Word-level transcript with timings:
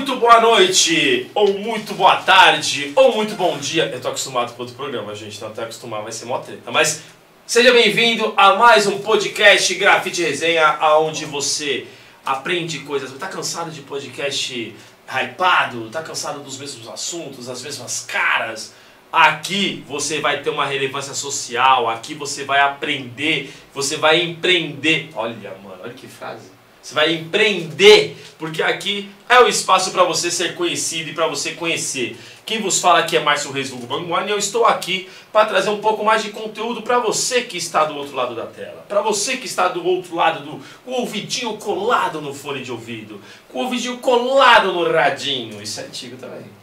Muito 0.00 0.16
boa 0.16 0.40
noite, 0.40 1.30
ou 1.34 1.58
muito 1.58 1.92
boa 1.92 2.16
tarde, 2.16 2.90
ou 2.96 3.14
muito 3.14 3.34
bom 3.34 3.58
dia. 3.58 3.84
Eu 3.84 4.00
tô 4.00 4.08
acostumado 4.08 4.54
com 4.54 4.62
outro 4.62 4.74
programa, 4.74 5.14
gente, 5.14 5.36
então 5.36 5.48
até 5.48 5.62
acostumar 5.62 6.02
vai 6.02 6.10
ser 6.10 6.24
mó 6.24 6.38
treta. 6.38 6.72
Mas 6.72 7.02
seja 7.46 7.70
bem-vindo 7.70 8.32
a 8.34 8.56
mais 8.56 8.86
um 8.86 9.00
podcast 9.00 9.74
Grafite 9.74 10.22
Resenha, 10.22 10.78
onde 11.00 11.26
você 11.26 11.86
aprende 12.24 12.78
coisas. 12.78 13.12
Tá 13.18 13.28
cansado 13.28 13.70
de 13.70 13.82
podcast 13.82 14.74
hypado? 15.06 15.90
Tá 15.90 16.00
cansado 16.02 16.40
dos 16.40 16.56
mesmos 16.56 16.88
assuntos, 16.88 17.44
das 17.44 17.60
mesmas 17.60 18.00
caras? 18.08 18.72
Aqui 19.12 19.84
você 19.86 20.18
vai 20.18 20.42
ter 20.42 20.48
uma 20.48 20.64
relevância 20.64 21.12
social, 21.12 21.90
aqui 21.90 22.14
você 22.14 22.42
vai 22.44 22.60
aprender, 22.60 23.52
você 23.74 23.98
vai 23.98 24.22
empreender. 24.22 25.10
Olha, 25.14 25.54
mano, 25.62 25.76
olha 25.82 25.92
que 25.92 26.08
frase. 26.08 26.48
Você 26.82 26.94
vai 26.94 27.12
empreender, 27.12 28.16
porque 28.38 28.62
aqui 28.62 29.10
é 29.30 29.40
o 29.40 29.46
espaço 29.46 29.92
para 29.92 30.02
você 30.02 30.28
ser 30.28 30.56
conhecido 30.56 31.10
e 31.10 31.14
para 31.14 31.28
você 31.28 31.52
conhecer. 31.52 32.18
Quem 32.44 32.60
vos 32.60 32.80
fala 32.80 32.98
aqui 32.98 33.16
é 33.16 33.20
Márcio 33.20 33.52
Reis 33.52 33.70
Hugo 33.70 33.86
Banguani 33.86 34.28
e 34.28 34.32
eu 34.32 34.38
estou 34.38 34.66
aqui 34.66 35.08
para 35.32 35.46
trazer 35.46 35.70
um 35.70 35.78
pouco 35.78 36.04
mais 36.04 36.20
de 36.20 36.30
conteúdo 36.30 36.82
para 36.82 36.98
você 36.98 37.42
que 37.42 37.56
está 37.56 37.84
do 37.84 37.94
outro 37.94 38.16
lado 38.16 38.34
da 38.34 38.46
tela. 38.46 38.84
Para 38.88 39.00
você 39.02 39.36
que 39.36 39.46
está 39.46 39.68
do 39.68 39.86
outro 39.86 40.16
lado 40.16 40.44
do 40.44 40.60
com 40.84 40.90
o 40.90 41.00
ouvidinho 41.02 41.56
colado 41.58 42.20
no 42.20 42.34
fone 42.34 42.64
de 42.64 42.72
ouvido, 42.72 43.20
com 43.48 43.60
o 43.60 43.62
ouvidinho 43.66 43.98
colado 43.98 44.72
no 44.72 44.90
radinho. 44.92 45.62
Isso 45.62 45.78
é 45.78 45.84
antigo 45.84 46.16
também. 46.16 46.59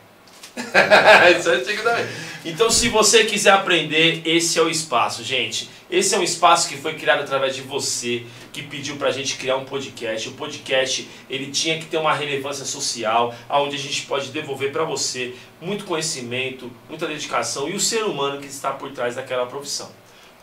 Isso 1.37 1.49
é 1.49 1.55
antigo 1.55 1.83
também. 1.83 2.05
Então, 2.45 2.69
se 2.69 2.89
você 2.89 3.25
quiser 3.25 3.51
aprender, 3.51 4.21
esse 4.25 4.57
é 4.57 4.61
o 4.61 4.69
espaço, 4.69 5.23
gente. 5.23 5.69
Esse 5.89 6.15
é 6.15 6.17
um 6.17 6.23
espaço 6.23 6.69
que 6.69 6.77
foi 6.77 6.93
criado 6.93 7.21
através 7.21 7.55
de 7.55 7.61
você, 7.61 8.25
que 8.53 8.63
pediu 8.63 8.95
pra 8.95 9.11
gente 9.11 9.35
criar 9.35 9.57
um 9.57 9.65
podcast. 9.65 10.29
O 10.29 10.31
podcast, 10.31 11.07
ele 11.29 11.51
tinha 11.51 11.77
que 11.77 11.85
ter 11.85 11.97
uma 11.97 12.13
relevância 12.13 12.63
social, 12.63 13.35
onde 13.49 13.75
a 13.75 13.79
gente 13.79 14.03
pode 14.03 14.31
devolver 14.31 14.71
para 14.71 14.83
você 14.83 15.35
muito 15.61 15.85
conhecimento, 15.85 16.71
muita 16.87 17.05
dedicação 17.05 17.67
e 17.67 17.73
o 17.73 17.79
ser 17.79 18.03
humano 18.03 18.39
que 18.39 18.47
está 18.47 18.71
por 18.71 18.91
trás 18.91 19.15
daquela 19.15 19.45
profissão. 19.45 19.91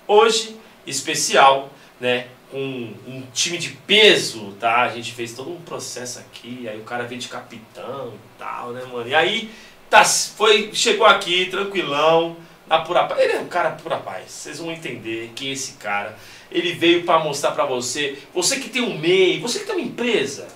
Hoje, 0.07 0.57
especial, 0.87 1.73
né, 1.99 2.27
com 2.51 2.95
um 3.07 3.23
time 3.33 3.59
de 3.59 3.71
peso, 3.71 4.53
tá? 4.61 4.83
A 4.83 4.89
gente 4.89 5.13
fez 5.13 5.33
todo 5.33 5.51
um 5.51 5.61
processo 5.63 6.21
aqui, 6.21 6.69
aí 6.69 6.79
o 6.79 6.85
cara 6.85 7.05
veio 7.05 7.21
de 7.21 7.29
capitão 7.29 8.13
e 8.15 8.39
tal, 8.39 8.71
né, 8.71 8.85
mano? 8.85 9.09
E 9.09 9.15
aí 9.15 9.51
tá, 9.95 10.05
foi, 10.05 10.71
chegou 10.73 11.07
aqui 11.07 11.47
tranquilão, 11.47 12.37
na 12.67 12.81
pura 12.81 13.05
paz. 13.05 13.21
Ele 13.21 13.35
é 13.35 13.39
um 13.39 13.47
cara 13.47 13.71
pura 13.71 13.97
paz. 13.99 14.25
Vocês 14.29 14.59
vão 14.59 14.73
entender 14.73 15.31
quem 15.37 15.51
é 15.51 15.53
esse 15.53 15.75
cara. 15.75 16.17
Ele 16.51 16.73
veio 16.73 17.05
para 17.05 17.21
mostrar 17.21 17.53
para 17.53 17.65
você, 17.65 18.19
você 18.35 18.59
que 18.59 18.69
tem 18.69 18.83
um 18.83 18.99
MEI, 18.99 19.39
você 19.39 19.61
que 19.61 19.67
tem 19.67 19.77
uma 19.77 19.85
empresa, 19.85 20.49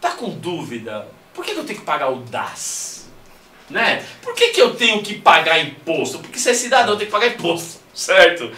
tá 0.00 0.10
com 0.10 0.30
dúvida? 0.30 1.06
Por 1.32 1.44
que, 1.44 1.52
eu 1.52 1.64
tenho 1.64 1.78
que 1.78 1.84
pagar 1.84 2.10
o 2.10 2.16
DAS? 2.16 3.08
Né? 3.70 4.04
Por 4.22 4.34
que, 4.34 4.48
que 4.48 4.60
eu 4.60 4.74
tenho 4.74 5.02
que 5.02 5.14
pagar 5.18 5.58
imposto? 5.60 6.18
Porque 6.18 6.38
se 6.38 6.50
é 6.50 6.54
cidadão, 6.54 6.96
tenho 6.96 7.06
que 7.06 7.16
pagar 7.16 7.28
imposto, 7.28 7.80
certo? 7.94 8.50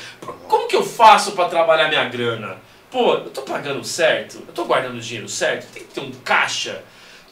Como 0.48 0.66
que 0.66 0.76
eu 0.76 0.82
faço 0.82 1.32
para 1.32 1.48
trabalhar 1.48 1.88
minha 1.88 2.04
grana? 2.06 2.58
Pô, 2.91 3.14
eu 3.14 3.30
tô 3.30 3.42
pagando 3.42 3.84
certo? 3.84 4.42
Eu 4.46 4.52
tô 4.54 4.64
guardando 4.64 5.00
dinheiro 5.00 5.28
certo? 5.28 5.70
Tem 5.72 5.82
que 5.82 5.92
ter 5.92 6.00
um 6.00 6.10
caixa? 6.24 6.82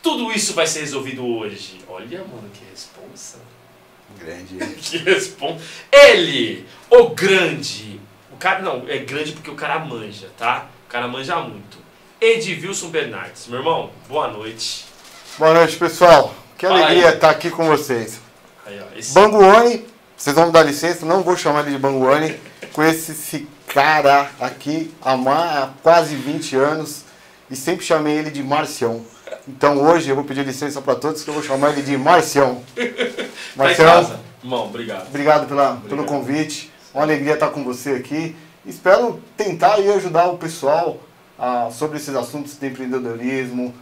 Tudo 0.04 0.30
isso 0.30 0.52
vai 0.52 0.66
ser 0.66 0.80
resolvido 0.80 1.26
hoje. 1.26 1.80
Olha, 1.88 2.18
mano, 2.18 2.50
que 2.52 2.62
responsa. 2.70 3.38
Grande. 4.18 4.58
que 4.76 4.98
responde. 4.98 5.62
Ele, 5.90 6.66
o 6.90 7.08
grande. 7.08 7.98
O 8.30 8.36
cara, 8.36 8.60
não, 8.60 8.84
é 8.86 8.98
grande 8.98 9.32
porque 9.32 9.50
o 9.50 9.54
cara 9.54 9.78
manja, 9.78 10.28
tá? 10.36 10.66
O 10.86 10.90
cara 10.90 11.08
manja 11.08 11.36
muito. 11.40 11.78
Edilson 12.20 12.90
Bernardes. 12.90 13.46
Meu 13.48 13.60
irmão, 13.60 13.90
boa 14.06 14.28
noite. 14.28 14.84
Boa 15.38 15.54
noite, 15.54 15.76
pessoal. 15.78 16.34
Que 16.58 16.66
Fala 16.66 16.80
alegria 16.84 17.08
aí. 17.08 17.14
estar 17.14 17.30
aqui 17.30 17.50
com 17.50 17.66
vocês. 17.66 18.20
Aí, 18.66 18.78
ó, 18.78 18.98
esse- 18.98 19.14
Banguani, 19.14 19.86
vocês 20.14 20.36
vão 20.36 20.46
me 20.48 20.52
dar 20.52 20.64
licença, 20.64 21.06
não 21.06 21.22
vou 21.22 21.34
chamar 21.34 21.62
ele 21.62 21.70
de 21.72 21.78
Banguani. 21.78 22.38
Conheço 22.74 23.12
esse 23.12 23.48
cara 23.68 24.30
aqui 24.38 24.92
há 25.02 25.70
quase 25.82 26.14
20 26.14 26.56
anos 26.56 27.04
e 27.50 27.56
sempre 27.56 27.86
chamei 27.86 28.18
ele 28.18 28.30
de 28.30 28.42
Marcião. 28.42 29.04
Então 29.48 29.78
hoje 29.82 30.08
eu 30.08 30.14
vou 30.14 30.24
pedir 30.24 30.44
licença 30.44 30.80
para 30.80 30.94
todos 30.94 31.22
que 31.22 31.28
eu 31.28 31.34
vou 31.34 31.42
chamar 31.42 31.70
ele 31.70 31.82
de 31.82 31.96
Marcião. 31.96 32.62
tá 32.74 32.82
Marcião. 33.56 34.20
Irmão, 34.42 34.66
obrigado. 34.66 35.06
obrigado 35.08 35.46
pela, 35.48 35.76
pelo 35.76 36.02
Obrigado. 36.02 36.06
convite. 36.06 36.70
Uma 36.92 37.02
alegria 37.02 37.34
estar 37.34 37.48
com 37.48 37.64
você 37.64 37.90
aqui. 37.90 38.36
Espero 38.64 39.20
tentar 39.36 39.74
aí 39.74 39.92
ajudar 39.92 40.28
o 40.28 40.38
pessoal 40.38 40.98
ah, 41.38 41.68
sobre 41.72 41.98
esses 41.98 42.14
assuntos 42.14 42.58
de 42.58 42.66
empreendedorismo, 42.66 43.74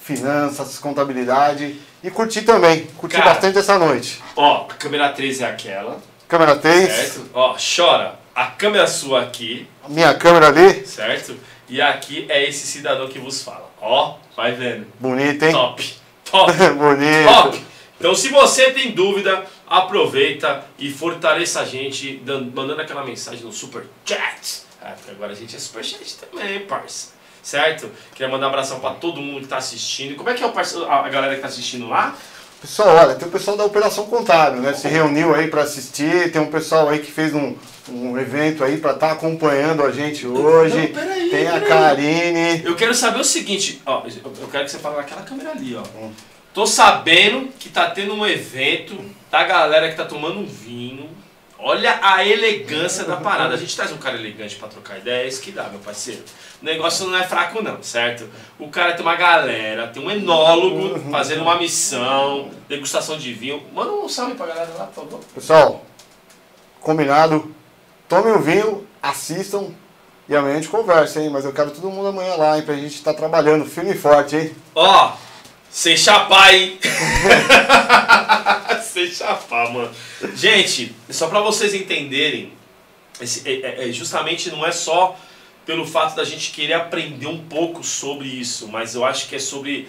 finanças, 0.00 0.78
contabilidade 0.78 1.80
e 2.02 2.10
curtir 2.10 2.42
também. 2.42 2.86
Curtir 2.98 3.18
Cara. 3.18 3.30
bastante 3.30 3.58
essa 3.58 3.78
noite. 3.78 4.22
Ó, 4.36 4.66
a 4.68 4.74
câmera 4.74 5.10
13 5.10 5.44
é 5.44 5.46
aquela, 5.46 5.98
Câmera 6.32 6.56
3, 6.56 6.88
certo? 6.88 7.26
Ó, 7.34 7.54
chora. 7.58 8.18
A 8.34 8.46
câmera 8.46 8.86
sua 8.86 9.20
aqui, 9.20 9.68
minha 9.86 10.14
câmera 10.14 10.48
ali, 10.48 10.86
certo? 10.86 11.36
E 11.72 11.80
aqui 11.80 12.26
é 12.28 12.46
esse 12.46 12.66
cidadão 12.66 13.08
que 13.08 13.18
vos 13.18 13.42
fala. 13.42 13.70
Ó, 13.80 14.16
vai 14.36 14.52
vendo. 14.52 14.86
bonita, 15.00 15.46
hein? 15.46 15.52
Top. 15.52 15.94
Top. 16.30 16.52
Bonito. 16.76 17.28
Top! 17.32 17.64
Então, 17.98 18.14
se 18.14 18.28
você 18.28 18.72
tem 18.72 18.90
dúvida, 18.90 19.42
aproveita 19.66 20.64
e 20.78 20.90
fortaleça 20.90 21.60
a 21.60 21.64
gente 21.64 22.18
dando- 22.26 22.54
mandando 22.54 22.82
aquela 22.82 23.02
mensagem 23.02 23.42
no 23.42 23.50
Super 23.52 23.84
Chat. 24.04 24.64
Ah, 24.82 24.92
porque 24.96 25.12
agora 25.12 25.32
a 25.32 25.34
gente 25.34 25.56
é 25.56 25.58
Super 25.58 25.82
Chat 25.82 26.16
também, 26.16 26.60
parça. 26.60 27.12
Certo? 27.42 27.90
Queria 28.14 28.28
mandar 28.30 28.46
um 28.46 28.50
abração 28.50 28.78
pra 28.78 28.90
todo 28.90 29.22
mundo 29.22 29.40
que 29.40 29.48
tá 29.48 29.56
assistindo. 29.56 30.14
Como 30.14 30.28
é 30.28 30.34
que 30.34 30.42
é 30.42 30.46
o 30.46 30.52
parceiro, 30.52 30.84
a 30.90 31.08
galera 31.08 31.34
que 31.36 31.40
tá 31.40 31.48
assistindo 31.48 31.88
lá? 31.88 32.14
Pessoal, 32.60 32.94
olha, 32.96 33.14
tem 33.14 33.26
o 33.26 33.30
pessoal 33.30 33.56
da 33.56 33.64
Operação 33.64 34.04
Contábil, 34.06 34.60
né? 34.60 34.74
Se 34.74 34.88
reuniu 34.88 35.34
aí 35.34 35.48
para 35.48 35.62
assistir, 35.62 36.30
tem 36.32 36.42
um 36.42 36.50
pessoal 36.50 36.90
aí 36.90 36.98
que 36.98 37.10
fez 37.10 37.34
um, 37.34 37.56
um 37.88 38.18
evento 38.18 38.62
aí 38.62 38.78
para 38.78 38.92
estar 38.92 39.12
acompanhando 39.12 39.82
a 39.82 39.90
gente 39.90 40.26
hoje. 40.26 40.76
Não, 40.76 40.86
peraí, 40.88 41.30
tem 41.30 41.48
a 41.48 41.52
peraí. 41.52 41.68
Karine. 41.68 42.62
Eu 42.64 42.76
quero 42.76 42.94
saber 42.94 43.20
o 43.20 43.24
seguinte, 43.24 43.82
ó, 43.84 44.02
eu 44.04 44.48
quero 44.48 44.64
que 44.64 44.70
você 44.70 44.78
fale 44.78 44.96
naquela 44.96 45.22
câmera 45.22 45.50
ali, 45.50 45.74
ó. 45.74 45.82
Hum. 45.98 46.12
Tô 46.54 46.66
sabendo 46.66 47.48
que 47.58 47.70
tá 47.70 47.90
tendo 47.90 48.14
um 48.14 48.26
evento 48.26 48.96
da 49.30 49.42
galera 49.42 49.88
que 49.88 49.96
tá 49.96 50.04
tomando 50.04 50.40
um 50.40 50.46
vinho. 50.46 51.08
Olha 51.58 51.98
a 52.02 52.26
elegância 52.26 53.04
da 53.04 53.16
parada. 53.16 53.54
A 53.54 53.56
gente 53.56 53.74
traz 53.74 53.92
um 53.92 53.96
cara 53.96 54.16
elegante 54.16 54.56
pra 54.56 54.68
trocar 54.68 54.98
ideia, 54.98 55.24
é 55.24 55.28
isso 55.28 55.40
que 55.40 55.52
dá, 55.52 55.64
meu 55.68 55.78
parceiro. 55.78 56.22
O 56.60 56.64
negócio 56.64 57.06
não 57.06 57.16
é 57.16 57.22
fraco 57.22 57.62
não, 57.62 57.82
certo? 57.82 58.28
O 58.58 58.68
cara 58.68 58.92
tem 58.92 59.02
uma 59.02 59.14
galera, 59.14 59.86
tem 59.88 60.04
um 60.04 60.10
enólogo 60.10 60.98
fazendo 61.10 61.42
uma 61.42 61.56
missão, 61.56 62.50
degustação 62.68 63.16
de 63.16 63.32
vinho. 63.32 63.62
Manda 63.72 63.92
um 63.92 64.08
salve 64.08 64.34
pra 64.34 64.46
galera 64.46 64.70
lá, 64.76 64.86
por 64.86 65.04
favor. 65.04 65.20
Pessoal, 65.34 65.86
combinado. 66.80 67.54
Tomem 68.12 68.34
um 68.34 68.42
vinho, 68.42 68.86
assistam 69.02 69.68
e 70.28 70.36
amanhã 70.36 70.52
a 70.52 70.56
gente 70.56 70.68
conversa, 70.68 71.18
hein? 71.18 71.30
Mas 71.30 71.46
eu 71.46 71.52
quero 71.54 71.70
todo 71.70 71.88
mundo 71.88 72.08
amanhã 72.08 72.34
lá, 72.34 72.58
hein? 72.58 72.62
Pra 72.62 72.74
gente 72.74 72.94
estar 72.96 73.14
trabalhando 73.14 73.64
firme 73.64 73.92
e 73.92 73.96
forte, 73.96 74.36
hein? 74.36 74.54
Ó, 74.74 75.16
sem 75.70 75.96
chapar, 75.96 76.54
hein? 76.54 76.78
sem 78.84 79.06
chapar, 79.06 79.72
mano. 79.72 79.90
Gente, 80.34 80.94
só 81.08 81.26
pra 81.28 81.40
vocês 81.40 81.72
entenderem, 81.72 82.52
é- 83.18 83.50
é- 83.50 83.88
é 83.88 83.92
justamente 83.92 84.50
não 84.50 84.66
é 84.66 84.72
só 84.72 85.16
pelo 85.64 85.86
fato 85.86 86.14
da 86.14 86.22
gente 86.22 86.50
querer 86.50 86.74
aprender 86.74 87.28
um 87.28 87.42
pouco 87.42 87.82
sobre 87.82 88.28
isso, 88.28 88.68
mas 88.68 88.94
eu 88.94 89.06
acho 89.06 89.26
que 89.26 89.36
é 89.36 89.38
sobre. 89.38 89.88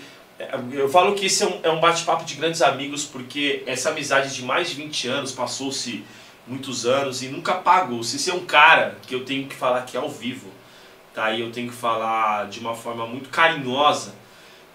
Eu 0.71 0.87
falo 0.87 1.13
que 1.13 1.25
esse 1.25 1.43
é 1.61 1.69
um 1.69 1.81
bate-papo 1.81 2.23
de 2.23 2.35
grandes 2.35 2.61
amigos, 2.61 3.03
porque 3.03 3.63
essa 3.65 3.89
amizade 3.89 4.33
de 4.33 4.43
mais 4.43 4.69
de 4.69 4.75
20 4.75 5.09
anos 5.09 5.33
passou-se 5.33 6.05
muitos 6.47 6.85
anos 6.85 7.21
e 7.23 7.29
nunca 7.29 7.55
pagou. 7.55 8.03
Se 8.03 8.17
esse 8.17 8.29
é 8.29 8.33
um 8.33 8.45
cara 8.45 8.97
que 9.07 9.15
eu 9.15 9.23
tenho 9.23 9.47
que 9.47 9.55
falar 9.55 9.79
aqui 9.79 9.95
ao 9.95 10.09
vivo, 10.09 10.49
tá? 11.13 11.31
E 11.31 11.41
eu 11.41 11.51
tenho 11.51 11.69
que 11.69 11.75
falar 11.75 12.49
de 12.49 12.59
uma 12.59 12.75
forma 12.75 13.05
muito 13.05 13.29
carinhosa 13.29 14.13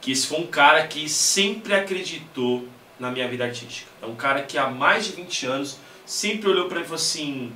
que 0.00 0.12
esse 0.12 0.26
foi 0.26 0.40
um 0.40 0.46
cara 0.46 0.86
que 0.86 1.08
sempre 1.08 1.74
acreditou 1.74 2.68
na 2.98 3.10
minha 3.10 3.28
vida 3.28 3.44
artística. 3.44 3.90
É 4.00 4.06
um 4.06 4.14
cara 4.14 4.42
que 4.42 4.56
há 4.56 4.68
mais 4.68 5.06
de 5.06 5.12
20 5.12 5.46
anos 5.46 5.78
sempre 6.06 6.48
olhou 6.48 6.68
pra 6.68 6.78
mim 6.78 6.82
e 6.82 6.84
falou 6.84 6.96
assim: 6.96 7.52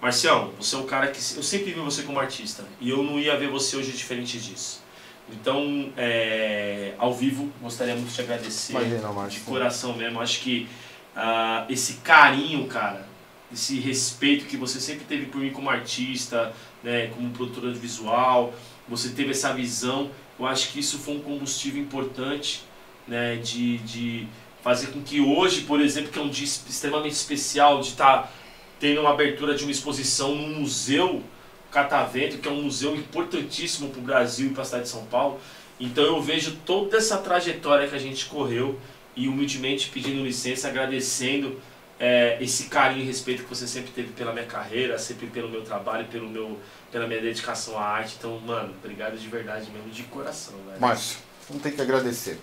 Marcião, 0.00 0.52
você 0.58 0.74
é 0.74 0.78
um 0.78 0.86
cara 0.86 1.08
que 1.08 1.18
eu 1.18 1.42
sempre 1.42 1.72
vi 1.72 1.80
você 1.80 2.02
como 2.02 2.18
artista 2.18 2.64
e 2.80 2.90
eu 2.90 3.02
não 3.02 3.18
ia 3.18 3.36
ver 3.36 3.48
você 3.48 3.76
hoje 3.76 3.92
diferente 3.92 4.38
disso. 4.38 4.82
Então, 5.30 5.92
é, 5.96 6.94
ao 6.98 7.14
vivo, 7.14 7.50
gostaria 7.60 7.94
muito 7.94 8.08
de 8.08 8.14
te 8.14 8.20
agradecer 8.20 8.72
Imagina, 8.72 9.28
de 9.28 9.40
coração 9.40 9.94
mesmo. 9.96 10.20
Acho 10.20 10.40
que 10.40 10.68
ah, 11.16 11.64
esse 11.68 11.94
carinho, 11.98 12.66
cara, 12.66 13.06
esse 13.52 13.78
respeito 13.78 14.46
que 14.46 14.56
você 14.56 14.80
sempre 14.80 15.04
teve 15.04 15.26
por 15.26 15.40
mim 15.40 15.50
como 15.50 15.68
artista, 15.68 16.52
né, 16.82 17.08
como 17.08 17.30
produtor 17.30 17.66
audiovisual, 17.66 18.54
você 18.88 19.10
teve 19.10 19.30
essa 19.30 19.52
visão. 19.52 20.10
Eu 20.38 20.46
acho 20.46 20.72
que 20.72 20.80
isso 20.80 20.98
foi 20.98 21.16
um 21.16 21.20
combustível 21.20 21.80
importante, 21.80 22.62
né, 23.06 23.36
de, 23.36 23.78
de 23.78 24.26
fazer 24.62 24.88
com 24.88 25.02
que 25.02 25.20
hoje, 25.20 25.62
por 25.62 25.80
exemplo, 25.80 26.10
que 26.10 26.18
é 26.18 26.22
um 26.22 26.30
dia 26.30 26.44
extremamente 26.44 27.14
especial, 27.14 27.80
de 27.80 27.88
estar 27.88 28.32
tendo 28.80 29.00
uma 29.00 29.10
abertura 29.10 29.54
de 29.54 29.62
uma 29.62 29.72
exposição 29.72 30.34
no 30.34 30.60
museu 30.60 31.22
Catavento, 31.70 32.36
que 32.36 32.46
é 32.46 32.50
um 32.50 32.64
museu 32.64 32.94
importantíssimo 32.94 33.88
para 33.88 33.98
o 33.98 34.02
Brasil 34.02 34.48
e 34.48 34.50
para 34.50 34.62
a 34.62 34.64
cidade 34.64 34.84
de 34.84 34.90
São 34.90 35.06
Paulo. 35.06 35.40
Então 35.80 36.04
eu 36.04 36.20
vejo 36.20 36.58
toda 36.66 36.98
essa 36.98 37.16
trajetória 37.16 37.88
que 37.88 37.94
a 37.94 37.98
gente 37.98 38.26
correu 38.26 38.78
e 39.16 39.26
humildemente 39.26 39.88
pedindo 39.88 40.22
licença, 40.22 40.68
agradecendo 40.68 41.58
é, 42.02 42.36
esse 42.40 42.64
carinho 42.64 43.04
e 43.04 43.06
respeito 43.06 43.44
que 43.44 43.48
você 43.48 43.64
sempre 43.64 43.92
teve 43.92 44.12
pela 44.12 44.32
minha 44.32 44.44
carreira, 44.44 44.98
sempre 44.98 45.28
pelo 45.28 45.48
meu 45.48 45.62
trabalho, 45.62 46.04
pelo 46.08 46.28
meu, 46.28 46.58
pela 46.90 47.06
minha 47.06 47.20
dedicação 47.20 47.78
à 47.78 47.84
arte. 47.84 48.16
Então, 48.18 48.40
mano, 48.40 48.74
obrigado 48.82 49.16
de 49.16 49.28
verdade 49.28 49.70
mesmo, 49.70 49.88
de 49.88 50.02
coração, 50.02 50.54
velho. 50.66 50.80
Márcio, 50.80 51.18
não 51.48 51.60
tem 51.60 51.70
que 51.70 51.80
agradecer. 51.80 52.40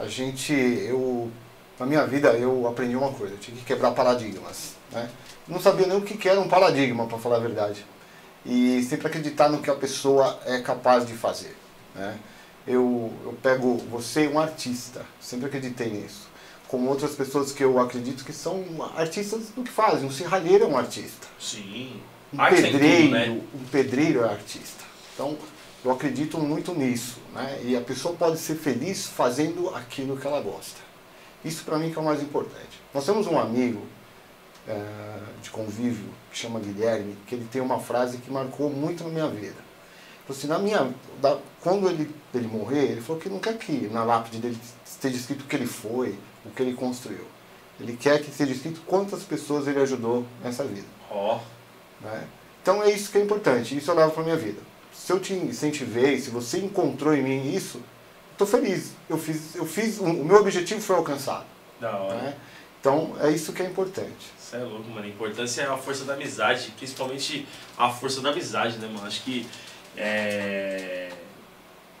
A 0.00 0.06
gente, 0.08 0.52
eu, 0.52 1.30
na 1.78 1.86
minha 1.86 2.04
vida, 2.08 2.30
eu 2.32 2.66
aprendi 2.66 2.96
uma 2.96 3.12
coisa, 3.12 3.34
eu 3.34 3.38
tinha 3.38 3.56
que 3.56 3.64
quebrar 3.64 3.92
paradigmas, 3.92 4.74
né? 4.90 5.08
Não 5.46 5.60
sabia 5.60 5.86
nem 5.86 5.96
o 5.96 6.02
que 6.02 6.28
era 6.28 6.40
um 6.40 6.48
paradigma, 6.48 7.06
para 7.06 7.18
falar 7.18 7.36
a 7.36 7.40
verdade. 7.40 7.86
E 8.44 8.82
sempre 8.82 9.06
acreditar 9.06 9.48
no 9.48 9.62
que 9.62 9.70
a 9.70 9.76
pessoa 9.76 10.40
é 10.44 10.60
capaz 10.60 11.06
de 11.06 11.12
fazer, 11.12 11.56
né? 11.94 12.18
Eu, 12.66 13.12
eu 13.24 13.32
pego 13.40 13.76
você 13.90 14.26
um 14.26 14.40
artista, 14.40 15.06
sempre 15.20 15.46
acreditei 15.46 15.88
nisso. 15.88 16.27
Como 16.68 16.88
outras 16.90 17.12
pessoas 17.14 17.50
que 17.50 17.64
eu 17.64 17.78
acredito 17.80 18.24
que 18.24 18.32
são 18.32 18.62
artistas 18.94 19.48
do 19.56 19.62
que 19.62 19.70
fazem. 19.70 20.06
Um 20.06 20.12
serralheiro 20.12 20.64
é 20.64 20.66
um 20.68 20.76
artista. 20.76 21.26
Sim. 21.40 22.00
Um 22.32 22.40
Arte 22.40 22.60
tem 22.60 22.72
pedreiro, 22.72 23.02
tudo, 23.04 23.10
né? 23.12 23.40
um 23.54 23.64
pedreiro 23.70 24.20
é 24.22 24.28
artista. 24.28 24.84
Então, 25.14 25.36
eu 25.82 25.90
acredito 25.90 26.38
muito 26.38 26.74
nisso, 26.74 27.16
né? 27.34 27.58
E 27.64 27.74
a 27.74 27.80
pessoa 27.80 28.14
pode 28.14 28.36
ser 28.38 28.56
feliz 28.56 29.06
fazendo 29.06 29.70
aquilo 29.74 30.16
que 30.18 30.26
ela 30.26 30.40
gosta. 30.42 30.78
Isso 31.44 31.64
para 31.64 31.78
mim 31.78 31.90
que 31.90 31.96
é 31.98 32.02
o 32.02 32.04
mais 32.04 32.22
importante. 32.22 32.82
Nós 32.92 33.06
temos 33.06 33.26
um 33.26 33.38
amigo 33.38 33.80
eh, 34.66 35.18
de 35.42 35.48
convívio 35.50 36.04
que 36.30 36.36
chama 36.36 36.60
Guilherme, 36.60 37.16
que 37.26 37.34
ele 37.34 37.46
tem 37.50 37.62
uma 37.62 37.78
frase 37.80 38.18
que 38.18 38.30
marcou 38.30 38.68
muito 38.68 39.04
na 39.04 39.10
minha 39.10 39.28
vida. 39.28 39.56
Falou 40.26 40.38
assim, 40.38 40.46
na 40.48 40.58
minha, 40.58 40.92
da- 41.22 41.38
quando 41.62 41.88
ele, 41.88 42.14
ele 42.34 42.46
morrer, 42.46 42.90
ele 42.92 43.00
falou 43.00 43.20
que 43.20 43.30
não 43.30 43.38
quer 43.38 43.56
que 43.56 43.88
na 43.90 44.04
lápide 44.04 44.38
dele 44.38 44.58
esteja 44.98 45.16
escrito 45.16 45.42
o 45.42 45.44
que 45.44 45.56
ele 45.56 45.66
foi, 45.66 46.18
o 46.44 46.50
que 46.50 46.60
ele 46.60 46.74
construiu. 46.74 47.24
Ele 47.80 47.96
quer 47.96 48.20
que 48.20 48.30
esteja 48.30 48.52
escrito 48.52 48.80
quantas 48.86 49.22
pessoas 49.22 49.68
ele 49.68 49.80
ajudou 49.80 50.26
nessa 50.42 50.64
vida. 50.64 50.86
Ó, 51.10 51.38
Né? 52.00 52.26
Então 52.60 52.82
é 52.82 52.90
isso 52.90 53.10
que 53.10 53.18
é 53.18 53.22
importante, 53.22 53.76
isso 53.76 53.90
eu 53.90 53.94
levo 53.94 54.12
para 54.12 54.22
minha 54.24 54.36
vida. 54.36 54.60
Se 54.92 55.12
eu 55.12 55.20
te 55.20 55.32
incentivei, 55.32 56.18
se 56.18 56.30
você 56.30 56.58
encontrou 56.58 57.14
em 57.14 57.22
mim 57.22 57.54
isso, 57.54 57.80
estou 58.32 58.46
feliz. 58.46 58.92
Eu 59.08 59.16
fiz, 59.16 59.54
eu 59.54 59.64
fiz, 59.64 59.98
o 59.98 60.12
meu 60.12 60.38
objetivo 60.40 60.80
foi 60.80 60.96
alcançado. 60.96 61.46
da 61.80 61.96
hora. 61.96 62.16
Né? 62.16 62.36
Então 62.80 63.14
é 63.20 63.30
isso 63.30 63.52
que 63.52 63.62
é 63.62 63.66
importante. 63.66 64.32
Você 64.38 64.56
é 64.56 64.60
louco, 64.60 64.88
mano. 64.90 65.06
A 65.06 65.08
importância 65.08 65.62
é 65.62 65.66
a 65.66 65.76
força 65.76 66.04
da 66.04 66.14
amizade, 66.14 66.72
principalmente 66.76 67.46
a 67.76 67.90
força 67.90 68.20
da 68.20 68.30
amizade, 68.30 68.78
né, 68.78 68.88
mano? 68.88 69.06
Acho 69.06 69.22
que 69.22 69.46
é... 69.96 71.10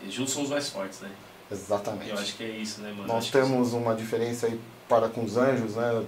juntos 0.08 0.32
somos 0.32 0.50
mais 0.50 0.68
fortes, 0.68 1.00
né? 1.00 1.10
Exatamente. 1.50 2.10
Eu 2.10 2.18
acho 2.18 2.36
que 2.36 2.44
é 2.44 2.48
isso, 2.48 2.80
né, 2.80 2.90
mano? 2.90 3.08
Nós 3.08 3.24
Acho 3.24 3.32
temos 3.32 3.72
uma 3.72 3.94
diferença 3.94 4.46
aí 4.46 4.60
para 4.88 5.08
com 5.08 5.24
os 5.24 5.36
anjos, 5.36 5.76
né? 5.76 6.04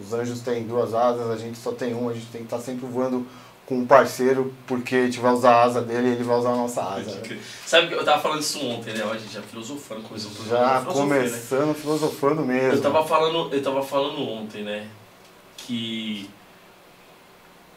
Os 0.00 0.12
anjos 0.12 0.40
têm 0.40 0.66
duas 0.66 0.94
asas, 0.94 1.30
a 1.30 1.36
gente 1.36 1.58
só 1.58 1.72
tem 1.72 1.94
uma, 1.94 2.10
a 2.10 2.14
gente 2.14 2.26
tem 2.26 2.40
que 2.40 2.46
estar 2.46 2.58
sempre 2.58 2.86
voando 2.86 3.26
com 3.66 3.80
um 3.80 3.86
parceiro, 3.86 4.54
porque 4.66 4.96
a 4.96 5.04
gente 5.04 5.20
vai 5.20 5.30
usar 5.30 5.50
a 5.50 5.62
asa 5.64 5.82
dele 5.82 6.08
e 6.08 6.12
ele 6.12 6.24
vai 6.24 6.38
usar 6.38 6.52
a 6.52 6.56
nossa 6.56 6.82
asa. 6.82 7.16
Né? 7.16 7.38
Sabe 7.66 7.88
que 7.88 7.94
eu 7.94 8.04
tava 8.04 8.22
falando 8.22 8.40
isso 8.40 8.64
ontem, 8.64 8.94
né? 8.94 9.04
A 9.04 9.18
gente 9.18 9.34
já 9.34 9.42
filosofando, 9.42 10.02
programa, 10.02 10.46
Já 10.48 10.80
né? 10.80 10.86
começando 10.90 11.74
filosofando 11.74 12.42
mesmo. 12.42 12.78
Eu 12.78 12.80
tava 12.80 13.06
falando, 13.06 13.54
eu 13.54 13.62
tava 13.62 13.82
falando 13.82 14.22
ontem, 14.22 14.62
né? 14.62 14.88
Que 15.58 16.30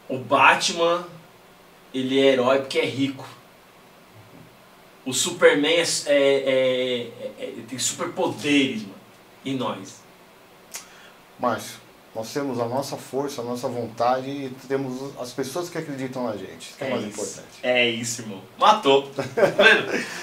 o 0.08 0.16
Batman 0.16 1.04
ele 1.92 2.18
é 2.18 2.32
herói 2.32 2.60
porque 2.60 2.78
é 2.78 2.86
rico. 2.86 3.26
O 5.04 5.12
Superman 5.12 5.74
é, 5.78 5.82
é- 6.06 6.10
é- 6.10 7.44
é- 7.44 7.54
tem 7.68 7.78
superpoderes, 7.78 8.82
mano. 8.82 8.94
E 9.44 9.52
nós? 9.54 10.00
Márcio, 11.38 11.76
nós 12.14 12.32
temos 12.32 12.60
a 12.60 12.66
nossa 12.66 12.96
força, 12.96 13.40
a 13.40 13.44
nossa 13.44 13.66
vontade 13.66 14.28
e 14.30 14.52
temos 14.68 15.18
as 15.18 15.32
pessoas 15.32 15.68
que 15.68 15.76
acreditam 15.78 16.24
na 16.24 16.36
gente. 16.36 16.68
Isso 16.68 16.78
que 16.78 16.84
é, 16.84 16.90
mais 16.90 17.02
isso. 17.04 17.10
importante. 17.10 17.48
É 17.62 17.88
isso, 17.90 18.22
irmão. 18.22 18.40
Matou. 18.58 19.02
Tá? 19.10 19.24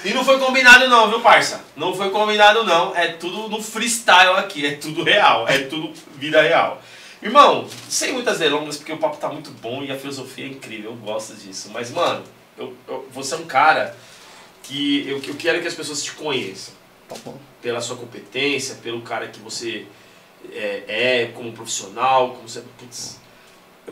E 0.04 0.14
não 0.14 0.24
foi 0.24 0.38
combinado 0.38 0.88
não, 0.88 1.10
viu, 1.10 1.20
parça? 1.20 1.62
Não 1.76 1.94
foi 1.94 2.08
combinado 2.10 2.64
não. 2.64 2.96
É 2.96 3.08
tudo 3.08 3.48
no 3.48 3.62
freestyle 3.62 4.36
aqui. 4.38 4.64
É 4.64 4.76
tudo 4.76 5.02
real. 5.02 5.46
É 5.46 5.58
tudo 5.64 5.92
vida 6.16 6.40
real. 6.40 6.80
Irmão, 7.22 7.68
sem 7.88 8.14
muitas 8.14 8.38
delongas, 8.38 8.78
porque 8.78 8.92
o 8.92 8.96
papo 8.98 9.18
tá 9.18 9.28
muito 9.28 9.50
bom 9.50 9.82
e 9.82 9.92
a 9.92 9.98
filosofia 9.98 10.46
é 10.46 10.48
incrível. 10.48 10.92
Eu 10.92 10.96
gosto 10.96 11.34
disso. 11.34 11.68
Mas, 11.70 11.90
mano, 11.90 12.24
eu- 12.56 12.74
eu- 12.88 13.06
você 13.12 13.34
é 13.34 13.36
um 13.36 13.44
cara 13.44 13.94
que 14.70 15.08
eu, 15.08 15.20
eu 15.22 15.34
quero 15.34 15.60
que 15.60 15.66
as 15.66 15.74
pessoas 15.74 16.02
te 16.02 16.12
conheçam. 16.12 16.72
Tá 17.08 17.16
bom. 17.24 17.36
Pela 17.60 17.80
sua 17.80 17.96
competência, 17.96 18.76
pelo 18.76 19.02
cara 19.02 19.26
que 19.26 19.40
você 19.40 19.84
é, 20.52 20.84
é 20.86 21.26
como 21.34 21.52
profissional, 21.52 22.34
como 22.34 22.48
você... 22.48 22.62
Putz, 22.78 23.18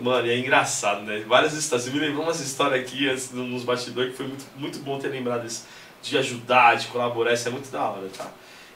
Mano, 0.00 0.28
é 0.28 0.38
engraçado, 0.38 1.02
né? 1.02 1.24
Várias 1.26 1.54
histórias. 1.54 1.86
Você 1.86 1.92
me 1.92 1.98
lembrou 1.98 2.22
umas 2.22 2.38
histórias 2.38 2.80
aqui 2.80 3.08
antes, 3.08 3.32
nos 3.32 3.64
bastidores 3.64 4.12
que 4.12 4.16
foi 4.16 4.28
muito, 4.28 4.44
muito 4.56 4.78
bom 4.78 4.96
ter 4.98 5.08
lembrado 5.08 5.44
isso. 5.44 5.64
De 6.00 6.16
ajudar, 6.16 6.76
de 6.76 6.86
colaborar, 6.86 7.32
isso 7.32 7.48
é 7.48 7.50
muito 7.50 7.68
da 7.70 7.82
hora, 7.90 8.08
tá? 8.16 8.30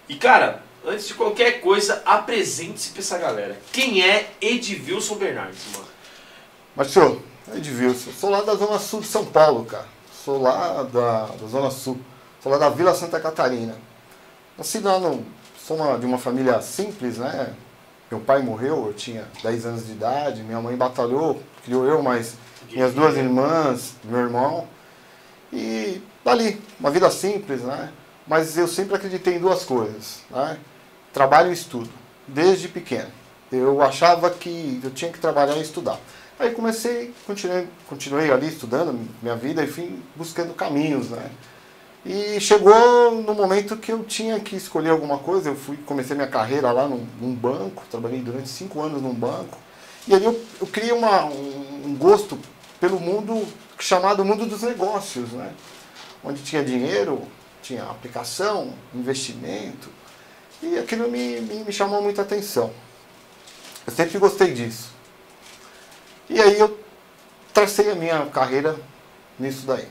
E 0.09 0.17
cara, 0.17 0.65
antes 0.85 1.07
de 1.07 1.15
qualquer 1.15 1.61
coisa, 1.61 2.03
apresente-se 2.05 2.91
pra 2.91 3.01
essa 3.01 3.19
galera. 3.19 3.57
Quem 3.73 4.05
é 4.05 4.33
Edvilson 4.41 5.15
Bernardes, 5.15 5.61
mano? 5.73 5.87
Márcio, 6.75 7.23
é 7.53 7.57
Edvilson. 7.59 8.11
Sou 8.11 8.31
lá 8.31 8.43
da 8.43 8.57
Zona 8.57 8.81
Sul 8.81 9.03
de 9.03 9.07
São 9.07 9.25
Paulo, 9.25 9.65
cara. 9.65 9.87
Sou 10.25 10.41
lá 10.41 10.83
da, 10.85 11.27
da 11.27 11.47
Zona 11.49 11.71
Sul. 11.71 11.99
Sou 12.43 12.51
lá 12.53 12.59
da 12.59 12.69
Vila 12.69 12.95
Santa 12.95 13.19
Catarina. 13.21 13.75
Nasci 14.57 14.79
lá 14.81 14.99
no, 14.99 15.25
sou 15.59 15.77
uma- 15.77 15.99
de 15.99 16.07
uma 16.07 16.19
família 16.19 16.61
simples, 16.61 17.19
né? 17.19 17.55
Meu 18.11 18.21
pai 18.21 18.43
morreu, 18.43 18.87
eu 18.87 18.93
tinha 18.93 19.25
10 19.43 19.65
anos 19.65 19.87
de 19.87 19.93
idade. 19.93 20.43
Minha 20.43 20.61
mãe 20.61 20.77
batalhou, 20.77 21.41
criou 21.65 21.87
eu, 21.87 22.03
mas 22.03 22.35
minhas 22.71 22.93
duas 22.93 23.17
irmãs, 23.17 23.95
meu 24.05 24.21
irmão. 24.21 24.67
E 25.53 26.01
dali, 26.25 26.61
uma 26.79 26.91
vida 26.91 27.11
simples, 27.11 27.63
né? 27.63 27.91
Mas 28.27 28.57
eu 28.57 28.69
sempre 28.69 28.95
acreditei 28.95 29.37
em 29.37 29.41
duas 29.41 29.65
coisas, 29.65 30.21
né? 30.31 30.59
Trabalho 31.13 31.51
e 31.51 31.55
estudo, 31.55 31.91
desde 32.27 32.69
pequeno. 32.69 33.11
Eu 33.51 33.83
achava 33.83 34.31
que 34.31 34.81
eu 34.83 34.91
tinha 34.91 35.11
que 35.13 35.19
trabalhar 35.19 35.57
e 35.57 35.63
estudar. 35.63 35.99
Aí 36.43 36.51
comecei, 36.51 37.15
continuei, 37.25 37.69
continuei 37.89 38.29
ali 38.33 38.49
estudando 38.49 38.99
minha 39.23 39.37
vida 39.37 39.63
e 39.63 39.69
fui 39.69 39.97
buscando 40.17 40.53
caminhos, 40.55 41.09
né? 41.11 41.31
E 42.05 42.41
chegou 42.41 43.13
no 43.13 43.33
momento 43.33 43.77
que 43.77 43.93
eu 43.93 44.03
tinha 44.03 44.41
que 44.41 44.57
escolher 44.57 44.91
alguma 44.91 45.19
coisa. 45.19 45.51
Eu 45.51 45.55
fui, 45.55 45.77
comecei 45.87 46.17
minha 46.17 46.27
carreira 46.27 46.73
lá 46.73 46.89
num, 46.89 47.07
num 47.21 47.33
banco, 47.33 47.85
trabalhei 47.89 48.19
durante 48.19 48.49
cinco 48.49 48.81
anos 48.81 49.01
num 49.01 49.15
banco. 49.15 49.57
E 50.09 50.13
ali 50.13 50.25
eu, 50.25 50.45
eu 50.61 50.67
criei 50.67 50.91
uma, 50.91 51.27
um, 51.27 51.83
um 51.87 51.95
gosto 51.95 52.37
pelo 52.81 52.99
mundo 52.99 53.47
chamado 53.79 54.25
mundo 54.25 54.45
dos 54.45 54.63
negócios, 54.63 55.31
né? 55.31 55.53
Onde 56.25 56.43
tinha 56.43 56.65
dinheiro, 56.65 57.23
tinha 57.63 57.85
aplicação, 57.85 58.75
investimento. 58.93 59.91
E 60.61 60.77
aquilo 60.77 61.09
me, 61.09 61.41
me, 61.41 61.63
me 61.63 61.73
chamou 61.73 62.03
muita 62.03 62.23
atenção. 62.23 62.73
Eu 63.87 63.93
sempre 63.93 64.19
gostei 64.19 64.53
disso. 64.53 64.92
E 66.33 66.41
aí 66.41 66.59
eu 66.59 66.79
tracei 67.53 67.91
a 67.91 67.95
minha 67.95 68.25
carreira 68.27 68.75
nisso 69.39 69.67
daí. 69.67 69.87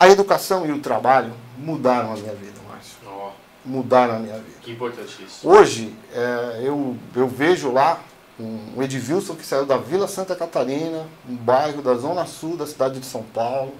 A 0.00 0.08
educação 0.08 0.64
e 0.64 0.72
o 0.72 0.80
trabalho 0.80 1.32
mudaram 1.58 2.12
a 2.12 2.16
minha 2.16 2.34
vida, 2.34 2.58
Márcio. 2.66 2.96
Ó, 3.06 3.32
Mudaram 3.64 4.16
a 4.16 4.18
minha 4.18 4.36
vida. 4.38 4.56
que 4.62 4.72
importante 4.72 5.22
isso. 5.22 5.46
Hoje, 5.46 5.94
é, 6.14 6.60
eu, 6.62 6.96
eu 7.14 7.28
vejo 7.28 7.70
lá 7.70 8.00
um, 8.40 8.82
Edvilson 8.82 9.34
que 9.34 9.44
saiu 9.44 9.66
da 9.66 9.76
Vila 9.76 10.08
Santa 10.08 10.34
Catarina, 10.34 11.06
um 11.28 11.36
bairro 11.36 11.82
da 11.82 11.94
Zona 11.94 12.24
Sul 12.24 12.56
da 12.56 12.66
cidade 12.66 12.98
de 12.98 13.04
São 13.06 13.22
Paulo, 13.22 13.74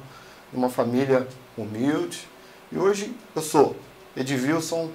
uma 0.53 0.69
família 0.69 1.27
humilde. 1.57 2.29
E 2.71 2.77
hoje 2.77 3.15
eu 3.35 3.41
sou 3.41 3.77
Edvilson, 4.15 4.91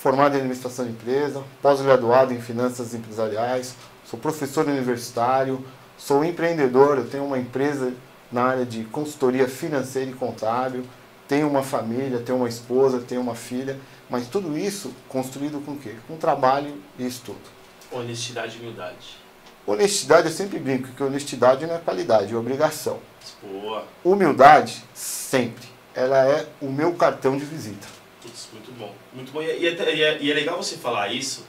formado 0.00 0.34
em 0.34 0.38
administração 0.38 0.86
de 0.86 0.92
empresa, 0.92 1.42
pós-graduado 1.60 2.32
em 2.32 2.40
finanças 2.40 2.94
empresariais, 2.94 3.74
sou 4.08 4.18
professor 4.18 4.66
universitário, 4.66 5.64
sou 6.04 6.24
empreendedor, 6.24 6.98
eu 6.98 7.08
tenho 7.08 7.24
uma 7.24 7.38
empresa 7.38 7.94
na 8.30 8.44
área 8.44 8.66
de 8.66 8.82
consultoria 8.84 9.46
financeira 9.48 10.10
e 10.10 10.14
contábil, 10.14 10.84
tenho 11.28 11.48
uma 11.48 11.62
família, 11.62 12.18
tenho 12.18 12.38
uma 12.38 12.48
esposa, 12.48 13.00
tenho 13.00 13.20
uma 13.20 13.34
filha, 13.36 13.78
mas 14.10 14.26
tudo 14.26 14.58
isso 14.58 14.92
construído 15.08 15.64
com 15.64 15.72
o 15.72 15.76
quê? 15.78 15.94
Com 16.08 16.16
trabalho 16.16 16.74
e 16.98 17.06
estudo. 17.06 17.38
Honestidade 17.90 18.56
e 18.56 18.60
humildade. 18.60 19.16
Honestidade, 19.64 20.26
eu 20.26 20.32
sempre 20.32 20.58
brinco 20.58 20.88
que 20.88 21.02
honestidade 21.02 21.66
não 21.66 21.76
é 21.76 21.78
qualidade, 21.78 22.34
é 22.34 22.36
obrigação. 22.36 22.98
Boa. 23.40 23.84
Humildade, 24.02 24.82
sempre. 24.92 25.68
Ela 25.94 26.26
é 26.26 26.46
o 26.60 26.66
meu 26.66 26.94
cartão 26.94 27.36
de 27.38 27.44
visita. 27.44 27.86
Putz, 28.20 28.48
muito 28.52 28.72
bom. 28.76 28.92
Muito 29.12 29.30
bom. 29.30 29.40
E, 29.40 29.46
é- 29.48 29.58
e 29.58 29.66
é, 29.68 29.94
e 29.94 30.02
é- 30.02 30.18
e 30.22 30.30
é 30.30 30.34
legal 30.34 30.60
você 30.60 30.76
falar 30.76 31.12
isso. 31.12 31.44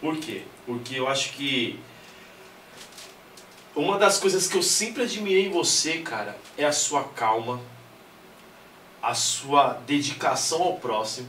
Por 0.00 0.16
quê? 0.16 0.42
Porque 0.66 0.96
eu 0.98 1.06
acho 1.06 1.32
que 1.34 1.78
uma 3.74 3.98
das 3.98 4.18
coisas 4.18 4.46
que 4.46 4.56
eu 4.56 4.62
sempre 4.62 5.02
admirei 5.02 5.46
em 5.46 5.50
você, 5.50 5.98
cara, 5.98 6.38
é 6.56 6.64
a 6.64 6.72
sua 6.72 7.04
calma, 7.04 7.60
a 9.02 9.14
sua 9.14 9.74
dedicação 9.86 10.62
ao 10.62 10.76
próximo. 10.76 11.28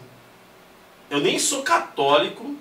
Eu 1.10 1.20
nem 1.20 1.40
sou 1.40 1.64
católico, 1.64 2.56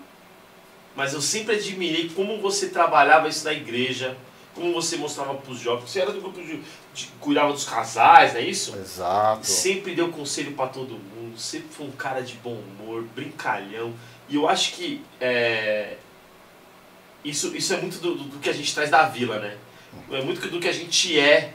mas 0.97 1.13
eu 1.13 1.21
sempre 1.21 1.57
admirei 1.57 2.09
como 2.11 2.41
você 2.41 2.69
trabalhava 2.69 3.29
isso 3.29 3.45
na 3.45 3.53
igreja, 3.53 4.17
como 4.55 4.73
você 4.73 4.97
mostrava 4.97 5.35
para 5.35 5.53
os 5.53 5.59
jovens. 5.59 5.91
Você 5.91 6.01
era 6.01 6.13
do 6.13 6.21
grupo 6.21 6.41
de, 6.41 6.63
de 6.95 7.07
cuidava 7.21 7.53
dos 7.53 7.65
casais, 7.65 8.33
não 8.33 8.41
é 8.41 8.45
isso? 8.45 8.77
Exato. 8.77 9.47
Sempre 9.47 9.95
deu 9.95 10.11
conselho 10.11 10.53
para 10.53 10.69
todo 10.69 10.91
mundo, 10.91 11.39
sempre 11.39 11.69
foi 11.71 11.87
um 11.87 11.93
cara 11.93 12.23
de 12.23 12.35
bom 12.35 12.55
humor, 12.55 13.03
brincalhão. 13.15 13.93
E 14.29 14.37
eu 14.37 14.49
acho 14.49 14.73
que 14.75 15.05
é, 15.21 15.97
isso, 17.25 17.57
isso 17.57 17.73
é 17.73 17.81
muito 17.81 17.99
do, 17.99 18.15
do, 18.15 18.39
que 18.39 18.51
a 18.51 18.53
gente 18.53 18.75
traz 18.75 18.91
da 18.91 19.09
vila, 19.09 19.39
né? 19.39 19.57
É 20.13 20.23
muito 20.23 20.49
do 20.49 20.61
que 20.61 20.69
a 20.69 20.73
gente 20.73 21.19
é, 21.19 21.53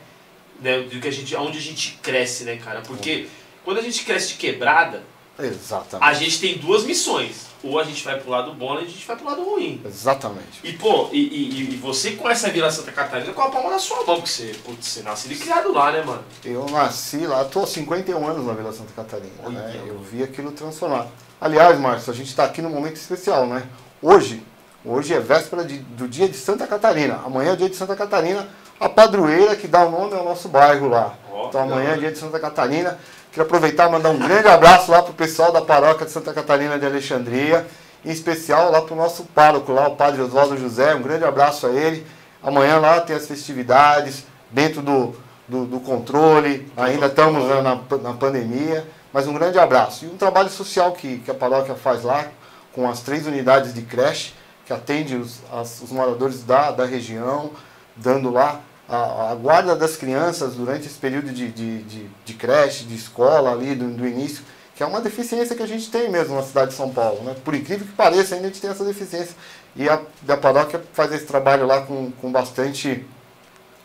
né? 0.60 0.82
Do 0.82 1.00
que 1.00 1.08
a 1.08 1.12
gente, 1.12 1.36
onde 1.36 1.58
a 1.58 1.62
gente 1.62 2.00
cresce, 2.02 2.44
né, 2.44 2.58
cara? 2.58 2.82
Porque 2.82 3.28
quando 3.64 3.78
a 3.78 3.82
gente 3.82 4.04
cresce 4.04 4.30
de 4.30 4.34
quebrada, 4.36 5.04
Exatamente. 5.38 6.10
a 6.10 6.14
gente 6.14 6.40
tem 6.40 6.58
duas 6.58 6.84
missões. 6.84 7.48
Ou 7.62 7.78
a 7.78 7.84
gente 7.84 8.04
vai 8.06 8.18
pro 8.18 8.30
lado 8.30 8.54
bom, 8.54 8.72
ou 8.72 8.78
a 8.78 8.86
gente 8.86 9.06
vai 9.06 9.18
pro 9.18 9.26
lado 9.26 9.44
ruim. 9.44 9.82
Exatamente. 9.86 10.62
E, 10.64 10.72
pô, 10.74 11.10
e, 11.12 11.20
e, 11.20 11.74
e 11.74 11.78
você 11.78 12.12
conhece 12.12 12.46
a 12.46 12.50
Vila 12.50 12.72
Santa 12.72 12.92
Catarina 12.92 13.34
com 13.34 13.42
a 13.42 13.50
palma 13.50 13.72
na 13.72 13.80
sua 13.80 13.98
mão, 14.06 14.16
porque 14.16 14.30
você, 14.30 14.56
putz, 14.64 14.88
você 14.88 15.02
nasceu 15.02 15.32
e 15.32 15.36
criado 15.36 15.74
lá, 15.74 15.92
né, 15.92 16.02
mano? 16.02 16.24
Eu 16.46 16.66
nasci 16.70 17.28
lá, 17.28 17.42
estou 17.42 17.64
há 17.64 17.68
51 17.68 18.26
anos 18.26 18.46
na 18.46 18.54
Vila 18.54 18.72
Santa 18.72 18.94
Catarina, 18.96 19.34
Olha, 19.44 19.60
né? 19.60 19.84
Eu 19.86 20.00
vi 20.00 20.24
aquilo 20.24 20.54
transformar. 20.54 21.08
Aliás, 21.42 21.78
Márcio, 21.78 22.14
a 22.14 22.16
gente 22.16 22.28
está 22.28 22.46
aqui 22.46 22.62
num 22.62 22.70
momento 22.70 22.96
especial, 22.96 23.46
né? 23.46 23.68
Hoje, 24.02 24.42
hoje 24.86 25.14
é 25.14 25.20
véspera 25.20 25.64
de- 25.64 25.78
do 25.80 26.08
dia 26.08 26.28
de 26.28 26.38
Santa 26.38 26.66
Catarina. 26.68 27.20
Amanhã 27.26 27.52
é 27.52 27.54
o 27.54 27.58
dia 27.58 27.70
de 27.70 27.76
Santa 27.76 27.96
Catarina, 27.96 28.48
a 28.80 28.88
padroeira 28.90 29.56
que 29.56 29.68
dá 29.68 29.84
o 29.86 29.92
nome 29.92 30.14
ao 30.16 30.24
nosso 30.24 30.48
bairro 30.50 30.88
lá. 30.88 31.14
Então 31.48 31.62
amanhã 31.62 31.92
é 31.94 31.98
dia 31.98 32.12
de 32.12 32.18
Santa 32.18 32.40
Catarina. 32.40 32.98
Queria 33.32 33.44
aproveitar 33.46 33.88
e 33.88 33.92
mandar 33.92 34.10
um 34.10 34.18
grande 34.18 34.48
abraço 34.48 34.92
lá 34.92 35.02
pro 35.04 35.14
pessoal 35.14 35.52
da 35.52 35.62
paróquia 35.62 36.06
de 36.06 36.12
Santa 36.12 36.34
Catarina 36.34 36.80
de 36.80 36.86
Alexandria, 36.86 37.66
em 38.04 38.10
especial 38.12 38.72
lá 38.72 38.82
pro 38.82 38.96
nosso 38.96 39.24
pároco 39.26 39.72
lá, 39.72 39.88
o 39.88 39.96
padre 39.96 40.22
Oswaldo 40.22 40.58
José, 40.58 40.96
um 40.96 41.02
grande 41.02 41.24
abraço 41.26 41.68
a 41.68 41.70
ele. 41.70 42.06
Amanhã 42.42 42.80
lá 42.80 43.02
tem 43.02 43.16
as 43.16 43.28
festividades, 43.28 44.24
dentro 44.50 44.82
do, 44.82 45.14
do, 45.48 45.66
do 45.66 45.80
controle, 45.80 46.72
ainda 46.76 47.06
estamos 47.08 47.44
né, 47.44 47.62
na, 47.62 47.76
na 47.98 48.14
pandemia, 48.14 48.88
mas 49.14 49.28
um 49.28 49.34
grande 49.34 49.60
abraço. 49.60 50.06
E 50.06 50.08
um 50.08 50.18
trabalho 50.18 50.50
social 50.50 50.94
que, 50.94 51.20
que 51.20 51.30
a 51.30 51.34
paróquia 51.34 51.76
faz 51.76 52.04
lá, 52.04 52.26
com 52.74 52.90
as 52.90 53.02
três 53.02 53.28
unidades 53.28 53.74
de 53.74 53.82
creche, 53.82 54.34
que 54.70 54.74
atende 54.74 55.16
os, 55.16 55.40
as- 55.52 55.82
os 55.82 55.90
moradores 55.90 56.44
da, 56.44 56.70
da 56.70 56.86
região, 56.86 57.50
dando 57.96 58.30
lá 58.30 58.62
a, 58.88 59.32
a 59.32 59.36
guarda 59.36 59.76
das 59.76 59.98
crianças 59.98 60.54
durante 60.54 60.86
esse 60.86 60.94
período 61.00 61.32
de, 61.32 61.48
de, 61.52 61.82
de, 61.82 62.10
de 62.24 62.34
creche, 62.36 62.84
de 62.84 62.94
escola 62.94 63.52
ali, 63.52 63.74
do, 63.74 63.90
do 63.90 64.08
início, 64.08 64.44
que 64.76 64.84
é 64.84 64.86
uma 64.86 65.02
deficiência 65.02 65.56
que 65.56 65.64
a 65.64 65.68
gente 65.68 65.90
tem 65.90 66.08
mesmo 66.12 66.36
na 66.36 66.44
cidade 66.44 66.70
de 66.70 66.78
São 66.78 66.92
Paulo. 66.92 67.24
Né? 67.24 67.36
Por 67.44 67.56
incrível 67.56 67.88
que 67.88 67.94
pareça, 67.94 68.36
ainda 68.36 68.46
a 68.46 68.50
gente 68.52 68.62
tem 68.62 68.70
essa 68.70 68.86
deficiência. 68.86 69.36
E 69.76 69.90
a, 69.90 70.00
a 70.28 70.38
paróquia 70.38 70.80
faz 70.94 71.12
esse 71.12 71.26
trabalho 71.26 71.66
lá 71.66 71.82
com, 71.82 72.12
com 72.22 72.32
bastante, 72.32 73.04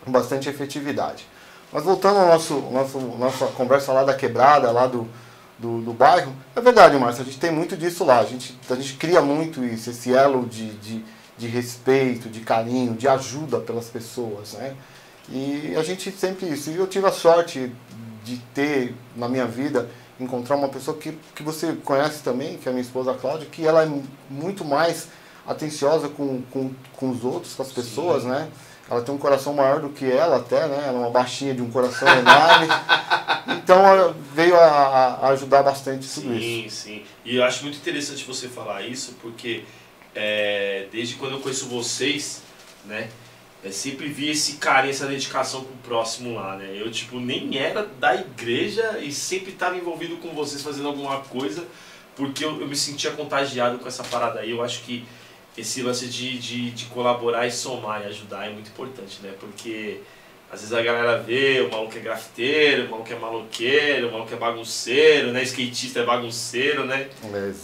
com 0.04 0.12
bastante 0.12 0.50
efetividade. 0.50 1.26
Mas 1.72 1.82
voltando 1.82 2.18
ao 2.18 2.26
nosso, 2.26 2.54
nosso 2.70 2.98
nossa 2.98 3.46
conversa 3.46 3.90
lá 3.90 4.04
da 4.04 4.12
quebrada, 4.12 4.70
lá 4.70 4.86
do, 4.86 5.08
do, 5.58 5.80
do 5.80 5.92
bairro, 5.92 6.34
é 6.54 6.60
verdade, 6.60 6.96
Márcio, 6.96 7.22
a 7.22 7.24
gente 7.24 7.38
tem 7.38 7.50
muito 7.50 7.76
disso 7.76 8.04
lá. 8.04 8.20
A 8.20 8.24
gente, 8.24 8.58
a 8.68 8.74
gente 8.74 8.94
cria 8.94 9.20
muito 9.20 9.64
isso, 9.64 9.90
esse 9.90 10.12
elo 10.12 10.46
de, 10.46 10.72
de, 10.74 11.04
de 11.38 11.46
respeito, 11.46 12.28
de 12.28 12.40
carinho, 12.40 12.94
de 12.94 13.06
ajuda 13.08 13.60
pelas 13.60 13.86
pessoas, 13.86 14.54
né? 14.54 14.74
E 15.28 15.74
a 15.76 15.82
gente 15.82 16.10
sempre 16.12 16.48
isso. 16.48 16.70
E 16.70 16.76
eu 16.76 16.86
tive 16.86 17.06
a 17.06 17.12
sorte 17.12 17.72
de 18.24 18.38
ter 18.54 18.94
na 19.16 19.28
minha 19.28 19.46
vida 19.46 19.88
encontrar 20.18 20.56
uma 20.56 20.68
pessoa 20.68 20.96
que, 20.96 21.12
que 21.34 21.42
você 21.42 21.72
conhece 21.84 22.22
também, 22.22 22.56
que 22.56 22.68
é 22.68 22.70
a 22.70 22.72
minha 22.72 22.84
esposa 22.84 23.14
Cláudia, 23.14 23.48
que 23.50 23.66
ela 23.66 23.82
é 23.82 23.90
muito 24.30 24.64
mais 24.64 25.08
atenciosa 25.46 26.08
com, 26.08 26.42
com, 26.50 26.70
com 26.96 27.10
os 27.10 27.24
outros, 27.24 27.54
com 27.54 27.62
as 27.62 27.72
pessoas, 27.72 28.22
Sim. 28.22 28.28
né? 28.28 28.48
Ela 28.90 29.02
tem 29.02 29.14
um 29.14 29.18
coração 29.18 29.54
maior 29.54 29.80
do 29.80 29.88
que 29.88 30.10
ela 30.10 30.36
até, 30.36 30.66
né? 30.68 30.84
Ela 30.86 30.98
é 30.98 31.00
uma 31.00 31.10
baixinha 31.10 31.54
de 31.54 31.62
um 31.62 31.70
coração 31.70 32.08
enorme. 32.08 32.68
Então 33.46 34.14
veio 34.34 34.56
a, 34.58 35.18
a 35.22 35.28
ajudar 35.28 35.62
bastante 35.62 36.08
tudo 36.08 36.34
isso. 36.34 36.42
Sim, 36.42 36.68
sim. 36.68 37.04
E 37.24 37.36
eu 37.36 37.44
acho 37.44 37.62
muito 37.62 37.78
interessante 37.78 38.24
você 38.24 38.48
falar 38.48 38.82
isso, 38.82 39.16
porque 39.22 39.64
é, 40.14 40.86
desde 40.92 41.14
quando 41.14 41.32
eu 41.32 41.40
conheço 41.40 41.66
vocês, 41.66 42.42
né? 42.84 43.08
Eu 43.62 43.72
sempre 43.72 44.08
vi 44.08 44.30
esse 44.30 44.56
carinho, 44.56 44.90
essa 44.90 45.06
dedicação 45.06 45.64
com 45.64 45.72
o 45.72 45.78
próximo 45.78 46.34
lá, 46.34 46.56
né? 46.56 46.74
Eu, 46.74 46.90
tipo, 46.90 47.18
nem 47.18 47.56
era 47.56 47.86
da 47.98 48.14
igreja 48.14 48.98
e 48.98 49.10
sempre 49.10 49.52
estava 49.52 49.76
envolvido 49.76 50.18
com 50.18 50.34
vocês 50.34 50.62
fazendo 50.62 50.88
alguma 50.88 51.20
coisa, 51.20 51.66
porque 52.14 52.44
eu, 52.44 52.60
eu 52.60 52.68
me 52.68 52.76
sentia 52.76 53.12
contagiado 53.12 53.78
com 53.78 53.88
essa 53.88 54.04
parada 54.04 54.40
aí. 54.40 54.50
Eu 54.50 54.62
acho 54.62 54.82
que 54.82 55.06
esse 55.56 55.82
lance 55.82 56.06
de, 56.06 56.38
de, 56.38 56.70
de 56.70 56.84
colaborar 56.86 57.46
e 57.46 57.52
somar 57.52 58.02
e 58.02 58.06
ajudar 58.06 58.46
é 58.46 58.50
muito 58.50 58.68
importante, 58.68 59.20
né? 59.22 59.32
Porque 59.38 60.00
às 60.50 60.60
vezes 60.60 60.74
a 60.74 60.82
galera 60.82 61.18
vê, 61.18 61.60
o 61.62 61.70
maluco 61.70 61.96
é 61.96 62.00
grafiteiro, 62.00 62.86
o 62.86 62.90
maluco 62.90 63.12
é 63.12 63.18
maloqueiro, 63.18 64.08
o 64.08 64.12
maluco 64.12 64.32
é 64.32 64.36
bagunceiro, 64.36 65.32
né? 65.32 65.42
Skatista 65.42 66.00
é 66.00 66.04
bagunceiro, 66.04 66.86
né? 66.86 67.08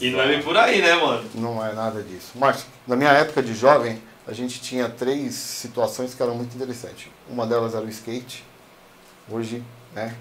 E 0.00 0.11
não 0.11 0.20
é 0.20 0.28
bem 0.28 0.42
por 0.42 0.56
aí, 0.56 0.80
né, 0.80 0.94
mano? 0.94 1.28
Não 1.35 1.64
é 1.64 1.73
nada 1.73 2.02
disso. 2.02 2.32
Mas, 2.35 2.66
na 2.87 2.97
minha 2.97 3.11
época 3.11 3.42
de 3.42 3.54
jovem, 3.54 4.00
a 4.26 4.32
gente 4.32 4.61
tinha 4.61 4.88
três 4.88 5.35
situações 5.35 6.14
que 6.14 6.23
eram 6.23 6.35
muito 6.35 6.54
interessantes. 6.54 7.09
Uma 7.28 7.47
delas 7.47 7.75
era 7.75 7.85
o 7.85 7.88
skate. 7.88 8.44
Hoje, 9.28 9.62
né, 9.94 10.16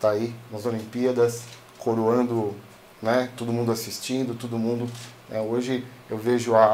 tá 0.00 0.10
aí 0.10 0.34
nas 0.50 0.64
Olimpíadas, 0.64 1.42
coroando, 1.78 2.56
né, 3.02 3.30
todo 3.36 3.52
mundo 3.52 3.70
assistindo, 3.70 4.34
todo 4.34 4.58
mundo. 4.58 4.90
Né, 5.28 5.40
hoje 5.40 5.84
eu 6.10 6.18
vejo 6.18 6.54
a, 6.54 6.64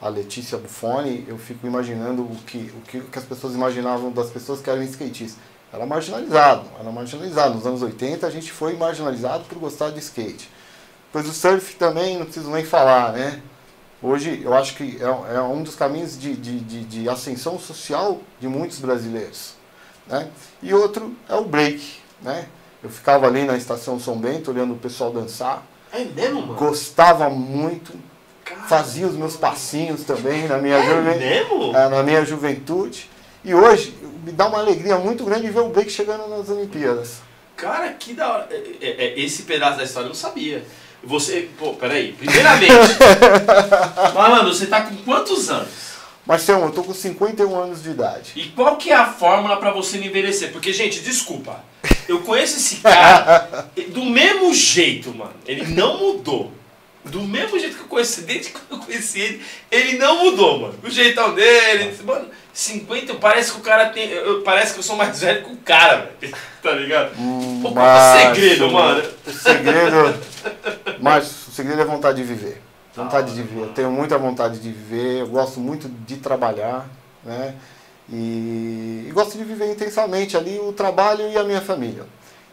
a, 0.00 0.06
a 0.06 0.08
Letícia 0.08 0.58
Buffoni, 0.58 1.24
eu 1.28 1.38
fico 1.38 1.66
imaginando 1.66 2.22
o 2.22 2.36
que, 2.46 2.72
o 2.76 2.80
que 2.82 3.00
que 3.00 3.18
as 3.18 3.24
pessoas 3.24 3.54
imaginavam 3.54 4.10
das 4.10 4.30
pessoas 4.30 4.60
que 4.60 4.70
eram 4.70 4.82
skatistas. 4.82 5.36
Era 5.72 5.84
marginalizado, 5.84 6.64
era 6.78 6.90
marginalizado. 6.90 7.54
Nos 7.54 7.66
anos 7.66 7.82
80 7.82 8.26
a 8.26 8.30
gente 8.30 8.52
foi 8.52 8.76
marginalizado 8.76 9.44
por 9.44 9.58
gostar 9.58 9.90
de 9.90 9.98
skate. 9.98 10.48
Pois 11.12 11.28
o 11.28 11.32
surf 11.32 11.76
também, 11.76 12.18
não 12.18 12.24
preciso 12.24 12.50
nem 12.50 12.64
falar, 12.64 13.12
né? 13.12 13.42
Hoje 14.02 14.42
eu 14.44 14.54
acho 14.54 14.76
que 14.76 14.98
é, 15.00 15.36
é 15.36 15.40
um 15.40 15.62
dos 15.62 15.74
caminhos 15.74 16.18
de, 16.18 16.36
de, 16.36 16.60
de, 16.60 16.84
de 16.84 17.08
ascensão 17.08 17.58
social 17.58 18.20
de 18.38 18.46
muitos 18.46 18.78
brasileiros. 18.78 19.54
Né? 20.06 20.28
E 20.62 20.72
outro 20.74 21.16
é 21.28 21.34
o 21.34 21.44
break. 21.44 21.98
Né? 22.20 22.46
Eu 22.82 22.90
ficava 22.90 23.26
ali 23.26 23.44
na 23.44 23.56
estação 23.56 23.98
São 23.98 24.18
Bento 24.18 24.50
olhando 24.50 24.74
o 24.74 24.78
pessoal 24.78 25.10
dançar, 25.10 25.62
É 25.96 26.04
mesmo, 26.04 26.40
mano? 26.42 26.54
gostava 26.54 27.28
muito, 27.30 27.92
Cara, 28.44 28.62
fazia 28.62 29.06
os 29.06 29.14
meus 29.14 29.36
passinhos 29.36 30.04
também 30.04 30.46
na 30.46 30.58
minha, 30.58 30.76
É 30.76 31.14
mesmo? 31.16 31.76
eh, 31.76 31.88
na 31.88 32.02
minha 32.02 32.24
juventude. 32.24 33.08
E 33.44 33.54
hoje 33.54 33.94
me 34.24 34.32
dá 34.32 34.46
uma 34.46 34.58
alegria 34.58 34.98
muito 34.98 35.24
grande 35.24 35.48
ver 35.50 35.60
o 35.60 35.68
break 35.68 35.90
chegando 35.90 36.28
nas 36.28 36.48
Olimpíadas. 36.48 37.18
Cara, 37.56 37.88
que 37.92 38.12
da 38.12 38.32
hora. 38.32 38.48
É, 38.50 38.56
é, 38.86 39.04
é, 39.06 39.20
esse 39.20 39.44
pedaço 39.44 39.78
da 39.78 39.84
história 39.84 40.06
eu 40.06 40.10
não 40.10 40.14
sabia. 40.14 40.64
Você, 41.02 41.48
pô, 41.58 41.74
peraí. 41.74 42.12
Primeiramente, 42.12 42.72
Malandro, 44.14 44.52
você 44.52 44.66
tá 44.66 44.82
com 44.82 44.96
quantos 44.96 45.48
anos? 45.48 45.68
Marcelo, 46.26 46.64
eu 46.64 46.72
tô 46.72 46.82
com 46.82 46.92
51 46.92 47.56
anos 47.56 47.82
de 47.82 47.90
idade. 47.90 48.32
E 48.34 48.48
qual 48.48 48.76
que 48.76 48.90
é 48.90 48.96
a 48.96 49.06
fórmula 49.06 49.56
pra 49.58 49.70
você 49.70 49.96
não 49.98 50.06
envelhecer? 50.06 50.50
Porque, 50.50 50.72
gente, 50.72 51.00
desculpa. 51.00 51.64
Eu 52.08 52.20
conheço 52.20 52.56
esse 52.56 52.76
cara 52.76 53.68
do 53.88 54.04
mesmo 54.04 54.52
jeito, 54.54 55.12
mano. 55.14 55.32
Ele 55.46 55.64
não 55.74 55.98
mudou. 55.98 56.52
Do 57.04 57.22
mesmo 57.22 57.56
jeito 57.58 57.76
que 57.76 57.82
eu 57.82 57.86
conheci, 57.88 58.22
desde 58.22 58.50
quando 58.50 58.80
eu 58.80 58.86
conheci 58.86 59.20
ele, 59.20 59.42
ele 59.70 59.96
não 59.98 60.24
mudou, 60.24 60.58
mano. 60.60 60.74
O 60.82 60.90
jeitão 60.90 61.32
dele, 61.34 61.96
mano, 62.04 62.28
50, 62.52 63.14
parece 63.14 63.52
que 63.52 63.58
o 63.58 63.62
cara 63.62 63.90
tem. 63.90 64.08
eu- 64.10 64.42
parece 64.42 64.72
que 64.72 64.80
eu 64.80 64.82
sou 64.82 64.96
mais 64.96 65.20
velho 65.20 65.44
que 65.44 65.52
o 65.52 65.56
cara, 65.58 66.10
velho. 66.20 66.34
Tá 66.62 66.72
ligado? 66.72 67.12
Hum, 67.16 67.60
Pô, 67.62 67.70
qual 67.70 67.86
é 67.86 68.32
o 68.32 68.34
segredo, 68.34 68.70
mano? 68.72 69.04
O 69.24 69.30
segredo. 69.30 70.18
Mas 71.00 71.46
o 71.46 71.50
segredo 71.52 71.80
é 71.80 71.84
vontade 71.84 72.16
de 72.16 72.24
viver. 72.24 72.60
Vontade 72.96 73.28
Da 73.30 73.36
de 73.36 73.42
viver. 73.42 73.60
Eu 73.60 73.68
tenho 73.68 73.90
muita 73.92 74.18
vontade 74.18 74.58
de 74.58 74.68
viver. 74.72 75.20
Eu 75.20 75.26
gosto 75.28 75.60
muito 75.60 75.88
de 75.88 76.16
trabalhar, 76.16 76.88
né? 77.24 77.54
E, 78.08 79.06
e 79.08 79.12
gosto 79.12 79.36
de 79.36 79.44
viver 79.44 79.70
intensamente 79.72 80.36
ali 80.36 80.58
o 80.58 80.72
trabalho 80.72 81.28
e 81.28 81.36
a 81.36 81.44
minha 81.44 81.60
família. 81.60 82.04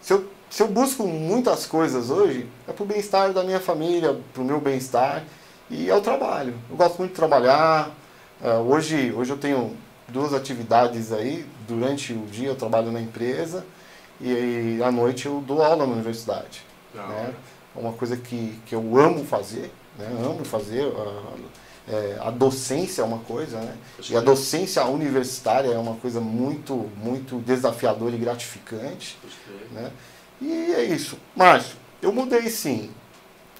Se 0.01 0.13
eu, 0.13 0.27
se 0.49 0.63
eu 0.63 0.67
busco 0.67 1.07
muitas 1.07 1.65
coisas 1.65 2.09
hoje, 2.09 2.47
é 2.67 2.73
pro 2.73 2.85
bem-estar 2.85 3.31
da 3.33 3.43
minha 3.43 3.59
família, 3.59 4.19
pro 4.33 4.43
meu 4.43 4.59
bem-estar 4.59 5.23
e 5.69 5.89
é 5.89 5.95
o 5.95 6.01
trabalho. 6.01 6.55
Eu 6.69 6.75
gosto 6.75 6.97
muito 6.97 7.11
de 7.11 7.15
trabalhar. 7.15 7.91
É, 8.41 8.55
hoje, 8.55 9.13
hoje 9.15 9.31
eu 9.31 9.37
tenho 9.37 9.75
duas 10.07 10.33
atividades 10.33 11.11
aí. 11.11 11.45
Durante 11.67 12.13
o 12.13 12.25
dia 12.25 12.49
eu 12.49 12.55
trabalho 12.55 12.91
na 12.91 12.99
empresa 12.99 13.65
e, 14.19 14.79
à 14.83 14.91
noite 14.91 15.25
eu 15.25 15.41
dou 15.41 15.61
aula 15.61 15.85
na 15.85 15.93
universidade. 15.93 16.63
Da 16.93 17.03
né? 17.07 17.33
É 17.75 17.79
uma 17.79 17.93
coisa 17.93 18.15
que, 18.15 18.59
que 18.65 18.75
eu 18.75 18.97
amo 18.97 19.25
fazer, 19.25 19.71
né? 19.97 20.07
amo 20.23 20.43
fazer. 20.45 20.83
A, 20.83 21.62
é, 21.87 22.17
a 22.21 22.31
docência 22.31 23.01
é 23.01 23.05
uma 23.05 23.19
coisa, 23.19 23.57
né? 23.59 23.75
E 24.09 24.15
a 24.15 24.21
docência 24.21 24.83
universitária 24.85 25.69
é 25.69 25.77
uma 25.77 25.95
coisa 25.95 26.21
muito, 26.21 26.89
muito 26.97 27.37
desafiadora 27.39 28.15
e 28.15 28.17
gratificante. 28.17 29.17
Né? 29.71 29.91
E 30.41 30.73
é 30.73 30.83
isso. 30.83 31.17
Márcio, 31.35 31.75
eu 32.01 32.13
mudei 32.13 32.49
sim. 32.49 32.89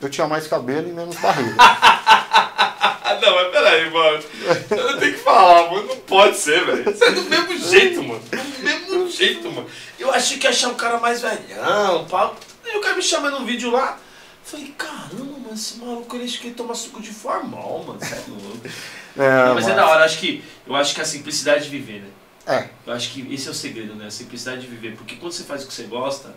Eu 0.01 0.09
tinha 0.09 0.27
mais 0.27 0.47
cabelo 0.47 0.87
e 0.89 0.93
menos 0.93 1.15
barriga. 1.17 1.55
não, 3.21 3.35
mas 3.35 3.51
peraí, 3.51 3.89
mano. 3.89 4.23
Eu 4.69 4.99
tenho 4.99 5.13
que 5.13 5.19
falar, 5.19 5.71
mano. 5.71 5.87
Não 5.87 5.97
pode 5.97 6.37
ser, 6.37 6.65
velho. 6.65 6.83
Você 6.83 7.05
é 7.05 7.11
do 7.11 7.21
mesmo 7.23 7.57
jeito, 7.69 8.03
mano. 8.03 8.21
Do 8.21 8.63
mesmo 8.63 9.09
jeito, 9.09 9.51
mano. 9.51 9.67
Eu 9.99 10.11
achei 10.11 10.37
que 10.37 10.45
ia 10.45 10.49
achar 10.49 10.69
um 10.69 10.75
cara 10.75 10.97
mais 10.97 11.21
velhão, 11.21 12.05
pau. 12.05 12.35
Aí 12.65 12.77
o 12.77 12.81
cara 12.81 12.95
me 12.95 13.01
chama 13.01 13.29
num 13.29 13.45
vídeo 13.45 13.69
lá. 13.71 13.97
Falei, 14.43 14.73
caramba, 14.77 15.23
mano, 15.39 15.53
esse 15.53 15.77
maluco 15.77 16.15
ele 16.15 16.25
acha 16.25 16.37
que 16.37 16.47
ele 16.47 16.55
toma 16.55 16.75
suco 16.75 17.01
de 17.01 17.11
formal, 17.11 17.83
mano. 17.87 17.99
Você 17.99 18.13
é 18.15 18.23
louco. 18.27 18.59
É, 19.15 19.53
mas 19.53 19.67
é 19.67 19.75
da 19.75 19.87
hora, 19.87 20.03
acho 20.05 20.17
que, 20.17 20.43
eu 20.65 20.75
acho 20.75 20.95
que 20.95 20.99
a 21.01 21.05
simplicidade 21.05 21.65
de 21.65 21.69
viver, 21.69 22.01
né? 22.01 22.09
É, 22.47 22.69
Eu 22.87 22.93
acho 22.93 23.11
que 23.11 23.31
esse 23.31 23.47
é 23.47 23.51
o 23.51 23.53
segredo, 23.53 23.93
né? 23.93 24.07
A 24.07 24.11
simplicidade 24.11 24.61
de 24.61 24.67
viver. 24.67 24.95
Porque 24.97 25.17
quando 25.17 25.31
você 25.31 25.43
faz 25.43 25.63
o 25.63 25.67
que 25.67 25.73
você 25.73 25.83
gosta, 25.83 26.35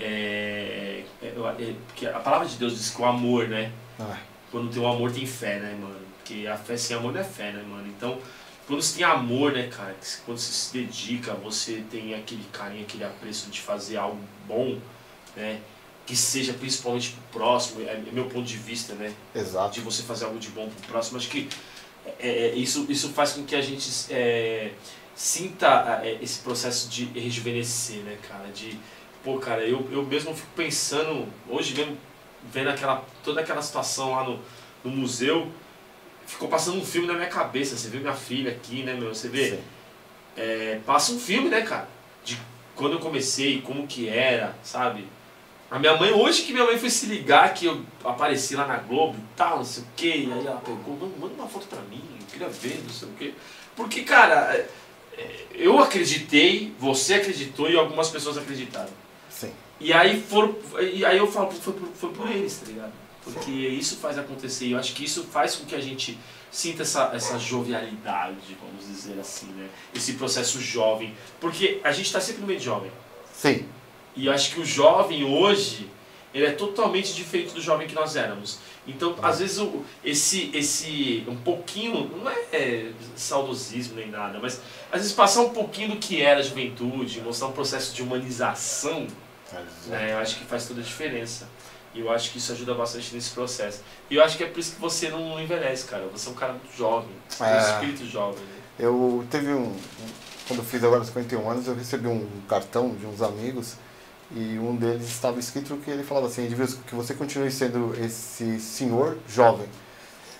é, 0.00 1.04
é- 1.22 1.26
é- 1.26 1.74
porque 1.86 2.06
a 2.06 2.18
palavra 2.20 2.48
de 2.48 2.56
Deus 2.56 2.76
diz 2.76 2.90
que 2.90 3.00
o 3.02 3.04
amor, 3.04 3.48
né? 3.48 3.70
é. 4.00 4.16
Quando 4.50 4.72
tem 4.72 4.80
o 4.82 4.86
amor 4.88 5.12
tem 5.12 5.26
fé, 5.26 5.58
né, 5.58 5.76
mano? 5.78 6.00
Porque 6.16 6.46
a 6.46 6.56
fé 6.56 6.76
sem 6.78 6.96
amor 6.96 7.12
não 7.12 7.20
é 7.20 7.24
fé, 7.24 7.52
né, 7.52 7.62
mano? 7.62 7.86
Então, 7.86 8.18
quando 8.66 8.80
você 8.80 8.96
tem 8.96 9.04
amor, 9.04 9.52
né, 9.52 9.66
cara? 9.68 9.94
Quando 10.24 10.38
você 10.38 10.50
se 10.52 10.72
dedica, 10.72 11.34
você 11.34 11.84
tem 11.90 12.14
aquele 12.14 12.44
carinho, 12.50 12.84
aquele 12.84 13.04
apreço 13.04 13.50
de 13.50 13.60
fazer 13.60 13.98
algo 13.98 14.18
bom, 14.46 14.78
né? 15.36 15.60
Que 16.08 16.16
seja 16.16 16.54
principalmente 16.54 17.10
pro 17.10 17.40
próximo, 17.40 17.82
é, 17.82 17.92
é 17.92 18.02
meu 18.10 18.24
ponto 18.24 18.46
de 18.46 18.56
vista, 18.56 18.94
né? 18.94 19.12
exato. 19.34 19.74
de 19.74 19.80
você 19.82 20.02
fazer 20.02 20.24
algo 20.24 20.38
de 20.38 20.48
bom 20.48 20.66
pro 20.66 20.88
próximo. 20.88 21.18
Acho 21.18 21.28
que 21.28 21.50
é, 22.18 22.28
é, 22.28 22.54
isso, 22.54 22.86
isso 22.88 23.10
faz 23.10 23.32
com 23.32 23.44
que 23.44 23.54
a 23.54 23.60
gente 23.60 23.90
é, 24.10 24.72
sinta 25.14 26.00
é, 26.02 26.18
esse 26.22 26.38
processo 26.38 26.88
de 26.88 27.04
rejuvenescer, 27.04 27.98
né, 27.98 28.16
cara? 28.26 28.48
De, 28.48 28.78
pô, 29.22 29.38
cara, 29.38 29.62
eu, 29.66 29.86
eu 29.92 30.02
mesmo 30.02 30.34
fico 30.34 30.48
pensando, 30.56 31.28
hoje 31.46 31.74
mesmo, 31.74 31.98
vendo 32.50 32.70
aquela, 32.70 33.04
toda 33.22 33.42
aquela 33.42 33.60
situação 33.60 34.12
lá 34.12 34.24
no, 34.24 34.40
no 34.82 34.90
museu, 34.90 35.52
ficou 36.26 36.48
passando 36.48 36.78
um 36.78 36.84
filme 36.84 37.06
na 37.06 37.14
minha 37.14 37.28
cabeça. 37.28 37.76
Você 37.76 37.88
vê 37.88 37.98
minha 37.98 38.14
filha 38.14 38.50
aqui, 38.50 38.82
né, 38.82 38.94
meu? 38.94 39.14
Você 39.14 39.28
vê, 39.28 39.50
Sim. 39.50 39.60
é, 40.38 40.80
passa 40.86 41.12
um 41.12 41.18
filme, 41.18 41.50
né, 41.50 41.60
cara? 41.60 41.86
De 42.24 42.38
quando 42.74 42.92
eu 42.92 43.00
comecei, 43.00 43.60
como 43.60 43.86
que 43.86 44.08
era, 44.08 44.56
sabe? 44.62 45.04
A 45.70 45.78
minha 45.78 45.96
mãe, 45.96 46.12
hoje 46.12 46.42
que 46.42 46.52
minha 46.52 46.64
mãe 46.64 46.78
foi 46.78 46.88
se 46.88 47.06
ligar 47.06 47.52
que 47.52 47.66
eu 47.66 47.82
apareci 48.02 48.56
lá 48.56 48.66
na 48.66 48.78
Globo 48.78 49.16
e 49.18 49.36
tal, 49.36 49.58
não 49.58 49.64
sei 49.64 49.82
o 49.82 49.86
que, 49.94 50.12
aí 50.12 50.46
ela 50.46 50.60
pegou, 50.60 50.96
manda, 50.96 51.14
manda 51.18 51.34
uma 51.34 51.46
foto 51.46 51.66
pra 51.66 51.80
mim, 51.82 52.02
eu 52.18 52.26
queria 52.26 52.48
ver, 52.48 52.82
não 52.82 52.90
sei 52.90 53.08
o 53.08 53.12
que. 53.12 53.34
Porque, 53.76 54.02
cara, 54.02 54.54
é, 54.54 54.66
é, 55.18 55.46
eu 55.52 55.78
acreditei, 55.78 56.72
você 56.78 57.14
acreditou 57.14 57.70
e 57.70 57.76
algumas 57.76 58.08
pessoas 58.08 58.38
acreditaram. 58.38 58.88
Sim. 59.28 59.52
E 59.78 59.92
aí 59.92 60.20
foram. 60.22 60.56
E 60.80 61.04
aí 61.04 61.18
eu 61.18 61.26
falo, 61.30 61.50
foi 61.50 61.74
por, 61.74 61.88
foi 61.88 62.10
por 62.12 62.30
eles, 62.30 62.56
tá 62.56 62.66
ligado? 62.66 62.92
Porque 63.22 63.50
isso 63.50 63.98
faz 63.98 64.18
acontecer. 64.18 64.66
E 64.66 64.72
eu 64.72 64.78
acho 64.78 64.94
que 64.94 65.04
isso 65.04 65.24
faz 65.24 65.54
com 65.54 65.66
que 65.66 65.74
a 65.74 65.80
gente 65.80 66.18
sinta 66.50 66.82
essa, 66.82 67.10
essa 67.14 67.38
jovialidade, 67.38 68.56
vamos 68.60 68.86
dizer 68.86 69.20
assim, 69.20 69.46
né? 69.48 69.68
Esse 69.94 70.14
processo 70.14 70.60
jovem. 70.60 71.14
Porque 71.38 71.78
a 71.84 71.92
gente 71.92 72.10
tá 72.10 72.20
sempre 72.20 72.40
no 72.40 72.46
meio 72.46 72.58
de 72.58 72.64
jovem. 72.64 72.90
Sim. 73.34 73.68
E 74.18 74.26
eu 74.26 74.32
acho 74.32 74.52
que 74.52 74.60
o 74.60 74.64
jovem 74.64 75.24
hoje, 75.24 75.88
ele 76.34 76.44
é 76.46 76.50
totalmente 76.50 77.14
diferente 77.14 77.54
do 77.54 77.60
jovem 77.60 77.86
que 77.86 77.94
nós 77.94 78.16
éramos. 78.16 78.58
Então, 78.84 79.14
às 79.22 79.38
vezes, 79.38 79.58
o, 79.58 79.84
esse, 80.04 80.50
esse 80.52 81.22
um 81.28 81.36
pouquinho, 81.36 82.10
não 82.16 82.28
é 82.52 82.90
saudosismo 83.14 83.94
nem 83.94 84.08
nada, 84.10 84.38
mas 84.40 84.60
às 84.90 85.00
vezes 85.02 85.12
passar 85.12 85.42
um 85.42 85.50
pouquinho 85.50 85.90
do 85.90 85.96
que 85.96 86.20
era 86.20 86.40
a 86.40 86.42
juventude, 86.42 87.20
mostrar 87.20 87.46
um 87.48 87.52
processo 87.52 87.94
de 87.94 88.02
humanização, 88.02 89.06
né, 89.86 90.12
eu 90.12 90.18
acho 90.18 90.36
que 90.36 90.44
faz 90.44 90.66
toda 90.66 90.80
a 90.80 90.84
diferença. 90.84 91.46
E 91.94 92.00
eu 92.00 92.10
acho 92.10 92.30
que 92.32 92.38
isso 92.38 92.52
ajuda 92.52 92.74
bastante 92.74 93.14
nesse 93.14 93.30
processo. 93.30 93.80
E 94.10 94.16
eu 94.16 94.22
acho 94.24 94.36
que 94.36 94.44
é 94.44 94.46
por 94.46 94.58
isso 94.58 94.74
que 94.74 94.80
você 94.80 95.08
não 95.08 95.40
envelhece, 95.40 95.86
cara. 95.86 96.06
Você 96.12 96.28
é 96.28 96.32
um 96.32 96.34
cara 96.34 96.52
muito 96.52 96.76
jovem, 96.76 97.08
você 97.28 97.44
tem 97.44 97.46
um 97.46 97.56
É. 97.56 97.70
espírito 97.72 98.06
jovem. 98.06 98.40
Né? 98.40 98.56
Eu 98.78 99.24
teve 99.30 99.52
um. 99.52 99.74
Quando 100.46 100.60
eu 100.60 100.64
fiz 100.64 100.82
agora 100.84 101.02
51 101.04 101.50
anos, 101.50 101.66
eu 101.66 101.74
recebi 101.74 102.06
um 102.08 102.26
cartão 102.48 102.94
de 102.94 103.06
uns 103.06 103.20
amigos 103.22 103.74
e 104.30 104.58
um 104.58 104.76
deles 104.76 105.06
estava 105.08 105.38
escrito 105.40 105.76
que 105.78 105.90
ele 105.90 106.02
falava 106.02 106.26
assim: 106.26 106.44
"Edilson, 106.44 106.78
que 106.86 106.94
você 106.94 107.14
continue 107.14 107.50
sendo 107.50 107.94
esse 107.98 108.60
senhor 108.60 109.16
jovem. 109.28 109.66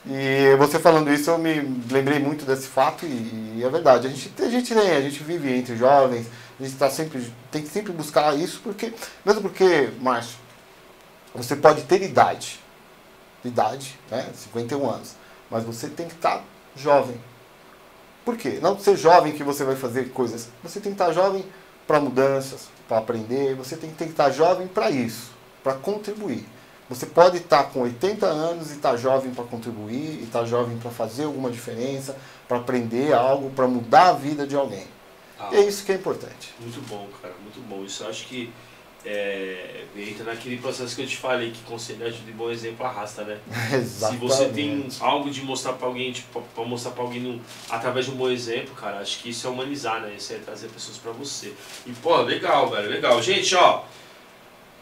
E 0.07 0.57
você 0.57 0.79
falando 0.79 1.12
isso, 1.12 1.31
eu 1.31 1.38
me 1.38 1.61
lembrei 1.90 2.18
muito 2.18 2.44
desse 2.44 2.68
fato 2.68 3.05
e, 3.05 3.57
e 3.59 3.64
é 3.64 3.68
verdade. 3.68 4.07
A 4.07 4.11
gente, 4.11 4.33
a 4.42 4.48
gente 4.48 4.74
tem, 4.74 4.90
a 4.92 5.01
gente 5.01 5.22
vive 5.22 5.53
entre 5.53 5.77
jovens, 5.77 6.27
a 6.59 6.64
gente 6.64 6.77
tá 6.77 6.88
sempre, 6.88 7.33
tem 7.51 7.62
que 7.62 7.68
sempre 7.68 7.92
buscar 7.92 8.35
isso, 8.37 8.61
porque, 8.62 8.92
mesmo 9.24 9.42
porque, 9.42 9.90
Márcio, 10.01 10.38
você 11.35 11.57
pode 11.57 11.83
ter 11.83 12.03
idade, 12.03 12.61
idade, 13.44 13.98
né, 14.11 14.31
51 14.35 14.88
anos, 14.88 15.14
mas 15.51 15.64
você 15.64 15.88
tem 15.88 16.07
que 16.07 16.14
estar 16.14 16.42
jovem. 16.77 17.20
Por 18.24 18.37
quê? 18.37 18.59
Não 18.62 18.79
ser 18.79 18.96
jovem 18.96 19.33
que 19.33 19.42
você 19.42 19.64
vai 19.64 19.77
fazer 19.77 20.11
coisas. 20.11 20.48
Você 20.62 20.81
tem 20.81 20.92
que 20.92 21.01
estar 21.01 21.12
jovem 21.12 21.44
para 21.87 22.01
mudanças, 22.01 22.68
para 22.88 22.98
aprender. 22.98 23.55
Você 23.55 23.77
tem, 23.77 23.90
tem 23.90 24.09
que 24.09 24.14
estar 24.14 24.31
jovem 24.31 24.66
para 24.66 24.90
isso, 24.90 25.31
para 25.62 25.74
contribuir. 25.74 26.44
Você 26.88 27.05
pode 27.05 27.37
estar 27.37 27.64
com 27.64 27.83
80 27.83 28.24
anos 28.24 28.70
e 28.70 28.74
estar 28.74 28.96
jovem 28.96 29.33
para 29.33 29.44
contribuir, 29.44 30.20
e 30.20 30.24
estar 30.24 30.46
jovem 30.46 30.79
para 30.79 30.90
fazer 30.90 31.24
alguma 31.24 31.51
diferença, 31.51 32.16
para 32.48 32.57
aprender 32.57 33.12
algo, 33.12 33.51
para 33.51 33.68
mudar 33.68 34.09
a 34.09 34.12
vida 34.14 34.46
de 34.46 34.57
alguém. 34.57 34.87
Ah, 35.38 35.51
é 35.53 35.61
isso 35.61 35.85
que 35.85 35.92
é 35.92 35.96
importante. 35.96 36.55
Muito 36.59 36.81
bom, 36.88 37.07
cara, 37.20 37.35
muito 37.42 37.61
bom. 37.68 37.85
Isso 37.85 38.05
acho 38.07 38.27
que 38.27 38.51
é, 39.11 39.85
entra 39.97 40.25
naquele 40.25 40.59
processo 40.59 40.94
que 40.94 41.01
eu 41.03 41.07
te 41.07 41.16
falei, 41.16 41.51
que 41.51 41.62
conselho 41.62 42.07
ajuda 42.07 42.31
e 42.31 42.35
bom 42.35 42.51
exemplo 42.51 42.85
arrasta, 42.85 43.25
né? 43.25 43.38
Se 43.71 43.75
Exatamente. 43.77 44.21
você 44.21 44.49
tem 44.51 44.88
algo 45.01 45.31
de 45.31 45.40
mostrar 45.42 45.73
pra 45.73 45.87
alguém, 45.88 46.12
tipo, 46.12 46.42
pra 46.55 46.64
mostrar 46.64 46.90
pra 46.92 47.03
alguém 47.03 47.21
no- 47.21 47.40
através 47.71 48.05
de 48.07 48.12
um 48.12 48.16
bom 48.16 48.29
exemplo, 48.31 48.75
cara, 48.75 48.99
acho 49.01 49.21
que 49.21 49.31
isso 49.31 49.47
é 49.47 49.51
humanizar, 49.51 50.03
né? 50.03 50.14
Isso 50.16 50.33
é 50.35 50.37
trazer 50.38 50.68
pessoas 50.68 50.99
pra 50.99 51.11
você. 51.12 51.55
E, 51.87 51.92
pô, 52.03 52.21
legal, 52.21 52.68
velho, 52.71 52.90
legal. 52.90 53.21
Gente, 53.23 53.55
ó, 53.55 53.85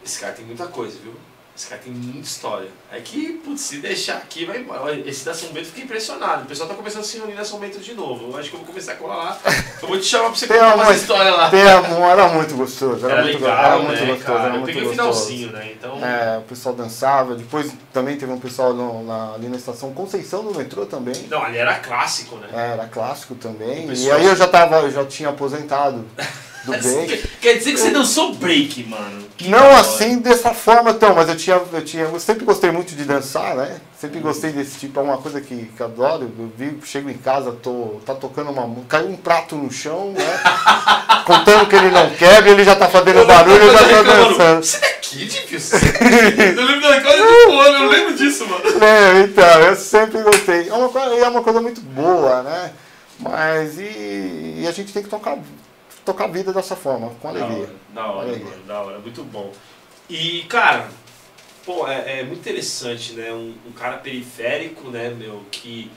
esse 0.05 0.19
cara 0.19 0.33
tem 0.33 0.45
muita 0.45 0.67
coisa, 0.67 0.99
viu? 0.99 1.13
Esse 1.57 1.67
cara 1.69 1.81
tem 1.83 1.91
muita 1.91 2.19
história. 2.19 2.67
É 2.91 2.99
que, 3.01 3.29
putz, 3.43 3.61
se 3.61 3.77
deixar 3.79 4.17
aqui, 4.17 4.45
vai 4.45 4.59
embora. 4.59 4.93
Esse 4.95 5.25
da 5.25 5.33
São 5.33 5.49
Bento, 5.49 5.61
eu 5.61 5.65
fiquei 5.65 5.85
impressionado. 5.85 6.43
O 6.43 6.45
pessoal 6.45 6.69
tá 6.69 6.75
começando 6.75 7.01
a 7.01 7.03
se 7.03 7.17
reunir 7.17 7.33
na 7.33 7.43
São 7.43 7.57
Bento 7.57 7.79
de 7.79 7.95
novo. 7.95 8.29
Eu 8.31 8.37
acho 8.37 8.49
que 8.51 8.55
eu 8.55 8.59
vou 8.59 8.67
começar 8.67 8.91
a 8.91 8.95
colar 8.95 9.15
lá. 9.15 9.39
Eu 9.81 9.87
vou 9.87 9.97
te 9.99 10.05
chamar 10.05 10.25
pra 10.29 10.35
você 10.35 10.45
contar 10.47 10.75
uma- 10.75 10.83
umas 10.83 11.01
histórias 11.01 11.35
lá. 11.35 11.49
Tem 11.49 11.67
amor, 11.67 12.09
era 12.11 12.27
muito 12.27 12.55
gostoso. 12.55 13.03
Era, 13.03 13.13
Era 13.15 13.23
muito, 13.23 13.39
legal, 13.41 13.57
era 13.65 13.79
muito 13.79 13.89
né, 14.01 14.05
gostoso. 14.05 14.23
cara? 14.25 14.39
Era 14.39 14.47
Eu 14.49 14.51
muito 14.59 14.65
peguei 14.67 14.81
o 14.83 14.85
gostoso. 14.85 15.11
finalzinho, 15.25 15.51
né? 15.51 15.71
Então, 15.75 16.05
É, 16.05 16.37
o 16.37 16.41
pessoal 16.43 16.75
dançava. 16.75 17.33
Depois 17.35 17.71
também 17.91 18.17
teve 18.17 18.31
um 18.31 18.39
pessoal 18.39 18.75
no- 18.75 19.03
na- 19.03 19.33
ali 19.33 19.49
na 19.49 19.57
estação 19.57 19.91
Conceição 19.95 20.43
do 20.43 20.53
metrô 20.55 20.85
também. 20.85 21.15
não, 21.27 21.41
ali 21.43 21.57
era 21.57 21.73
clássico, 21.79 22.35
né? 22.35 22.49
É, 22.53 22.73
era 22.73 22.85
clássico 22.85 23.33
também. 23.33 23.79
O 23.79 23.83
E 23.85 23.87
pessoal- 23.87 24.17
aí 24.17 24.25
eu 24.27 24.35
já 24.35 24.47
tava, 24.47 24.75
eu 24.81 24.91
já 24.91 25.03
tinha 25.05 25.29
aposentado 25.29 26.05
do 26.65 26.71
break. 26.71 27.27
Quer 27.41 27.57
dizer 27.57 27.73
que 27.73 27.79
você 27.79 27.91
dançou 27.91 28.33
break, 28.35 28.83
mano. 28.83 29.25
Que 29.37 29.49
Não 29.49 29.59
hora. 29.59 29.79
assim 29.79 30.19
dessa 30.19 30.53
forma 30.53 30.93
tão, 30.93 31.13
mas 31.13 31.29
eu 31.29 31.35
tinha, 31.35 31.61
eu 31.71 31.85
tinha, 31.85 32.03
eu 32.03 32.19
sempre 32.19 32.43
gostei 32.43 32.71
muito 32.71 32.95
de 32.95 33.03
dançar, 33.03 33.55
né? 33.55 33.77
Sempre 33.99 34.19
gostei 34.19 34.51
desse 34.51 34.79
tipo, 34.79 34.99
é 34.99 35.03
uma 35.03 35.17
coisa 35.17 35.39
que, 35.39 35.69
que 35.75 35.79
eu 35.79 35.85
adoro. 35.85 36.31
Eu 36.37 36.51
vi, 36.57 36.77
chego 36.85 37.09
em 37.09 37.17
casa, 37.17 37.51
tô, 37.51 37.99
tá 38.05 38.13
tocando 38.15 38.49
uma 38.49 38.67
caiu 38.87 39.09
um 39.09 39.15
prato 39.15 39.55
no 39.55 39.71
chão, 39.71 40.11
né? 40.11 40.39
Contando 41.25 41.67
que 41.67 41.75
ele 41.75 41.91
não 41.91 42.09
quebra, 42.11 42.49
ele 42.49 42.63
já 42.63 42.75
tá 42.75 42.87
fazendo 42.87 43.25
barulho, 43.25 43.63
eu 43.63 43.73
já 43.73 43.79
tô 43.79 44.03
dançando. 44.03 44.63
Você 44.63 44.79
daqui, 44.79 45.25
difícil. 45.25 45.77
eu 46.57 46.65
lembro 46.65 46.81
da 46.81 47.01
coisa 47.01 47.17
de 47.17 47.45
pulando, 47.45 47.83
eu 47.83 47.89
lembro 47.89 48.15
disso, 48.15 48.47
mano. 48.47 48.63
É, 48.83 49.21
então, 49.21 49.61
eu 49.61 49.75
sempre 49.75 50.21
gostei. 50.21 50.69
É 50.69 50.73
uma, 50.73 50.99
é 51.15 51.29
uma 51.29 51.41
coisa 51.41 51.61
muito 51.61 51.81
boa, 51.81 52.43
né? 52.43 52.71
Mas 53.19 53.79
e, 53.79 54.61
e 54.61 54.65
a 54.67 54.71
gente 54.71 54.93
tem 54.93 55.01
que 55.01 55.09
tocar, 55.09 55.37
tocar 56.07 56.25
a 56.25 56.27
vida 56.27 56.51
dessa 56.53 56.75
forma, 56.75 57.09
com 57.21 57.31
Da 57.33 57.43
alegria. 57.43 57.63
hora, 57.63 57.75
da 57.93 58.05
hora, 58.07 58.27
Alegria. 58.29 58.49
mano, 58.51 58.63
da 58.63 58.81
hora, 58.81 58.99
muito 58.99 59.23
bom. 59.23 59.51
E, 60.09 60.43
cara, 60.43 60.89
pô, 61.65 61.87
é, 61.87 62.19
é 62.19 62.23
muito 62.23 62.39
interessante, 62.39 63.13
né? 63.13 63.31
Um, 63.33 63.53
um 63.67 63.71
cara 63.73 63.97
periférico, 63.97 64.89
né, 64.89 65.09
meu, 65.09 65.43
que 65.51 65.91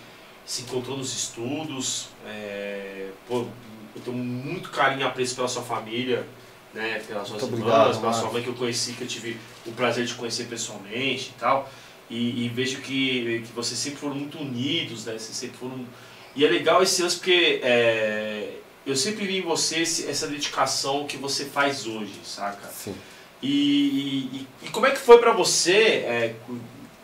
se 0.45 0.63
encontrou 0.63 0.97
nos 0.97 1.15
estudos, 1.15 2.09
é, 2.27 3.09
pô, 3.29 3.47
eu 3.95 4.03
tenho 4.05 4.17
muito 4.17 4.71
carinho 4.71 5.03
e 5.03 5.05
apreço 5.05 5.37
pela 5.37 5.47
sua 5.49 5.63
família, 5.63 6.27
né, 6.75 7.01
pelas 7.07 7.29
suas 7.29 7.43
Muito 7.43 7.55
irmãs, 7.57 7.73
obrigado, 7.73 8.01
pela 8.01 8.13
sua 8.13 8.33
mãe 8.33 8.43
que 8.43 8.49
eu 8.49 8.55
conheci, 8.55 8.93
que 8.95 9.03
eu 9.03 9.09
tive 9.09 9.37
o 9.67 9.73
prazer 9.73 10.05
de 10.05 10.15
conhecer 10.15 10.45
pessoalmente 10.47 11.33
e 11.37 11.41
tal. 11.41 11.69
E, 12.09 12.45
e 12.47 12.49
vejo 12.49 12.81
que, 12.81 13.45
que 13.47 13.53
vocês 13.55 13.79
sempre 13.79 14.01
foram 14.01 14.17
muito 14.17 14.39
unidos, 14.39 15.05
né? 15.05 15.13
Vocês 15.13 15.37
sempre 15.37 15.57
foram. 15.59 15.87
E 16.35 16.45
é 16.45 16.49
legal 16.49 16.83
esse 16.83 17.01
lance 17.03 17.17
porque 17.17 17.61
é, 17.63 18.55
eu 18.91 18.97
sempre 18.97 19.27
vi 19.27 19.39
em 19.39 19.43
você 19.43 19.83
essa 19.83 20.27
dedicação 20.27 21.07
que 21.07 21.17
você 21.17 21.45
faz 21.45 21.87
hoje, 21.87 22.15
saca? 22.25 22.69
Sim. 22.69 22.95
E, 23.43 23.49
e, 23.51 24.47
e 24.65 24.69
como 24.71 24.87
é 24.87 24.91
que 24.91 24.99
foi 24.99 25.19
pra 25.19 25.33
você? 25.33 26.05
é, 26.07 26.35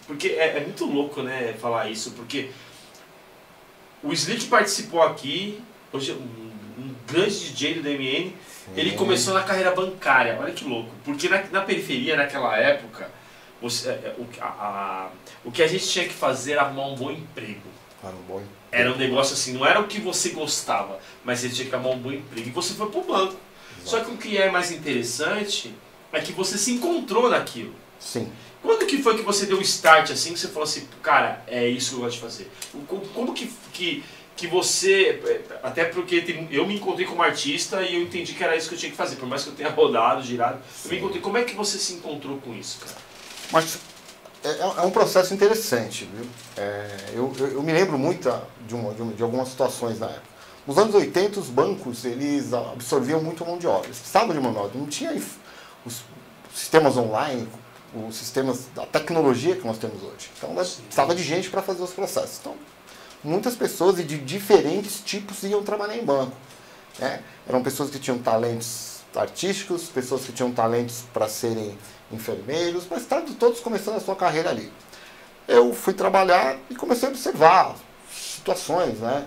porque 0.06 0.28
é, 0.28 0.58
é 0.58 0.60
muito 0.60 0.84
louco, 0.84 1.22
né, 1.22 1.54
falar 1.60 1.90
isso, 1.90 2.12
porque 2.12 2.50
o 4.02 4.12
Slick 4.12 4.46
participou 4.46 5.02
aqui, 5.02 5.60
hoje 5.92 6.12
é 6.12 6.14
um, 6.14 6.52
um 6.82 6.94
grande 7.06 7.52
DJ 7.52 7.74
do 7.74 7.82
DMN, 7.82 8.32
Ele 8.74 8.92
começou 8.92 9.34
na 9.34 9.42
carreira 9.42 9.72
bancária, 9.72 10.36
olha 10.40 10.52
que 10.52 10.64
louco. 10.64 10.90
Porque 11.04 11.28
na, 11.28 11.42
na 11.52 11.60
periferia, 11.62 12.16
naquela 12.16 12.56
época, 12.56 13.10
você, 13.60 13.90
é, 13.90 13.92
é, 13.92 14.14
o, 14.18 14.26
a, 14.40 14.46
a, 14.46 15.10
o 15.44 15.52
que 15.52 15.62
a 15.62 15.66
gente 15.66 15.86
tinha 15.88 16.06
que 16.06 16.14
fazer 16.14 16.52
era 16.52 16.62
arrumar 16.62 16.86
um 16.86 16.94
bom 16.94 17.10
emprego. 17.10 17.68
Era 18.02 18.14
um 18.14 18.22
bom 18.22 18.42
Era 18.70 18.92
um 18.92 18.96
negócio 18.96 19.34
assim, 19.34 19.52
não 19.52 19.64
era 19.64 19.80
o 19.80 19.86
que 19.86 20.00
você 20.00 20.30
gostava, 20.30 20.98
mas 21.24 21.40
você 21.40 21.48
tinha 21.48 21.68
que 21.68 21.74
arrumar 21.74 21.90
um 21.90 21.98
bom 21.98 22.12
emprego. 22.12 22.48
E 22.48 22.52
você 22.52 22.74
foi 22.74 22.88
pro 22.90 23.02
banco. 23.02 23.36
Só 23.84 24.00
que 24.00 24.10
o 24.10 24.16
que 24.16 24.36
é 24.36 24.50
mais 24.50 24.72
interessante 24.72 25.72
é 26.12 26.20
que 26.20 26.32
você 26.32 26.58
se 26.58 26.72
encontrou 26.72 27.30
naquilo. 27.30 27.74
Sim. 27.98 28.30
Quando 28.62 28.84
que 28.84 29.00
foi 29.00 29.16
que 29.16 29.22
você 29.22 29.46
deu 29.46 29.58
o 29.58 29.62
start 29.62 30.10
assim, 30.10 30.32
que 30.32 30.40
você 30.40 30.48
falou 30.48 30.64
assim, 30.64 30.88
cara, 31.02 31.44
é 31.46 31.68
isso 31.68 31.90
que 31.90 31.96
eu 31.96 32.00
gosto 32.00 32.16
de 32.16 32.20
fazer? 32.20 32.50
Como, 33.14 33.32
que, 33.32 33.48
que, 33.72 34.02
que 34.34 34.46
você, 34.48 35.22
até 35.62 35.84
porque 35.84 36.20
tem, 36.22 36.48
eu 36.50 36.66
me 36.66 36.74
encontrei 36.74 37.06
como 37.06 37.22
artista 37.22 37.82
e 37.82 37.94
eu 37.94 38.02
entendi 38.02 38.34
que 38.34 38.42
era 38.42 38.56
isso 38.56 38.68
que 38.68 38.74
eu 38.74 38.78
tinha 38.78 38.90
que 38.90 38.96
fazer, 38.96 39.16
por 39.16 39.28
mais 39.28 39.44
que 39.44 39.50
eu 39.50 39.54
tenha 39.54 39.70
rodado, 39.70 40.22
girado, 40.22 40.60
eu 40.84 40.90
me 40.90 40.96
encontrei. 40.98 41.20
Como 41.22 41.38
é 41.38 41.44
que 41.44 41.54
você 41.54 41.78
se 41.78 41.94
encontrou 41.94 42.38
com 42.38 42.52
isso, 42.54 42.80
cara? 42.80 42.96
Mas 43.52 43.78
é, 44.46 44.82
é 44.82 44.82
um 44.82 44.90
processo 44.90 45.34
interessante, 45.34 46.04
viu? 46.04 46.26
É, 46.56 46.96
eu, 47.14 47.32
eu, 47.38 47.46
eu, 47.48 47.62
me 47.62 47.72
lembro 47.72 47.98
muito 47.98 48.30
de, 48.66 48.74
uma, 48.74 48.94
de, 48.94 49.02
uma, 49.02 49.12
de, 49.12 49.22
algumas 49.22 49.48
situações 49.48 49.98
na 49.98 50.06
época. 50.06 50.36
Nos 50.66 50.78
anos 50.78 50.94
80, 50.94 51.40
os 51.40 51.48
bancos, 51.48 52.04
eles 52.04 52.52
absorviam 52.52 53.22
muito 53.22 53.42
a 53.44 53.46
mão 53.46 53.58
de 53.58 53.66
obra. 53.66 53.86
Eles 53.86 53.98
precisavam 53.98 54.34
de 54.34 54.40
mão 54.40 54.52
de 54.52 54.58
obra. 54.58 54.72
Não 54.74 54.86
tinha 54.86 55.12
os 55.84 56.02
sistemas 56.52 56.96
online, 56.96 57.48
os 57.94 58.16
sistemas 58.16 58.66
da 58.74 58.84
tecnologia 58.84 59.56
que 59.56 59.66
nós 59.66 59.78
temos 59.78 60.02
hoje. 60.02 60.30
Então, 60.36 60.54
precisava 60.54 61.14
de 61.14 61.22
gente 61.22 61.50
para 61.50 61.62
fazer 61.62 61.82
os 61.82 61.92
processos. 61.92 62.38
Então, 62.40 62.54
muitas 63.22 63.54
pessoas 63.54 63.96
de 63.96 64.18
diferentes 64.18 65.00
tipos 65.04 65.42
iam 65.44 65.62
trabalhar 65.62 65.96
em 65.96 66.04
banco. 66.04 66.36
Né? 66.98 67.22
Eram 67.48 67.62
pessoas 67.62 67.90
que 67.90 67.98
tinham 67.98 68.18
talentos 68.18 68.96
artísticos, 69.14 69.84
pessoas 69.84 70.24
que 70.24 70.32
tinham 70.32 70.50
talentos 70.52 71.04
para 71.12 71.28
serem 71.28 71.78
enfermeiros, 72.12 72.86
mas 72.90 73.02
estavam 73.02 73.32
todos 73.34 73.60
começando 73.60 73.96
a 73.96 74.00
sua 74.00 74.16
carreira 74.16 74.50
ali. 74.50 74.72
Eu 75.48 75.72
fui 75.72 75.92
trabalhar 75.92 76.56
e 76.70 76.74
comecei 76.74 77.08
a 77.08 77.10
observar 77.10 77.76
situações, 78.10 78.98
né? 78.98 79.26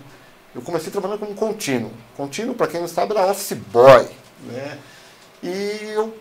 Eu 0.54 0.62
comecei 0.62 0.90
trabalhando 0.90 1.20
como 1.20 1.34
contínuo. 1.34 1.92
Contínuo, 2.16 2.54
para 2.54 2.66
quem 2.66 2.80
não 2.80 2.88
sabe, 2.88 3.12
era 3.16 3.30
office 3.30 3.52
boy, 3.52 4.08
né? 4.44 4.78
E 5.42 5.92
eu 5.94 6.14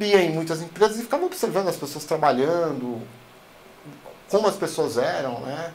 ia 0.00 0.22
em 0.22 0.32
muitas 0.32 0.62
empresas 0.62 0.98
e 0.98 1.02
ficava 1.02 1.24
observando 1.24 1.68
as 1.68 1.76
pessoas 1.76 2.04
trabalhando, 2.04 3.02
como 4.28 4.46
as 4.46 4.56
pessoas 4.56 4.96
eram, 4.96 5.40
né? 5.40 5.72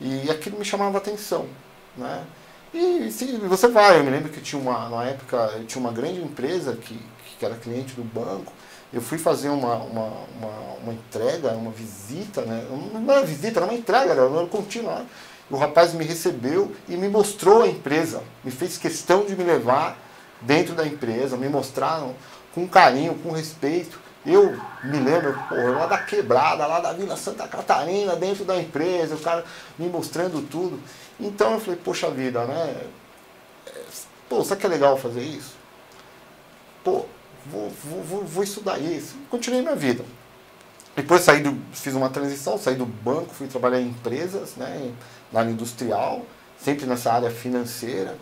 E 0.00 0.30
aquilo 0.30 0.58
me 0.58 0.64
chamava 0.64 0.98
atenção, 0.98 1.46
né? 1.96 2.24
E 2.74 3.10
sim, 3.10 3.38
você 3.38 3.68
vai, 3.68 3.98
eu 3.98 4.04
me 4.04 4.10
lembro 4.10 4.30
que 4.30 4.40
tinha 4.40 4.60
uma, 4.60 4.88
na 4.88 5.04
época, 5.04 5.62
tinha 5.66 5.80
uma 5.80 5.92
grande 5.92 6.20
empresa 6.20 6.74
que, 6.74 6.98
que 7.38 7.44
era 7.44 7.54
cliente 7.54 7.94
do 7.94 8.02
banco, 8.02 8.52
eu 8.92 9.00
fui 9.00 9.18
fazer 9.18 9.48
uma, 9.48 9.76
uma, 9.76 10.12
uma, 10.36 10.74
uma 10.82 10.92
entrega, 10.92 11.50
uma 11.52 11.70
visita, 11.70 12.42
né? 12.42 12.66
não 12.92 13.12
era 13.12 13.24
visita, 13.24 13.60
era 13.60 13.66
uma 13.66 13.74
entrega, 13.74 14.12
era, 14.12 14.22
era 14.22 14.46
contínua. 14.46 15.06
O 15.50 15.56
rapaz 15.56 15.94
me 15.94 16.04
recebeu 16.04 16.72
e 16.88 16.96
me 16.96 17.08
mostrou 17.08 17.62
a 17.62 17.68
empresa, 17.68 18.22
me 18.44 18.50
fez 18.50 18.76
questão 18.78 19.24
de 19.24 19.34
me 19.34 19.44
levar 19.44 19.98
dentro 20.40 20.74
da 20.74 20.86
empresa, 20.86 21.36
me 21.36 21.48
mostraram 21.48 22.14
com 22.54 22.68
carinho, 22.68 23.14
com 23.14 23.32
respeito. 23.32 23.98
Eu 24.24 24.56
me 24.84 24.98
lembro, 24.98 25.32
porra, 25.48 25.70
lá 25.70 25.86
da 25.86 25.98
quebrada, 25.98 26.66
lá 26.66 26.78
da 26.80 26.92
Vila 26.92 27.16
Santa 27.16 27.48
Catarina, 27.48 28.14
dentro 28.14 28.44
da 28.44 28.56
empresa, 28.56 29.14
o 29.14 29.18
cara 29.18 29.44
me 29.78 29.88
mostrando 29.88 30.46
tudo. 30.48 30.78
Então 31.18 31.54
eu 31.54 31.60
falei, 31.60 31.80
poxa 31.82 32.10
vida, 32.10 32.44
né? 32.44 32.82
Pô, 34.28 34.44
sabe 34.44 34.60
que 34.60 34.66
é 34.66 34.70
legal 34.70 34.96
fazer 34.96 35.22
isso? 35.22 35.54
Pô, 36.84 37.04
vou, 37.46 37.70
vou, 38.04 38.24
vou, 38.24 38.44
estudar 38.44 38.78
isso. 38.78 39.16
Continuei 39.30 39.62
minha 39.62 39.76
vida. 39.76 40.04
Depois 40.94 41.22
saí 41.22 41.42
do, 41.42 41.56
fiz 41.72 41.94
uma 41.94 42.10
transição, 42.10 42.58
saí 42.58 42.74
do 42.74 42.86
banco, 42.86 43.34
fui 43.34 43.46
trabalhar 43.46 43.80
em 43.80 43.88
empresas, 43.88 44.56
né, 44.56 44.92
na 45.32 45.40
área 45.40 45.50
industrial, 45.50 46.24
sempre 46.58 46.84
nessa 46.86 47.12
área 47.12 47.30
financeira 47.30 48.16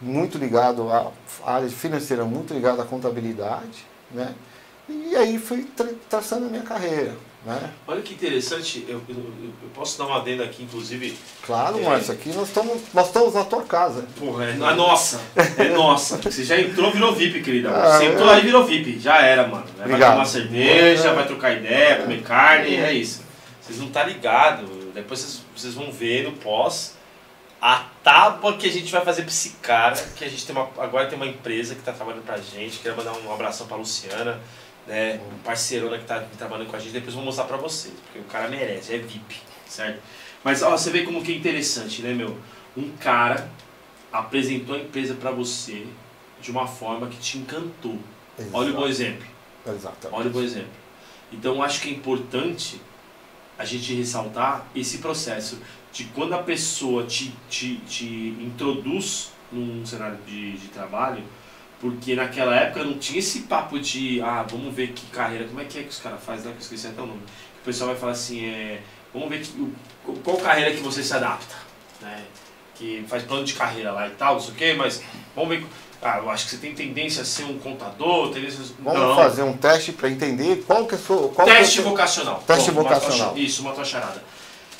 muito 0.00 0.38
ligado 0.38 0.90
à 0.90 1.10
área 1.44 1.68
financeira, 1.68 2.24
muito 2.24 2.52
ligado 2.52 2.80
à 2.80 2.84
contabilidade, 2.84 3.86
né? 4.10 4.34
E 4.88 5.16
aí 5.16 5.38
fui 5.38 5.64
tra 5.64 5.88
traçando 6.10 6.46
a 6.46 6.48
minha 6.48 6.62
carreira. 6.62 7.14
Né? 7.44 7.70
Olha 7.86 8.00
que 8.00 8.14
interessante, 8.14 8.86
eu, 8.88 9.02
eu, 9.06 9.16
eu, 9.16 9.68
posso 9.74 9.98
dar 9.98 10.06
uma 10.06 10.16
adenda 10.16 10.44
aqui, 10.44 10.62
inclusive. 10.62 11.14
Claro, 11.44 11.78
é... 11.78 11.82
Márcio, 11.82 12.14
aqui 12.14 12.30
nós 12.30 12.48
estamos, 12.48 12.80
nós 12.94 13.06
estamos 13.08 13.34
na 13.34 13.44
tua 13.44 13.62
casa. 13.62 14.06
Porra, 14.18 14.46
é, 14.46 14.50
é 14.52 14.54
nossa, 14.54 15.20
é 15.58 15.68
nossa. 15.68 16.16
Você 16.16 16.42
já 16.42 16.58
entrou, 16.58 16.90
virou 16.90 17.12
VIP, 17.14 17.42
querida. 17.42 17.70
Ah, 17.70 17.98
Você 17.98 18.06
entrou 18.06 18.30
é... 18.30 18.36
aí, 18.36 18.42
virou 18.42 18.64
VIP. 18.64 18.98
Já 18.98 19.18
era, 19.20 19.46
mano. 19.46 19.66
Vai 19.76 19.86
Obrigado. 19.86 20.12
tomar 20.12 20.24
cerveja, 20.24 21.08
é... 21.08 21.14
vai 21.14 21.26
trocar 21.26 21.52
ideia, 21.52 22.02
comer 22.02 22.22
carne, 22.22 22.76
é 22.76 22.92
isso. 22.94 23.22
Vocês 23.60 23.78
não 23.78 23.88
tá 23.88 24.04
ligado. 24.04 24.92
Depois 24.94 25.20
vocês, 25.20 25.42
vocês 25.54 25.74
vão 25.74 25.92
ver 25.92 26.24
no 26.24 26.32
pós 26.32 26.94
a 27.60 27.86
tábua 28.02 28.58
que 28.58 28.68
a 28.68 28.70
gente 28.70 28.92
vai 28.92 29.02
fazer 29.02 29.22
pra 29.22 29.30
esse 29.30 29.50
cara, 29.62 29.96
que 30.16 30.22
a 30.22 30.28
gente 30.28 30.44
tem 30.44 30.54
uma, 30.54 30.68
agora 30.76 31.06
tem 31.06 31.16
uma 31.16 31.26
empresa 31.26 31.74
que 31.74 31.80
está 31.80 31.92
trabalhando 31.92 32.22
pra 32.22 32.36
gente, 32.36 32.80
quero 32.80 32.94
mandar 32.94 33.14
um 33.14 33.32
abração 33.32 33.66
pra 33.66 33.78
Luciana, 33.78 34.38
né, 34.86 35.20
um 35.32 35.38
parceirona 35.38 35.96
que 35.96 36.04
está 36.04 36.20
trabalhando 36.36 36.68
com 36.68 36.76
a 36.76 36.78
gente, 36.78 36.92
depois 36.92 37.14
vou 37.14 37.24
mostrar 37.24 37.44
pra 37.44 37.56
vocês, 37.56 37.94
porque 38.04 38.18
o 38.18 38.24
cara 38.24 38.48
merece, 38.48 38.94
é 38.94 38.98
VIP, 38.98 39.36
certo? 39.66 40.00
Mas 40.42 40.62
ó, 40.62 40.70
você 40.70 40.90
vê 40.90 41.02
como 41.04 41.22
que 41.22 41.32
é 41.32 41.36
interessante, 41.36 42.02
né, 42.02 42.12
meu? 42.12 42.36
Um 42.76 42.90
cara 42.96 43.50
apresentou 44.12 44.76
a 44.76 44.78
empresa 44.78 45.14
para 45.14 45.30
você 45.30 45.86
de 46.40 46.50
uma 46.50 46.66
forma 46.66 47.08
que 47.08 47.16
te 47.18 47.38
encantou. 47.38 47.98
Exato. 48.38 48.56
Olha 48.56 48.70
o 48.70 48.74
bom 48.74 48.86
exemplo. 48.86 49.26
Exatamente. 49.66 50.20
Olha 50.20 50.28
o 50.28 50.32
bom 50.32 50.42
exemplo. 50.42 50.68
Então 51.32 51.62
acho 51.62 51.80
que 51.80 51.88
é 51.88 51.92
importante 51.92 52.80
a 53.58 53.64
gente 53.64 53.94
ressaltar 53.94 54.66
esse 54.74 54.98
processo 54.98 55.58
de 55.92 56.04
quando 56.06 56.34
a 56.34 56.42
pessoa 56.42 57.04
te, 57.04 57.32
te, 57.48 57.76
te 57.86 58.36
introduz 58.40 59.30
num 59.50 59.86
cenário 59.86 60.18
de, 60.26 60.58
de 60.58 60.68
trabalho, 60.68 61.22
porque 61.84 62.14
naquela 62.14 62.56
época 62.56 62.82
não 62.82 62.96
tinha 62.96 63.18
esse 63.18 63.40
papo 63.40 63.78
de, 63.78 64.18
ah, 64.22 64.42
vamos 64.48 64.74
ver 64.74 64.92
que 64.92 65.04
carreira, 65.08 65.44
como 65.44 65.60
é 65.60 65.66
que 65.66 65.78
é 65.78 65.82
que 65.82 65.90
os 65.90 65.98
caras 65.98 66.18
fazem, 66.24 66.46
né? 66.46 66.52
Que 66.52 66.56
eu 66.56 66.62
esqueci 66.62 66.86
até 66.86 67.02
o 67.02 67.06
nome. 67.06 67.20
O 67.60 67.64
pessoal 67.66 67.90
vai 67.90 67.98
falar 67.98 68.12
assim, 68.12 68.46
é, 68.46 68.80
vamos 69.12 69.28
ver 69.28 69.42
que, 69.42 69.74
qual 70.24 70.38
carreira 70.38 70.70
que 70.70 70.80
você 70.80 71.02
se 71.02 71.12
adapta, 71.12 71.54
né? 72.00 72.24
Que 72.74 73.04
faz 73.06 73.24
plano 73.24 73.44
de 73.44 73.52
carreira 73.52 73.92
lá 73.92 74.08
e 74.08 74.12
tal, 74.12 74.32
não 74.32 74.40
sei 74.40 74.52
o 74.52 74.54
quê, 74.54 74.72
mas 74.72 75.02
vamos 75.36 75.50
ver. 75.50 75.66
Ah, 76.00 76.20
eu 76.22 76.30
acho 76.30 76.46
que 76.46 76.52
você 76.52 76.56
tem 76.56 76.74
tendência 76.74 77.20
a 77.20 77.24
ser 77.26 77.44
um 77.44 77.58
contador, 77.58 78.32
tendência 78.32 78.64
Vamos 78.78 79.00
não. 79.00 79.14
fazer 79.14 79.42
um 79.42 79.54
teste 79.54 79.92
para 79.92 80.08
entender 80.08 80.64
qual 80.66 80.86
que 80.86 80.94
é 80.94 80.96
o 80.96 81.00
seu... 81.00 81.34
Teste 81.44 81.80
é 81.80 81.82
vocacional. 81.82 82.42
Teste 82.46 82.72
Pronto, 82.72 82.88
vocacional. 82.88 83.32
Uma 83.32 83.38
isso, 83.38 83.60
uma 83.60 83.72
tua 83.72 83.84
charada. 83.84 84.24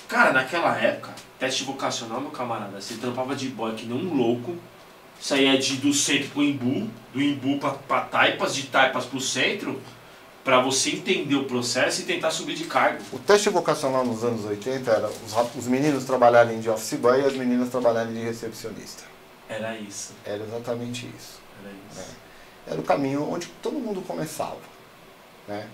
Cara, 0.09 0.33
naquela 0.33 0.75
época, 0.79 1.13
teste 1.39 1.65
vocacional, 1.65 2.23
meu 2.23 2.31
camarada, 2.31 2.81
você 2.81 2.95
trampava 2.95 3.37
de 3.37 3.51
boy 3.51 3.75
que 3.75 3.85
nem 3.85 3.95
um 3.95 4.15
louco, 4.15 4.57
saía 5.25 5.57
de, 5.57 5.79
do 5.79 5.95
centro 5.95 6.29
pro 6.29 6.43
Imbu, 6.43 6.87
do 7.15 7.23
Imbu 7.23 7.59
pra 7.59 8.03
Taipas, 8.03 8.55
de 8.55 8.65
Taipas 8.65 9.07
pro 9.07 9.19
centro, 9.19 9.81
para 10.45 10.61
você 10.61 10.91
entender 10.91 11.35
o 11.35 11.45
processo 11.45 12.03
e 12.03 12.05
tentar 12.05 12.31
subir 12.31 12.55
de 12.55 12.65
cargo. 12.65 13.03
O 13.11 13.19
teste 13.19 13.49
vocacional 13.49 14.05
nos 14.05 14.23
anos 14.23 14.45
80 14.45 14.91
era 14.91 15.09
os, 15.09 15.57
os 15.57 15.67
meninos 15.67 16.05
trabalharem 16.05 16.61
de 16.61 16.69
office 16.69 16.99
boy 16.99 17.23
e 17.23 17.25
as 17.25 17.33
meninas 17.33 17.71
trabalharem 17.71 18.13
de 18.13 18.21
recepcionista. 18.21 19.05
Era 19.49 19.75
isso. 19.79 20.13
Era 20.27 20.45
exatamente 20.45 21.07
isso. 21.17 21.41
Era 21.63 21.73
isso. 21.73 21.99
Né? 21.99 22.15
Era 22.67 22.81
o 22.81 22.85
caminho 22.85 23.27
onde 23.27 23.47
todo 23.63 23.79
mundo 23.79 24.03
começava. 24.03 24.61
Né? 25.49 25.67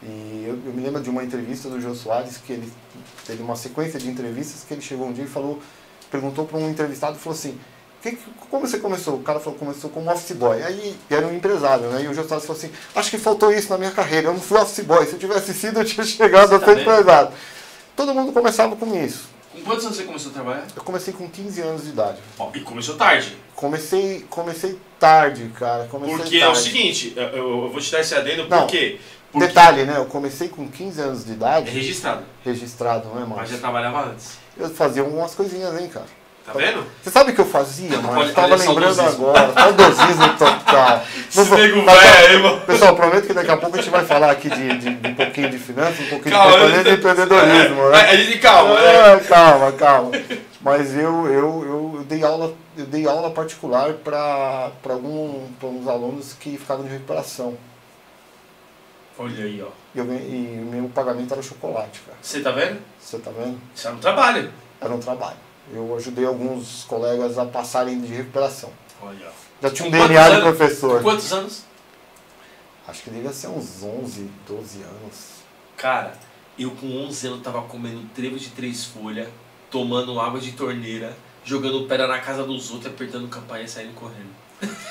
E 0.00 0.44
eu, 0.46 0.60
eu, 0.64 0.72
me 0.72 0.80
lembro 0.80 1.02
de 1.02 1.10
uma 1.10 1.24
entrevista 1.24 1.68
do 1.68 1.80
Jô 1.80 1.92
Soares, 1.92 2.36
que 2.36 2.52
ele 2.52 2.72
teve 3.26 3.42
uma 3.42 3.56
sequência 3.56 3.98
de 3.98 4.08
entrevistas 4.08 4.62
que 4.62 4.72
ele 4.72 4.80
chegou 4.80 5.08
um 5.08 5.12
dia 5.12 5.24
e 5.24 5.28
falou, 5.28 5.60
perguntou 6.08 6.46
para 6.46 6.58
um 6.58 6.70
entrevistado 6.70 7.16
e 7.16 7.20
falou 7.20 7.36
assim, 7.36 7.58
que, 8.02 8.18
como 8.50 8.66
você 8.66 8.78
começou? 8.78 9.14
O 9.14 9.22
cara 9.22 9.38
falou 9.38 9.58
começou 9.58 9.88
como 9.88 10.10
office 10.10 10.36
boy. 10.36 10.60
Aí 10.60 10.96
era 11.08 11.26
um 11.26 11.34
empresário, 11.34 11.88
né? 11.88 12.02
E 12.02 12.08
o 12.08 12.14
Soares 12.14 12.44
falou 12.44 12.58
assim, 12.58 12.70
acho 12.94 13.10
que 13.10 13.18
faltou 13.18 13.52
isso 13.52 13.70
na 13.70 13.78
minha 13.78 13.92
carreira, 13.92 14.28
eu 14.28 14.32
não 14.32 14.40
fui 14.40 14.58
office 14.58 14.84
boy, 14.84 15.06
se 15.06 15.12
eu 15.12 15.18
tivesse 15.18 15.54
sido 15.54 15.78
eu 15.78 15.84
tinha 15.84 16.04
chegado 16.04 16.48
você 16.48 16.56
a 16.56 16.58
ser 16.58 16.64
tá 16.64 16.80
empresário. 16.80 17.32
Todo 17.94 18.14
mundo 18.14 18.32
começava 18.32 18.74
com 18.74 19.04
isso. 19.04 19.30
Com 19.52 19.60
quantos 19.60 19.84
anos 19.84 19.96
você 19.96 20.04
começou 20.04 20.30
a 20.30 20.34
trabalhar? 20.34 20.66
Eu 20.74 20.82
comecei 20.82 21.14
com 21.14 21.28
15 21.28 21.60
anos 21.60 21.84
de 21.84 21.90
idade. 21.90 22.18
Ó, 22.38 22.50
e 22.54 22.60
começou 22.60 22.96
tarde? 22.96 23.36
Comecei, 23.54 24.24
comecei 24.28 24.78
tarde, 24.98 25.52
cara. 25.54 25.86
Comecei 25.88 26.16
porque 26.16 26.40
tarde. 26.40 26.44
é 26.44 26.48
o 26.48 26.54
seguinte, 26.54 27.12
eu, 27.14 27.22
eu, 27.22 27.70
vou 27.70 27.80
te 27.80 27.92
dar 27.92 28.00
esse 28.00 28.14
adendo, 28.14 28.46
por 28.46 28.66
quê? 28.66 28.98
Porque... 29.30 29.46
Detalhe, 29.46 29.84
né? 29.84 29.96
Eu 29.96 30.06
comecei 30.06 30.48
com 30.48 30.68
15 30.68 31.00
anos 31.00 31.24
de 31.24 31.32
idade. 31.32 31.68
É 31.68 31.72
registrado. 31.72 32.24
Registrado, 32.44 33.08
não 33.08 33.16
é, 33.16 33.20
mano? 33.20 33.36
Mas 33.36 33.50
já 33.50 33.58
trabalhava 33.58 34.10
antes. 34.10 34.38
Eu 34.56 34.68
fazia 34.68 35.02
algumas 35.02 35.34
coisinhas, 35.34 35.78
hein, 35.80 35.88
cara. 35.88 36.06
Tá 36.44 36.52
vendo? 36.54 36.84
Você 37.00 37.10
sabe 37.10 37.30
o 37.30 37.34
que 37.34 37.40
eu 37.40 37.46
fazia, 37.46 37.98
mano? 37.98 38.22
Eu 38.22 38.34
tava 38.34 38.56
lembrando 38.56 39.00
agora. 39.00 39.52
Saudosismo 39.52 40.28
total. 40.36 41.04
Esse 41.30 41.50
nego 41.54 41.84
velho, 41.84 42.42
mano. 42.42 42.60
Pessoal, 42.62 42.96
prometo 42.96 43.26
que 43.28 43.32
daqui 43.32 43.50
a 43.50 43.56
pouco 43.56 43.76
a 43.76 43.80
gente 43.80 43.90
vai 43.90 44.04
falar 44.04 44.32
aqui 44.32 44.50
de, 44.50 44.78
de, 44.78 44.94
de 44.94 45.08
um 45.08 45.14
pouquinho 45.14 45.50
de 45.50 45.58
finanças, 45.58 46.00
um 46.00 46.08
pouquinho 46.08 46.34
calma, 46.34 46.68
de, 46.68 46.82
de 46.82 46.90
empreendedorismo, 46.90 47.82
é, 47.82 47.90
né? 47.90 48.00
A 48.10 48.16
gente 48.16 48.38
calma, 48.38 48.78
é, 48.80 49.16
né? 49.16 49.20
Calma, 49.20 49.72
calma. 49.72 50.10
Mas 50.60 50.94
eu, 50.96 51.26
eu, 51.26 51.64
eu, 51.64 51.92
eu 51.96 52.04
dei 52.08 52.24
aula, 52.24 52.52
eu 52.76 52.86
dei 52.86 53.06
aula 53.06 53.30
particular 53.30 53.92
para 53.94 54.72
alguns 54.90 55.86
alunos 55.86 56.32
que 56.34 56.58
ficavam 56.58 56.84
de 56.84 56.90
recuperação. 56.90 57.56
Olha 59.16 59.44
aí, 59.44 59.62
ó. 59.62 59.68
E, 59.94 59.98
eu, 59.98 60.04
e 60.06 60.60
o 60.60 60.66
meu 60.66 60.88
pagamento 60.88 61.32
era 61.32 61.42
chocolate, 61.42 62.00
cara. 62.00 62.18
Você 62.20 62.40
tá 62.40 62.50
vendo? 62.50 62.80
Você 62.98 63.18
tá 63.18 63.30
vendo? 63.30 63.60
Isso 63.74 63.86
era 63.86 63.96
um 63.96 64.00
trabalho. 64.00 64.52
Era 64.80 64.92
um 64.92 64.98
trabalho. 64.98 65.36
Eu 65.72 65.94
ajudei 65.96 66.24
alguns 66.26 66.84
colegas 66.84 67.38
a 67.38 67.44
passarem 67.44 68.00
de 68.00 68.12
recuperação. 68.12 68.70
Olha. 69.00 69.30
Já 69.62 69.70
tinha 69.70 69.88
um 69.88 69.90
Com 69.90 69.96
DNA 69.96 70.08
de 70.08 70.14
quantos 70.14 70.42
anos? 70.44 70.56
professor. 70.56 70.96
Com 70.98 71.02
quantos 71.02 71.32
anos? 71.32 71.62
Acho 72.88 73.02
que 73.02 73.10
devia 73.10 73.32
ser 73.32 73.46
uns 73.48 73.82
11, 73.82 74.28
12 74.48 74.82
anos. 74.82 75.14
Cara, 75.76 76.12
eu 76.58 76.70
com 76.72 76.86
11 77.06 77.26
anos 77.28 77.42
tava 77.42 77.62
comendo 77.62 78.02
trevo 78.14 78.36
de 78.38 78.48
três 78.50 78.84
folhas, 78.84 79.28
tomando 79.70 80.18
água 80.20 80.40
de 80.40 80.52
torneira, 80.52 81.16
jogando 81.44 81.86
pedra 81.86 82.06
na 82.08 82.18
casa 82.18 82.42
dos 82.44 82.70
outros, 82.70 82.92
apertando 82.92 83.28
campainha 83.28 83.64
e 83.64 83.68
saindo 83.68 83.94
correndo. 83.94 84.30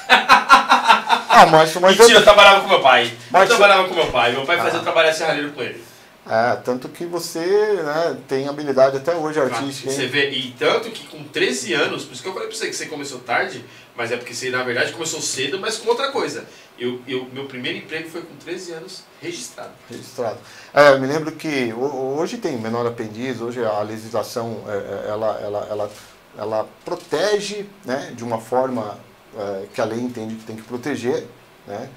Ah, 0.09 1.45
mas, 1.49 1.73
mas 1.75 1.97
Mentira, 1.97 2.17
eu 2.17 2.19
eu, 2.19 2.23
trabalhava 2.23 2.61
com 2.61 2.67
meu 2.67 2.81
pai. 2.81 3.11
Mas 3.29 3.49
eu 3.49 3.55
trabalhava 3.57 3.87
com 3.87 3.95
meu 3.95 4.07
pai. 4.07 4.31
Meu 4.33 4.45
pai 4.45 4.57
fazia 4.57 4.73
Ah. 4.73 4.77
eu 4.77 4.83
trabalhar 4.83 5.13
serralheiro 5.13 5.51
com 5.51 5.61
ele. 5.61 5.83
É, 6.27 6.55
tanto 6.57 6.87
que 6.87 7.03
você 7.03 7.39
né, 7.83 8.17
tem 8.27 8.47
habilidade 8.47 8.95
até 8.95 9.15
hoje 9.15 9.39
artística, 9.39 9.89
Você 9.91 10.05
vê, 10.05 10.29
e 10.29 10.51
tanto 10.51 10.91
que 10.91 11.07
com 11.07 11.23
13 11.23 11.73
anos, 11.73 12.05
por 12.05 12.13
isso 12.13 12.21
que 12.21 12.29
eu 12.29 12.33
falei 12.33 12.47
pra 12.47 12.55
você 12.55 12.67
que 12.67 12.75
você 12.75 12.85
começou 12.85 13.19
tarde, 13.19 13.65
mas 13.95 14.11
é 14.11 14.17
porque 14.17 14.33
você 14.33 14.51
na 14.51 14.61
verdade 14.61 14.93
começou 14.93 15.19
cedo, 15.19 15.59
mas 15.59 15.77
com 15.77 15.89
outra 15.89 16.11
coisa. 16.11 16.45
Eu, 16.77 17.01
eu, 17.07 17.27
meu 17.33 17.45
primeiro 17.45 17.79
emprego 17.79 18.07
foi 18.09 18.21
com 18.21 18.35
13 18.35 18.71
anos 18.73 19.03
registrado. 19.19 19.71
registrado. 19.89 20.37
É, 20.73 20.89
eu 20.93 20.99
me 20.99 21.07
lembro 21.07 21.31
que 21.31 21.73
ho- 21.73 22.15
hoje 22.19 22.37
tem 22.37 22.55
menor 22.57 22.85
aprendiz, 22.85 23.41
hoje 23.41 23.63
a 23.65 23.81
legislação 23.81 24.63
é, 24.67 24.71
é, 25.07 25.09
ela, 25.09 25.39
ela, 25.41 25.67
ela, 25.69 25.91
ela 26.37 26.67
protege 26.85 27.65
né, 27.83 28.13
de 28.15 28.23
uma 28.23 28.39
forma 28.39 28.97
é, 29.35 29.65
que 29.73 29.81
a 29.81 29.85
lei 29.85 29.99
entende 29.99 30.35
que 30.35 30.43
tem 30.43 30.55
que 30.55 30.63
proteger, 30.63 31.25
né? 31.67 31.89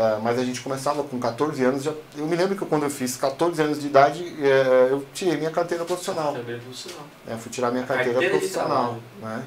É, 0.00 0.16
mas 0.22 0.38
a 0.38 0.44
gente 0.44 0.60
começava 0.60 1.02
com 1.02 1.18
14 1.18 1.64
anos, 1.64 1.82
já, 1.82 1.92
eu 2.16 2.24
me 2.28 2.36
lembro 2.36 2.54
que 2.56 2.64
quando 2.64 2.84
eu 2.84 2.90
fiz 2.90 3.16
14 3.16 3.60
anos 3.60 3.80
de 3.80 3.88
idade, 3.88 4.22
é, 4.40 4.88
eu 4.92 5.04
tirei 5.12 5.36
minha 5.36 5.50
carteira 5.50 5.84
profissional. 5.84 6.32
Também 6.34 6.56
profissional. 6.60 7.04
né? 7.26 7.36
Fui 7.36 7.50
tirar 7.50 7.72
minha 7.72 7.82
carteira, 7.84 8.12
Carteira 8.12 8.38
profissional. 8.38 8.96
Né? 9.20 9.42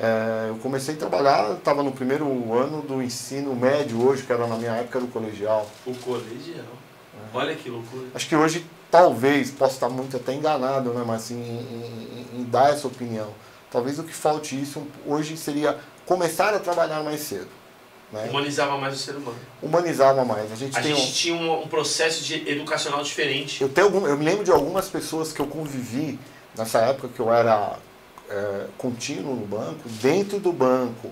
É, 0.00 0.46
eu 0.48 0.56
comecei 0.62 0.94
a 0.94 0.96
trabalhar, 0.98 1.52
estava 1.52 1.82
no 1.82 1.92
primeiro 1.92 2.24
ano 2.54 2.80
do 2.80 3.02
ensino 3.02 3.54
médio 3.54 4.02
hoje, 4.02 4.22
que 4.22 4.32
era 4.32 4.46
na 4.46 4.56
minha 4.56 4.72
época 4.72 4.98
do 4.98 5.08
colegial. 5.08 5.68
O 5.86 5.94
colegial. 5.96 6.64
Olha 7.34 7.54
que 7.54 7.68
loucura. 7.68 8.06
Acho 8.14 8.26
que 8.26 8.34
hoje, 8.34 8.64
talvez, 8.90 9.50
posso 9.50 9.74
estar 9.74 9.90
muito 9.90 10.16
até 10.16 10.32
enganado, 10.32 10.94
né? 10.94 11.04
mas 11.06 11.24
assim, 11.24 11.34
em, 11.38 12.38
em- 12.38 12.40
em 12.40 12.44
dar 12.44 12.70
essa 12.72 12.86
opinião. 12.88 13.28
Talvez 13.70 13.98
o 13.98 14.04
que 14.04 14.12
falte 14.14 14.58
isso 14.60 14.82
hoje 15.06 15.36
seria 15.36 15.78
começar 16.06 16.54
a 16.54 16.58
trabalhar 16.58 17.02
mais 17.02 17.20
cedo. 17.20 17.48
Né? 18.12 18.28
Humanizava 18.28 18.76
mais 18.76 18.94
o 18.94 18.98
ser 18.98 19.16
humano. 19.16 19.38
Humanizava 19.62 20.24
mais. 20.24 20.52
A 20.52 20.54
gente 20.54 20.76
A 20.78 20.82
tem 20.82 20.92
um- 20.92 20.96
gente 20.96 21.12
tinha 21.14 21.34
um, 21.34 21.62
um 21.62 21.66
processo 21.68 22.22
de 22.22 22.48
educacional 22.48 23.02
diferente. 23.02 23.62
Eu, 23.62 23.68
tenho 23.68 23.86
algum, 23.86 24.06
eu 24.06 24.16
me 24.18 24.24
lembro 24.24 24.44
de 24.44 24.50
algumas 24.50 24.88
pessoas 24.88 25.32
que 25.32 25.40
eu 25.40 25.46
convivi 25.46 26.18
nessa 26.56 26.80
época 26.80 27.08
que 27.08 27.20
eu 27.20 27.32
era 27.32 27.78
é, 28.28 28.66
contínuo 28.76 29.34
no 29.34 29.46
banco, 29.46 29.88
dentro 30.02 30.38
do 30.38 30.52
banco, 30.52 31.10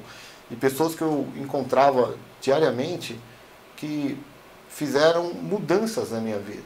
e 0.50 0.56
pessoas 0.56 0.94
que 0.94 1.02
eu 1.02 1.26
encontrava 1.36 2.14
diariamente 2.40 3.18
que 3.76 4.18
fizeram 4.68 5.32
mudanças 5.32 6.10
na 6.10 6.20
minha 6.20 6.38
vida, 6.38 6.62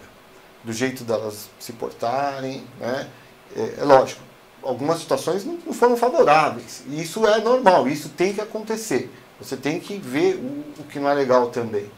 do 0.64 0.72
jeito 0.72 1.04
delas 1.04 1.48
se 1.60 1.72
portarem, 1.72 2.64
né? 2.80 3.08
É, 3.56 3.74
é 3.78 3.84
lógico, 3.84 4.20
algumas 4.62 4.98
situações 4.98 5.44
não, 5.44 5.58
não 5.64 5.72
foram 5.72 5.96
favoráveis, 5.96 6.82
e 6.88 7.00
isso 7.02 7.24
é 7.26 7.38
normal, 7.40 7.86
isso 7.86 8.08
tem 8.08 8.32
que 8.32 8.40
acontecer. 8.40 9.10
Você 9.40 9.56
tem 9.56 9.80
que 9.80 9.96
ver 9.96 10.36
o, 10.36 10.80
o 10.80 10.84
que 10.90 10.98
não 10.98 11.08
é 11.08 11.14
legal 11.14 11.48
também. 11.48 11.90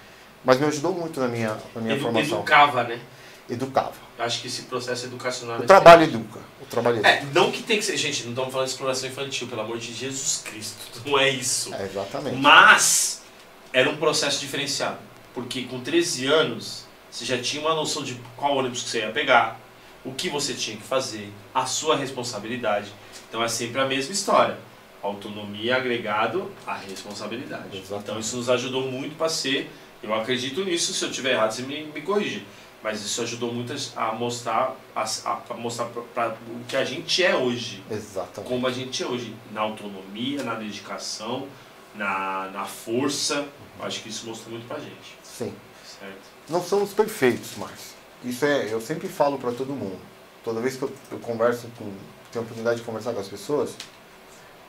Mas 0.44 0.59
me 0.59 0.66
ajudou 0.66 0.92
muito 0.92 1.20
na 1.20 1.29
minha, 1.29 1.57
na 1.75 1.81
minha 1.81 1.94
Edu- 1.94 2.05
formação. 2.05 2.38
educava, 2.38 2.85
né? 2.85 3.01
Educava. 3.49 3.92
Acho 4.18 4.40
que 4.40 4.46
esse 4.49 4.62
processo 4.62 5.07
educacional... 5.07 5.61
O 5.61 5.62
é 5.64 5.66
trabalho 5.66 6.05
educa. 6.05 6.40
O 6.61 6.64
trabalho 6.66 6.96
educa. 6.96 7.09
É, 7.09 7.25
não 7.35 7.51
que 7.53 7.62
tem 7.62 7.79
que 7.79 7.85
ser. 7.85 7.96
Gente, 7.96 8.22
não 8.25 8.31
estamos 8.31 8.51
falando 8.53 8.66
de 8.66 8.72
exploração 8.72 9.09
infantil, 9.09 9.46
pelo 9.46 9.61
amor 9.61 9.79
de 9.79 9.92
Jesus 9.92 10.42
Cristo. 10.44 10.77
Não 11.05 11.18
é 11.18 11.29
isso. 11.29 11.72
É, 11.75 11.85
exatamente. 11.85 12.37
Mas 12.37 13.22
era 13.72 13.88
um 13.90 13.96
processo 13.96 14.40
diferenciado. 14.40 14.99
Porque 15.35 15.64
com 15.64 15.81
13 15.81 16.27
anos, 16.27 16.85
você 17.11 17.25
já 17.25 17.38
tinha 17.38 17.61
uma 17.61 17.75
noção 17.75 18.03
de 18.03 18.18
qual 18.37 18.57
ônibus 18.57 18.83
que 18.85 18.88
você 18.88 19.01
ia 19.01 19.11
pegar, 19.11 19.61
o 20.05 20.12
que 20.14 20.31
você 20.31 20.55
tinha 20.55 20.77
que 20.77 20.83
fazer, 20.83 21.31
a 21.55 21.66
sua 21.66 21.94
responsabilidade. 21.96 22.90
Então 23.29 23.42
é 23.44 23.49
sempre 23.49 23.81
a 23.81 23.85
mesma 23.85 24.12
história. 24.12 24.57
Autonomia 25.07 25.77
agregado 25.77 26.51
à 26.66 26.75
responsabilidade. 26.75 27.77
Exatamente. 27.77 28.03
Então 28.05 28.19
isso 28.21 28.37
nos 28.37 28.51
ajudou 28.51 28.83
muito 28.90 29.16
para 29.16 29.29
ser. 29.29 29.71
Eu 30.03 30.14
acredito 30.14 30.64
nisso, 30.64 30.92
se 30.92 31.05
eu 31.05 31.09
estiver 31.11 31.33
errado, 31.33 31.53
você 31.53 31.62
me, 31.62 31.85
me 31.87 32.03
corrige. 32.03 32.47
Mas 32.83 33.03
isso 33.05 33.21
ajudou 33.23 33.53
muito 33.53 33.73
a 33.97 34.12
mostrar, 34.12 34.77
a, 34.95 35.03
a- 35.03 35.40
a 35.51 35.55
mostrar 35.55 35.87
para 36.14 36.29
o 36.49 36.64
que 36.69 36.77
a 36.77 36.85
gente 36.85 37.25
é 37.25 37.35
hoje 37.35 37.83
Exatamente. 37.90 38.49
como 38.49 38.66
a 38.66 38.71
gente 38.71 39.03
é 39.03 39.07
hoje, 39.07 39.35
na 39.53 39.62
autonomia, 39.62 40.42
na 40.45 40.55
dedicação, 40.55 41.49
na, 41.95 42.51
na 42.53 42.64
força. 42.64 43.47
Acho 43.81 44.03
que 44.03 44.09
isso 44.09 44.27
mostrou 44.27 44.53
muito 44.53 44.66
pra 44.69 44.79
gente, 44.79 45.16
Sim. 45.25 45.53
certo? 46.01 46.21
Não 46.49 46.62
somos 46.62 46.92
perfeitos, 46.92 47.51
mas 47.57 47.95
isso 48.25 48.45
é, 48.45 48.73
eu 48.73 48.81
sempre 48.81 49.09
falo 49.09 49.37
para 49.38 49.53
todo 49.53 49.73
mundo. 49.73 49.99
Toda 50.45 50.61
vez 50.61 50.77
que 50.77 50.83
eu, 50.83 50.92
eu 51.11 51.19
converso 51.19 51.66
com, 51.77 51.85
tenho 52.31 52.42
a 52.42 52.45
oportunidade 52.45 52.79
de 52.81 52.85
conversar 52.87 53.12
com 53.12 53.21
as 53.21 53.29
pessoas, 53.29 53.75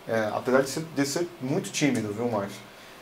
é, 0.08 0.30
apesar 0.34 0.62
de 0.62 0.70
ser, 0.70 0.86
de 0.96 1.06
ser 1.06 1.28
muito 1.42 1.70
tímido, 1.70 2.14
viu, 2.14 2.30
Márcio? 2.30 2.60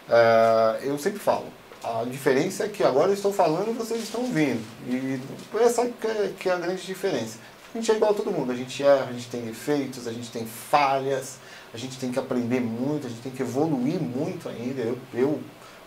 É, 0.09 0.79
eu 0.83 0.97
sempre 0.97 1.19
falo. 1.19 1.45
A 1.83 2.03
diferença 2.03 2.65
é 2.65 2.67
que 2.67 2.83
agora 2.83 3.09
eu 3.09 3.13
estou 3.13 3.31
falando 3.31 3.69
e 3.69 3.73
vocês 3.73 4.01
estão 4.01 4.21
ouvindo. 4.21 4.63
E 4.87 5.21
essa 5.59 5.85
que 5.85 6.07
é, 6.07 6.33
que 6.39 6.49
é 6.49 6.53
a 6.53 6.57
grande 6.57 6.83
diferença. 6.83 7.37
A 7.73 7.77
gente 7.77 7.91
é 7.91 7.95
igual 7.95 8.11
a 8.11 8.13
todo 8.13 8.31
mundo. 8.31 8.51
A 8.51 8.55
gente 8.55 8.81
erra, 8.81 9.07
a 9.09 9.13
gente 9.13 9.29
tem 9.29 9.41
defeitos, 9.41 10.07
a 10.07 10.11
gente 10.11 10.31
tem 10.31 10.47
falhas, 10.47 11.37
a 11.73 11.77
gente 11.77 11.99
tem 11.99 12.11
que 12.11 12.17
aprender 12.17 12.59
muito, 12.59 13.05
a 13.05 13.09
gente 13.09 13.21
tem 13.21 13.31
que 13.31 13.43
evoluir 13.43 14.01
muito 14.01 14.49
ainda. 14.49 14.81
Eu, 14.81 14.97
eu 15.13 15.39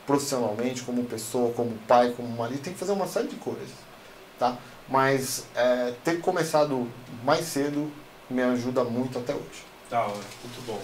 profissionalmente, 0.06 0.82
como 0.82 1.02
pessoa, 1.04 1.52
como 1.52 1.72
pai, 1.88 2.14
como 2.16 2.28
marido, 2.28 2.62
tem 2.62 2.72
que 2.72 2.78
fazer 2.78 2.92
uma 2.92 3.08
série 3.08 3.28
de 3.28 3.36
coisas. 3.36 3.68
Tá? 4.38 4.56
Mas 4.88 5.46
é, 5.56 5.94
ter 6.04 6.20
começado 6.20 6.88
mais 7.24 7.44
cedo 7.44 7.90
me 8.30 8.42
ajuda 8.42 8.84
muito 8.84 9.18
até 9.18 9.34
hoje. 9.34 9.66
Hora, 9.90 10.12
muito 10.12 10.66
bom. 10.66 10.80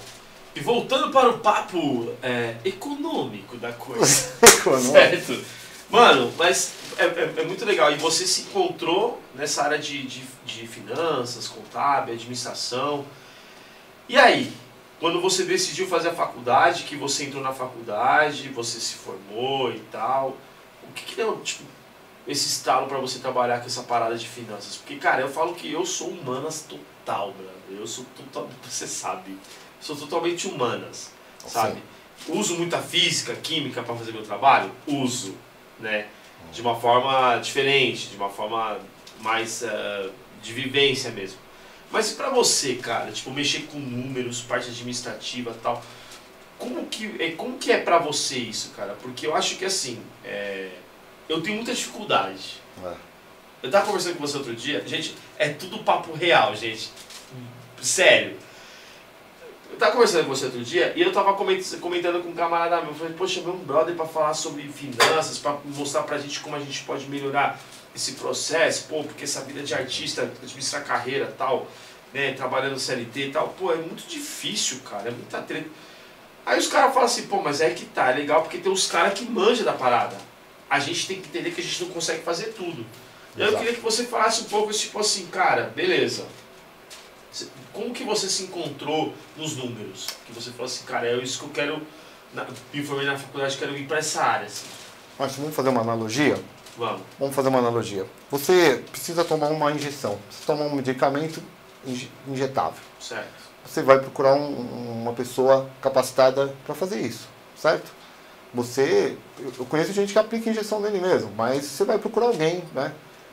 E 0.54 0.60
voltando 0.60 1.10
para 1.10 1.28
o 1.30 1.38
papo 1.40 2.14
é, 2.22 2.56
econômico 2.64 3.56
da 3.56 3.72
coisa, 3.72 4.04
certo? 4.92 5.44
Mano, 5.90 6.32
mas 6.38 6.72
é, 6.96 7.04
é- 7.04 7.34
é 7.38 7.44
muito 7.44 7.64
legal. 7.64 7.92
E 7.92 7.96
você 7.96 8.26
se 8.26 8.42
encontrou 8.42 9.20
nessa 9.34 9.64
área 9.64 9.78
de, 9.78 10.02
de, 10.04 10.22
de 10.44 10.66
finanças, 10.66 11.48
contábil, 11.48 12.14
administração. 12.14 13.04
E 14.08 14.16
aí, 14.16 14.52
quando 15.00 15.20
você 15.20 15.42
decidiu 15.44 15.86
fazer 15.88 16.08
a 16.10 16.14
faculdade, 16.14 16.84
que 16.84 16.94
você 16.96 17.24
entrou 17.24 17.42
na 17.42 17.52
faculdade, 17.52 18.48
você 18.48 18.78
se 18.80 18.94
formou 18.94 19.72
e 19.72 19.80
tal, 19.90 20.36
o 20.88 20.92
que 20.94 21.04
que 21.04 21.16
deu, 21.16 21.36
tipo, 21.40 21.64
esse 22.28 22.46
estalo 22.48 22.86
pra 22.86 22.98
você 22.98 23.18
trabalhar 23.18 23.58
com 23.60 23.66
essa 23.66 23.82
parada 23.82 24.16
de 24.16 24.28
finanças? 24.28 24.76
Porque, 24.76 24.96
cara, 24.96 25.20
eu 25.20 25.28
falo 25.28 25.54
que 25.54 25.70
eu 25.70 25.84
sou 25.84 26.08
humanas 26.10 26.64
total, 26.68 27.32
brother. 27.32 27.80
Eu 27.80 27.86
sou 27.86 28.04
total, 28.16 28.48
você 28.68 28.86
sabe, 28.86 29.36
sou 29.84 29.94
totalmente 29.94 30.48
humanas, 30.48 31.12
sabe? 31.46 31.82
Uso 32.28 32.56
muita 32.56 32.80
física, 32.80 33.34
química 33.34 33.82
pra 33.82 33.94
fazer 33.94 34.12
meu 34.12 34.22
trabalho? 34.22 34.72
Uso, 34.86 35.34
né? 35.78 36.06
De 36.50 36.62
uma 36.62 36.74
forma 36.74 37.36
diferente, 37.38 38.08
de 38.08 38.16
uma 38.16 38.30
forma 38.30 38.78
mais 39.20 39.62
eh, 39.62 40.08
de 40.42 40.52
vivência 40.52 41.10
mesmo. 41.10 41.38
Mas 41.90 42.12
pra 42.12 42.30
você, 42.30 42.76
cara, 42.76 43.12
tipo, 43.12 43.30
mexer 43.30 43.66
com 43.70 43.78
números, 43.78 44.40
parte 44.40 44.68
administrativa 44.68 45.50
e 45.50 45.62
tal, 45.62 45.82
como 46.58 46.86
que, 46.86 47.14
é, 47.18 47.32
como 47.32 47.58
que 47.58 47.70
é 47.70 47.78
pra 47.78 47.98
você 47.98 48.38
isso, 48.38 48.70
cara? 48.70 48.96
Porque 49.02 49.26
eu 49.26 49.36
acho 49.36 49.56
que 49.56 49.64
assim, 49.64 50.02
é, 50.24 50.70
eu 51.28 51.42
tenho 51.42 51.56
muita 51.56 51.74
dificuldade. 51.74 52.62
É. 52.82 52.94
Eu 53.62 53.70
tava 53.70 53.86
conversando 53.86 54.16
com 54.16 54.26
você 54.26 54.36
outro 54.36 54.54
dia, 54.54 54.82
gente, 54.86 55.14
é 55.38 55.50
tudo 55.50 55.78
papo 55.84 56.12
real, 56.14 56.54
gente. 56.56 56.90
Sério. 57.82 58.36
Eu 59.74 59.78
tava 59.80 59.90
conversando 59.92 60.22
com 60.26 60.28
você 60.36 60.44
outro 60.44 60.60
dia 60.62 60.92
e 60.94 61.02
eu 61.02 61.12
tava 61.12 61.34
coment- 61.34 61.78
comentando 61.80 62.22
com 62.22 62.28
um 62.28 62.34
camarada 62.34 62.76
meu. 62.80 62.90
Eu 62.90 62.94
falei, 62.94 63.12
poxa, 63.14 63.40
meu 63.40 63.54
brother 63.56 63.96
pra 63.96 64.06
falar 64.06 64.32
sobre 64.32 64.62
finanças, 64.68 65.38
pra 65.38 65.58
mostrar 65.64 66.04
pra 66.04 66.16
gente 66.16 66.38
como 66.38 66.54
a 66.54 66.60
gente 66.60 66.84
pode 66.84 67.06
melhorar 67.08 67.60
esse 67.94 68.12
processo, 68.12 68.84
pô, 68.88 69.02
porque 69.02 69.24
essa 69.24 69.40
vida 69.40 69.62
de 69.62 69.74
artista, 69.74 70.22
administrar 70.22 70.84
carreira 70.84 71.24
e 71.28 71.32
tal, 71.36 71.66
né, 72.12 72.32
trabalhando 72.34 72.78
CLT 72.78 73.20
e 73.20 73.30
tal, 73.32 73.48
pô, 73.58 73.72
é 73.72 73.76
muito 73.76 74.06
difícil, 74.08 74.78
cara, 74.88 75.08
é 75.08 75.10
muita 75.10 75.42
treta. 75.42 75.68
Aí 76.46 76.56
os 76.58 76.68
caras 76.68 76.92
falam 76.94 77.06
assim, 77.06 77.26
pô, 77.26 77.42
mas 77.42 77.60
é 77.60 77.70
que 77.70 77.84
tá, 77.86 78.10
é 78.12 78.14
legal 78.14 78.42
porque 78.42 78.58
tem 78.58 78.70
os 78.70 78.86
caras 78.86 79.18
que 79.18 79.24
manjam 79.24 79.64
da 79.64 79.72
parada. 79.72 80.16
A 80.70 80.78
gente 80.78 81.04
tem 81.08 81.20
que 81.20 81.28
entender 81.28 81.50
que 81.50 81.60
a 81.60 81.64
gente 81.64 81.82
não 81.82 81.90
consegue 81.90 82.22
fazer 82.22 82.52
tudo. 82.52 82.86
E 83.36 83.42
aí 83.42 83.46
eu 83.46 83.48
Exato. 83.48 83.58
queria 83.58 83.74
que 83.74 83.80
você 83.82 84.04
falasse 84.04 84.42
um 84.42 84.44
pouco, 84.44 84.72
tipo 84.72 85.00
assim, 85.00 85.26
cara, 85.26 85.72
beleza. 85.74 86.26
Como 87.72 87.92
que 87.92 88.04
você 88.04 88.28
se 88.28 88.44
encontrou 88.44 89.12
nos 89.36 89.56
números? 89.56 90.08
Que 90.26 90.32
você 90.32 90.50
falou 90.50 90.66
assim, 90.66 90.84
cara, 90.84 91.06
é 91.06 91.16
isso 91.16 91.40
que 91.40 91.44
eu 91.44 91.50
quero. 91.50 91.82
Na, 92.32 92.46
me 92.72 92.82
formei 92.84 93.06
na 93.06 93.16
faculdade, 93.18 93.56
quero 93.56 93.76
ir 93.76 93.86
para 93.86 93.98
essa 93.98 94.22
área. 94.22 94.46
Assim. 94.46 94.66
Mas 95.18 95.34
vamos 95.36 95.54
fazer 95.54 95.68
uma 95.68 95.80
analogia? 95.80 96.38
Vamos. 96.76 97.02
Vamos 97.18 97.34
fazer 97.34 97.48
uma 97.48 97.58
analogia. 97.58 98.06
Você 98.30 98.82
precisa 98.90 99.24
tomar 99.24 99.50
uma 99.50 99.70
injeção, 99.72 100.18
precisa 100.26 100.46
tomar 100.46 100.64
um 100.66 100.74
medicamento 100.74 101.42
injetável. 102.26 102.82
Certo. 103.00 103.44
Você 103.64 103.82
vai 103.82 103.98
procurar 103.98 104.34
um, 104.34 105.02
uma 105.02 105.12
pessoa 105.12 105.70
capacitada 105.80 106.54
para 106.66 106.74
fazer 106.74 107.00
isso, 107.00 107.28
certo? 107.56 107.90
Você, 108.52 109.16
eu 109.58 109.64
conheço 109.64 109.92
gente 109.92 110.12
que 110.12 110.18
aplica 110.18 110.50
injeção 110.50 110.80
nele 110.80 111.00
mesmo, 111.00 111.32
mas 111.36 111.64
você 111.64 111.84
vai 111.84 111.98
procurar 111.98 112.26
alguém, 112.26 112.62
né, 112.74 112.92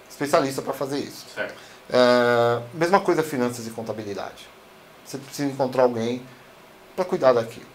especialista 0.09 0.61
para 0.61 0.73
fazer 0.73 0.99
isso. 0.99 1.25
Certo. 1.35 1.70
É, 1.89 2.61
mesma 2.73 2.99
coisa 2.99 3.23
finanças 3.23 3.67
e 3.67 3.71
contabilidade. 3.71 4.47
Você 5.05 5.17
precisa 5.17 5.51
encontrar 5.51 5.83
alguém 5.83 6.21
para 6.95 7.05
cuidar 7.05 7.33
daquilo. 7.33 7.65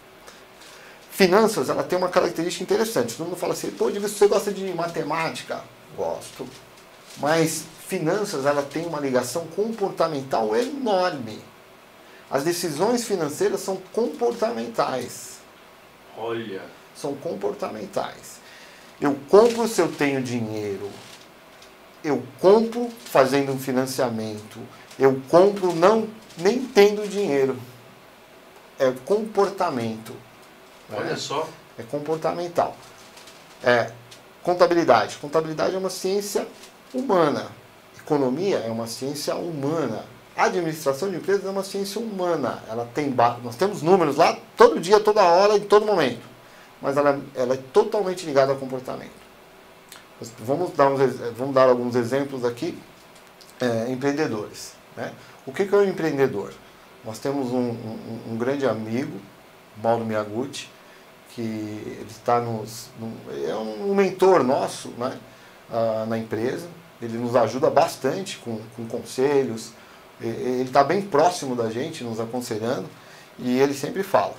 Finanças, 1.11 1.69
ela 1.69 1.83
tem 1.83 1.97
uma 1.97 2.09
característica 2.09 2.63
interessante. 2.63 3.15
Todo 3.15 3.27
mundo 3.27 3.37
fala 3.37 3.53
assim, 3.53 3.71
pô, 3.71 3.89
você 3.89 4.27
gosta 4.27 4.51
de 4.51 4.63
matemática? 4.73 5.63
Gosto. 5.95 6.47
Mas 7.17 7.65
finanças, 7.87 8.45
ela 8.45 8.61
tem 8.61 8.85
uma 8.85 8.99
ligação 8.99 9.47
comportamental 9.47 10.55
enorme. 10.55 11.39
As 12.29 12.43
decisões 12.43 13.05
financeiras 13.05 13.61
são 13.61 13.77
comportamentais. 13.93 15.37
Olha. 16.17 16.61
São 16.95 17.15
comportamentais. 17.15 18.37
Eu 18.99 19.17
compro 19.29 19.67
se 19.67 19.81
eu 19.81 19.91
tenho 19.91 20.21
dinheiro. 20.21 20.89
Eu 22.03 22.23
compro 22.39 22.89
fazendo 23.05 23.51
um 23.51 23.59
financiamento. 23.59 24.59
Eu 24.99 25.21
compro 25.29 25.73
não 25.73 26.07
nem 26.37 26.63
tendo 26.65 27.07
dinheiro. 27.07 27.57
É 28.79 28.91
comportamento. 29.05 30.13
Olha 30.91 31.11
né? 31.11 31.15
só. 31.15 31.47
É 31.77 31.83
comportamental. 31.83 32.75
É 33.63 33.91
contabilidade. 34.43 35.17
Contabilidade 35.17 35.75
é 35.75 35.77
uma 35.77 35.89
ciência 35.89 36.47
humana. 36.93 37.47
Economia 37.97 38.57
é 38.59 38.69
uma 38.69 38.87
ciência 38.87 39.35
humana. 39.35 40.05
A 40.35 40.45
administração 40.45 41.09
de 41.09 41.17
empresas 41.17 41.45
é 41.45 41.49
uma 41.49 41.63
ciência 41.63 41.99
humana. 41.99 42.63
Ela 42.69 42.87
tem 42.93 43.13
nós 43.43 43.55
temos 43.55 43.81
números 43.81 44.15
lá 44.15 44.37
todo 44.55 44.79
dia, 44.79 44.99
toda 44.99 45.23
hora, 45.23 45.57
em 45.57 45.61
todo 45.61 45.85
momento. 45.85 46.21
Mas 46.81 46.95
ela, 46.95 47.19
ela 47.35 47.55
é 47.55 47.59
totalmente 47.73 48.25
ligada 48.25 48.51
ao 48.51 48.57
comportamento. 48.57 49.26
Vamos 50.39 50.71
dar, 50.71 50.89
uns, 50.89 50.99
vamos 51.37 51.53
dar 51.53 51.69
alguns 51.69 51.95
exemplos 51.95 52.43
aqui. 52.43 52.77
É, 53.59 53.91
empreendedores. 53.91 54.73
Né? 54.95 55.11
O 55.45 55.51
que, 55.51 55.65
que 55.65 55.73
é 55.73 55.77
um 55.77 55.83
empreendedor? 55.83 56.53
Nós 57.03 57.19
temos 57.19 57.51
um, 57.51 57.69
um, 57.69 58.19
um 58.31 58.37
grande 58.37 58.67
amigo, 58.67 59.19
Mauro 59.81 60.05
Miyaguchi, 60.05 60.69
que 61.29 61.41
ele 61.41 62.07
está 62.09 62.39
nos. 62.39 62.89
No, 62.99 63.13
é 63.47 63.55
um 63.55 63.95
mentor 63.95 64.43
nosso 64.43 64.89
né, 64.89 65.17
uh, 65.69 66.05
na 66.07 66.17
empresa. 66.17 66.67
Ele 67.01 67.17
nos 67.17 67.35
ajuda 67.35 67.69
bastante 67.69 68.37
com, 68.39 68.59
com 68.75 68.87
conselhos. 68.87 69.71
Ele 70.19 70.63
está 70.63 70.83
bem 70.83 71.01
próximo 71.01 71.55
da 71.55 71.69
gente, 71.69 72.03
nos 72.03 72.19
aconselhando. 72.19 72.89
E 73.37 73.59
ele 73.59 73.73
sempre 73.73 74.01
fala: 74.01 74.33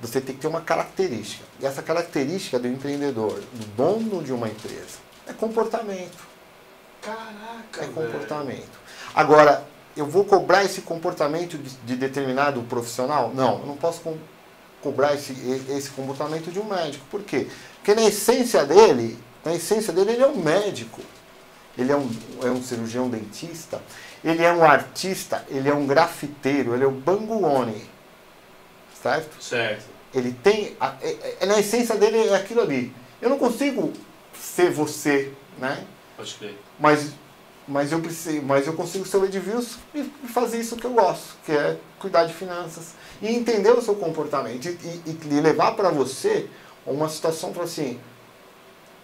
você 0.00 0.20
tem 0.20 0.34
que 0.34 0.40
ter 0.40 0.48
uma 0.48 0.60
característica. 0.60 1.44
E 1.60 1.66
essa 1.66 1.82
característica 1.82 2.58
do 2.58 2.68
empreendedor, 2.68 3.40
do 3.52 3.66
dono 3.76 4.22
de 4.22 4.32
uma 4.32 4.48
empresa, 4.48 4.98
é 5.26 5.32
comportamento. 5.32 6.26
Caraca, 7.02 7.84
É 7.84 7.86
comportamento. 7.86 8.78
Agora, 9.14 9.64
eu 9.96 10.06
vou 10.06 10.24
cobrar 10.24 10.64
esse 10.64 10.82
comportamento 10.82 11.58
de, 11.58 11.70
de 11.70 11.96
determinado 11.96 12.62
profissional? 12.62 13.32
Não, 13.34 13.60
eu 13.60 13.66
não 13.66 13.76
posso 13.76 14.00
cobrar 14.82 15.14
esse, 15.14 15.32
esse 15.68 15.90
comportamento 15.90 16.50
de 16.50 16.58
um 16.58 16.64
médico. 16.64 17.04
Por 17.10 17.22
quê? 17.22 17.48
Porque 17.76 17.94
na 17.94 18.06
essência 18.06 18.64
dele, 18.64 19.18
na 19.44 19.54
essência 19.54 19.92
dele, 19.92 20.12
ele 20.12 20.22
é 20.22 20.26
um 20.26 20.36
médico. 20.36 21.00
Ele 21.76 21.92
é 21.92 21.96
um, 21.96 22.10
é 22.42 22.50
um 22.50 22.60
cirurgião 22.60 23.08
dentista, 23.08 23.80
ele 24.24 24.42
é 24.42 24.52
um 24.52 24.64
artista, 24.64 25.44
ele 25.48 25.68
é 25.68 25.74
um 25.74 25.86
grafiteiro, 25.86 26.74
ele 26.74 26.82
é 26.82 26.86
o 26.86 26.90
Banguone. 26.90 27.88
Certo? 29.14 29.42
Certo. 29.42 29.84
Ele 30.14 30.32
tem. 30.32 30.76
A, 30.80 30.94
é, 31.00 31.36
é, 31.40 31.46
na 31.46 31.58
essência 31.58 31.96
dele 31.96 32.28
é 32.28 32.34
aquilo 32.34 32.60
ali. 32.60 32.94
Eu 33.20 33.28
não 33.28 33.38
consigo 33.38 33.92
ser 34.40 34.70
você, 34.70 35.32
né? 35.58 35.84
Pode 36.16 36.34
crer. 36.34 36.58
Mas, 36.78 37.12
mas, 37.66 37.92
eu, 37.92 38.00
preciso, 38.00 38.42
mas 38.42 38.66
eu 38.66 38.72
consigo 38.72 39.06
ser 39.06 39.18
o 39.18 39.24
Edvilson 39.24 39.78
e 39.94 40.04
fazer 40.28 40.58
isso 40.58 40.76
que 40.76 40.84
eu 40.84 40.92
gosto, 40.92 41.36
que 41.44 41.52
é 41.52 41.76
cuidar 41.98 42.24
de 42.24 42.32
finanças, 42.32 42.94
e 43.20 43.28
entender 43.28 43.70
o 43.70 43.82
seu 43.82 43.94
comportamento 43.94 44.66
e, 44.66 44.70
e, 45.06 45.18
e 45.24 45.40
levar 45.40 45.72
para 45.72 45.90
você 45.90 46.48
uma 46.86 47.08
situação 47.08 47.52
para 47.52 47.64
assim, 47.64 48.00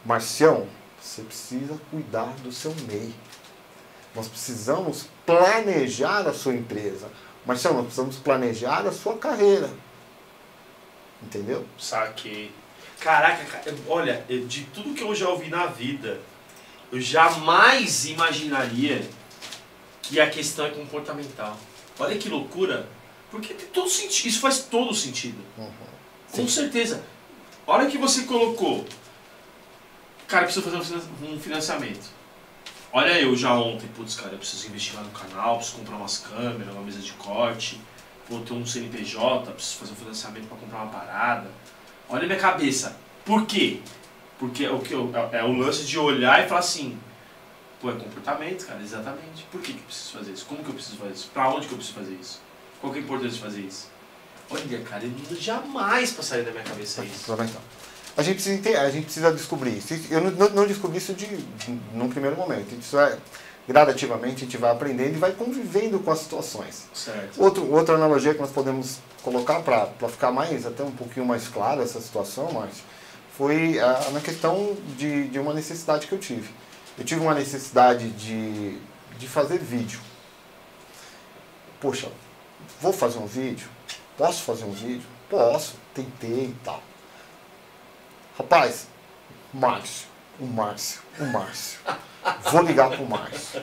Marcião, 0.05 0.67
você 1.01 1.23
precisa 1.23 1.79
cuidar 1.91 2.33
do 2.43 2.51
seu 2.51 2.75
MEI. 2.89 3.15
Nós 4.15 4.29
precisamos 4.29 5.07
planejar 5.27 6.27
a 6.27 6.33
sua 6.33 6.55
empresa. 6.55 7.09
Marcião, 7.45 7.75
nós 7.75 7.85
precisamos 7.85 8.17
planejar 8.17 8.87
a 8.87 8.93
sua 8.93 9.19
carreira. 9.19 9.69
Entendeu? 11.25 11.67
Saquei. 11.79 12.53
Caraca, 13.01 13.45
cara, 13.45 13.77
olha, 13.89 14.25
de 14.47 14.65
tudo 14.65 14.95
que 14.95 15.03
eu 15.03 15.15
já 15.15 15.29
ouvi 15.29 15.49
na 15.49 15.67
vida, 15.67 16.21
eu 16.93 17.01
jamais 17.01 18.07
imaginaria 18.07 19.07
que 20.01 20.21
a 20.21 20.31
questão 20.31 20.67
é 20.67 20.71
comportamental. 20.71 21.59
Olha 21.99 22.17
que 22.17 22.29
loucura. 22.29 22.89
Porque 23.31 23.53
tem 23.53 23.67
todo 23.69 23.89
sentido, 23.89 24.29
isso 24.29 24.41
faz 24.41 24.61
todo 24.61 24.95
sentido. 24.95 25.43
Uhum. 25.59 25.71
Com 26.31 26.49
certeza. 26.49 27.03
Olha 27.67 27.91
que 27.91 27.99
você 27.99 28.23
colocou. 28.25 28.85
Cara, 30.29 30.45
preciso 30.45 30.71
fazer 30.71 31.01
um 31.23 31.39
financiamento. 31.39 32.11
Olha 32.93 33.21
eu 33.21 33.37
já 33.37 33.53
ontem, 33.55 33.89
putz, 33.89 34.15
cara, 34.15 34.33
eu 34.33 34.39
preciso 34.39 34.69
investir 34.69 34.95
lá 34.95 35.03
no 35.03 35.11
canal, 35.11 35.57
preciso 35.57 35.79
comprar 35.79 35.97
umas 35.97 36.19
câmeras, 36.19 36.73
uma 36.73 36.83
mesa 36.83 37.01
de 37.01 37.13
corte, 37.15 37.81
vou 38.29 38.41
ter 38.43 38.53
um 38.53 38.67
CNPJ, 38.67 39.53
preciso 39.53 39.79
fazer 39.79 39.93
um 39.93 39.97
financiamento 39.97 40.49
para 40.49 40.57
comprar 40.57 40.83
uma 40.83 40.93
parada. 40.93 41.49
Olha 42.09 42.25
a 42.25 42.27
minha 42.27 42.39
cabeça. 42.39 42.97
Por 43.25 43.47
quê? 43.47 43.81
Porque 44.39 44.65
é 44.65 44.71
o, 44.71 44.79
que 44.81 44.93
eu, 44.93 45.11
é, 45.33 45.39
é 45.39 45.45
o 45.45 45.53
lance 45.53 45.85
de 45.85 45.99
olhar 45.99 46.45
e 46.45 46.49
falar 46.49 46.61
assim, 46.61 46.99
pô, 47.81 47.91
é 47.91 47.95
comportamento, 47.95 48.67
cara, 48.67 48.81
exatamente. 48.83 49.45
Por 49.51 49.61
que, 49.61 49.73
que 49.73 49.79
eu 49.79 49.85
preciso 49.85 50.19
fazer 50.19 50.33
isso? 50.33 50.47
Como 50.47 50.63
que 50.63 50.69
eu 50.69 50.75
preciso 50.75 50.97
fazer 50.97 51.13
isso? 51.13 51.31
Pra 51.33 51.49
onde 51.49 51.67
que 51.67 51.73
eu 51.73 51.79
preciso 51.79 51.99
fazer 51.99 52.15
isso? 52.15 52.41
Qual 52.81 52.93
que 52.93 52.99
é 52.99 53.03
a 53.03 53.05
importância 53.05 53.37
de 53.37 53.41
fazer 53.41 53.61
isso? 53.61 53.89
Olha, 54.51 54.81
cara, 54.83 55.05
eu 55.05 55.37
jamais 55.41 56.13
passaria 56.13 56.45
da 56.45 56.51
minha 56.51 56.65
cabeça 56.65 57.05
isso. 57.05 57.33
Então. 57.33 57.47
A 58.17 58.23
gente 58.23 58.35
precisa 58.35 58.81
a 58.81 58.91
gente 58.91 59.05
precisa 59.05 59.33
descobrir 59.33 59.79
isso. 59.79 59.95
Eu 60.11 60.21
não, 60.21 60.51
não 60.51 60.67
descobri 60.67 60.99
isso 60.99 61.15
de, 61.15 61.27
de, 61.27 61.81
num 61.93 62.09
primeiro 62.09 62.37
momento. 62.37 62.75
Isso 62.79 62.99
é 62.99 63.19
gradativamente 63.67 64.37
a 64.37 64.47
gente 64.47 64.57
vai 64.57 64.71
aprendendo 64.71 65.17
e 65.17 65.19
vai 65.19 65.33
convivendo 65.33 65.99
com 65.99 66.11
as 66.11 66.21
situações. 66.21 66.87
Certo. 66.93 67.43
Outro, 67.43 67.73
outra 67.73 67.95
analogia 67.95 68.35
que 68.35 68.41
nós 68.41 68.51
podemos 68.51 68.99
colocar 69.23 69.61
para 69.61 69.89
ficar 70.09 70.31
mais 70.31 70.67
até 70.67 70.83
um 70.83 70.91
pouquinho 70.91 71.25
mais 71.25 71.49
clara 71.49 71.83
essa 71.83 72.01
situação, 72.01 72.53
Márcio, 72.53 72.85
foi 73.37 73.79
a, 73.81 74.11
na 74.13 74.21
questão 74.21 74.77
de, 74.97 75.29
de 75.29 75.39
uma 75.39 75.55
necessidade 75.55 76.07
que 76.07 76.13
eu 76.13 76.19
tive. 76.19 76.51
Eu 76.97 77.05
tive 77.05 77.21
uma 77.21 77.35
necessidade 77.35 78.11
de, 78.11 78.79
de 79.19 79.27
fazer 79.27 79.59
vídeo. 79.59 80.01
Poxa, 81.81 82.09
vou 82.81 82.93
fazer 82.93 83.19
um 83.19 83.27
vídeo? 83.27 83.69
Posso 84.17 84.43
fazer 84.43 84.65
um 84.65 84.73
vídeo? 84.73 85.07
Posso, 85.29 85.75
tentei 85.93 86.45
e 86.45 86.57
tal. 86.63 86.83
Rapaz, 88.39 88.87
Márcio, 89.53 90.07
o 90.39 90.47
Márcio, 90.47 91.01
o 91.19 91.25
Márcio. 91.27 91.79
Vou 92.51 92.63
ligar 92.63 92.91
pro 92.91 93.07
Márcio. 93.07 93.63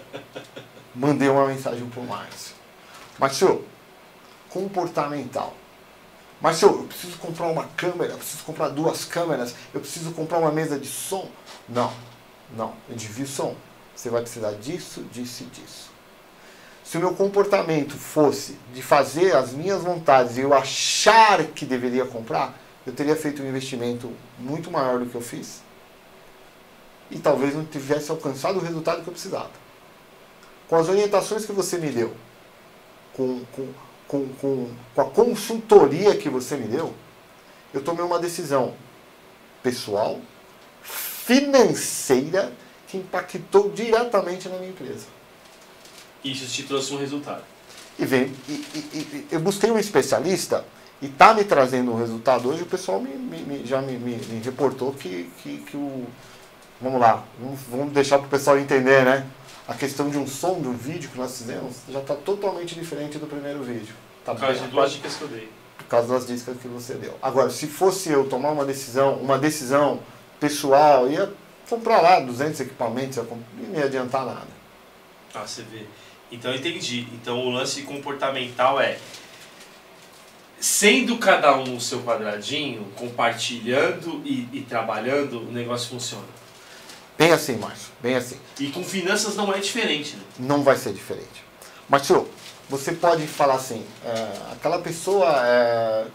Mandei 0.96 1.30
uma 1.30 1.48
mensagem 1.48 1.88
pro 1.90 2.04
Márcio. 2.04 2.56
Márcio, 3.18 3.66
comportamental. 4.50 5.54
Márcio, 6.40 6.70
eu 6.70 6.84
preciso 6.84 7.18
comprar 7.18 7.48
uma 7.48 7.66
câmera, 7.68 8.14
eu 8.14 8.18
preciso 8.18 8.44
comprar 8.44 8.70
duas 8.70 9.06
câmeras, 9.06 9.54
eu 9.74 9.80
preciso 9.80 10.12
comprar 10.12 10.40
uma 10.40 10.52
mesa 10.52 10.80
de 10.80 10.88
som. 10.88 11.30
Não, 11.70 11.94
não, 12.56 12.74
eu 12.90 12.96
devia 12.96 13.26
som. 13.26 13.56
Você 13.96 14.10
vai 14.10 14.22
precisar 14.22 14.54
disso, 14.54 15.04
disso 15.12 15.44
e 15.44 15.46
disso. 15.48 15.92
Se 16.84 16.98
o 16.98 17.00
meu 17.00 17.14
comportamento 17.14 17.96
fosse 17.96 18.58
de 18.74 18.82
fazer 18.82 19.36
as 19.36 19.54
minhas 19.54 19.84
vontades 19.84 20.38
e 20.38 20.42
eu 20.42 20.54
achar 20.54 21.44
que 21.46 21.66
deveria 21.66 22.06
comprar, 22.06 22.60
eu 22.86 22.92
teria 22.92 23.16
feito 23.16 23.44
um 23.44 23.48
investimento 23.48 24.12
muito 24.40 24.72
maior 24.72 25.00
do 25.00 25.06
que 25.06 25.16
eu 25.16 25.22
fiz 25.22 25.62
e 27.12 27.20
talvez 27.20 27.54
não 27.54 27.66
tivesse 27.66 28.10
alcançado 28.10 28.58
o 28.58 28.62
resultado 28.62 29.04
que 29.04 29.08
eu 29.08 29.14
precisava. 29.14 29.52
Com 30.68 30.78
as 30.78 30.88
orientações 30.88 31.46
que 31.46 31.52
você 31.52 31.78
me 31.78 31.90
deu, 31.90 32.16
com, 33.14 33.44
com, 33.52 33.68
com, 34.08 34.28
com, 34.40 34.70
com 34.96 35.02
a 35.02 35.06
consultoria 35.06 36.16
que 36.16 36.30
você 36.30 36.56
me 36.56 36.68
deu, 36.68 36.94
eu 37.74 37.84
tomei 37.84 38.04
uma 38.04 38.20
decisão 38.20 38.74
pessoal, 39.62 40.20
financeira, 40.82 42.52
que 42.88 42.98
impactou 42.98 43.70
diretamente 43.70 44.50
na 44.50 44.58
minha 44.58 44.72
empresa. 44.72 45.08
Isso 46.24 46.46
te 46.48 46.64
trouxe 46.64 46.94
um 46.94 46.98
resultado. 46.98 47.44
E, 47.98 48.06
vem, 48.06 48.34
e, 48.48 48.52
e, 48.52 49.28
eu 49.32 49.40
busquei 49.40 49.70
um 49.72 49.78
especialista 49.78 50.66
e 51.02 51.08
está 51.08 51.34
me 51.34 51.44
trazendo 51.44 51.92
um 51.92 51.98
resultado 51.98 52.50
hoje, 52.50 52.64
o 52.64 52.66
pessoal 52.66 53.00
me, 53.00 53.16
me, 53.16 53.66
já 53.66 53.82
me, 53.82 53.98
me, 53.98 54.16
reportou 54.44 54.94
que, 54.94 55.30
que, 55.42 55.58
que 55.60 55.78
o. 55.78 56.06
Vamos 56.82 57.00
lá, 57.00 57.24
vamos, 57.70 57.92
deixar 57.92 58.18
para 58.18 58.28
o 58.28 58.30
pessoal 58.30 58.58
entender, 58.58 59.06
né? 59.06 59.28
A 59.68 59.76
questão 59.76 60.10
de 60.10 60.18
um 60.18 60.26
som, 60.26 60.60
de 60.60 60.68
um 60.68 60.74
vídeo 60.74 61.10
que 61.10 61.18
nós 61.18 61.38
fizemos, 61.38 61.78
já 61.88 62.00
está 62.00 62.16
totalmente 62.16 62.74
diferente 62.74 63.20
do 63.20 63.28
primeiro 63.28 63.62
vídeo. 63.64 63.94
Tá 64.26 64.34
por 64.34 64.42
causa 64.42 64.60
de 64.60 64.68
duas 64.68 64.92
dicas 64.92 65.16
que 65.16 65.22
eu 65.22 65.28
dei. 65.28 65.50
Por 65.78 65.86
causa 65.86 66.08
das 66.08 66.26
dicas 66.26 66.58
que 66.58 66.68
você 66.68 66.96
deu. 66.96 67.18
Agora, 67.22 67.50
se 67.52 67.68
fosse 67.68 68.10
eu 68.10 68.28
tomar 68.28 68.52
uma 68.52 68.66
decisão, 68.66 69.16
uma 69.16 69.38
decisão 69.38 70.00
pessoal, 70.40 71.08
ia 71.08 71.32
comprar 71.70 72.02
lá 72.02 72.20
200 72.20 72.60
equipamentos, 72.62 73.18
ia 73.18 73.24
não 73.24 73.80
ia 73.80 73.86
adiantar 73.86 74.26
nada. 74.26 74.48
Ah, 75.34 75.46
você 75.46 75.62
vê. 75.62 75.86
Então 76.32 76.52
eu 76.52 76.58
entendi. 76.58 77.08
Então 77.14 77.40
o 77.46 77.52
lance 77.52 77.84
comportamental 77.84 78.82
é 78.82 78.98
sendo 80.60 81.18
cada 81.18 81.56
um 81.58 81.76
o 81.76 81.82
seu 81.82 82.02
quadradinho, 82.02 82.86
compartilhando 82.96 84.22
e, 84.24 84.48
e, 84.54 84.62
trabalhando, 84.62 85.42
o 85.42 85.52
negócio 85.52 85.90
funciona. 85.90 86.41
Bem 87.18 87.32
assim, 87.32 87.56
Márcio, 87.58 87.90
bem 88.02 88.16
assim. 88.16 88.38
E 88.60 88.70
com 88.70 88.84
finanças 88.84 89.36
não 89.36 89.54
é 89.54 89.60
diferente, 89.60 90.16
né? 90.16 90.24
Não 90.40 90.64
vai 90.64 90.76
ser 90.76 90.94
diferente. 90.94 91.44
Márcio, 91.88 92.28
você 92.70 92.92
pode 92.94 93.28
falar 93.28 93.56
assim, 93.56 93.86
é, 94.06 94.28
aquela 94.54 94.80
pessoa, 94.80 95.28
é, 95.46 96.06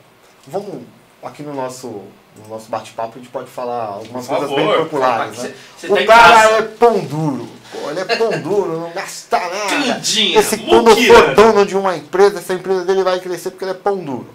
vamos 0.47 0.83
aqui 1.23 1.43
no 1.43 1.55
nosso 1.55 2.03
no 2.43 2.49
nosso 2.49 2.69
bate-papo 2.69 3.15
a 3.15 3.19
gente 3.19 3.31
pode 3.31 3.49
falar 3.49 3.85
algumas 3.87 4.27
coisas 4.27 4.51
bem 4.51 4.67
populares. 4.67 5.39
Né? 5.39 5.55
Cê, 5.79 5.87
cê 5.87 5.93
o 5.93 5.97
tá 5.97 6.07
cara 6.07 6.51
é 6.59 6.63
pão 6.63 6.99
duro. 7.05 7.49
Pô, 7.73 7.91
ele 7.91 8.01
é 8.01 8.05
pão 8.05 8.41
duro, 8.43 8.81
não 8.81 8.93
gasta 8.93 9.39
nada. 9.39 9.95
Quindinha, 9.95 10.39
Esse 10.39 10.59
quando 10.59 10.95
for 10.95 11.35
dono 11.35 11.67
de 11.67 11.77
uma 11.77 11.97
empresa, 11.97 12.39
essa 12.39 12.55
empresa 12.55 12.85
dele 12.85 13.03
vai 13.03 13.21
crescer 13.21 13.51
porque 13.51 13.65
ele 13.65 13.73
é 13.73 13.75
pão 13.75 13.99
duro. 13.99 14.29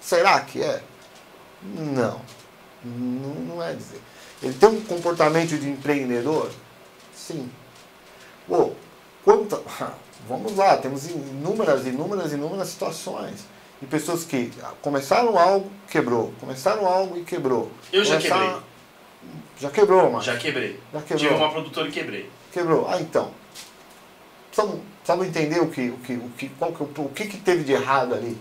Será 0.00 0.40
que 0.40 0.62
é? 0.62 0.82
Não. 1.62 2.20
Não, 2.84 3.34
não 3.34 3.62
é 3.62 3.72
dizer. 3.72 4.00
Ele 4.42 4.54
tem 4.54 4.68
um 4.68 4.80
comportamento 4.82 5.58
de 5.58 5.68
empreendedor? 5.68 6.50
Sim. 7.14 7.50
Pô, 8.48 8.72
quanta, 9.24 9.60
vamos 10.28 10.56
lá, 10.56 10.76
temos 10.78 11.08
inúmeras, 11.08 11.86
inúmeras, 11.86 12.32
inúmeras 12.32 12.68
situações 12.68 13.44
de 13.80 13.86
pessoas 13.86 14.24
que 14.24 14.52
começaram 14.82 15.38
algo, 15.38 15.70
quebrou. 15.88 16.32
Começaram 16.38 16.86
algo 16.86 17.16
e 17.18 17.24
quebrou. 17.24 17.70
Eu 17.92 18.04
já 18.04 18.16
Começaram... 18.16 18.46
quebrei. 18.46 18.70
Já 19.58 19.70
quebrou, 19.70 20.10
mano? 20.10 20.22
Já 20.22 20.36
quebrei. 20.36 20.80
Já 20.92 21.00
quebrou. 21.00 21.18
Tive 21.18 21.34
uma 21.34 21.50
produtora 21.50 21.88
e 21.88 21.92
quebrei. 21.92 22.30
Quebrou. 22.52 22.86
Ah, 22.88 23.00
então. 23.00 23.30
Precisamos, 24.50 25.26
entender 25.26 25.60
o 25.60 25.68
que, 25.68 25.88
o 25.88 25.98
que, 25.98 26.12
o 26.14 26.30
que, 26.36 26.48
qual 26.50 26.72
que, 26.72 26.82
o 26.82 27.08
que, 27.08 27.26
que 27.26 27.36
teve 27.38 27.64
de 27.64 27.72
errado 27.72 28.14
ali. 28.14 28.36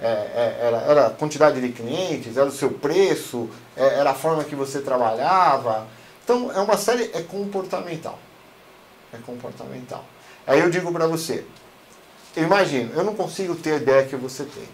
É, 0.00 0.06
é, 0.06 0.58
era, 0.62 0.76
era 0.76 1.06
a 1.08 1.10
quantidade 1.10 1.60
de 1.60 1.70
clientes, 1.70 2.36
era 2.36 2.46
o 2.46 2.52
seu 2.52 2.70
preço, 2.70 3.50
é, 3.76 3.98
era 3.98 4.10
a 4.10 4.14
forma 4.14 4.44
que 4.44 4.54
você 4.54 4.80
trabalhava. 4.80 5.86
Então, 6.22 6.52
é 6.52 6.60
uma 6.60 6.76
série, 6.76 7.10
é 7.14 7.22
comportamental. 7.22 8.18
É 9.12 9.18
comportamental. 9.18 10.04
Aí 10.46 10.60
eu 10.60 10.70
digo 10.70 10.92
para 10.92 11.06
você, 11.06 11.44
imagino, 12.36 12.92
eu 12.94 13.02
não 13.02 13.14
consigo 13.14 13.56
ter 13.56 13.72
a 13.72 13.76
ideia 13.76 14.06
que 14.06 14.14
você 14.14 14.44
tem. 14.44 14.68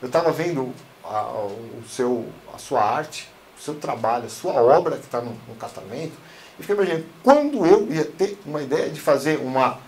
Eu 0.00 0.06
estava 0.06 0.32
vendo 0.32 0.72
a, 1.04 1.22
o 1.26 1.82
seu, 1.88 2.26
a 2.52 2.58
sua 2.58 2.82
arte, 2.82 3.28
o 3.58 3.62
seu 3.62 3.74
trabalho, 3.74 4.26
a 4.26 4.30
sua 4.30 4.54
obra 4.62 4.96
que 4.96 5.04
está 5.04 5.20
no, 5.20 5.36
no 5.46 5.54
catamento, 5.56 6.14
e 6.58 6.62
fiquei 6.62 6.74
imaginando, 6.74 7.06
quando 7.22 7.66
eu 7.66 7.86
ia 7.92 8.04
ter 8.04 8.38
uma 8.46 8.62
ideia 8.62 8.88
de 8.88 9.00
fazer 9.00 9.38
uma, 9.38 9.78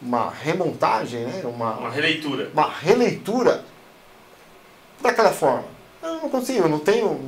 uma 0.00 0.30
remontagem, 0.30 1.24
né? 1.24 1.42
uma, 1.44 1.74
uma 1.74 1.90
releitura. 1.90 2.50
Uma 2.52 2.70
releitura 2.70 3.64
daquela 5.04 5.32
forma. 5.32 5.64
Eu 6.02 6.14
não 6.14 6.28
consigo, 6.28 6.64
eu 6.64 6.68
não 6.68 6.78
tenho. 6.78 7.18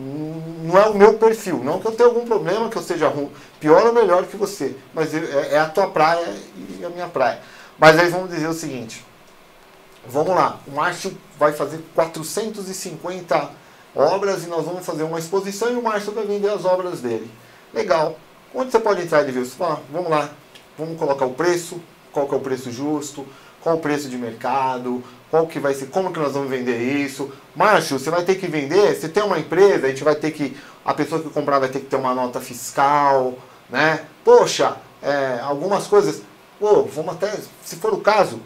Não 0.64 0.76
é 0.78 0.86
o 0.88 0.94
meu 0.94 1.14
perfil. 1.14 1.62
Não 1.62 1.78
que 1.78 1.86
eu 1.86 1.92
tenha 1.92 2.08
algum 2.08 2.24
problema, 2.24 2.68
que 2.68 2.76
eu 2.76 2.82
seja 2.82 3.08
ruim, 3.08 3.30
pior 3.60 3.86
ou 3.86 3.92
melhor 3.92 4.24
que 4.26 4.36
você. 4.36 4.74
Mas 4.92 5.14
é, 5.14 5.54
é 5.54 5.58
a 5.58 5.68
tua 5.68 5.86
praia 5.88 6.26
e 6.78 6.84
a 6.84 6.90
minha 6.90 7.06
praia. 7.06 7.40
Mas 7.78 7.98
aí 7.98 8.08
vamos 8.08 8.30
dizer 8.30 8.48
o 8.48 8.52
seguinte. 8.52 9.04
Vamos 10.08 10.34
lá, 10.34 10.60
o 10.66 10.70
Márcio 10.70 11.16
vai 11.36 11.52
fazer 11.52 11.80
450 11.94 13.50
obras 13.94 14.44
e 14.44 14.46
nós 14.46 14.64
vamos 14.64 14.86
fazer 14.86 15.02
uma 15.02 15.18
exposição 15.18 15.72
e 15.72 15.74
o 15.74 15.82
Márcio 15.82 16.12
vai 16.12 16.24
vender 16.24 16.48
as 16.48 16.64
obras 16.64 17.00
dele. 17.00 17.28
Legal. 17.74 18.16
Onde 18.54 18.70
você 18.70 18.78
pode 18.78 19.02
entrar 19.02 19.28
e 19.28 19.32
ver? 19.32 19.44
Você 19.44 19.56
fala, 19.56 19.82
vamos 19.92 20.08
lá, 20.08 20.30
vamos 20.78 20.98
colocar 20.98 21.26
o 21.26 21.34
preço, 21.34 21.80
qual 22.12 22.28
que 22.28 22.34
é 22.34 22.38
o 22.38 22.40
preço 22.40 22.70
justo, 22.70 23.26
qual 23.60 23.76
o 23.76 23.80
preço 23.80 24.08
de 24.08 24.16
mercado, 24.16 25.02
qual 25.30 25.46
que 25.46 25.58
vai 25.58 25.74
ser, 25.74 25.86
como 25.86 26.12
que 26.12 26.18
nós 26.18 26.32
vamos 26.32 26.48
vender 26.48 26.78
isso. 26.78 27.30
Márcio, 27.54 27.98
você 27.98 28.10
vai 28.10 28.24
ter 28.24 28.36
que 28.36 28.46
vender, 28.46 28.94
você 28.94 29.08
tem 29.08 29.22
uma 29.22 29.38
empresa, 29.38 29.86
a 29.86 29.90
gente 29.90 30.04
vai 30.04 30.14
ter 30.14 30.30
que, 30.30 30.56
a 30.84 30.94
pessoa 30.94 31.20
que 31.20 31.30
comprar 31.30 31.58
vai 31.58 31.68
ter 31.68 31.80
que 31.80 31.86
ter 31.86 31.96
uma 31.96 32.14
nota 32.14 32.40
fiscal, 32.40 33.34
né? 33.68 34.04
Poxa, 34.24 34.76
é, 35.02 35.40
algumas 35.42 35.86
coisas, 35.86 36.22
pô, 36.58 36.82
vamos 36.84 37.14
até, 37.14 37.36
se 37.64 37.76
for 37.76 37.92
o 37.92 38.00
caso, 38.00 38.40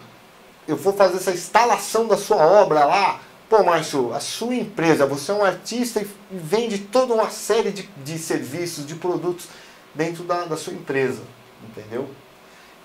eu 0.67 0.77
vou 0.77 0.93
fazer 0.93 1.17
essa 1.17 1.33
instalação 1.33 2.07
da 2.07 2.17
sua 2.17 2.39
obra 2.39 2.85
lá. 2.85 3.21
Pô, 3.49 3.65
Márcio, 3.65 4.15
a 4.15 4.21
sua 4.21 4.55
empresa, 4.55 5.05
você 5.07 5.33
é 5.33 5.35
um 5.35 5.45
artista 5.45 6.01
e 6.01 6.07
vende 6.31 6.79
toda 6.79 7.13
uma 7.13 7.31
série 7.31 7.73
de, 7.73 7.83
de 8.05 8.17
serviços, 8.17 8.87
de 8.87 8.95
produtos 8.95 9.49
dentro 9.93 10.23
da, 10.23 10.45
da 10.45 10.57
sua 10.57 10.73
empresa, 10.73 11.23
entendeu? 11.69 12.09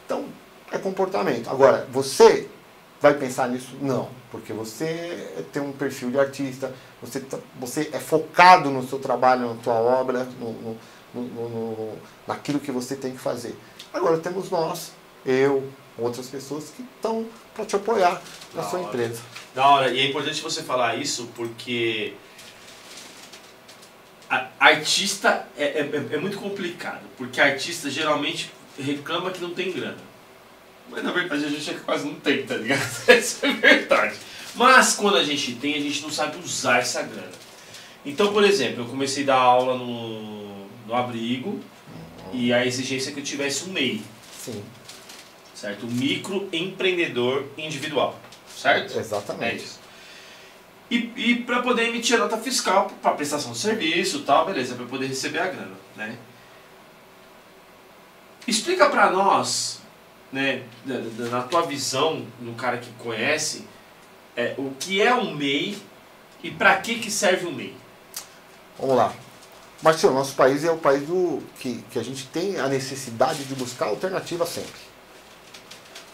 Então, 0.04 0.26
é 0.72 0.80
comportamento. 0.80 1.50
Agora, 1.50 1.88
você 1.92 2.50
vai 3.06 3.14
pensar 3.14 3.48
nisso? 3.48 3.76
Não, 3.80 4.10
porque 4.32 4.52
você 4.52 5.46
tem 5.54 5.62
um 5.62 5.72
perfil 5.72 6.10
de 6.10 6.20
artista, 6.20 6.74
você, 7.02 7.20
tá, 7.20 7.38
você 7.60 7.90
é 7.94 8.00
focado 8.00 8.72
no 8.72 8.88
seu 8.88 8.98
trabalho, 8.98 9.54
na 9.54 9.64
sua 9.64 9.76
obra, 9.76 10.28
no, 10.40 10.52
no, 10.54 10.78
no, 11.14 11.50
no, 11.50 11.98
naquilo 12.28 12.60
que 12.60 12.72
você 12.72 12.96
tem 12.96 13.12
que 13.12 13.20
fazer. 13.20 13.56
Agora 13.94 14.18
temos 14.18 14.50
nós, 14.50 14.92
eu, 15.24 15.70
outras 15.98 16.28
pessoas 16.28 16.72
que 16.76 16.82
estão 16.82 17.28
para 17.54 17.66
te 17.66 17.76
apoiar 17.76 18.22
na 18.54 18.64
da 18.64 18.68
sua 18.68 18.80
hora. 18.80 18.88
empresa. 18.88 19.22
Da 19.54 19.68
hora, 19.68 19.92
e 19.92 20.00
é 20.00 20.10
importante 20.10 20.42
você 20.42 20.64
falar 20.64 20.96
isso 20.96 21.30
porque 21.36 22.16
artista 24.60 25.48
é, 25.56 25.64
é, 25.64 26.08
é, 26.12 26.18
muito 26.18 26.40
complicado, 26.40 27.04
porque 27.18 27.40
artista 27.40 27.88
geralmente 27.88 28.52
reclama 28.80 29.30
que 29.30 29.40
não 29.40 29.52
tem 29.52 29.72
grana. 29.72 30.15
Mas 30.90 31.04
na 31.04 31.12
verdade 31.12 31.46
a 31.46 31.50
gente 31.50 31.70
é 31.70 31.74
quase 31.74 32.06
não 32.06 32.16
tem, 32.16 32.44
tá 32.44 32.56
ligado? 32.56 32.82
Isso 33.10 33.46
é 33.46 33.54
verdade. 33.54 34.16
Mas 34.54 34.94
quando 34.94 35.18
a 35.18 35.24
gente 35.24 35.56
tem, 35.56 35.76
a 35.76 35.82
gente 35.82 36.02
não 36.02 36.10
sabe 36.10 36.38
usar 36.38 36.80
essa 36.80 37.02
grana. 37.02 37.46
Então, 38.06 38.32
por 38.32 38.44
exemplo, 38.44 38.84
eu 38.84 38.88
comecei 38.88 39.24
a 39.24 39.28
dar 39.28 39.36
aula 39.36 39.78
no, 39.78 40.68
no 40.86 40.94
abrigo 40.94 41.50
uhum. 41.50 41.62
e 42.34 42.54
a 42.54 42.66
exigência 42.66 43.10
é 43.10 43.14
que 43.14 43.20
eu 43.20 43.24
tivesse 43.24 43.66
um 43.66 43.74
MEI. 43.74 44.02
Sim 44.40 44.64
certo? 45.56 45.88
Microempreendedor 45.88 47.46
individual, 47.58 48.20
certo? 48.56 49.00
Exatamente. 49.00 49.54
É 49.54 49.56
isso. 49.56 49.80
E, 50.92 51.12
e 51.16 51.36
para 51.44 51.64
poder 51.64 51.88
emitir 51.88 52.16
a 52.18 52.20
nota 52.20 52.38
fiscal 52.38 52.92
para 53.02 53.14
prestação 53.14 53.54
de 53.54 53.58
serviço 53.58 54.22
tal, 54.22 54.46
beleza, 54.46 54.76
para 54.76 54.86
poder 54.86 55.08
receber 55.08 55.40
a 55.40 55.48
grana, 55.48 55.76
né? 55.96 56.18
Explica 58.48 58.88
para 58.90 59.10
nós, 59.10 59.82
né, 60.32 60.64
na 61.32 61.44
tua 61.44 61.62
visão, 61.64 62.26
no 62.40 62.54
cara 62.56 62.78
que 62.78 62.92
conhece, 62.94 63.68
é, 64.36 64.54
o 64.58 64.72
que 64.80 65.02
é 65.02 65.14
um 65.14 65.34
MEI 65.34 65.78
e 66.44 66.52
para 66.52 66.76
que, 66.78 67.00
que 67.00 67.10
serve 67.10 67.46
o 67.46 67.52
MEI. 67.52 67.76
Vamos 68.78 68.98
lá. 68.98 69.14
Marcelo, 69.82 70.14
nosso 70.14 70.36
país 70.36 70.64
é 70.64 70.72
o 70.72 70.78
país 70.78 71.08
do 71.08 71.42
que, 71.60 71.84
que 71.92 72.00
a 72.00 72.04
gente 72.04 72.28
tem 72.28 72.60
a 72.60 72.68
necessidade 72.68 73.44
de 73.44 73.56
buscar 73.56 73.88
alternativa 73.88 74.46
sempre. 74.46 74.82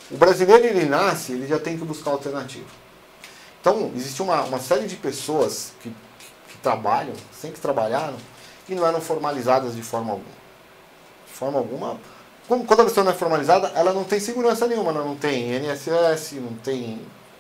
O 0.09 0.18
brasileiro, 0.18 0.66
ele 0.66 0.86
nasce, 0.86 1.32
ele 1.32 1.47
já 1.47 1.57
tem 1.57 1.78
que 1.78 1.86
buscar 1.86 2.12
alternativa. 2.12 2.66
Então, 3.62 3.91
existe 3.95 4.22
uma, 4.22 4.41
uma 4.41 4.59
série 4.59 4.88
de 4.88 4.95
pessoas 4.95 5.74
que, 5.82 5.89
que 6.49 6.57
trabalham, 6.57 7.14
sempre 7.32 7.62
trabalharam, 7.62 8.18
e 8.68 8.76
não 8.76 8.86
eram 8.86 8.99
formalizadas 8.99 9.76
de 9.76 9.82
forma 9.82 10.12
alguma. 10.12 10.36
De 11.28 11.34
forma 11.34 11.59
alguma. 11.59 11.99
Quando 12.60 12.82
a 12.82 12.84
pessoa 12.84 13.06
não 13.06 13.14
é 13.14 13.16
formalizada, 13.16 13.72
ela 13.76 13.93
não 13.93 14.04
tem 14.04 14.20
segurança 14.20 14.68
nenhuma, 14.68 14.91
ela 14.91 15.06
não 15.06 15.16
tem 15.16 15.56
INSS, 15.56 16.34
não 16.34 16.54
tem 16.56 16.99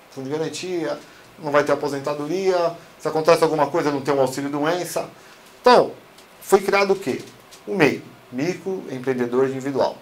fundo 0.09 0.29
de 0.29 0.31
garantia, 0.31 0.97
não 1.37 1.51
vai 1.51 1.65
ter 1.65 1.73
aposentadoria, 1.73 2.77
se 2.97 3.09
acontece 3.09 3.43
alguma 3.43 3.67
coisa, 3.67 3.91
não 3.91 3.99
tem 3.99 4.13
um 4.13 4.21
auxílio 4.21 4.49
doença. 4.49 5.09
Então, 5.59 5.91
foi 6.41 6.61
criado 6.61 6.93
o 6.93 6.95
quê? 6.95 7.21
O 7.67 7.75
MEI, 7.75 8.01
microempreendedor 8.31 9.49
individual. 9.49 9.97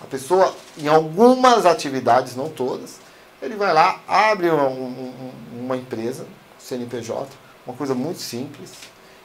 A 0.00 0.04
pessoa, 0.04 0.54
em 0.78 0.86
algumas 0.86 1.66
atividades, 1.66 2.36
não 2.36 2.48
todas, 2.48 3.00
ele 3.42 3.56
vai 3.56 3.74
lá, 3.74 4.00
abre 4.06 4.48
uma, 4.48 4.68
uma 5.52 5.76
empresa, 5.76 6.24
CNPJ, 6.60 7.26
uma 7.66 7.76
coisa 7.76 7.96
muito 7.96 8.20
simples, 8.20 8.70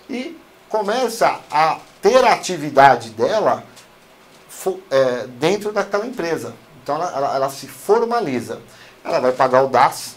e 0.09 0.35
começa 0.67 1.41
a 1.51 1.79
ter 2.01 2.23
a 2.23 2.33
atividade 2.33 3.11
dela 3.11 3.63
é, 4.89 5.27
dentro 5.27 5.71
daquela 5.71 6.05
empresa. 6.05 6.53
Então 6.83 6.95
ela, 6.95 7.11
ela, 7.15 7.35
ela, 7.35 7.49
se 7.49 7.67
formaliza. 7.67 8.61
ela 9.03 9.19
vai 9.19 9.31
pagar 9.31 9.63
o 9.63 9.67
DAS, 9.67 10.15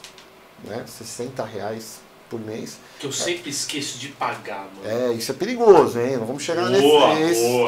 né? 0.65 0.85
60 0.87 1.45
reais 1.45 2.01
por 2.29 2.41
mês. 2.41 2.79
Que 2.99 3.07
eu 3.07 3.13
sempre 3.13 3.51
esqueço 3.51 3.99
de 3.99 4.09
pagar, 4.09 4.69
mano. 4.75 5.11
É, 5.11 5.13
isso 5.13 5.33
é 5.33 5.35
perigoso, 5.35 5.99
hein? 5.99 6.17
Não 6.17 6.27
vamos 6.27 6.43
chegar 6.43 6.71
nesse. 6.71 6.83
boa, 6.83 7.15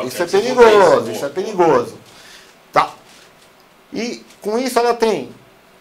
isso 0.04 0.22
é 0.22 0.26
perigoso, 0.26 1.02
isso, 1.02 1.10
isso 1.10 1.24
é 1.24 1.28
perigoso. 1.28 1.98
Tá. 2.72 2.94
E 3.92 4.24
com 4.40 4.58
isso 4.58 4.78
ela 4.78 4.94
tem. 4.94 5.30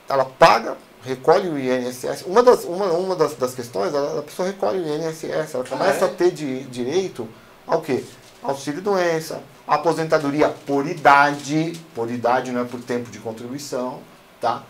Ela 0.09 0.25
paga, 0.25 0.75
recolhe 1.03 1.47
o 1.47 1.59
INSS. 1.59 2.23
Uma 2.25 2.43
das, 2.43 2.63
uma, 2.63 2.85
uma 2.91 3.15
das, 3.15 3.35
das 3.35 3.53
questões, 3.53 3.93
ela, 3.93 4.19
a 4.19 4.23
pessoa 4.23 4.47
recolhe 4.47 4.79
o 4.79 4.87
INSS, 4.87 5.53
ela 5.53 5.63
começa 5.63 6.05
é? 6.05 6.07
a 6.07 6.11
ter 6.11 6.31
de, 6.31 6.63
direito 6.63 7.27
ao 7.67 7.81
quê? 7.81 8.03
Auxílio 8.41 8.81
doença, 8.81 9.43
aposentadoria 9.67 10.49
por 10.49 10.87
idade, 10.87 11.73
por 11.93 12.09
idade 12.09 12.51
não 12.51 12.61
é 12.61 12.65
por 12.65 12.81
tempo 12.81 13.09
de 13.09 13.19
contribuição, 13.19 14.01
tá? 14.39 14.63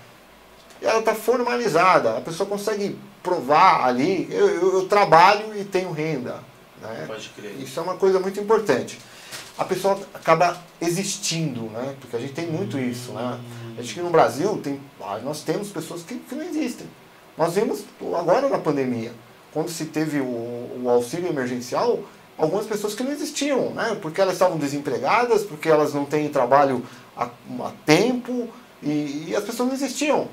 E 0.82 0.86
ela 0.86 1.00
está 1.00 1.14
formalizada, 1.14 2.18
a 2.18 2.22
pessoa 2.22 2.48
consegue 2.48 2.98
provar 3.22 3.86
ali, 3.86 4.28
eu, 4.32 4.48
eu, 4.48 4.74
eu 4.80 4.88
trabalho 4.88 5.56
e 5.56 5.64
tenho 5.64 5.92
renda. 5.92 6.39
Né? 6.82 7.06
Pode 7.08 7.30
crer. 7.30 7.56
Isso 7.60 7.80
é 7.80 7.84
uma 7.84 7.96
coisa 7.96 8.20
muito 8.20 8.39
importante. 8.39 9.00
A 9.58 9.64
pessoa 9.64 10.00
acaba 10.14 10.58
existindo, 10.82 11.62
né? 11.64 11.96
Porque 12.00 12.16
a 12.16 12.20
gente 12.20 12.34
tem 12.34 12.48
muito 12.48 12.80
isso, 12.80 13.12
né? 13.12 13.39
A 13.78 13.82
gente 13.82 13.92
aqui 13.92 14.02
no 14.02 14.10
Brasil 14.10 14.58
tem, 14.58 14.82
ah, 15.00 15.20
nós 15.24 15.44
temos 15.44 15.70
pessoas 15.70 16.02
que, 16.02 16.16
que 16.16 16.34
não 16.34 16.44
existem. 16.44 16.88
Nós 17.38 17.54
vimos 17.54 17.84
agora 18.18 18.50
na 18.50 18.58
pandemia, 18.58 19.12
quando 19.54 19.70
se 19.70 19.86
teve 19.86 20.20
o, 20.20 20.82
o 20.84 20.89
auxílio 20.89 21.30
emergencial, 21.30 22.00
algumas 22.42 22.66
pessoas 22.66 22.94
que 22.94 23.04
não 23.04 23.12
existiam, 23.12 23.70
né? 23.72 23.98
Porque 24.02 24.20
elas 24.20 24.34
estavam 24.34 24.58
desempregadas, 24.58 25.44
porque 25.44 25.70
elas 25.70 25.94
não 25.94 26.06
têm 26.06 26.28
trabalho 26.30 26.84
a, 27.16 27.26
a 27.26 27.72
tempo 27.86 28.50
e, 28.82 29.28
e 29.30 29.36
as 29.36 29.44
pessoas 29.44 29.70
não 29.70 29.76
existiam. 29.76 30.28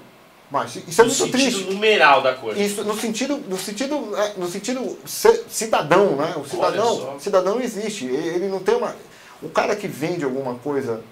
Mas 0.51 0.77
isso 0.77 1.03
é 1.03 1.05
no 1.05 1.11
muito 1.11 1.15
sentido 1.25 1.31
triste. 1.53 1.71
numeral 1.71 2.23
da 2.23 2.35
coisa. 2.35 2.59
Isso 2.59 2.83
no 2.83 2.97
sentido, 2.99 3.37
no 3.49 3.59
sentido, 3.59 4.17
é, 4.17 4.33
no 4.39 4.49
sentido 4.49 4.99
ci- 5.05 5.45
cidadão, 5.51 6.17
né? 6.17 6.35
O 6.39 6.45
cidadão, 6.49 7.21
cidadão 7.21 7.55
não 7.57 7.63
existe. 7.63 8.07
Ele 8.07 8.29
ele 8.29 8.49
não 8.49 8.59
tem 8.61 8.75
uma. 8.75 8.97
O 9.43 9.51
cara 9.51 9.77
que 9.77 9.87
vende 9.87 10.25
alguma 10.25 10.55
coisa 10.55 11.03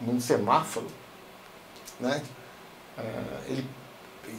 num 0.00 0.18
semáforo, 0.18 0.86
né? 2.00 2.22
É, 2.96 3.02
ele, 3.48 3.66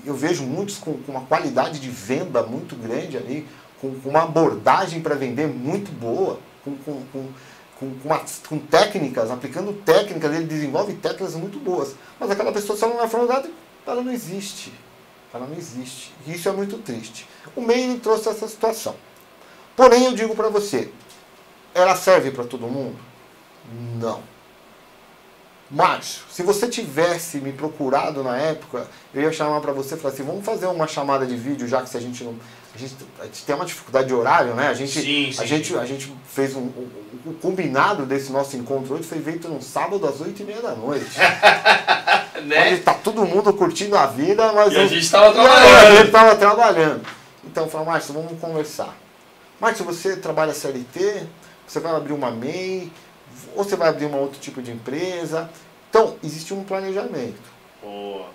eu 0.06 0.16
vejo 0.16 0.44
muitos 0.44 0.78
com, 0.78 0.94
com 1.04 1.12
uma 1.12 1.22
qualidade 1.22 1.80
de 1.80 1.90
venda 1.90 2.42
muito 2.44 2.76
grande 2.76 3.18
ali, 3.18 3.48
com, 3.82 3.88
uma 4.06 4.24
abordagem 4.24 5.02
para 5.02 5.16
vender 5.16 5.48
muito 5.48 5.92
boa, 5.92 6.40
com, 6.64 6.76
com, 6.78 7.02
com, 7.80 7.92
uma- 8.04 8.22
com 8.48 8.60
técnicas, 8.60 9.32
aplicando 9.32 9.74
técnicas, 9.74 10.34
ele 10.36 10.46
desenvolve 10.46 10.94
técnicas 10.96 11.36
muito 11.36 11.60
boas. 11.60 11.96
Mas 12.20 12.30
aquela 12.30 12.52
pessoa, 12.52 12.78
ela 12.82 12.94
não 12.96 13.04
é 13.04 13.08
formada, 13.08 13.50
ela 13.88 14.02
não 14.02 14.12
existe. 14.12 14.74
Ela 15.34 15.46
não 15.46 15.56
existe. 15.56 16.14
E 16.26 16.34
isso 16.34 16.50
é 16.50 16.52
muito 16.52 16.78
triste. 16.80 17.28
O 17.56 17.62
MEI 17.62 17.84
ele 17.84 18.00
trouxe 18.00 18.30
essa 18.30 18.48
situação. 18.48 18.96
Porém, 19.76 20.06
eu 20.06 20.14
digo 20.14 20.36
para 20.36 20.50
você, 20.50 20.92
ela 21.74 21.96
serve 21.96 22.32
para 22.32 22.44
todo 22.44 22.68
mundo? 22.68 22.98
Não. 24.00 24.22
Mas, 25.72 26.24
se 26.32 26.42
você 26.42 26.68
tivesse 26.68 27.38
me 27.38 27.54
procurado 27.54 28.24
na 28.24 28.36
época, 28.38 28.88
eu 29.14 29.22
ia 29.22 29.32
chamar 29.32 29.62
para 29.62 29.72
você 29.72 29.94
e 29.94 29.98
falar 30.00 30.14
assim, 30.14 30.24
vamos 30.24 30.44
fazer 30.44 30.66
uma 30.66 30.88
chamada 30.88 31.28
de 31.28 31.36
vídeo, 31.38 31.68
já 31.68 31.82
que 31.82 31.90
se 31.90 31.96
a 31.96 32.02
gente 32.02 32.24
não... 32.24 32.36
A 32.80 32.88
gente, 32.88 32.96
a 33.20 33.26
gente 33.26 33.46
tem 33.46 33.56
uma 33.56 33.66
dificuldade 33.66 34.08
de 34.08 34.14
horário, 34.14 34.54
né? 34.54 34.70
A 34.70 34.74
gente, 34.74 35.02
Sim, 35.02 35.32
sim. 35.34 35.42
a 35.42 35.46
gente, 35.46 35.76
a 35.76 35.86
gente 35.86 36.14
fez 36.26 36.56
um... 36.56 36.62
O, 36.62 36.90
o 37.26 37.34
combinado 37.34 38.06
desse 38.06 38.32
nosso 38.32 38.56
encontro 38.56 38.94
hoje 38.96 39.04
foi 39.04 39.20
feito 39.20 39.50
num 39.50 39.62
sábado 39.62 40.08
às 40.08 40.22
oito 40.22 40.42
e 40.42 40.46
meia 40.46 40.62
da 40.62 40.72
noite. 40.74 41.06
Onde 42.40 42.48
né? 42.48 42.78
tá 42.78 42.94
todo 42.94 43.26
mundo 43.26 43.52
curtindo 43.52 43.98
a 43.98 44.06
vida, 44.06 44.54
mas... 44.54 44.74
A 44.78 44.88
gente 44.88 45.12
tava 45.12 45.26
e 45.26 45.30
a 45.30 45.34
trabalhando. 45.34 45.98
gente 45.98 46.12
tava 46.12 46.36
trabalhando. 46.38 47.06
Então 47.44 47.66
eu 47.66 47.70
falei, 47.70 47.88
Márcio, 47.88 48.14
vamos 48.14 48.40
conversar. 48.40 48.96
Márcio, 49.60 49.84
você 49.84 50.16
trabalha 50.16 50.54
CLT, 50.54 51.28
você 51.68 51.82
vai 51.82 51.94
abrir 51.94 52.14
uma 52.14 52.32
MEI, 52.32 52.90
ou 53.58 53.66
você 53.66 53.76
vai 53.76 53.90
abrir 53.90 54.06
um 54.06 54.16
outro 54.16 54.40
tipo 54.40 54.62
de 54.62 54.72
empresa. 54.72 55.50
Então, 55.90 56.16
existe 56.24 56.54
um 56.54 56.64
planejamento. 56.64 57.42
Boa. 57.84 58.28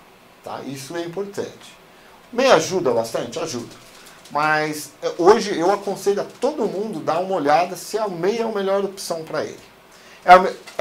Tá? 0.43 0.61
Isso 0.67 0.95
é 0.95 1.01
importante. 1.01 1.73
MEI 2.31 2.51
ajuda 2.51 2.91
bastante? 2.91 3.39
Ajuda. 3.39 3.84
Mas 4.31 4.91
eh, 5.01 5.13
hoje 5.17 5.57
eu 5.57 5.71
aconselho 5.71 6.21
a 6.21 6.25
todo 6.25 6.65
mundo 6.65 6.99
dar 6.99 7.19
uma 7.19 7.35
olhada 7.35 7.75
se 7.75 7.97
a 7.97 8.07
MEI 8.07 8.39
é 8.39 8.43
a 8.43 8.47
melhor 8.47 8.83
opção 8.83 9.23
para 9.23 9.43
ele. 9.43 9.59
É, 10.25 10.33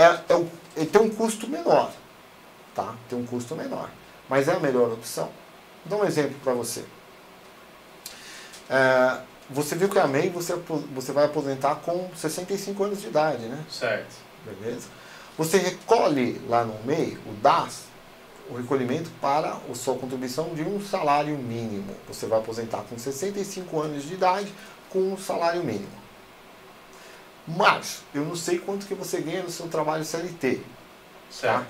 é- 0.02 0.20
é 0.28 0.44
ele 0.76 0.86
tem 0.86 1.00
um 1.02 1.10
custo 1.10 1.46
menor. 1.46 1.90
Tá? 2.74 2.94
Tem 3.08 3.18
um 3.18 3.24
custo 3.26 3.54
menor. 3.54 3.88
Mas 4.28 4.48
é 4.48 4.54
a 4.54 4.58
melhor 4.58 4.92
opção. 4.92 5.30
Vou 5.84 5.98
dar 5.98 6.04
um 6.04 6.08
exemplo 6.08 6.34
para 6.42 6.52
você. 6.54 6.84
É, 8.68 9.18
você 9.50 9.74
viu 9.76 9.88
que 9.88 9.98
a 9.98 10.06
MEI 10.06 10.30
você, 10.30 10.54
você 10.94 11.12
vai 11.12 11.26
aposentar 11.26 11.76
com 11.76 12.08
65 12.16 12.82
anos 12.82 13.00
de 13.02 13.08
idade, 13.08 13.44
né? 13.44 13.62
Certo. 13.70 14.16
Beleza? 14.44 14.88
Você 15.36 15.58
recolhe 15.58 16.40
lá 16.48 16.64
no 16.64 16.82
MEI, 16.84 17.18
o 17.26 17.32
DAS, 17.34 17.82
o 18.50 18.56
recolhimento 18.56 19.10
para 19.20 19.56
a 19.70 19.74
sua 19.74 19.94
contribuição 19.96 20.54
de 20.54 20.62
um 20.62 20.80
salário 20.80 21.36
mínimo. 21.36 21.94
Você 22.08 22.26
vai 22.26 22.38
aposentar 22.38 22.82
com 22.88 22.98
65 22.98 23.80
anos 23.80 24.04
de 24.04 24.14
idade 24.14 24.52
com 24.90 24.98
um 24.98 25.16
salário 25.16 25.62
mínimo. 25.64 26.04
Mas, 27.46 28.02
eu 28.14 28.24
não 28.24 28.36
sei 28.36 28.58
quanto 28.58 28.86
que 28.86 28.94
você 28.94 29.20
ganha 29.20 29.42
no 29.42 29.50
seu 29.50 29.68
trabalho 29.68 30.04
CLT. 30.04 30.60
Certo. 31.30 31.66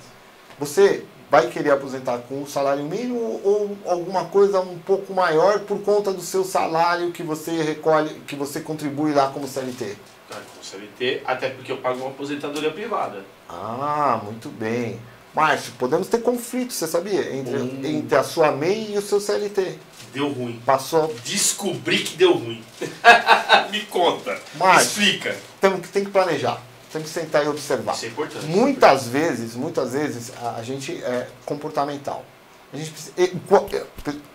Você 0.59 1.05
vai 1.31 1.49
querer 1.49 1.73
aposentar 1.73 2.19
com 2.19 2.43
o 2.43 2.47
salário 2.47 2.85
mínimo 2.85 3.41
ou 3.43 3.77
alguma 3.87 4.27
coisa 4.27 4.61
um 4.61 4.79
pouco 4.79 5.13
maior 5.13 5.61
por 5.61 5.81
conta 5.83 6.13
do 6.13 6.21
seu 6.21 6.45
salário 6.45 7.11
que 7.11 7.23
você 7.23 7.63
recolhe, 7.63 8.21
que 8.21 8.37
você 8.37 8.61
contribui 8.61 9.13
lá 9.13 9.29
como 9.31 9.49
CLT? 9.49 9.97
Tá, 10.29 10.37
com 10.37 10.63
CLT, 10.63 11.23
até 11.25 11.51
porque 11.51 11.73
eu 11.73 11.79
pago 11.79 12.01
uma 12.01 12.11
aposentadoria 12.11 12.71
privada. 12.71 13.25
Ah, 13.49 14.21
muito 14.23 14.49
bem. 14.49 15.01
Márcio, 15.35 15.73
podemos 15.79 16.07
ter 16.07 16.19
conflitos, 16.23 16.77
você 16.77 16.87
sabia? 16.87 17.35
Entre, 17.35 17.57
Hum. 17.57 17.81
entre 17.83 18.17
a 18.17 18.23
sua 18.23 18.53
MEI 18.53 18.93
e 18.95 18.99
o 18.99 19.03
seu 19.03 19.21
CLT. 19.21 19.79
Deu 20.13 20.29
ruim. 20.33 20.63
Passou. 20.65 21.13
Descobri 21.25 22.05
que 22.05 22.17
deu 22.17 22.35
ruim. 22.35 22.63
Me 23.73 23.81
conta. 23.87 24.39
Márcio. 24.55 25.03
Explica. 25.03 25.37
Que, 25.61 25.89
tem 25.89 26.05
que 26.05 26.11
planejar. 26.11 26.63
Tem 26.93 27.03
que 27.03 27.09
sentar 27.09 27.45
e 27.45 27.49
observar. 27.49 27.95
Isso 27.95 28.05
é 28.05 28.09
importante. 28.09 28.47
Muitas 28.47 29.09
vezes, 29.09 29.57
muitas 29.57 29.93
vezes, 29.93 30.33
a, 30.41 30.57
a 30.57 30.63
gente 30.63 30.93
é 31.03 31.27
comportamental. 31.45 32.25
A 32.73 32.77
gente 32.77 32.93
é, 33.17 33.31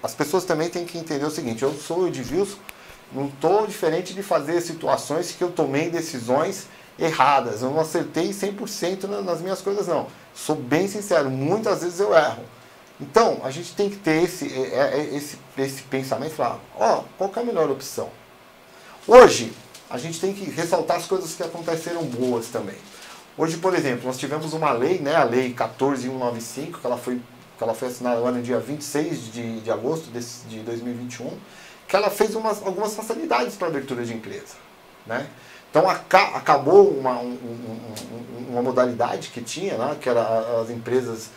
as 0.03 0.13
pessoas 0.13 0.43
também 0.43 0.69
têm 0.69 0.85
que 0.85 0.97
entender 0.97 1.25
o 1.25 1.31
seguinte, 1.31 1.63
eu 1.63 1.73
sou 1.73 1.99
o 1.99 2.07
Edilson, 2.07 2.57
não 3.11 3.27
estou 3.27 3.67
diferente 3.67 4.13
de 4.13 4.23
fazer 4.23 4.61
situações 4.61 5.31
que 5.31 5.43
eu 5.43 5.51
tomei 5.51 5.89
decisões 5.89 6.67
erradas. 6.99 7.61
Eu 7.61 7.71
não 7.71 7.79
acertei 7.79 8.31
100% 8.33 9.07
na- 9.07 9.21
nas 9.21 9.41
minhas 9.41 9.61
coisas, 9.61 9.87
não. 9.87 10.07
Sou 10.33 10.55
bem 10.55 10.87
sincero, 10.87 11.29
muitas 11.29 11.81
vezes 11.81 11.99
eu 11.99 12.13
erro. 12.15 12.43
Então, 12.99 13.39
a 13.43 13.51
gente 13.51 13.73
tem 13.75 13.89
que 13.89 13.95
ter 13.95 14.23
esse, 14.23 14.45
é, 14.53 14.59
é, 14.75 14.99
é, 14.99 15.15
esse, 15.15 15.37
esse 15.57 15.83
pensamento 15.83 16.33
falar, 16.35 16.59
ó, 16.77 17.03
qual 17.17 17.29
que 17.29 17.39
é 17.39 17.41
a 17.41 17.45
melhor 17.45 17.69
opção? 17.69 18.09
Hoje, 19.07 19.53
a 19.89 19.97
gente 19.97 20.19
tem 20.19 20.33
que 20.33 20.49
ressaltar 20.49 20.97
as 20.97 21.05
coisas 21.05 21.33
que 21.33 21.41
aconteceram 21.41 22.03
boas 22.03 22.47
também. 22.47 22.75
Hoje, 23.37 23.57
por 23.57 23.73
exemplo, 23.73 24.05
nós 24.05 24.17
tivemos 24.17 24.51
uma 24.53 24.71
lei, 24.71 24.99
né, 24.99 25.15
a 25.15 25.23
Lei 25.23 25.53
14195, 25.53 26.79
que 26.79 26.85
ela 26.85 26.97
foi, 26.97 27.21
que 27.57 27.63
ela 27.63 27.73
foi 27.73 27.87
assinada 27.87 28.17
agora 28.17 28.35
no 28.35 28.43
dia 28.43 28.59
26 28.59 29.31
de, 29.31 29.61
de 29.61 29.71
agosto 29.71 30.09
desse, 30.11 30.45
de 30.47 30.59
2021, 30.59 31.31
que 31.87 31.95
ela 31.95 32.09
fez 32.09 32.35
umas, 32.35 32.61
algumas 32.65 32.93
facilidades 32.93 33.55
para 33.55 33.67
a 33.67 33.69
abertura 33.69 34.05
de 34.05 34.13
empresa. 34.13 34.55
Né? 35.07 35.25
Então, 35.69 35.87
aca- 35.89 36.35
acabou 36.35 36.89
uma, 36.89 37.19
um- 37.19 37.27
um- 37.27 37.79
um- 38.15 38.51
uma 38.53 38.61
modalidade 38.61 39.29
que 39.29 39.41
tinha, 39.41 39.77
né, 39.77 39.95
que 40.01 40.09
era 40.09 40.21
as 40.61 40.69
empresas 40.69 41.29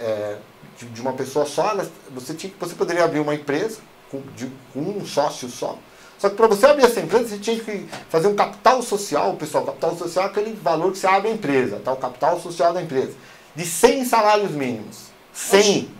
é, 0.00 0.36
de, 0.78 0.86
de 0.86 1.00
uma 1.00 1.12
pessoa 1.12 1.46
só, 1.46 1.74
você, 2.10 2.34
tinha, 2.34 2.52
você 2.58 2.74
poderia 2.74 3.04
abrir 3.04 3.20
uma 3.20 3.34
empresa 3.34 3.78
com, 4.10 4.20
de, 4.36 4.50
com 4.72 4.80
um 4.80 5.04
sócio 5.06 5.48
só, 5.48 5.78
só 6.18 6.28
que 6.30 6.36
para 6.36 6.46
você 6.46 6.66
abrir 6.66 6.84
essa 6.84 7.00
empresa, 7.00 7.28
você 7.28 7.38
tinha 7.38 7.58
que 7.58 7.88
fazer 8.08 8.28
um 8.28 8.34
capital 8.34 8.80
social, 8.82 9.34
pessoal. 9.34 9.64
Capital 9.64 9.96
social 9.96 10.24
é 10.24 10.28
aquele 10.28 10.52
valor 10.54 10.92
que 10.92 10.98
você 10.98 11.06
abre 11.06 11.28
a 11.30 11.34
empresa, 11.34 11.80
tá? 11.84 11.92
o 11.92 11.96
capital 11.96 12.40
social 12.40 12.72
da 12.72 12.80
empresa. 12.80 13.12
De 13.54 13.64
100 13.64 14.04
salários 14.04 14.50
mínimos. 14.52 15.08
100. 15.34 15.90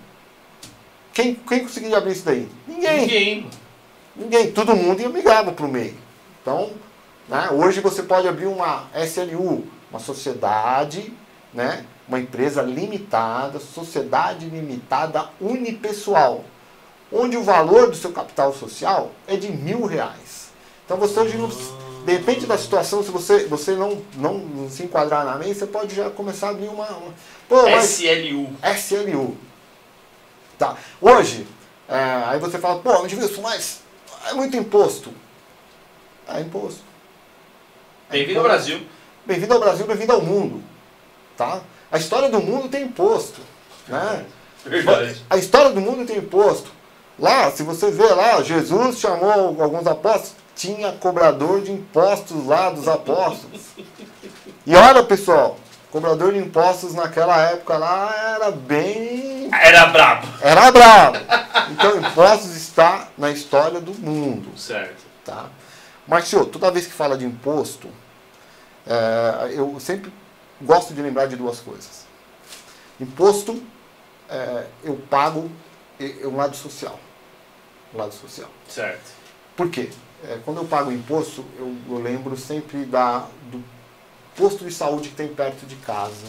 Quem, 1.13 1.35
quem 1.35 1.61
conseguiria 1.61 1.99
abrir 1.99 2.13
isso 2.13 2.25
daí? 2.25 2.49
Ninguém. 2.67 3.01
Ninguém. 3.03 3.51
Ninguém. 4.17 4.53
Todo 4.53 4.75
mundo 4.75 5.01
ia 5.01 5.09
migrava 5.09 5.53
para 5.53 5.67
o 5.67 5.69
meio. 5.69 5.97
Então, 6.41 6.71
né, 7.29 7.49
hoje 7.53 7.81
você 7.81 8.03
pode 8.03 8.29
abrir 8.29 8.47
uma 8.47 8.89
SLU, 9.07 9.67
uma 9.91 10.01
sociedade, 10.01 11.13
né, 11.53 11.85
uma 12.09 12.21
empresa 12.21 12.63
limitada, 12.63 13.59
sociedade 13.59 14.47
limitada 14.47 15.29
unipessoal 15.41 16.45
onde 17.15 17.37
o 17.37 17.43
valor 17.43 17.91
do 17.91 17.97
seu 17.97 18.13
capital 18.13 18.53
social 18.53 19.13
é 19.27 19.37
de 19.37 19.51
mil 19.51 19.87
reais. 19.87 20.49
Então 20.85 20.97
você 20.97 21.21
hoje 21.21 21.39
não 21.39 21.49
precisa, 21.49 21.73
depende 22.05 22.45
da 22.45 22.59
situação, 22.59 23.03
se 23.03 23.11
você, 23.11 23.47
você 23.47 23.73
não, 23.73 24.03
não, 24.17 24.69
se 24.69 24.83
enquadrar 24.83 25.25
na 25.25 25.37
lei, 25.37 25.55
você 25.55 25.67
pode 25.67 25.95
já 25.95 26.11
começar 26.11 26.49
a 26.49 26.51
abrir 26.51 26.69
uma. 26.69 26.87
uma 26.87 27.15
pô, 27.49 27.67
SLU. 27.79 28.51
SLU. 28.77 29.37
Tá. 30.59 30.77
Hoje, 31.01 31.47
é, 31.89 32.25
aí 32.27 32.39
você 32.39 32.59
fala, 32.59 32.81
pô, 32.81 33.05
Edilson, 33.05 33.41
mas 33.41 33.81
é 34.29 34.35
muito 34.35 34.57
imposto. 34.57 35.11
É 36.29 36.41
imposto. 36.41 36.83
Bem-vindo 38.11 38.39
ao 38.39 38.45
Brasil. 38.45 38.81
Bem-vindo 39.25 39.55
ao 39.55 39.61
Brasil, 39.61 39.87
bem-vindo 39.87 40.13
ao 40.13 40.21
mundo. 40.21 40.63
Tá? 41.37 41.61
A 41.91 41.99
história 41.99 42.29
do 42.29 42.41
mundo 42.41 42.69
tem 42.69 42.85
imposto. 42.85 43.41
Né? 43.89 44.25
Verdade. 44.65 45.25
A 45.29 45.37
história 45.37 45.71
do 45.71 45.81
mundo 45.81 46.07
tem 46.07 46.19
imposto. 46.19 46.71
Lá, 47.19 47.51
se 47.51 47.63
você 47.63 47.91
vê 47.91 48.07
lá, 48.07 48.43
Jesus 48.43 48.99
chamou 48.99 49.61
alguns 49.61 49.87
apóstolos, 49.87 50.35
tinha 50.55 50.93
cobrador 50.93 51.63
de 51.63 51.73
impostos 51.73 52.47
lá 52.47 52.71
dos 52.71 52.89
apóstolos. 52.89 53.63
E 54.67 54.75
olha, 54.75 55.03
pessoal, 55.05 55.57
cobrador 55.91 56.33
de 56.33 56.39
impostos 56.39 56.95
naquela 56.95 57.41
época 57.51 57.77
lá 57.77 58.35
era 58.37 58.51
bem. 58.51 59.49
Era 59.53 59.87
brabo. 59.87 60.27
Era 60.43 60.71
bravo. 60.71 61.17
Então, 61.71 61.99
impostos 61.99 62.55
está 62.57 63.09
na 63.17 63.31
história 63.31 63.81
do 63.81 63.95
mundo. 63.95 64.57
Certo. 64.59 65.03
Tá? 65.25 65.47
Mas, 66.07 66.29
senhor, 66.29 66.47
toda 66.47 66.71
vez 66.71 66.87
que 66.87 66.93
fala 66.93 67.17
de 67.17 67.25
imposto, 67.25 67.89
é, 68.87 69.53
eu 69.55 69.79
sempre 69.81 70.13
gosto 70.61 70.93
de 70.93 71.01
lembrar 71.01 71.27
de 71.27 71.37
duas 71.37 71.61
coisas. 71.61 72.05
Imposto, 73.01 73.63
é, 74.29 74.67
eu 74.83 74.97
pago 75.09 75.51
é, 75.99 76.27
um 76.27 76.37
lado 76.37 76.57
social. 76.57 76.99
O 77.93 77.99
lado 77.99 78.13
social. 78.13 78.51
Certo. 78.69 79.13
Por 79.57 79.71
quê? 79.71 79.91
É, 80.25 80.39
quando 80.45 80.59
eu 80.59 80.65
pago 80.65 80.91
imposto, 80.93 81.45
eu, 81.59 81.75
eu 81.89 81.99
lembro 81.99 82.37
sempre 82.37 82.85
da, 82.85 83.27
do 83.51 83.63
posto 84.37 84.65
de 84.65 84.73
saúde 84.73 85.11
que 85.11 85.15
tem 85.15 85.29
perto 85.29 85.67
de 85.67 85.77
casa. 85.77 86.27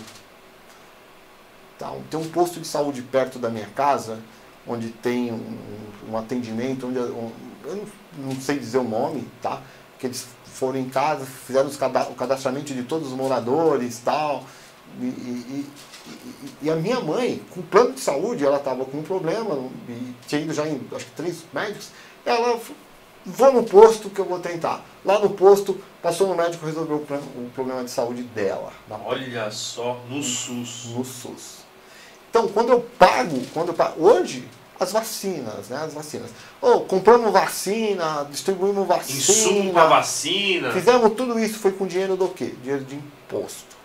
Tá? 1.77 1.91
Tem 2.09 2.19
um 2.19 2.29
posto 2.29 2.59
de 2.59 2.67
saúde 2.67 3.01
perto 3.01 3.39
da 3.39 3.49
minha 3.49 3.67
casa, 3.67 4.19
onde 4.65 4.89
tem 4.89 5.31
um, 5.31 5.57
um 6.09 6.17
atendimento, 6.17 6.87
onde 6.87 6.99
um, 6.99 7.31
eu 7.67 7.75
não, 7.75 7.85
não, 8.27 8.41
sei 8.41 8.59
dizer 8.59 8.77
o 8.77 8.83
nome, 8.83 9.27
tá? 9.41 9.61
Que 9.99 10.07
eles 10.07 10.27
foram 10.45 10.79
em 10.79 10.89
casa, 10.89 11.25
fizeram 11.25 11.69
o 11.69 12.15
cadastramento 12.15 12.73
de 12.73 12.83
todos 12.83 13.09
os 13.09 13.13
moradores 13.13 14.01
tal, 14.03 14.43
e, 14.99 15.05
e, 15.05 15.07
e, 15.59 16.51
e 16.63 16.69
a 16.69 16.75
minha 16.75 16.99
mãe, 16.99 17.41
com 17.49 17.61
plano 17.61 17.93
de 17.93 17.99
saúde, 17.99 18.45
ela 18.45 18.57
estava 18.57 18.85
com 18.85 18.99
um 18.99 19.03
problema, 19.03 19.57
e 19.89 20.13
tinha 20.27 20.41
ido 20.41 20.53
já 20.53 20.65
em 20.67 20.81
acho 20.95 21.05
que 21.05 21.11
três 21.11 21.43
médicos, 21.53 21.89
ela 22.25 22.59
vou 23.25 23.51
no 23.51 23.63
posto 23.63 24.09
que 24.09 24.19
eu 24.19 24.25
vou 24.25 24.39
tentar. 24.39 24.85
Lá 25.03 25.19
no 25.19 25.31
posto, 25.31 25.79
passou 26.01 26.27
no 26.27 26.35
médico 26.35 26.65
resolveu 26.65 26.97
o 26.97 27.49
problema 27.53 27.83
de 27.83 27.89
saúde 27.89 28.21
dela. 28.23 28.71
Olha 29.03 29.49
só, 29.51 29.99
no 30.09 30.21
SUS. 30.21 30.85
No 30.95 31.03
SUS. 31.03 31.65
Então, 32.29 32.47
quando 32.49 32.69
eu 32.69 32.81
pago, 32.99 33.41
quando 33.53 33.69
eu 33.69 33.73
pago, 33.73 34.03
hoje, 34.03 34.47
as 34.79 34.91
vacinas, 34.91 35.69
né? 35.69 35.77
As 35.77 35.93
vacinas. 35.93 36.29
Oh, 36.61 36.81
compramos 36.81 37.31
vacina, 37.31 38.27
distribuímos 38.29 38.87
vacina. 38.87 39.19
Insumo 39.19 39.73
para 39.73 39.87
vacina. 39.87 40.71
Fizemos 40.71 41.13
tudo 41.13 41.39
isso, 41.39 41.59
foi 41.59 41.71
com 41.71 41.87
dinheiro 41.87 42.15
do 42.17 42.27
quê? 42.27 42.53
Dinheiro 42.61 42.83
de 42.83 42.95
imposto. 42.95 43.75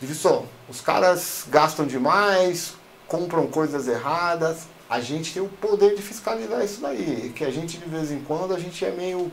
Divisão, 0.00 0.46
os 0.68 0.80
caras 0.80 1.44
gastam 1.48 1.86
demais, 1.86 2.74
compram 3.06 3.46
coisas 3.46 3.88
erradas, 3.88 4.66
a 4.88 5.00
gente 5.00 5.32
tem 5.32 5.42
o 5.42 5.48
poder 5.48 5.94
de 5.96 6.02
fiscalizar 6.02 6.62
isso 6.62 6.80
daí. 6.80 7.32
Que 7.34 7.44
a 7.44 7.50
gente, 7.50 7.78
de 7.78 7.88
vez 7.88 8.10
em 8.10 8.20
quando, 8.20 8.54
a 8.54 8.58
gente 8.58 8.84
é 8.84 8.90
meio. 8.90 9.32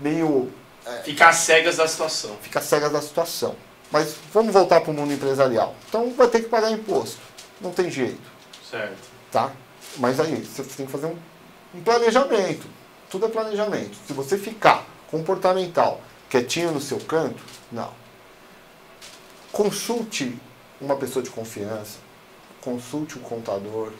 meio 0.00 0.50
é, 0.86 1.02
Ficar 1.02 1.32
cegas 1.32 1.76
da 1.76 1.86
situação. 1.86 2.36
Fica 2.40 2.60
cegas 2.60 2.90
da 2.90 3.02
situação. 3.02 3.54
Mas 3.90 4.14
vamos 4.32 4.52
voltar 4.52 4.80
para 4.80 4.90
o 4.90 4.94
mundo 4.94 5.12
empresarial. 5.12 5.74
Então 5.88 6.12
vai 6.14 6.28
ter 6.28 6.42
que 6.42 6.48
pagar 6.48 6.70
imposto. 6.70 7.18
Não 7.60 7.70
tem 7.70 7.90
jeito. 7.90 8.20
Certo. 8.70 9.07
Tá? 9.30 9.52
Mas 9.96 10.20
aí, 10.20 10.44
você 10.44 10.62
tem 10.62 10.86
que 10.86 10.92
fazer 10.92 11.06
um, 11.06 11.16
um 11.74 11.80
planejamento. 11.82 12.66
Tudo 13.10 13.26
é 13.26 13.28
planejamento. 13.28 13.96
Se 14.06 14.12
você 14.12 14.36
ficar 14.36 14.84
comportamental, 15.10 16.00
quietinho 16.28 16.72
no 16.72 16.80
seu 16.80 16.98
canto, 17.00 17.42
não. 17.72 17.90
Consulte 19.50 20.38
uma 20.80 20.96
pessoa 20.96 21.22
de 21.22 21.30
confiança. 21.30 21.98
Consulte 22.60 23.18
um 23.18 23.22
contador. 23.22 23.92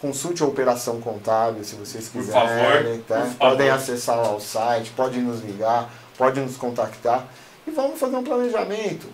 Consulte 0.00 0.42
a 0.42 0.46
operação 0.46 1.00
contábil 1.00 1.64
se 1.64 1.76
vocês 1.76 2.08
quiserem. 2.08 2.98
Por 2.98 3.06
favor, 3.06 3.24
tá? 3.24 3.26
por 3.26 3.34
Podem 3.36 3.70
acessar 3.70 4.16
lá 4.16 4.34
o 4.34 4.40
site, 4.40 4.90
podem 4.90 5.22
nos 5.22 5.40
ligar, 5.42 5.90
podem 6.18 6.44
nos 6.44 6.56
contactar. 6.56 7.26
E 7.66 7.70
vamos 7.70 7.98
fazer 7.98 8.16
um 8.16 8.24
planejamento. 8.24 9.06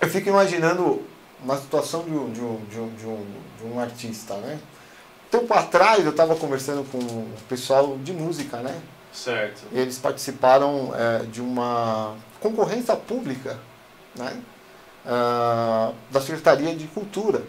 Eu 0.00 0.08
fico 0.08 0.28
imaginando 0.28 1.02
uma 1.42 1.56
situação 1.56 2.02
de 2.02 2.10
um, 2.10 2.32
de 2.32 2.40
um, 2.40 2.64
de 2.64 2.78
um, 2.78 2.94
de 2.94 3.06
um, 3.06 3.26
de 3.58 3.64
um 3.64 3.80
artista, 3.80 4.34
né? 4.36 4.58
Tempo 5.30 5.52
atrás 5.52 6.04
eu 6.04 6.10
estava 6.10 6.34
conversando 6.34 6.84
com 6.90 6.98
o 6.98 7.28
pessoal 7.48 7.98
de 7.98 8.12
música, 8.12 8.58
né? 8.58 8.80
Certo. 9.12 9.62
E 9.72 9.78
eles 9.78 9.98
participaram 9.98 10.92
é, 10.94 11.24
de 11.24 11.40
uma 11.40 12.16
concorrência 12.40 12.96
pública, 12.96 13.58
né? 14.16 14.36
Uh, 15.04 15.94
da 16.10 16.20
Secretaria 16.20 16.74
de 16.74 16.86
Cultura. 16.88 17.42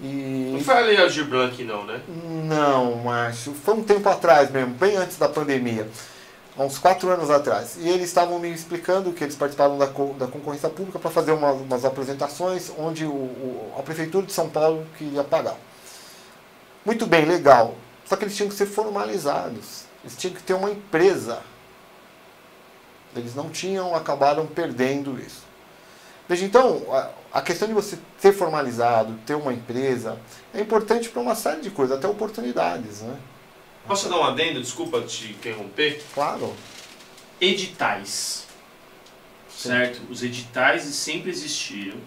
E... 0.00 0.50
Não 0.52 0.60
foi 0.60 0.74
a 0.74 0.80
Lei 0.80 1.00
Aldir 1.00 1.26
Blanc 1.26 1.62
não, 1.64 1.84
né? 1.84 2.00
Não, 2.08 2.96
Márcio. 2.96 3.54
Foi 3.54 3.74
um 3.74 3.82
tempo 3.82 4.08
atrás 4.08 4.50
mesmo, 4.50 4.74
bem 4.74 4.96
antes 4.96 5.18
da 5.18 5.28
pandemia. 5.28 5.88
Há 6.58 6.62
uns 6.62 6.78
quatro 6.78 7.10
anos 7.10 7.30
atrás. 7.30 7.76
E 7.78 7.88
eles 7.88 8.08
estavam 8.08 8.38
me 8.38 8.50
explicando 8.50 9.12
que 9.12 9.22
eles 9.22 9.36
participaram 9.36 9.76
da, 9.76 9.86
da 9.86 10.26
concorrência 10.26 10.70
pública 10.70 10.98
para 10.98 11.10
fazer 11.10 11.32
uma, 11.32 11.52
umas 11.52 11.84
apresentações 11.84 12.72
onde 12.78 13.04
o, 13.04 13.10
o, 13.10 13.74
a 13.78 13.82
Prefeitura 13.82 14.26
de 14.26 14.32
São 14.32 14.48
Paulo 14.48 14.86
queria 14.96 15.22
pagar. 15.22 15.56
Muito 16.84 17.06
bem, 17.06 17.26
legal. 17.26 17.74
Só 18.06 18.16
que 18.16 18.24
eles 18.24 18.36
tinham 18.36 18.48
que 18.48 18.54
ser 18.54 18.66
formalizados. 18.66 19.84
Eles 20.02 20.16
tinham 20.16 20.34
que 20.34 20.42
ter 20.42 20.54
uma 20.54 20.70
empresa. 20.70 21.40
Eles 23.14 23.34
não 23.34 23.50
tinham, 23.50 23.94
acabaram 23.94 24.46
perdendo 24.46 25.20
isso. 25.20 25.44
Veja, 26.28 26.44
então, 26.44 26.82
a 27.32 27.42
questão 27.42 27.68
de 27.68 27.74
você 27.74 27.98
ser 28.18 28.32
formalizado, 28.32 29.14
ter 29.26 29.34
uma 29.34 29.52
empresa, 29.52 30.18
é 30.54 30.60
importante 30.60 31.08
para 31.08 31.20
uma 31.20 31.34
série 31.34 31.60
de 31.60 31.70
coisas, 31.70 31.96
até 31.96 32.08
oportunidades. 32.08 33.00
Né? 33.02 33.16
Posso 33.86 34.08
dar 34.08 34.18
um 34.18 34.24
adendo? 34.24 34.60
Desculpa 34.60 35.00
te 35.02 35.32
interromper. 35.32 36.02
Claro. 36.12 36.54
Editais. 37.40 38.46
Sim. 39.48 39.68
Certo? 39.68 40.02
Os 40.10 40.22
editais 40.22 40.82
sempre 40.82 41.30
existiram. 41.30 41.98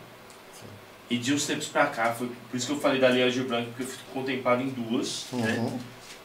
Sim. 0.53 0.67
E 1.09 1.17
de 1.17 1.33
uns 1.33 1.45
tempos 1.45 1.67
para 1.67 1.87
cá, 1.87 2.13
foi 2.13 2.29
por 2.49 2.57
isso 2.57 2.67
que 2.67 2.73
eu 2.73 2.79
falei 2.79 2.99
da 2.99 3.07
Lei 3.07 3.23
Aldir 3.23 3.45
Blanc, 3.45 3.67
porque 3.67 3.83
eu 3.83 3.87
fui 3.87 3.97
contemplado 4.13 4.61
em 4.61 4.69
duas. 4.69 5.25
Uhum. 5.31 5.41
Né? 5.41 5.79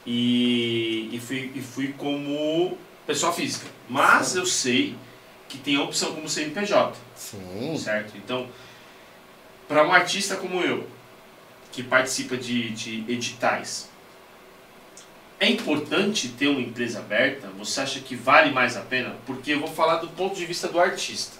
E, 0.06 1.08
e, 1.12 1.20
fui, 1.20 1.52
e 1.54 1.60
fui 1.62 1.94
como 1.96 2.76
pessoa 3.06 3.32
física. 3.32 3.66
Mas 3.88 4.28
Sim. 4.28 4.38
eu 4.38 4.46
sei 4.46 4.96
que 5.48 5.58
tem 5.58 5.76
a 5.76 5.82
opção 5.82 6.14
como 6.14 6.28
CNPJ. 6.28 6.96
Sim. 7.14 7.78
Certo? 7.78 8.16
Então, 8.16 8.48
para 9.68 9.86
um 9.86 9.92
artista 9.92 10.36
como 10.36 10.60
eu, 10.60 10.86
que 11.72 11.82
participa 11.82 12.36
de, 12.36 12.70
de 12.70 13.04
editais, 13.08 13.88
é 15.44 15.50
importante 15.50 16.28
ter 16.28 16.48
uma 16.48 16.60
empresa 16.60 17.00
aberta? 17.00 17.48
Você 17.58 17.80
acha 17.80 18.00
que 18.00 18.16
vale 18.16 18.50
mais 18.50 18.76
a 18.76 18.80
pena? 18.80 19.14
Porque 19.26 19.52
eu 19.52 19.60
vou 19.60 19.68
falar 19.68 19.96
do 19.96 20.08
ponto 20.08 20.34
de 20.34 20.46
vista 20.46 20.68
do 20.68 20.80
artista. 20.80 21.38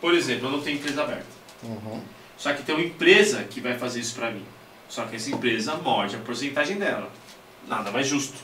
Por 0.00 0.14
exemplo, 0.14 0.48
eu 0.48 0.52
não 0.52 0.60
tenho 0.60 0.78
empresa 0.78 1.02
aberta. 1.02 1.26
Uhum. 1.62 2.02
Só 2.36 2.54
que 2.54 2.62
tem 2.62 2.74
uma 2.74 2.84
empresa 2.84 3.44
que 3.44 3.60
vai 3.60 3.78
fazer 3.78 4.00
isso 4.00 4.14
para 4.14 4.30
mim. 4.30 4.44
Só 4.88 5.04
que 5.04 5.16
essa 5.16 5.30
empresa 5.30 5.74
morde 5.76 6.16
a 6.16 6.18
porcentagem 6.20 6.78
dela. 6.78 7.10
Nada 7.68 7.90
mais 7.90 8.08
justo. 8.08 8.38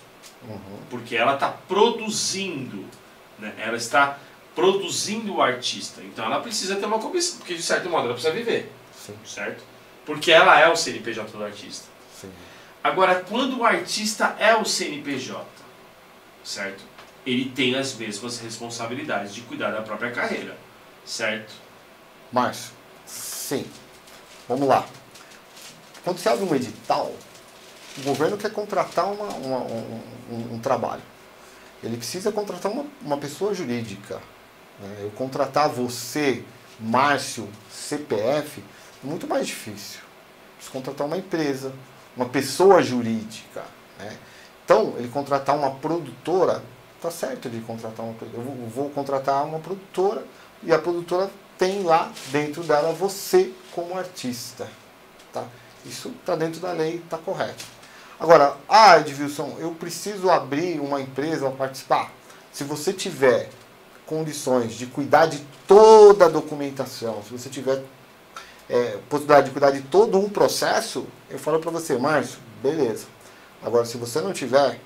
Uhum. 0.46 0.80
Porque 0.90 1.16
ela 1.16 1.34
está 1.34 1.48
produzindo. 1.48 2.84
Né? 3.38 3.54
Ela 3.58 3.76
está 3.76 4.18
produzindo 4.54 5.36
o 5.36 5.42
artista. 5.42 6.02
Então 6.02 6.26
ela 6.26 6.40
precisa 6.40 6.76
ter 6.76 6.84
uma 6.84 6.98
comissão, 6.98 7.38
porque 7.38 7.54
de 7.54 7.62
certo 7.62 7.88
modo 7.88 8.04
ela 8.04 8.14
precisa 8.14 8.34
viver. 8.34 8.70
Sim. 8.94 9.14
Certo? 9.24 9.64
Porque 10.04 10.30
ela 10.30 10.60
é 10.60 10.68
o 10.68 10.76
CNPJ 10.76 11.36
do 11.36 11.44
artista. 11.44 11.95
Agora, 12.86 13.24
quando 13.28 13.58
o 13.58 13.64
artista 13.64 14.36
é 14.38 14.54
o 14.54 14.64
CNPJ, 14.64 15.44
certo? 16.44 16.84
Ele 17.24 17.50
tem 17.50 17.74
as 17.74 17.94
mesmas 17.94 18.38
responsabilidades 18.38 19.34
de 19.34 19.40
cuidar 19.42 19.70
da 19.70 19.82
própria 19.82 20.12
carreira, 20.12 20.56
certo? 21.04 21.52
Márcio, 22.32 22.72
sim. 23.04 23.66
Vamos 24.48 24.68
lá. 24.68 24.86
Quando 26.04 26.18
você 26.18 26.28
abre 26.28 26.44
um 26.44 26.54
edital, 26.54 27.12
o 27.98 28.02
governo 28.02 28.36
quer 28.36 28.52
contratar 28.52 29.10
uma, 29.12 29.26
uma, 29.26 29.58
um, 29.58 30.02
um, 30.30 30.54
um 30.54 30.58
trabalho. 30.60 31.02
Ele 31.82 31.96
precisa 31.96 32.30
contratar 32.30 32.70
uma, 32.70 32.86
uma 33.02 33.16
pessoa 33.16 33.52
jurídica 33.52 34.20
né? 34.78 34.96
Eu 35.00 35.10
contratar 35.10 35.68
você, 35.68 36.44
Márcio, 36.78 37.48
CPF, 37.70 38.62
é 39.02 39.06
muito 39.06 39.26
mais 39.26 39.46
difícil. 39.46 40.00
Preciso 40.56 40.72
contratar 40.72 41.06
uma 41.06 41.16
empresa, 41.16 41.72
uma 42.16 42.26
pessoa 42.26 42.82
jurídica. 42.82 43.62
Né? 43.98 44.16
Então, 44.64 44.94
ele 44.96 45.08
contratar 45.08 45.56
uma 45.56 45.72
produtora, 45.72 46.62
tá 47.00 47.10
certo 47.10 47.48
de 47.48 47.60
contratar 47.60 48.04
uma 48.04 48.14
Eu 48.32 48.42
vou, 48.42 48.68
vou 48.68 48.90
contratar 48.90 49.44
uma 49.44 49.58
produtora 49.58 50.24
e 50.62 50.72
a 50.72 50.78
produtora 50.78 51.30
tem 51.58 51.82
lá 51.82 52.10
dentro 52.28 52.62
dela 52.62 52.92
você 52.92 53.52
como 53.72 53.96
artista. 53.96 54.66
Tá? 55.32 55.44
Isso 55.84 56.08
está 56.20 56.34
dentro 56.34 56.60
da 56.60 56.72
lei, 56.72 56.96
está 56.96 57.18
correto. 57.18 57.64
Agora, 58.18 58.56
ah, 58.68 58.98
Edilson, 58.98 59.56
eu 59.58 59.72
preciso 59.72 60.30
abrir 60.30 60.80
uma 60.80 61.00
empresa 61.00 61.48
para 61.48 61.58
participar. 61.58 62.12
Se 62.50 62.64
você 62.64 62.92
tiver 62.92 63.50
condições 64.06 64.74
de 64.74 64.86
cuidar 64.86 65.26
de 65.26 65.44
toda 65.66 66.24
a 66.24 66.28
documentação, 66.28 67.22
se 67.22 67.30
você 67.30 67.50
tiver 67.50 67.82
é, 68.68 68.98
possibilidade 69.08 69.46
de 69.46 69.52
cuidar 69.52 69.70
de 69.70 69.82
todo 69.82 70.18
um 70.18 70.28
processo, 70.28 71.06
eu 71.30 71.38
falo 71.38 71.60
para 71.60 71.70
você, 71.70 71.96
Márcio, 71.96 72.38
beleza. 72.62 73.06
Agora, 73.62 73.84
se 73.84 73.96
você 73.96 74.20
não 74.20 74.32
tiver, 74.32 74.78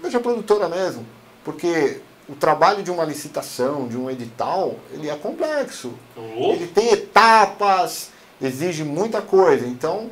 deixa 0.00 0.18
a 0.18 0.20
produtora 0.20 0.68
mesmo. 0.68 1.06
Porque 1.44 2.00
o 2.28 2.34
trabalho 2.34 2.82
de 2.82 2.90
uma 2.90 3.04
licitação, 3.04 3.86
de 3.86 3.96
um 3.96 4.10
edital, 4.10 4.76
ele 4.92 5.10
é 5.10 5.16
complexo. 5.16 5.92
Oh. 6.16 6.52
Ele 6.52 6.66
tem 6.66 6.92
etapas, 6.92 8.10
exige 8.40 8.84
muita 8.84 9.20
coisa. 9.20 9.66
Então, 9.66 10.10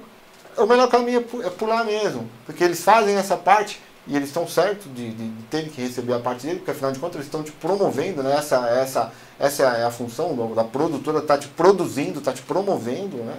o 0.56 0.66
melhor 0.66 0.88
caminho 0.88 1.24
é 1.42 1.50
pular 1.50 1.84
mesmo. 1.84 2.28
Porque 2.44 2.62
eles 2.62 2.82
fazem 2.82 3.16
essa 3.16 3.36
parte 3.36 3.80
e 4.06 4.16
eles 4.16 4.28
estão 4.28 4.48
certos 4.48 4.92
de, 4.94 5.10
de, 5.10 5.28
de 5.28 5.42
terem 5.44 5.68
que 5.68 5.80
receber 5.80 6.14
a 6.14 6.18
parte 6.18 6.44
dele, 6.44 6.58
porque 6.58 6.72
afinal 6.72 6.92
de 6.92 6.98
contas 6.98 7.16
eles 7.16 7.26
estão 7.26 7.42
te 7.42 7.52
promovendo, 7.52 8.22
né? 8.22 8.34
essa, 8.36 8.68
essa, 8.68 9.12
essa 9.38 9.62
é 9.62 9.84
a 9.84 9.90
função 9.90 10.54
da 10.54 10.64
produtora, 10.64 11.18
está 11.18 11.38
te 11.38 11.48
produzindo, 11.48 12.18
está 12.18 12.32
te 12.32 12.42
promovendo, 12.42 13.18
né? 13.18 13.36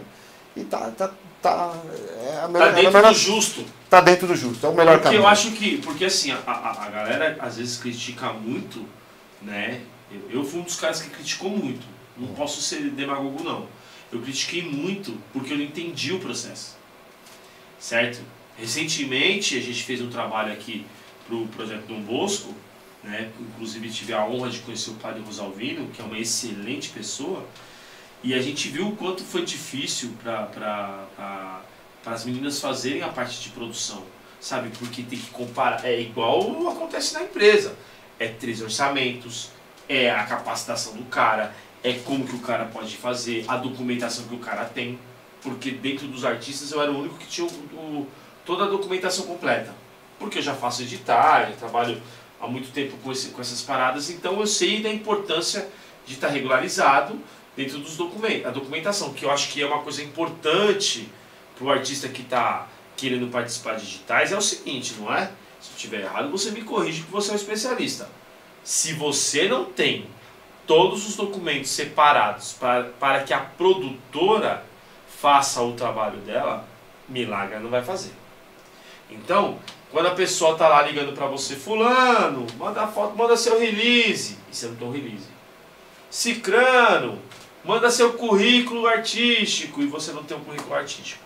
e 0.56 0.64
tá, 0.64 0.92
tá, 0.92 1.12
tá, 1.42 1.74
é 2.22 2.42
a 2.44 2.48
melhor, 2.48 2.68
tá 2.68 2.76
dentro 2.76 2.90
é 2.90 2.94
melhor, 2.94 3.14
do 3.14 3.20
justo. 3.20 3.66
Tá 3.90 4.02
dentro 4.02 4.28
do 4.28 4.36
justo, 4.36 4.66
é 4.66 4.70
o 4.70 4.74
melhor 4.74 4.94
porque 4.94 5.04
caminho. 5.06 5.24
eu 5.24 5.28
acho 5.28 5.52
que, 5.52 5.78
porque 5.80 6.06
assim, 6.06 6.32
a, 6.32 6.38
a, 6.46 6.86
a 6.86 6.90
galera 6.90 7.38
às 7.40 7.58
vezes 7.58 7.78
critica 7.78 8.32
muito, 8.32 8.86
né? 9.42 9.82
Eu, 10.12 10.40
eu 10.40 10.44
fui 10.44 10.62
um 10.62 10.64
dos 10.64 10.76
caras 10.76 11.02
que 11.02 11.10
criticou 11.10 11.50
muito. 11.50 11.86
Não 12.16 12.30
hum. 12.30 12.34
posso 12.36 12.62
ser 12.62 12.90
demagogo 12.92 13.44
não. 13.44 13.68
Eu 14.12 14.22
critiquei 14.22 14.62
muito 14.62 15.18
porque 15.34 15.54
eu 15.54 15.58
não 15.58 15.64
entendi 15.64 16.14
o 16.14 16.20
processo. 16.20 16.78
Certo? 17.80 18.22
Recentemente 18.58 19.58
a 19.58 19.62
gente 19.62 19.84
fez 19.84 20.02
um 20.02 20.10
trabalho 20.10 20.54
aqui 20.54 20.86
para 21.28 21.36
o 21.36 21.48
projeto 21.48 21.86
Dom 21.88 22.02
Bosco, 22.02 22.54
né? 23.04 23.32
inclusive 23.40 23.90
tive 23.90 24.14
a 24.14 24.26
honra 24.26 24.50
de 24.50 24.60
conhecer 24.60 24.92
o 24.92 24.96
padre 24.96 25.22
Rosalvino, 25.22 25.88
que 25.90 26.02
é 26.02 26.06
uma 26.06 26.18
excelente 26.18 26.90
pessoa, 26.90 27.46
e 28.24 28.34
a 28.34 28.42
gente 28.42 28.70
viu 28.70 28.88
o 28.88 28.96
quanto 28.96 29.24
foi 29.24 29.44
difícil 29.44 30.14
para 30.24 31.02
as 32.06 32.26
meninas 32.26 32.60
fazerem 32.60 33.02
a 33.02 33.10
parte 33.10 33.42
de 33.42 33.50
produção, 33.50 34.04
sabe? 34.40 34.70
Porque 34.78 35.04
tem 35.04 35.20
que 35.20 35.30
comparar, 35.32 35.84
é 35.86 36.00
igual 36.00 36.70
acontece 36.70 37.14
na 37.14 37.24
empresa, 37.24 37.76
é 38.20 38.28
três 38.28 38.62
orçamentos, 38.62 39.50
é 39.90 40.10
a 40.10 40.24
capacitação 40.24 40.94
do 40.94 41.04
cara, 41.06 41.54
é 41.84 41.94
como 41.94 42.26
que 42.26 42.36
o 42.36 42.40
cara 42.40 42.66
pode 42.66 42.96
fazer, 42.96 43.44
a 43.48 43.58
documentação 43.58 44.26
que 44.26 44.36
o 44.36 44.40
cara 44.40 44.64
tem, 44.64 44.98
porque 45.42 45.72
dentro 45.72 46.08
dos 46.08 46.24
artistas 46.24 46.72
eu 46.72 46.82
era 46.82 46.92
o 46.92 47.00
único 47.00 47.18
que 47.18 47.28
tinha 47.28 47.46
o, 47.46 47.50
o 47.50 48.08
toda 48.46 48.66
a 48.66 48.68
documentação 48.68 49.26
completa. 49.26 49.74
Porque 50.20 50.40
eu 50.40 50.44
já 50.44 50.54
faço 50.54 50.82
editar, 50.84 51.50
eu 51.50 51.58
trabalho 51.58 52.02
há 52.40 52.48
muito 52.48 52.72
tempo 52.72 52.98
com, 53.04 53.12
esse, 53.12 53.30
com 53.30 53.42
essas 53.42 53.62
paradas, 53.62 54.10
então 54.10 54.40
eu 54.40 54.48
sei 54.48 54.82
da 54.82 54.90
importância 54.90 55.68
de 56.06 56.14
estar 56.14 56.28
regularizado 56.28 57.20
dentro 57.56 57.80
dos 57.80 57.96
documentos. 57.96 58.46
A 58.46 58.52
documentação, 58.52 59.14
que 59.14 59.26
eu 59.26 59.32
acho 59.32 59.50
que 59.50 59.62
é 59.62 59.66
uma 59.66 59.80
coisa 59.80 60.04
importante 60.04 61.10
para 61.56 61.66
o 61.66 61.72
artista 61.72 62.08
que 62.10 62.22
está 62.22 62.68
querendo 62.98 63.32
participar 63.32 63.76
de 63.76 63.86
digitais, 63.86 64.32
é 64.32 64.38
o 64.38 64.42
seguinte, 64.42 64.96
não 65.00 65.14
é? 65.14 65.32
Se 65.62 65.70
eu 65.70 65.76
estiver 65.76 66.02
errado, 66.02 66.30
você 66.30 66.52
me 66.52 66.62
corrige 66.62 67.04
que 67.04 67.12
você 67.12 67.30
é 67.32 67.34
um 67.34 67.38
especialista. 67.38 68.10
Se 68.64 68.94
você 68.94 69.48
não 69.48 69.66
tem 69.66 70.08
todos 70.68 71.08
os 71.08 71.16
documentos 71.16 71.72
separados 71.72 72.54
para, 72.54 72.84
para 73.00 73.24
que 73.24 73.34
a 73.34 73.40
produtora 73.40 74.66
faça 75.22 75.62
o 75.62 75.74
trabalho 75.74 76.18
dela, 76.20 76.68
milagre 77.08 77.60
não 77.60 77.70
vai 77.70 77.84
fazer. 77.84 78.12
Então, 79.10 79.60
quando 79.92 80.08
a 80.08 80.16
pessoa 80.16 80.58
tá 80.58 80.68
lá 80.68 80.82
ligando 80.82 81.14
para 81.14 81.28
você, 81.28 81.56
fulano, 81.56 82.48
manda 82.58 82.88
foto, 82.88 83.16
manda 83.16 83.38
seu 83.38 83.60
release, 83.60 84.38
e 84.52 84.56
você 84.56 84.68
não 84.68 84.76
tem 84.76 84.88
um 84.88 84.92
release. 84.92 85.28
Cicrano, 86.10 87.20
manda 87.64 87.90
seu 87.92 88.14
currículo 88.14 88.88
artístico, 88.88 89.82
e 89.82 89.86
você 89.86 90.12
não 90.12 90.24
tem 90.24 90.36
um 90.36 90.44
currículo 90.44 90.74
artístico. 90.74 91.24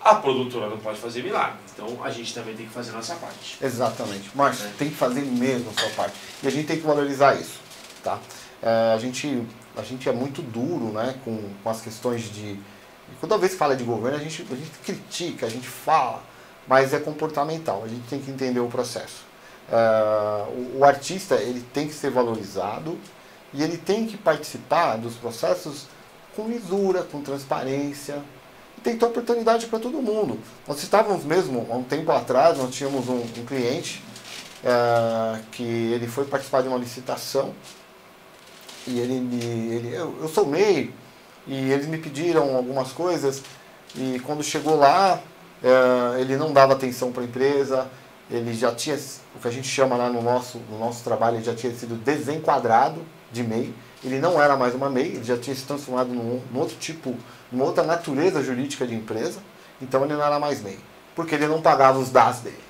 A 0.00 0.14
produtora 0.14 0.68
não 0.70 0.78
pode 0.78 1.00
fazer 1.00 1.20
milagre. 1.20 1.58
Então 1.74 1.98
a 2.04 2.10
gente 2.10 2.32
também 2.32 2.54
tem 2.54 2.64
que 2.64 2.72
fazer 2.72 2.90
a 2.90 2.94
nossa 2.94 3.16
parte. 3.16 3.58
Exatamente. 3.60 4.30
Márcio, 4.36 4.66
é. 4.66 4.70
tem 4.78 4.88
que 4.88 4.94
fazer 4.94 5.22
mesmo 5.22 5.68
a 5.76 5.80
sua 5.80 5.90
parte. 5.90 6.14
E 6.44 6.46
a 6.46 6.50
gente 6.50 6.68
tem 6.68 6.76
que 6.76 6.86
valorizar 6.86 7.34
isso. 7.34 7.58
Tá? 8.04 8.20
É, 8.62 8.94
a, 8.94 8.98
gente, 8.98 9.42
a 9.76 9.82
gente 9.82 10.08
é 10.08 10.12
muito 10.12 10.42
duro 10.42 10.92
né, 10.92 11.16
com, 11.24 11.50
com 11.60 11.70
as 11.70 11.80
questões 11.80 12.32
de. 12.32 12.56
Toda 13.20 13.36
vez 13.36 13.52
que 13.52 13.58
fala 13.58 13.74
de 13.74 13.82
governo, 13.82 14.16
a 14.16 14.20
gente, 14.20 14.46
a 14.48 14.54
gente 14.54 14.78
critica, 14.84 15.46
a 15.46 15.48
gente 15.48 15.66
fala 15.66 16.22
mas 16.66 16.92
é 16.92 16.98
comportamental. 16.98 17.82
A 17.84 17.88
gente 17.88 18.06
tem 18.08 18.20
que 18.20 18.30
entender 18.30 18.60
o 18.60 18.68
processo. 18.68 19.24
Uh, 19.68 20.50
o, 20.50 20.78
o, 20.78 20.84
artista 20.84 21.34
ele 21.34 21.60
tem 21.72 21.88
que 21.88 21.94
ser 21.94 22.10
valorizado 22.10 22.96
e 23.52 23.62
ele 23.62 23.76
tem 23.76 24.06
que 24.06 24.16
participar 24.16 24.96
dos 24.96 25.14
processos 25.14 25.86
com 26.36 26.48
lisura, 26.48 27.02
com 27.02 27.20
transparência. 27.20 28.22
Tem 28.82 28.92
que 28.92 29.00
ter 29.00 29.06
oportunidade 29.06 29.66
para 29.66 29.80
todo 29.80 30.00
mundo. 30.00 30.38
Nós 30.68 30.80
estávamos 30.82 31.24
mesmo, 31.24 31.66
há 31.70 31.74
um 31.74 31.82
tempo 31.82 32.12
atrás, 32.12 32.56
nós 32.58 32.72
tínhamos 32.72 33.08
um, 33.08 33.18
um 33.18 33.44
cliente 33.46 34.04
uh, 34.62 35.42
que 35.50 35.64
ele 35.64 36.06
foi 36.06 36.24
participar 36.26 36.62
de 36.62 36.68
uma 36.68 36.78
licitação 36.78 37.52
e 38.86 39.00
ele, 39.00 39.14
ele 39.14 39.94
eu, 39.94 40.16
eu 40.20 40.28
sou 40.28 40.46
MEI 40.46 40.92
e 41.46 41.72
eles 41.72 41.86
me 41.86 41.98
pediram 41.98 42.56
algumas 42.56 42.92
coisas 42.92 43.42
e 43.96 44.20
quando 44.24 44.42
chegou 44.42 44.76
lá 44.76 45.20
ele 46.18 46.36
não 46.36 46.52
dava 46.52 46.72
atenção 46.74 47.12
para 47.12 47.22
a 47.22 47.26
empresa, 47.26 47.88
ele 48.30 48.52
já 48.54 48.74
tinha, 48.74 48.98
o 49.34 49.38
que 49.38 49.48
a 49.48 49.50
gente 49.50 49.68
chama 49.68 49.96
lá 49.96 50.08
no 50.08 50.20
nosso, 50.22 50.58
no 50.70 50.78
nosso 50.78 51.02
trabalho, 51.04 51.36
ele 51.36 51.44
já 51.44 51.54
tinha 51.54 51.72
sido 51.74 51.94
desenquadrado 51.94 53.00
de 53.32 53.42
MEI, 53.42 53.74
ele 54.04 54.18
não 54.18 54.40
era 54.40 54.56
mais 54.56 54.74
uma 54.74 54.90
MEI, 54.90 55.06
ele 55.16 55.24
já 55.24 55.36
tinha 55.36 55.54
se 55.54 55.64
transformado 55.64 56.08
num, 56.08 56.40
num 56.52 56.60
outro 56.60 56.76
tipo, 56.76 57.14
numa 57.50 57.64
outra 57.64 57.84
natureza 57.84 58.42
jurídica 58.42 58.86
de 58.86 58.94
empresa, 58.94 59.40
então 59.80 60.04
ele 60.04 60.14
não 60.14 60.22
era 60.22 60.38
mais 60.38 60.62
MEI, 60.62 60.78
porque 61.14 61.34
ele 61.34 61.46
não 61.46 61.62
pagava 61.62 61.98
os 61.98 62.10
DAS 62.10 62.40
dele. 62.40 62.60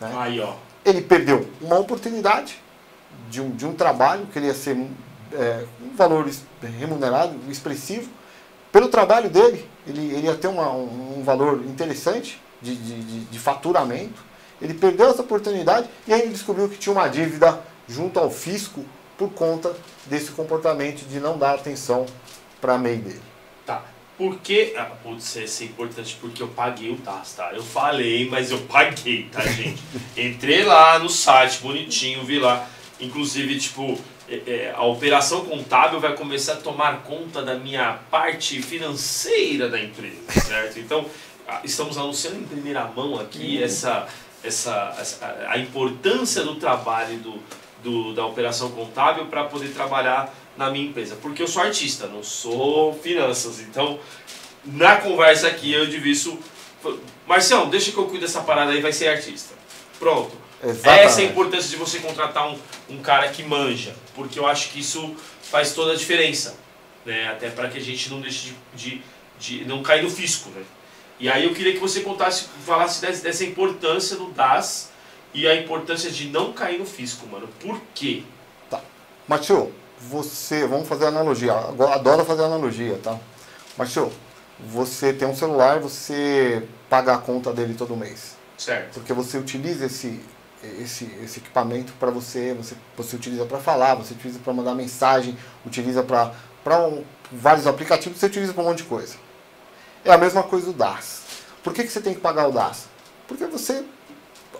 Né? 0.00 0.12
Aí, 0.16 0.40
ó. 0.40 0.54
Ele 0.84 1.00
perdeu 1.02 1.48
uma 1.60 1.78
oportunidade 1.78 2.62
de 3.30 3.40
um, 3.40 3.50
de 3.50 3.66
um 3.66 3.74
trabalho 3.74 4.26
que 4.26 4.38
ele 4.38 4.46
ia 4.46 4.54
ser 4.54 4.76
é, 5.32 5.64
um 5.82 5.94
valor 5.94 6.28
remunerado, 6.78 7.34
expressivo, 7.48 8.08
pelo 8.70 8.88
trabalho 8.88 9.28
dele, 9.28 9.68
ele, 9.88 10.14
ele 10.14 10.26
ia 10.26 10.34
ter 10.34 10.48
uma, 10.48 10.70
um, 10.70 11.18
um, 11.18 11.22
valor 11.24 11.64
interessante 11.66 12.40
de, 12.60 12.76
de, 12.76 13.20
de, 13.24 13.38
faturamento. 13.38 14.22
Ele 14.60 14.74
perdeu 14.74 15.08
essa 15.08 15.22
oportunidade 15.22 15.88
e 16.06 16.12
aí 16.12 16.22
ele 16.22 16.30
descobriu 16.30 16.68
que 16.68 16.76
tinha 16.76 16.92
uma 16.92 17.08
dívida 17.08 17.60
junto 17.88 18.18
ao 18.18 18.30
fisco 18.30 18.84
por 19.16 19.30
conta 19.30 19.74
desse 20.06 20.30
comportamento 20.32 21.06
de 21.08 21.18
não 21.18 21.38
dar 21.38 21.54
atenção 21.54 22.06
para 22.60 22.74
a 22.74 22.78
MEI 22.78 22.96
dele. 22.98 23.22
Tá. 23.64 23.84
Porque. 24.16 24.74
Ah, 24.76 24.84
putz, 24.84 25.36
isso 25.36 25.62
é 25.62 25.66
importante 25.66 26.18
porque 26.20 26.42
eu 26.42 26.48
paguei 26.48 26.90
o 26.90 26.96
TAS, 26.96 27.34
tá? 27.34 27.52
Eu 27.52 27.62
falei, 27.62 28.28
mas 28.28 28.50
eu 28.50 28.58
paguei, 28.62 29.28
tá, 29.30 29.40
gente? 29.46 29.82
Entrei 30.16 30.64
lá 30.64 30.98
no 30.98 31.08
site, 31.08 31.60
bonitinho, 31.60 32.24
vi 32.24 32.38
lá. 32.38 32.68
Inclusive, 33.00 33.58
tipo, 33.58 33.98
é, 34.30 34.42
é, 34.46 34.74
a 34.76 34.84
operação 34.84 35.44
contábil 35.46 35.98
vai 36.00 36.14
começar 36.14 36.54
a 36.54 36.56
tomar 36.56 37.02
conta 37.02 37.40
da 37.42 37.54
minha 37.54 37.98
parte 38.10 38.60
financeira 38.60 39.68
da 39.68 39.80
empresa, 39.80 40.16
certo? 40.46 40.78
Então, 40.78 41.06
estamos 41.64 41.96
anunciando 41.96 42.36
em 42.36 42.44
primeira 42.44 42.84
mão 42.84 43.18
aqui 43.18 43.56
uhum. 43.56 43.64
essa, 43.64 44.06
essa, 44.44 44.96
essa, 45.00 45.46
a 45.48 45.56
importância 45.58 46.42
do 46.42 46.56
trabalho 46.56 47.18
do, 47.18 47.42
do 47.82 48.12
da 48.12 48.26
operação 48.26 48.70
contábil 48.72 49.26
para 49.26 49.44
poder 49.44 49.68
trabalhar 49.68 50.34
na 50.58 50.70
minha 50.70 50.88
empresa. 50.88 51.16
Porque 51.16 51.42
eu 51.42 51.48
sou 51.48 51.62
artista, 51.62 52.06
não 52.06 52.22
sou 52.22 52.92
finanças. 52.92 53.60
Então, 53.60 53.98
na 54.64 54.96
conversa 54.96 55.48
aqui, 55.48 55.72
eu 55.72 55.86
diviso... 55.86 56.38
Marcião, 57.26 57.68
deixa 57.70 57.92
que 57.92 57.96
eu 57.96 58.06
cuido 58.06 58.26
dessa 58.26 58.42
parada 58.42 58.72
aí, 58.72 58.80
vai 58.80 58.92
ser 58.92 59.08
artista. 59.08 59.54
Pronto. 59.98 60.47
Exatamente. 60.62 61.04
Essa 61.04 61.22
é 61.22 61.24
a 61.24 61.28
importância 61.28 61.70
de 61.70 61.76
você 61.76 61.98
contratar 62.00 62.48
um, 62.48 62.58
um 62.90 62.98
cara 62.98 63.28
que 63.28 63.42
manja, 63.42 63.94
porque 64.14 64.38
eu 64.38 64.46
acho 64.46 64.70
que 64.70 64.80
isso 64.80 65.14
faz 65.42 65.72
toda 65.72 65.92
a 65.92 65.96
diferença, 65.96 66.56
né? 67.06 67.28
Até 67.28 67.48
para 67.50 67.68
que 67.68 67.78
a 67.78 67.82
gente 67.82 68.10
não 68.10 68.20
deixe 68.20 68.54
de, 68.74 69.02
de, 69.38 69.58
de, 69.58 69.64
não 69.64 69.82
cair 69.82 70.02
no 70.02 70.10
fisco, 70.10 70.50
né? 70.50 70.62
E 71.20 71.28
aí 71.28 71.44
eu 71.44 71.54
queria 71.54 71.72
que 71.72 71.78
você 71.78 72.00
contasse, 72.00 72.46
falasse 72.64 73.00
dessa 73.00 73.44
importância 73.44 74.16
do 74.16 74.30
DAS 74.30 74.90
e 75.32 75.46
a 75.46 75.54
importância 75.54 76.10
de 76.10 76.28
não 76.28 76.52
cair 76.52 76.78
no 76.78 76.86
fisco, 76.86 77.26
mano. 77.26 77.48
Por 77.60 77.80
quê? 77.94 78.22
Tá. 78.70 78.80
Matheus, 79.26 79.70
você, 80.00 80.66
vamos 80.66 80.88
fazer 80.88 81.06
analogia, 81.06 81.52
adoro 81.52 82.24
fazer 82.24 82.44
analogia, 82.44 82.98
tá? 83.02 83.18
Matheus, 83.76 84.12
você 84.60 85.12
tem 85.12 85.26
um 85.26 85.34
celular, 85.34 85.80
você 85.80 86.66
paga 86.88 87.14
a 87.14 87.18
conta 87.18 87.52
dele 87.52 87.74
todo 87.74 87.96
mês. 87.96 88.36
Certo. 88.56 88.94
Porque 88.94 89.12
você 89.12 89.38
utiliza 89.38 89.86
esse 89.86 90.20
esse, 90.80 91.04
esse 91.22 91.38
equipamento 91.38 91.92
para 91.94 92.10
você, 92.10 92.54
você, 92.54 92.74
você 92.96 93.16
utiliza 93.16 93.44
para 93.44 93.58
falar, 93.58 93.94
você 93.94 94.14
utiliza 94.14 94.38
para 94.40 94.52
mandar 94.52 94.74
mensagem, 94.74 95.36
utiliza 95.64 96.02
para 96.02 96.78
um, 96.86 97.04
vários 97.30 97.66
aplicativos, 97.66 98.18
você 98.18 98.26
utiliza 98.26 98.52
para 98.52 98.62
um 98.62 98.66
monte 98.66 98.78
de 98.78 98.84
coisa. 98.84 99.16
É 100.04 100.12
a 100.12 100.18
mesma 100.18 100.42
coisa 100.42 100.66
do 100.66 100.72
DAS. 100.72 101.22
Por 101.62 101.72
que, 101.72 101.84
que 101.84 101.90
você 101.90 102.00
tem 102.00 102.14
que 102.14 102.20
pagar 102.20 102.48
o 102.48 102.52
DAS? 102.52 102.86
Porque 103.26 103.46
você 103.46 103.84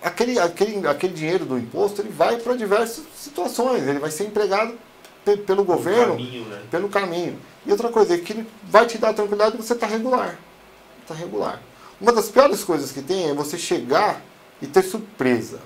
aquele, 0.02 0.38
aquele, 0.38 0.86
aquele 0.86 1.12
dinheiro 1.12 1.44
do 1.44 1.58
imposto 1.58 2.00
ele 2.00 2.10
vai 2.10 2.36
para 2.36 2.54
diversas 2.54 3.04
situações, 3.16 3.86
ele 3.86 3.98
vai 3.98 4.10
ser 4.10 4.24
empregado 4.24 4.78
pe, 5.24 5.36
pelo 5.38 5.64
governo, 5.64 6.12
caminho, 6.12 6.44
né? 6.44 6.62
pelo 6.70 6.88
caminho. 6.88 7.40
E 7.66 7.70
outra 7.70 7.88
coisa, 7.88 8.14
é 8.14 8.18
que 8.18 8.32
ele 8.32 8.48
vai 8.64 8.86
te 8.86 8.98
dar 8.98 9.12
tranquilidade 9.12 9.56
você 9.56 9.72
está 9.72 9.86
regular. 9.86 10.38
Está 11.02 11.14
regular. 11.14 11.60
Uma 12.00 12.12
das 12.12 12.28
piores 12.28 12.62
coisas 12.62 12.92
que 12.92 13.02
tem 13.02 13.28
é 13.28 13.34
você 13.34 13.58
chegar 13.58 14.22
e 14.62 14.66
ter 14.66 14.82
surpresa. 14.82 15.58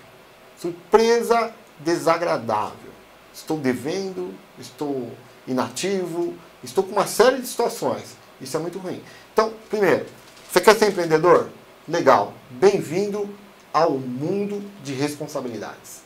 Surpresa 0.63 1.53
desagradável. 1.81 2.93
Estou 3.35 3.59
devendo, 3.59 4.33
estou 4.57 5.11
inativo, 5.45 6.37
estou 6.63 6.85
com 6.85 6.93
uma 6.93 7.05
série 7.05 7.41
de 7.41 7.49
situações. 7.49 8.17
Isso 8.41 8.57
é 8.57 8.61
muito 8.61 8.79
ruim. 8.79 9.03
Então, 9.33 9.53
primeiro, 9.69 10.07
você 10.49 10.61
quer 10.61 10.77
ser 10.77 10.91
empreendedor? 10.91 11.49
Legal. 11.89 12.33
Bem-vindo 12.49 13.29
ao 13.73 13.91
mundo 13.91 14.63
de 14.85 14.93
responsabilidades. 14.93 16.03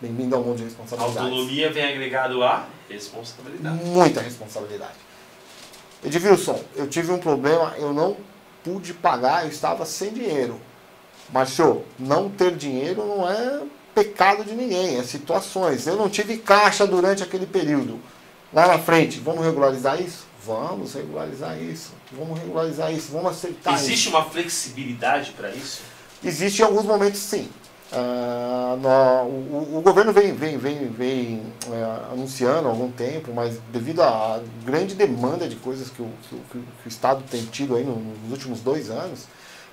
Bem-vindo 0.00 0.34
ao 0.34 0.42
mundo 0.42 0.56
de 0.56 0.64
responsabilidades. 0.64 1.16
Autonomia 1.16 1.72
vem 1.72 1.84
agregado 1.84 2.42
a 2.42 2.66
responsabilidade. 2.88 3.84
Muita 3.84 4.20
responsabilidade. 4.20 4.96
Edilson, 6.02 6.60
eu 6.74 6.88
tive 6.88 7.12
um 7.12 7.18
problema, 7.18 7.72
eu 7.78 7.92
não 7.92 8.16
pude 8.64 8.92
pagar, 8.92 9.44
eu 9.44 9.50
estava 9.50 9.86
sem 9.86 10.12
dinheiro. 10.12 10.60
Senhor, 11.46 11.82
não 11.98 12.28
ter 12.28 12.54
dinheiro 12.56 13.04
não 13.06 13.28
é 13.28 13.60
pecado 13.94 14.44
de 14.44 14.54
ninguém, 14.54 14.98
é 14.98 15.02
situações. 15.02 15.86
Eu 15.86 15.96
não 15.96 16.08
tive 16.08 16.36
caixa 16.36 16.86
durante 16.86 17.22
aquele 17.22 17.46
período. 17.46 17.98
Lá 18.52 18.66
na 18.68 18.78
frente, 18.78 19.18
vamos 19.20 19.44
regularizar 19.44 20.00
isso? 20.00 20.24
Vamos 20.44 20.94
regularizar 20.94 21.60
isso. 21.60 21.92
Vamos 22.12 22.38
regularizar 22.38 22.92
isso. 22.92 23.10
Vamos 23.12 23.32
aceitar 23.32 23.74
Existe 23.74 24.08
isso. 24.08 24.10
uma 24.10 24.24
flexibilidade 24.24 25.32
para 25.32 25.50
isso? 25.50 25.82
Existe 26.22 26.60
em 26.62 26.64
alguns 26.64 26.84
momentos, 26.84 27.20
sim. 27.20 27.48
Ah, 27.92 28.76
no- 28.80 29.28
o, 29.28 29.78
o 29.78 29.80
governo 29.80 30.12
vem, 30.12 30.32
vem, 30.32 30.58
vem, 30.58 30.88
vem 30.88 31.42
é, 31.70 32.12
anunciando 32.12 32.66
há 32.66 32.70
algum 32.70 32.90
tempo, 32.90 33.32
mas 33.32 33.56
devido 33.72 34.02
à 34.02 34.40
grande 34.64 34.94
demanda 34.94 35.46
de 35.48 35.54
coisas 35.56 35.88
que 35.90 36.02
o, 36.02 36.08
que 36.28 36.34
o- 36.34 36.40
que 36.50 36.58
o- 36.58 36.88
Estado 36.88 37.22
tem 37.30 37.44
tido 37.46 37.76
aí 37.76 37.84
no- 37.84 37.96
nos 37.96 38.32
últimos 38.32 38.60
dois 38.60 38.90
anos, 38.90 39.20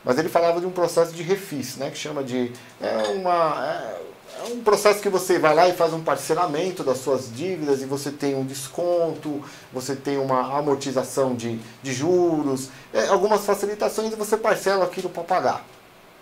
mas 0.03 0.17
ele 0.17 0.29
falava 0.29 0.59
de 0.59 0.65
um 0.65 0.71
processo 0.71 1.11
de 1.13 1.23
refis, 1.23 1.77
né, 1.77 1.89
que 1.89 1.97
chama 1.97 2.23
de. 2.23 2.51
É, 2.79 3.09
uma, 3.09 3.65
é, 3.65 4.01
é 4.39 4.53
um 4.53 4.61
processo 4.61 5.01
que 5.01 5.09
você 5.09 5.37
vai 5.37 5.53
lá 5.53 5.67
e 5.67 5.73
faz 5.73 5.93
um 5.93 6.03
parcelamento 6.03 6.83
das 6.83 6.97
suas 6.99 7.33
dívidas 7.33 7.81
e 7.81 7.85
você 7.85 8.11
tem 8.11 8.35
um 8.35 8.45
desconto, 8.45 9.43
você 9.71 9.95
tem 9.95 10.17
uma 10.17 10.57
amortização 10.57 11.35
de, 11.35 11.59
de 11.83 11.93
juros, 11.93 12.69
é, 12.93 13.07
algumas 13.07 13.45
facilitações 13.45 14.13
e 14.13 14.15
você 14.15 14.37
parcela 14.37 14.85
aquilo 14.85 15.09
para 15.09 15.23
pagar. 15.23 15.65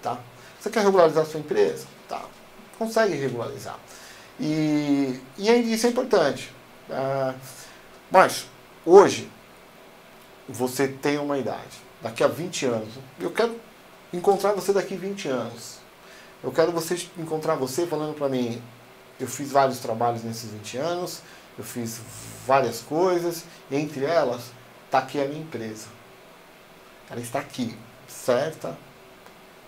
Tá? 0.01 0.17
Você 0.59 0.69
quer 0.69 0.83
regularizar 0.83 1.23
a 1.23 1.25
sua 1.25 1.39
empresa? 1.39 1.85
Tá. 2.07 2.21
Consegue 2.77 3.15
regularizar. 3.15 3.77
E, 4.39 5.19
e 5.37 5.49
aí 5.49 5.73
isso 5.73 5.85
é 5.85 5.89
importante. 5.89 6.53
Ah, 6.89 7.33
mas, 8.11 8.47
hoje, 8.85 9.29
você 10.47 10.87
tem 10.87 11.17
uma 11.17 11.37
idade. 11.37 11.89
Daqui 12.01 12.23
a 12.23 12.27
20 12.27 12.65
anos. 12.65 12.89
Eu 13.19 13.31
quero 13.31 13.55
encontrar 14.13 14.53
você 14.53 14.73
daqui 14.73 14.95
a 14.95 14.97
20 14.97 15.27
anos. 15.27 15.77
Eu 16.43 16.51
quero 16.51 16.71
você 16.71 16.95
encontrar 17.17 17.55
você 17.55 17.85
falando 17.85 18.15
para 18.15 18.29
mim, 18.29 18.61
eu 19.19 19.27
fiz 19.27 19.51
vários 19.51 19.79
trabalhos 19.79 20.23
nesses 20.23 20.49
20 20.51 20.77
anos, 20.77 21.21
eu 21.57 21.63
fiz 21.63 21.99
várias 22.47 22.79
coisas, 22.79 23.43
entre 23.69 24.05
elas, 24.05 24.43
está 24.85 24.99
aqui 24.99 25.21
a 25.21 25.25
minha 25.25 25.41
empresa. 25.41 25.87
Ela 27.09 27.19
está 27.19 27.39
aqui, 27.39 27.77
certa, 28.07 28.77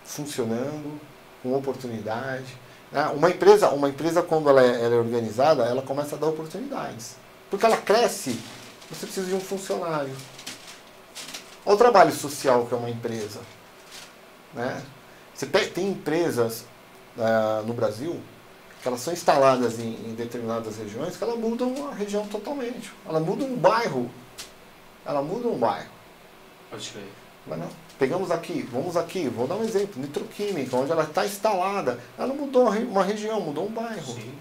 funcionando, 0.04 0.98
com 1.42 1.54
oportunidade. 1.54 2.56
né? 2.90 3.06
Uma 3.08 3.30
empresa, 3.30 3.68
uma 3.70 3.88
empresa 3.88 4.22
quando 4.22 4.48
ela 4.48 4.62
é, 4.62 4.84
ela 4.84 4.94
é 4.94 4.98
organizada, 4.98 5.64
ela 5.64 5.82
começa 5.82 6.16
a 6.16 6.18
dar 6.18 6.28
oportunidades. 6.28 7.16
Porque 7.50 7.66
ela 7.66 7.76
cresce, 7.76 8.40
você 8.88 9.04
precisa 9.04 9.26
de 9.26 9.34
um 9.34 9.40
funcionário. 9.40 10.16
Olha 11.66 11.74
o 11.74 11.78
trabalho 11.78 12.12
social 12.12 12.66
que 12.66 12.74
é 12.74 12.76
uma 12.76 12.90
empresa. 12.90 13.40
Né? 14.54 14.82
Você 15.34 15.46
pe- 15.46 15.66
tem 15.66 15.88
empresas 15.90 16.64
ah, 17.18 17.62
no 17.66 17.72
Brasil 17.74 18.20
que 18.82 18.88
elas 18.88 19.00
são 19.00 19.12
instaladas 19.12 19.78
em, 19.78 19.94
em 20.10 20.14
determinadas 20.14 20.76
regiões 20.76 21.16
que 21.16 21.22
elas 21.22 21.38
mudam 21.38 21.88
a 21.88 21.94
região 21.94 22.26
totalmente. 22.26 22.92
Ela 23.08 23.20
muda 23.20 23.44
um 23.44 23.56
bairro. 23.56 24.10
Ela 25.06 25.22
muda 25.22 25.48
um 25.48 25.56
bairro. 25.58 25.88
Pode 26.70 26.90
crer. 26.90 27.08
Mas 27.46 27.58
não. 27.58 27.68
Pegamos 27.98 28.30
aqui, 28.32 28.62
vamos 28.72 28.96
aqui, 28.96 29.28
vou 29.28 29.46
dar 29.46 29.54
um 29.56 29.62
exemplo, 29.64 30.00
nitroquímica, 30.00 30.76
onde 30.76 30.90
ela 30.90 31.04
está 31.04 31.24
instalada, 31.24 31.98
ela 32.18 32.32
mudou 32.34 32.62
uma 32.62 32.72
re- 32.74 32.84
uma 32.84 33.04
região, 33.04 33.40
mudou 33.40 33.66
um 33.66 33.70
bairro. 33.70 34.14
Sim, 34.14 34.32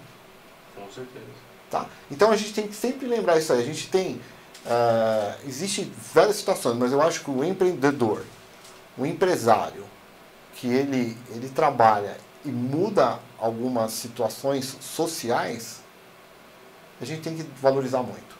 com 0.75 0.91
certeza. 0.91 1.25
Tá? 1.69 1.85
Então 2.09 2.31
a 2.31 2.35
gente 2.35 2.53
tem 2.53 2.67
que 2.67 2.75
sempre 2.75 3.05
lembrar 3.07 3.37
isso 3.37 3.53
aí. 3.53 3.59
A 3.61 3.65
gente 3.65 3.87
tem. 3.89 4.19
ah, 4.65 5.35
Existem 5.47 5.91
várias 6.13 6.35
situações, 6.37 6.77
mas 6.77 6.91
eu 6.91 7.01
acho 7.01 7.23
que 7.23 7.29
o 7.29 7.43
empreendedor, 7.43 8.23
o 8.97 9.05
empresário, 9.05 9.85
que 10.61 10.67
ele, 10.67 11.17
ele 11.31 11.49
trabalha 11.49 12.15
e 12.45 12.49
muda 12.49 13.17
algumas 13.39 13.93
situações 13.93 14.77
sociais, 14.79 15.81
a 17.01 17.05
gente 17.05 17.23
tem 17.23 17.35
que 17.35 17.43
valorizar 17.59 18.03
muito. 18.03 18.35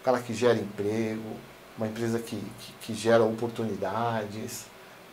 O 0.00 0.04
cara 0.04 0.20
que 0.20 0.32
gera 0.32 0.56
emprego, 0.56 1.36
uma 1.76 1.88
empresa 1.88 2.20
que, 2.20 2.36
que, 2.36 2.72
que 2.80 2.94
gera 2.94 3.24
oportunidades. 3.24 4.66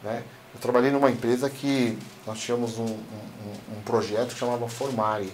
Né? 0.03 0.23
Eu 0.53 0.59
trabalhei 0.59 0.91
numa 0.91 1.09
empresa 1.09 1.49
que 1.49 1.97
nós 2.27 2.39
tínhamos 2.39 2.77
um, 2.77 2.85
um, 2.85 3.77
um- 3.77 3.81
projeto 3.83 4.33
que 4.33 4.39
chamava 4.39 4.69
Formare, 4.69 5.33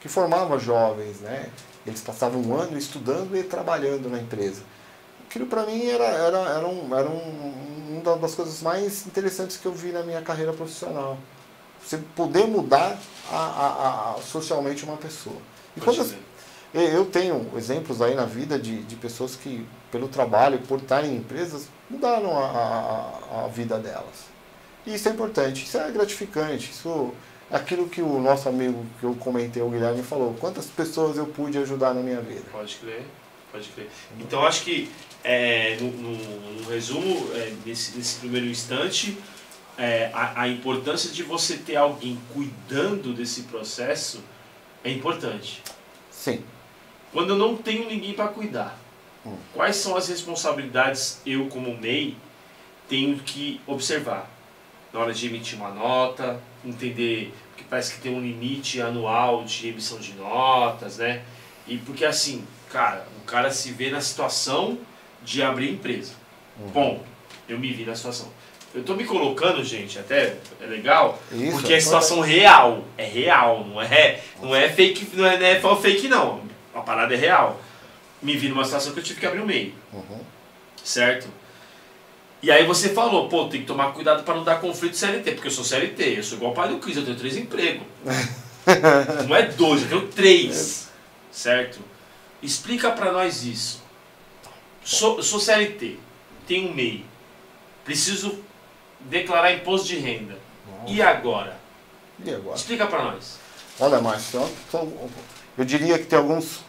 que 0.00 0.08
formava 0.08 0.60
jovens, 0.60 1.20
né? 1.20 1.50
Eles 1.84 2.00
passavam 2.00 2.40
um 2.40 2.54
ano 2.54 2.78
estudando 2.78 3.36
e 3.36 3.42
trabalhando 3.42 4.08
na 4.08 4.20
empresa. 4.20 4.62
Aquilo 5.28 5.46
para 5.46 5.66
mim 5.66 5.86
era, 5.86 6.04
era, 6.04 6.38
era, 6.38 6.68
um, 6.68 6.94
era 6.96 7.08
um, 7.08 7.73
uma 8.02 8.16
das 8.16 8.34
coisas 8.34 8.60
mais 8.62 9.06
interessantes 9.06 9.56
que 9.56 9.66
eu 9.66 9.72
vi 9.72 9.92
na 9.92 10.02
minha 10.02 10.20
carreira 10.22 10.52
profissional. 10.52 11.16
Você 11.84 11.98
poder 12.16 12.46
mudar 12.46 12.98
a, 13.30 13.36
a- 13.36 14.14
a- 14.16 14.22
socialmente 14.22 14.84
uma 14.84 14.96
pessoa. 14.96 15.36
E 15.76 15.80
Pode 15.80 15.98
quando 15.98 16.14
eu 16.74 17.04
tenho 17.06 17.50
exemplos 17.56 18.00
aí 18.02 18.14
na 18.14 18.24
vida 18.24 18.58
de, 18.58 18.82
de 18.82 18.96
pessoas 18.96 19.36
que, 19.36 19.66
pelo 19.92 20.08
trabalho, 20.08 20.58
por 20.60 20.78
estarem 20.80 21.12
em 21.12 21.16
empresas, 21.18 21.68
mudaram 21.88 22.36
a, 22.38 22.44
a, 22.46 23.38
a- 23.40 23.44
a 23.44 23.48
vida 23.48 23.78
delas. 23.78 24.32
E 24.86 24.94
isso 24.94 25.08
é 25.08 25.12
importante, 25.12 25.64
isso 25.64 25.78
é 25.78 25.90
gratificante, 25.90 26.70
isso 26.70 27.12
é 27.50 27.56
aquilo 27.56 27.88
que 27.88 28.02
o 28.02 28.20
nosso 28.20 28.48
amigo 28.48 28.84
que 28.98 29.04
eu 29.06 29.14
comentei, 29.14 29.62
o 29.62 29.70
Guilherme, 29.70 30.02
falou. 30.02 30.34
Quantas 30.40 30.66
pessoas 30.66 31.16
eu 31.16 31.26
pude 31.26 31.56
ajudar 31.58 31.94
na 31.94 32.00
minha 32.02 32.20
vida? 32.20 32.42
Pode 32.50 32.74
crer, 32.76 33.02
pode 33.52 33.68
crer. 33.68 33.88
Então 34.18 34.44
acho 34.44 34.62
que 34.64 34.90
é, 35.24 35.76
no, 35.80 35.90
no- 35.90 36.60
no 36.62 36.68
resumo, 36.70 37.30
é, 37.34 37.52
nesse, 37.64 37.96
nesse 37.96 38.18
primeiro 38.20 38.46
instante, 38.46 39.16
é, 39.76 40.10
a, 40.12 40.42
a 40.42 40.48
importância 40.48 41.10
de 41.10 41.22
você 41.22 41.56
ter 41.56 41.76
alguém 41.76 42.18
cuidando 42.32 43.12
desse 43.12 43.42
processo 43.44 44.22
é 44.84 44.90
importante. 44.90 45.62
Sim. 46.10 46.44
Quando 47.12 47.30
eu 47.30 47.36
não 47.36 47.56
tenho 47.56 47.88
ninguém 47.88 48.12
para 48.14 48.28
cuidar, 48.28 48.78
Hum. 49.26 49.38
quais 49.54 49.76
são 49.76 49.96
as 49.96 50.06
responsabilidades 50.08 51.18
eu 51.24 51.46
como 51.46 51.74
MEI 51.78 52.14
tenho 52.90 53.18
que 53.20 53.58
observar? 53.66 54.30
Na 54.92 55.00
hora 55.00 55.14
de 55.14 55.26
emitir 55.26 55.58
uma 55.58 55.70
nota, 55.70 56.38
entender 56.62 57.32
que 57.56 57.64
parece 57.64 57.94
que 57.94 58.00
tem 58.02 58.14
um 58.14 58.20
limite 58.20 58.82
anual 58.82 59.42
de 59.44 59.68
emissão 59.68 59.98
de 59.98 60.12
notas, 60.12 60.98
né? 60.98 61.22
E 61.66 61.78
porque 61.78 62.04
assim, 62.04 62.44
cara, 62.70 63.08
o 63.18 63.24
cara 63.24 63.50
se 63.50 63.72
vê 63.72 63.88
na 63.90 64.00
situação 64.02 64.78
de 65.24 65.42
abrir 65.42 65.70
empresa. 65.70 66.12
Uhum. 66.60 66.68
Bom, 66.68 67.04
eu 67.48 67.58
me 67.58 67.72
vi 67.72 67.84
na 67.84 67.94
situação. 67.94 68.28
Eu 68.74 68.82
tô 68.82 68.94
me 68.94 69.04
colocando, 69.04 69.62
gente, 69.64 69.98
até 69.98 70.36
é 70.60 70.66
legal, 70.66 71.20
Isso, 71.30 71.52
porque 71.52 71.72
é 71.72 71.76
é 71.76 71.80
situação 71.80 72.20
real. 72.20 72.84
É 72.98 73.04
real, 73.04 73.64
não 73.64 73.80
é, 73.80 74.20
não 74.42 74.54
é 74.54 74.68
fake, 74.68 75.08
não 75.16 75.24
é, 75.26 75.38
não 75.60 75.72
é 75.72 75.76
fake 75.80 76.08
não. 76.08 76.42
A 76.74 76.80
parada 76.80 77.14
é 77.14 77.16
real. 77.16 77.60
Me 78.20 78.36
vi 78.36 78.48
numa 78.48 78.64
situação 78.64 78.92
que 78.92 78.98
eu 78.98 79.04
tive 79.04 79.20
que 79.20 79.26
abrir 79.26 79.40
o 79.40 79.46
meio, 79.46 79.72
Uhum. 79.92 80.18
certo? 80.82 81.28
E 82.42 82.50
aí 82.50 82.66
você 82.66 82.88
falou, 82.90 83.28
pô, 83.28 83.46
tem 83.46 83.60
que 83.60 83.66
tomar 83.66 83.92
cuidado 83.92 84.22
para 84.24 84.34
não 84.34 84.44
dar 84.44 84.60
conflito 84.60 84.96
CLT, 84.96 85.32
porque 85.32 85.46
eu 85.48 85.52
sou 85.52 85.64
CLT, 85.64 86.18
eu 86.18 86.22
sou 86.22 86.36
igual 86.36 86.52
o 86.52 86.54
pai 86.54 86.68
do 86.68 86.78
Cris, 86.78 86.96
eu 86.96 87.04
tenho 87.04 87.16
três 87.16 87.36
empregos. 87.36 87.86
não 89.28 89.36
é 89.36 89.42
dois, 89.46 89.82
eu 89.82 89.88
tenho 89.88 90.08
três, 90.08 90.88
certo? 91.30 91.78
Explica 92.42 92.90
para 92.90 93.12
nós 93.12 93.44
isso. 93.44 93.83
Sou, 94.84 95.22
sou 95.22 95.40
CLT, 95.40 95.98
tenho 96.46 96.70
um 96.70 96.74
MEI, 96.74 97.04
preciso 97.84 98.38
declarar 99.00 99.52
imposto 99.52 99.88
de 99.88 99.96
renda. 99.96 100.36
E 100.86 101.00
agora? 101.00 101.56
E 102.24 102.30
agora? 102.34 102.56
Explica 102.56 102.86
para 102.86 103.02
nós. 103.04 103.38
Olha, 103.80 104.00
Márcio, 104.00 104.40
eu, 104.40 104.52
tô- 104.70 104.88
eu 105.58 105.64
diria 105.64 105.98
que 105.98 106.04
tem 106.04 106.18
alguns 106.18 106.60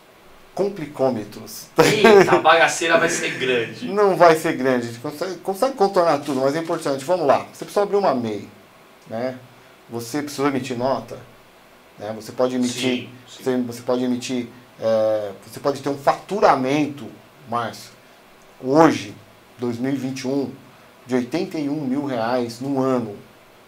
complicômetros. 0.53 1.68
Eita, 1.78 2.32
a 2.36 2.39
bagaceira 2.41 2.97
vai 2.97 3.09
ser 3.09 3.32
grande. 3.38 3.88
Não 3.89 4.16
vai 4.16 4.36
ser 4.36 4.53
grande, 4.53 4.88
a 4.88 4.91
gente 4.91 4.99
consegue, 5.01 5.36
consegue 5.39 5.76
contornar 5.76 6.20
tudo, 6.20 6.39
mas 6.39 6.55
é 6.55 6.59
importante. 6.59 7.03
Vamos 7.03 7.28
lá, 7.28 7.39
você 7.53 7.66
precisa 7.66 7.84
abrir 7.84 7.97
uma 7.97 8.16
MEI, 8.16 8.47
né? 9.07 9.38
Você 9.89 10.22
precisa 10.22 10.47
emitir 10.47 10.78
nota, 10.78 11.20
né? 11.99 12.13
Você 12.16 12.32
pode 12.32 12.55
emitir, 12.55 12.82
Sim, 12.82 13.09
sim. 13.28 13.43
Você, 13.43 13.57
você 13.57 13.82
pode 13.82 14.03
emitir, 14.03 14.47
é, 14.80 15.32
você 15.45 15.59
pode 15.59 15.82
ter 15.82 15.89
um 15.89 15.97
faturamento, 15.97 17.05
Márcio, 17.49 17.91
hoje, 18.62 19.14
2021, 19.60 20.51
de 21.06 21.16
81 21.16 21.74
mil 21.82 22.06
reais 22.06 22.60
no 22.60 22.80
ano, 22.82 23.16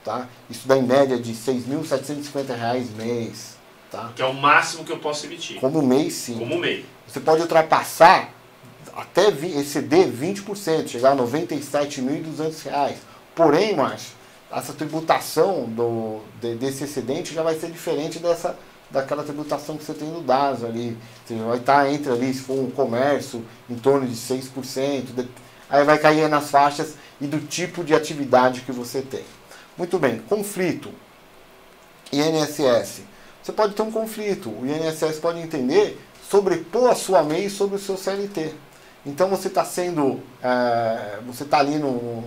tá? 0.03 0.27
Isso 0.49 0.67
dá 0.67 0.77
em 0.77 0.83
média 0.83 1.17
de 1.19 1.33
6.750 1.33 2.55
reais 2.55 2.89
mês, 2.95 3.57
tá? 3.91 4.11
Que 4.15 4.21
é 4.21 4.25
o 4.25 4.33
máximo 4.33 4.83
que 4.83 4.91
eu 4.91 4.99
posso 4.99 5.25
emitir. 5.25 5.59
Como 5.59 5.81
mês, 5.81 6.13
sim. 6.13 6.37
Como 6.39 6.57
MEI. 6.57 6.85
Você 7.07 7.19
pode 7.19 7.41
ultrapassar 7.41 8.33
até 8.95 9.27
exceder 9.29 10.07
20%, 10.07 10.87
chegar 10.87 11.11
a 11.11 11.15
97.200 11.15 12.63
reais. 12.63 12.97
Porém, 13.35 13.75
Márcio, 13.75 14.13
essa 14.51 14.73
tributação 14.73 15.65
do, 15.65 16.21
de- 16.41 16.55
desse 16.55 16.83
excedente 16.85 17.33
já 17.33 17.43
vai 17.43 17.55
ser 17.59 17.69
diferente 17.71 18.17
dessa 18.19 18.57
daquela 18.89 19.23
tributação 19.23 19.77
que 19.77 19.83
você 19.83 19.93
tem 19.93 20.07
no 20.07 20.21
DAS 20.21 20.63
ali. 20.63 20.97
Você 21.25 21.35
vai 21.35 21.57
estar 21.57 21.91
entre 21.91 22.11
ali, 22.11 22.33
se 22.33 22.41
for 22.41 22.57
um 22.57 22.71
comércio, 22.71 23.43
em 23.69 23.75
torno 23.75 24.07
de 24.07 24.15
6%. 24.15 25.13
de- 25.13 25.27
aí 25.69 25.83
vai 25.83 25.97
cair 25.97 26.29
nas 26.29 26.49
faixas 26.49 26.95
e 27.19 27.27
do 27.27 27.39
tipo 27.39 27.83
de 27.83 27.93
atividade 27.93 28.61
que 28.61 28.71
você 28.71 29.01
tem. 29.01 29.23
Muito 29.77 29.99
bem, 29.99 30.19
conflito. 30.19 30.91
INSS. 32.11 33.01
Você 33.43 33.51
pode 33.51 33.73
ter 33.73 33.81
um 33.81 33.91
conflito. 33.91 34.49
O 34.49 34.65
INSS 34.65 35.19
pode 35.19 35.39
entender 35.39 35.99
sobrepor 36.29 36.89
a 36.91 36.95
sua 36.95 37.23
MEI 37.23 37.49
sobre 37.49 37.75
o 37.75 37.79
seu 37.79 37.97
CLT. 37.97 38.53
Então 39.05 39.29
você 39.29 39.47
está 39.47 39.63
sendo, 39.63 40.21
é, 40.43 41.19
você 41.25 41.43
está 41.43 41.59
ali 41.59 41.77
no, 41.77 42.23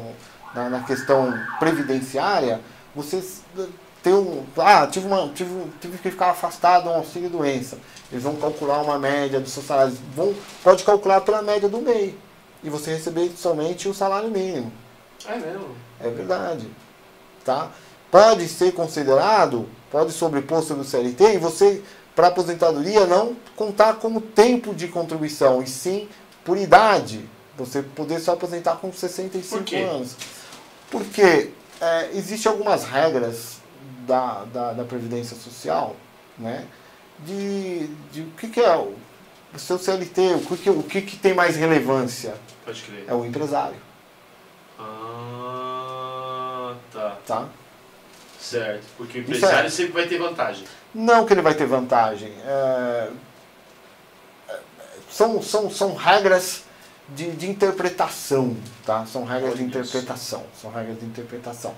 na, 0.55 0.71
na 0.71 0.81
questão 0.81 1.33
previdenciária, 1.59 2.61
você 2.95 3.23
tem 4.03 4.15
um, 4.15 4.45
ah, 4.57 4.87
tive, 4.87 5.07
uma, 5.07 5.29
tive, 5.29 5.51
tive 5.81 5.99
que 5.99 6.11
ficar 6.11 6.31
afastado 6.31 6.85
do 6.85 6.91
auxílio 6.91 7.29
doença. 7.29 7.79
Eles 8.11 8.25
vão 8.25 8.37
calcular 8.37 8.81
uma 8.83 8.99
média 8.99 9.39
dos 9.39 9.53
seus 9.53 9.67
salários, 9.67 9.99
vão, 10.15 10.35
pode 10.65 10.85
calcular 10.85 11.21
pela 11.21 11.43
média 11.43 11.69
do 11.69 11.79
MEI 11.79 12.19
e 12.63 12.71
você 12.71 12.93
receber 12.93 13.31
somente 13.37 13.89
o 13.89 13.95
salário 13.95 14.31
mínimo. 14.31 14.73
É 15.27 15.37
mesmo. 15.37 15.77
É 16.01 16.09
verdade. 16.09 16.67
Tá? 17.45 17.71
Pode 18.11 18.49
ser 18.49 18.73
considerado, 18.73 19.69
pode 19.91 20.13
sobrepor 20.13 20.63
sobre 20.63 20.83
o 20.83 20.87
CLT 20.87 21.35
e 21.35 21.39
você, 21.39 21.83
para 22.17 22.29
aposentadoria, 22.29 23.07
não 23.07 23.37
contar 23.55 23.95
como 23.95 24.21
tempo 24.21 24.75
de 24.75 24.89
contribuição, 24.89 25.63
e 25.63 25.67
sim 25.67 26.09
por 26.45 26.57
idade. 26.57 27.29
Você 27.57 27.83
poder 27.83 28.19
só 28.21 28.33
aposentar 28.33 28.77
com 28.77 28.91
65 28.91 29.59
Por 29.59 29.65
quê? 29.65 29.77
anos. 29.77 30.17
Porque 30.91 31.51
é, 31.81 32.11
existem 32.15 32.51
algumas 32.51 32.85
regras 32.85 33.60
da, 34.07 34.45
da, 34.53 34.73
da 34.73 34.85
Previdência 34.85 35.37
Social, 35.37 35.97
né? 36.39 36.67
De, 37.21 37.87
de 38.13 38.23
o 38.23 38.31
que, 38.39 38.49
que 38.49 38.61
é 38.61 38.77
o, 38.77 38.95
o 39.55 39.59
seu 39.59 39.79
CLT, 39.79 40.35
o 40.35 40.41
que, 40.41 40.57
que, 40.57 40.71
o 40.71 40.83
que, 40.83 41.03
que 41.03 41.17
tem 41.17 41.35
mais 41.35 41.57
relevância? 41.57 42.35
Pode 42.65 42.83
crer. 42.83 43.05
É 43.07 43.15
o 43.15 43.25
empresário, 43.25 43.77
Ah, 44.79 46.75
tá. 46.93 47.17
tá? 47.27 47.49
Certo. 48.41 48.85
Porque 48.97 49.19
o 49.19 49.21
empresário 49.21 49.67
é- 49.67 49.71
sempre 49.71 49.93
vai 49.93 50.07
ter 50.09 50.19
vantagem. 50.19 50.65
Não 50.95 51.25
que 51.27 51.33
ele 51.35 51.43
vai 51.43 51.55
ter 51.55 51.67
vantagem. 51.67 52.33
é, 52.45 53.11
é, 54.49 54.59
são, 55.11 55.43
são, 55.43 55.71
são 55.71 55.95
regras 55.95 56.65
de, 57.11 57.31
de 57.33 57.49
interpretação, 57.51 58.57
tá? 58.85 59.05
São 59.07 59.25
regras 59.25 59.57
de 59.57 59.63
interpretação. 59.65 60.45
São 60.61 60.71
regras 60.73 60.99
de 60.99 61.05
interpretação. 61.07 61.75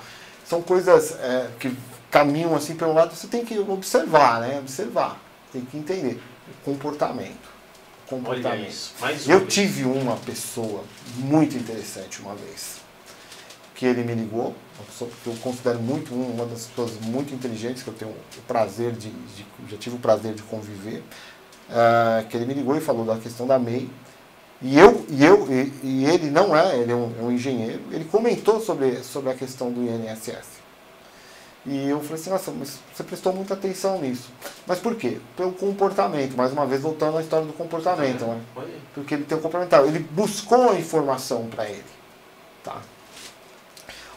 São 0.46 0.62
coisas 0.62 1.12
é, 1.20 1.50
que 1.58 1.74
caminham 2.12 2.54
assim 2.54 2.76
pelo 2.76 2.92
lado, 2.92 3.12
você 3.16 3.26
tem 3.26 3.44
que 3.44 3.58
observar, 3.58 4.40
né? 4.42 4.58
Observar. 4.60 5.18
Tem 5.52 5.62
que 5.64 5.76
entender. 5.76 6.22
Comportamento. 6.64 7.50
Olha 8.12 8.20
Comportamento. 8.20 8.68
isso. 8.68 8.92
Eu 9.26 9.40
vez. 9.40 9.52
tive 9.54 9.84
uma 9.84 10.16
pessoa 10.16 10.84
muito 11.16 11.56
interessante 11.56 12.20
uma 12.20 12.34
vez. 12.34 12.76
Que 13.74 13.86
ele 13.86 14.04
me 14.04 14.14
ligou, 14.14 14.54
uma 14.78 14.84
pessoa 14.86 15.10
que 15.24 15.26
eu 15.28 15.34
considero 15.36 15.80
muito 15.80 16.14
um- 16.14 16.34
uma 16.34 16.44
das 16.46 16.66
pessoas 16.66 16.92
muito 17.00 17.34
inteligentes 17.34 17.82
que 17.82 17.88
eu 17.88 17.94
tenho 17.94 18.10
o 18.12 18.42
prazer 18.46 18.92
de, 18.92 19.08
de- 19.10 19.46
já 19.70 19.76
tive 19.78 19.96
o 19.96 19.98
prazer 19.98 20.34
de 20.34 20.42
conviver. 20.42 21.02
eh, 21.74 22.26
que 22.28 22.36
ele 22.36 22.44
me 22.44 22.52
ligou 22.52 22.76
e 22.76 22.80
falou 22.82 23.02
da 23.06 23.16
questão 23.16 23.46
da 23.46 23.58
MEI. 23.58 23.88
E 24.60 24.78
eu, 24.78 25.06
e 25.08 25.24
eu, 25.24 25.50
e, 25.50 25.72
e 25.82 26.04
ele 26.04 26.28
não 26.30 26.54
é, 26.54 26.76
ele 26.76 26.92
é 26.92 26.94
um, 26.94 27.12
é 27.18 27.22
um 27.22 27.32
engenheiro, 27.32 27.80
ele 27.90 28.04
comentou 28.04 28.60
sobre, 28.60 29.02
sobre 29.02 29.30
a 29.30 29.34
questão 29.34 29.72
do 29.72 29.80
INSS. 29.82 30.60
E 31.64 31.88
eu 31.88 32.00
falei 32.00 32.14
assim, 32.14 32.30
nossa, 32.30 32.50
mas 32.50 32.80
você 32.92 33.04
prestou 33.04 33.32
muita 33.32 33.54
atenção 33.54 34.00
nisso. 34.00 34.30
Mas 34.66 34.80
por 34.80 34.96
quê? 34.96 35.18
Pelo 35.36 35.52
comportamento, 35.52 36.36
mais 36.36 36.52
uma 36.52 36.66
vez 36.66 36.80
voltando 36.82 37.18
à 37.18 37.22
história 37.22 37.46
do 37.46 37.52
comportamento, 37.52 38.24
né? 38.24 38.40
Porque 38.92 39.14
ele 39.14 39.24
tem 39.24 39.38
um 39.38 39.40
complementar. 39.40 39.86
Ele 39.86 40.00
buscou 40.00 40.70
a 40.70 40.74
informação 40.74 41.46
para 41.46 41.68
ele. 41.68 41.84
Tá? 42.64 42.82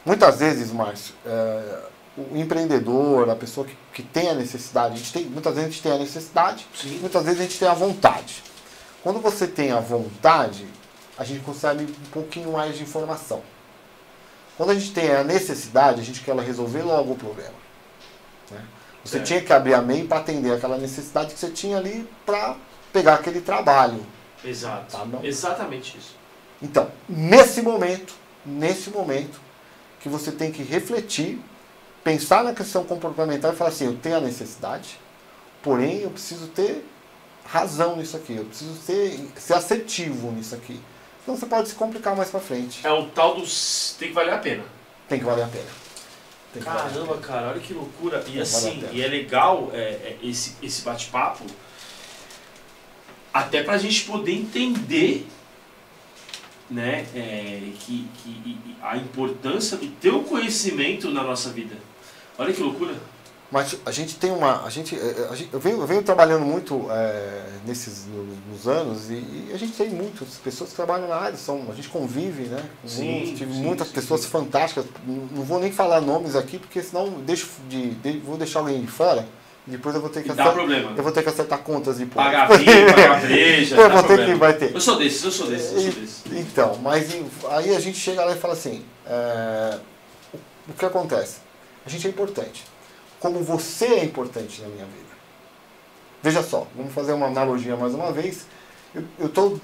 Muitas 0.03 0.39
vezes, 0.39 0.71
Márcio, 0.71 1.13
é, 1.23 1.79
o 2.17 2.35
empreendedor, 2.37 3.29
a 3.29 3.35
pessoa 3.35 3.67
que, 3.67 3.77
que 3.93 4.01
tem 4.01 4.29
a 4.29 4.33
necessidade, 4.33 4.95
a 4.95 4.97
gente 4.97 5.13
tem, 5.13 5.25
muitas 5.25 5.53
vezes 5.53 5.69
a 5.69 5.71
gente 5.71 5.83
tem 5.83 5.91
a 5.91 5.97
necessidade, 5.97 6.67
Sim. 6.75 6.99
muitas 6.99 7.23
vezes 7.23 7.39
a 7.39 7.43
gente 7.43 7.59
tem 7.59 7.67
a 7.67 7.73
vontade. 7.73 8.43
Quando 9.03 9.19
você 9.19 9.45
tem 9.45 9.71
a 9.71 9.79
vontade, 9.79 10.65
a 11.17 11.23
gente 11.23 11.43
consegue 11.43 11.83
um 11.83 12.09
pouquinho 12.11 12.53
mais 12.53 12.75
de 12.75 12.83
informação. 12.83 13.41
Quando 14.57 14.69
a 14.71 14.73
gente 14.73 14.93
tem 14.93 15.11
a 15.11 15.23
necessidade, 15.23 16.01
a 16.01 16.03
gente 16.03 16.21
quer 16.21 16.35
resolver 16.37 16.81
logo 16.81 17.13
o 17.13 17.15
problema. 17.15 17.53
né? 18.51 18.63
Você 19.03 19.17
Certo. 19.17 19.25
tinha 19.27 19.41
que 19.41 19.51
abrir 19.53 19.73
a 19.73 19.81
MEI 19.81 20.05
para 20.07 20.19
atender 20.19 20.53
aquela 20.53 20.77
necessidade 20.77 21.33
que 21.33 21.39
você 21.39 21.49
tinha 21.49 21.77
ali 21.77 22.09
para 22.25 22.55
pegar 22.93 23.15
aquele 23.15 23.41
trabalho. 23.41 24.05
Exato. 24.43 24.95
Tá. 24.97 25.05
Exatamente 25.23 25.97
isso. 25.97 26.15
Então, 26.61 26.89
nesse 27.07 27.61
momento, 27.61 28.13
nesse 28.45 28.89
momento, 28.89 29.39
que 29.99 30.07
você 30.07 30.31
tem 30.31 30.51
que 30.51 30.63
refletir, 30.63 31.39
pensar 32.03 32.43
na 32.43 32.53
questão 32.53 32.83
comportamental 32.83 33.51
e 33.51 33.55
falar 33.55 33.71
assim, 33.71 33.85
eu 33.85 33.95
tenho 33.95 34.17
a 34.17 34.21
necessidade, 34.21 34.99
porém 35.61 36.01
eu 36.01 36.11
preciso 36.11 36.47
ter 36.47 36.85
razão 37.45 37.95
nisso 37.97 38.15
aqui, 38.15 38.35
eu 38.35 38.45
preciso 38.45 38.75
ser, 38.75 39.19
ser 39.37 39.53
assertivo 39.55 40.31
nisso 40.31 40.55
aqui. 40.55 40.79
Senão 41.25 41.35
você 41.35 41.47
pode 41.47 41.69
se 41.69 41.75
complicar 41.75 42.15
mais 42.15 42.29
pra 42.29 42.39
frente. 42.39 42.85
É 42.85 42.91
o 42.91 43.07
tal 43.07 43.35
dos. 43.35 43.95
Tem 43.97 44.09
que 44.09 44.13
valer 44.13 44.35
a 44.35 44.37
pena. 44.37 44.63
Tem 45.09 45.17
que 45.17 45.25
valer 45.25 45.43
a 45.43 45.47
pena. 45.47 45.65
Tem 46.53 46.61
que 46.61 46.69
valer 46.69 46.81
a 46.81 46.83
Caramba, 46.83 47.13
pena. 47.15 47.27
cara, 47.27 47.47
olha 47.49 47.59
que 47.59 47.73
loucura. 47.73 48.23
E 48.27 48.39
a 48.39 48.43
assim, 48.43 48.79
pena. 48.79 48.91
e 48.93 49.01
é 49.01 49.07
legal 49.07 49.71
é, 49.73 49.79
é, 49.79 50.17
esse, 50.21 50.55
esse 50.61 50.83
bate-papo, 50.83 51.43
até 53.33 53.63
pra 53.63 53.77
gente 53.79 54.03
poder 54.05 54.33
entender 54.33 55.27
né, 56.69 57.05
é, 57.15 57.71
que, 57.79 58.07
que 58.23 58.57
a 58.81 58.95
importância 58.95 59.77
do 59.77 59.87
teu 59.87 60.23
conhecimento 60.23 61.09
na 61.09 61.23
nossa 61.23 61.49
vida. 61.49 61.75
Olha 62.37 62.53
que 62.53 62.61
loucura. 62.61 62.93
Mas 63.55 63.77
a 63.85 63.91
gente 63.91 64.15
tem 64.17 64.31
uma. 64.31 64.65
A 64.65 64.69
gente, 64.69 64.97
eh, 64.97 65.27
a 65.31 65.33
gente- 65.33 65.49
eu, 65.53 65.59
venho, 65.61 65.79
eu 65.79 65.87
venho 65.87 66.03
trabalhando 66.03 66.43
muito 66.43 66.87
eh, 66.91 67.41
nesses 67.65 68.05
no- 68.05 68.27
nos 68.51 68.67
anos 68.67 69.09
e, 69.09 69.13
e 69.13 69.51
a 69.53 69.57
gente 69.57 69.71
tem 69.71 69.87
muitas 69.89 70.27
pessoas 70.43 70.71
que 70.71 70.75
trabalham 70.75 71.07
na 71.07 71.15
área, 71.15 71.37
são, 71.37 71.65
a 71.71 71.73
gente 71.73 71.87
convive, 71.87 72.49
né? 72.49 72.61
Sim, 72.85 73.33
tive 73.37 73.53
sim, 73.53 73.61
muitas 73.61 73.87
sim, 73.87 73.93
pessoas 73.93 74.25
fantásticas. 74.25 74.83
Não 75.07 75.45
vou 75.45 75.57
nem 75.57 75.71
falar 75.71 76.01
nomes 76.01 76.35
aqui, 76.35 76.59
porque 76.59 76.83
senão 76.83 77.09
deixo 77.21 77.47
de, 77.69 77.91
de- 77.91 78.17
vou 78.19 78.35
deixar 78.35 78.59
alguém 78.59 78.81
de 78.81 78.91
fora. 78.91 79.25
e 79.65 79.71
Depois 79.71 79.95
eu 79.95 80.01
vou 80.01 80.09
ter 80.09 80.21
que 80.21 80.27
E 80.27 80.31
acertar, 80.33 80.53
problema. 80.53 80.91
eu 80.97 81.01
vou 81.01 81.13
ter 81.13 81.23
que 81.23 81.29
acertar 81.29 81.59
contas 81.59 81.95
depois. 81.97 82.25
Pagar 82.25 82.49
vinho, 82.59 82.87
pagar 82.93 83.21
breja, 83.21 83.77
Eu 83.77 83.89
vou 83.89 84.01
ter 84.01 84.07
problema. 84.07 84.33
que 84.33 84.39
vai 84.39 84.53
ter. 84.53 84.75
Eu 84.75 84.81
sou 84.81 84.97
desses, 84.97 85.23
eu 85.23 85.31
sou 85.31 85.47
desses, 85.47 85.71
eu 85.71 85.79
sou 85.79 85.91
desses. 86.01 86.23
Então, 86.29 86.77
mas 86.83 87.07
aí 87.51 87.73
a 87.73 87.79
gente 87.79 87.97
chega 87.97 88.25
lá 88.25 88.33
e 88.33 88.37
fala 88.37 88.53
assim, 88.53 88.83
é, 89.07 89.77
o 90.67 90.73
que 90.73 90.85
acontece? 90.85 91.37
A 91.85 91.89
gente 91.89 92.05
é 92.05 92.09
importante. 92.09 92.65
Como 93.25 93.39
você 93.43 93.85
é 93.85 94.03
importante 94.03 94.61
na 94.61 94.67
minha 94.67 94.85
vida. 94.85 95.15
Veja 96.21 96.43
só, 96.43 96.67
vamos 96.75 96.93
fazer 96.93 97.11
uma 97.13 97.25
analogia 97.25 97.75
mais 97.75 97.95
uma 97.95 98.11
vez. 98.11 98.45
Eu, 98.93 99.03
eu 99.17 99.29
tô, 99.29 99.57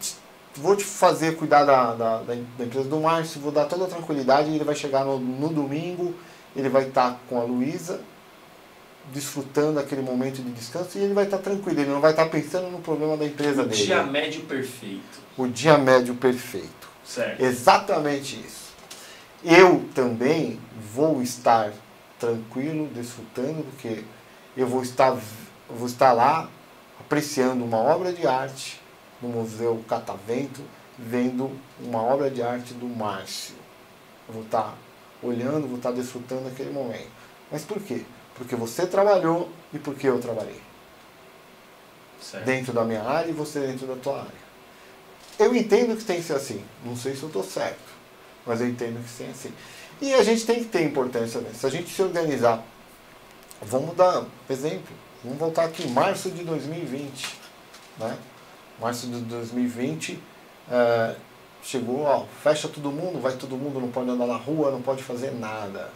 vou 0.55 0.75
te 0.75 0.83
fazer 0.83 1.35
cuidar 1.37 1.63
da, 1.63 1.93
da, 1.93 2.17
da 2.23 2.35
em- 2.35 2.47
da 2.57 2.65
empresa 2.65 2.89
do 2.89 2.99
Márcio, 2.99 3.39
vou 3.39 3.51
dar 3.51 3.65
toda 3.65 3.85
a 3.85 3.87
tranquilidade, 3.87 4.49
ele 4.49 4.63
vai 4.63 4.73
chegar 4.73 5.05
no, 5.05 5.19
no 5.19 5.49
domingo, 5.49 6.15
ele 6.55 6.69
vai 6.69 6.87
estar 6.87 7.19
com 7.29 7.39
a 7.39 7.43
Luísa, 7.43 8.01
desfrutando 9.13 9.79
aquele 9.79 10.01
momento 10.01 10.41
de 10.41 10.49
descanso 10.53 10.97
e 10.97 11.01
ele 11.03 11.13
vai 11.13 11.25
estar 11.25 11.37
tranquilo, 11.37 11.79
ele 11.81 11.91
não 11.91 12.01
vai 12.01 12.11
estar 12.11 12.25
pensando 12.29 12.67
no 12.71 12.79
problema 12.79 13.15
da 13.15 13.25
empresa 13.27 13.61
O 13.61 13.67
dele. 13.67 13.85
dia 13.85 14.01
médio 14.01 14.41
perfeito. 14.45 15.19
O 15.37 15.45
dia 15.47 15.77
médio 15.77 16.15
perfeito. 16.15 16.89
Certo. 17.05 17.39
Exatamente 17.39 18.37
isso. 18.43 18.71
Eu 19.45 19.85
também 19.93 20.59
vou 20.95 21.21
estar 21.21 21.71
tranquilo, 22.21 22.87
desfrutando, 22.93 23.63
porque 23.63 24.03
eu 24.55 24.67
vou 24.67 24.83
estar, 24.83 25.17
vou 25.67 25.87
estar 25.87 26.13
lá 26.13 26.47
apreciando 26.99 27.65
uma 27.65 27.77
obra 27.77 28.13
de 28.13 28.27
arte 28.27 28.79
no 29.19 29.29
Museu 29.29 29.83
Catavento 29.89 30.61
vendo 30.97 31.51
uma 31.79 32.01
obra 32.01 32.29
de 32.29 32.43
arte 32.43 32.75
do 32.75 32.85
Márcio. 32.85 33.55
Eu 34.27 34.35
vou 34.35 34.43
estar 34.43 34.77
olhando, 35.21 35.67
vou 35.67 35.77
estar 35.77 35.91
desfrutando 35.91 36.47
aquele 36.47 36.71
momento. 36.71 37.09
Mas 37.51 37.63
por 37.63 37.81
quê? 37.81 38.03
Porque 38.35 38.55
você 38.55 38.85
trabalhou 38.85 39.49
e 39.73 39.79
porque 39.79 40.07
eu 40.07 40.19
trabalhei. 40.19 40.61
Certo. 42.21 42.45
Dentro 42.45 42.71
da 42.71 42.83
minha 42.83 43.01
área 43.01 43.29
e 43.29 43.33
você 43.33 43.61
dentro 43.61 43.87
da 43.87 43.95
tua 43.95 44.19
área. 44.19 44.41
Eu 45.39 45.55
entendo 45.55 45.97
que 45.97 46.03
tem 46.03 46.17
que 46.17 46.23
ser 46.23 46.35
assim. 46.35 46.63
Não 46.85 46.95
sei 46.95 47.15
se 47.15 47.23
eu 47.23 47.27
estou 47.27 47.43
certo, 47.43 47.79
mas 48.45 48.61
eu 48.61 48.67
entendo 48.67 49.03
que 49.03 49.17
tem 49.17 49.31
que 49.31 49.37
ser 49.37 49.47
assim. 49.47 49.53
E 50.01 50.13
a 50.15 50.23
gente 50.23 50.45
tem 50.45 50.63
que 50.63 50.65
ter 50.65 50.83
importância 50.83 51.39
nisso. 51.39 51.59
Se 51.59 51.65
a 51.67 51.69
gente 51.69 51.89
se 51.89 52.01
organizar, 52.01 52.63
vamos 53.61 53.95
dar 53.95 54.25
exemplo. 54.49 54.95
Vamos 55.23 55.37
voltar 55.37 55.65
aqui 55.65 55.83
em 55.83 55.91
março 55.91 56.31
de 56.31 56.43
2020. 56.43 57.37
Né? 57.99 58.17
Março 58.79 59.05
de 59.05 59.21
2020, 59.21 60.19
é, 60.71 61.15
chegou, 61.61 62.01
ó, 62.01 62.25
fecha 62.41 62.67
todo 62.67 62.91
mundo, 62.91 63.21
vai 63.21 63.33
todo 63.33 63.55
mundo, 63.55 63.79
não 63.79 63.91
pode 63.91 64.09
andar 64.09 64.25
na 64.25 64.37
rua, 64.37 64.71
não 64.71 64.81
pode 64.81 65.03
fazer 65.03 65.31
nada. 65.31 65.89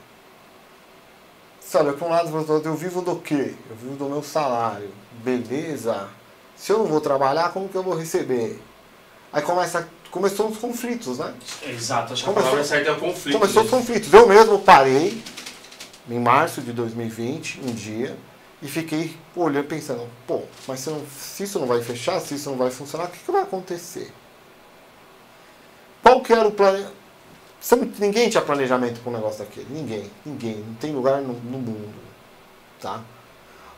Você 1.59 1.77
olha 1.77 1.93
para 1.93 2.07
um 2.07 2.11
lado 2.11 2.61
e 2.63 2.67
eu 2.67 2.75
vivo 2.75 3.01
do 3.01 3.15
quê? 3.15 3.55
Eu 3.67 3.75
vivo 3.75 3.95
do 3.95 4.05
meu 4.05 4.21
salário. 4.21 4.91
Beleza. 5.23 6.07
Se 6.55 6.71
eu 6.71 6.77
não 6.77 6.85
vou 6.85 7.01
trabalhar, 7.01 7.51
como 7.51 7.67
que 7.67 7.75
eu 7.75 7.81
vou 7.81 7.95
receber? 7.95 8.61
Aí 9.33 9.41
começa, 9.41 9.89
começou 10.15 10.47
os 10.47 10.57
conflitos, 10.57 11.17
né? 11.19 11.33
Exato, 11.67 12.13
acho 12.13 12.23
que 12.23 12.29
a 12.29 12.33
Começou- 12.33 12.51
palavra 12.53 12.63
certa 12.63 12.89
é 12.89 12.93
o 12.93 12.99
conflito. 12.99 13.37
Começou 13.37 13.63
os 13.63 13.69
mesmo. 13.71 13.79
conflitos. 13.85 14.13
Eu 14.13 14.25
mesmo 14.27 14.59
parei 14.59 15.21
em 16.09 16.19
março 16.19 16.61
de 16.61 16.71
2020, 16.71 17.59
um 17.61 17.73
dia, 17.73 18.17
e 18.61 18.67
fiquei 18.69 19.13
olhando 19.35 19.67
pensando, 19.67 20.07
pô, 20.25 20.43
mas 20.65 20.79
se, 20.79 20.89
não- 20.89 21.03
se 21.19 21.43
isso 21.43 21.59
não 21.59 21.67
vai 21.67 21.81
fechar, 21.81 22.19
se 22.21 22.35
isso 22.35 22.49
não 22.49 22.57
vai 22.57 22.71
funcionar, 22.71 23.05
o 23.05 23.07
que, 23.09 23.19
que 23.19 23.29
vai 23.31 23.41
acontecer? 23.41 24.09
Qual 26.01 26.21
que 26.21 26.31
era 26.31 26.47
o 26.47 26.51
plano? 26.51 26.89
Ninguém 27.99 28.29
tinha 28.29 28.41
planejamento 28.43 29.01
para 29.01 29.11
um 29.11 29.15
negócio 29.15 29.39
daquele. 29.39 29.67
Ninguém. 29.69 30.09
Ninguém. 30.25 30.57
Não 30.65 30.75
tem 30.75 30.93
lugar 30.93 31.19
no, 31.21 31.33
no 31.33 31.57
mundo. 31.57 31.93
Tá? 32.79 33.01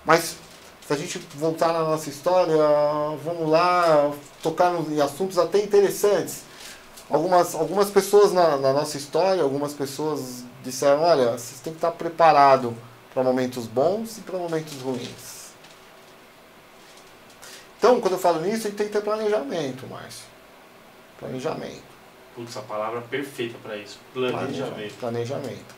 Mas 0.06 0.36
se 0.88 0.94
a 0.94 0.96
gente 0.96 1.20
voltar 1.36 1.74
na 1.74 1.82
nossa 1.82 2.10
história, 2.10 2.56
vamos 3.22 3.50
lá, 3.50 4.10
tocar 4.42 4.74
em 4.90 5.02
assuntos 5.02 5.38
até 5.38 5.62
interessantes. 5.62 6.44
Algumas, 7.10 7.54
algumas 7.56 7.90
pessoas 7.90 8.32
na, 8.32 8.56
na 8.56 8.72
nossa 8.72 8.96
história, 8.96 9.44
algumas 9.44 9.74
pessoas 9.74 10.46
disseram, 10.64 11.02
olha, 11.02 11.32
vocês 11.34 11.60
têm 11.60 11.74
que 11.74 11.78
estar 11.78 11.92
preparado 11.92 12.74
para 13.14 13.22
momentos 13.22 13.68
bons 13.68 14.18
e 14.18 14.22
para 14.22 14.38
momentos 14.40 14.82
ruins. 14.82 15.48
Então, 17.78 18.00
quando 18.00 18.14
eu 18.14 18.20
falo 18.20 18.40
nisso, 18.40 18.68
a 18.68 18.70
gente 18.70 18.78
tem 18.78 18.88
que 18.88 18.94
ter 18.94 19.02
planejamento, 19.02 19.86
Márcio. 19.88 20.26
Planejamento. 21.20 21.84
Putz, 22.34 22.56
a 22.56 22.62
palavra 22.62 23.02
perfeita 23.02 23.58
para 23.62 23.76
isso. 23.76 24.00
Planejamento. 24.14 24.96
Planejamento. 25.00 25.76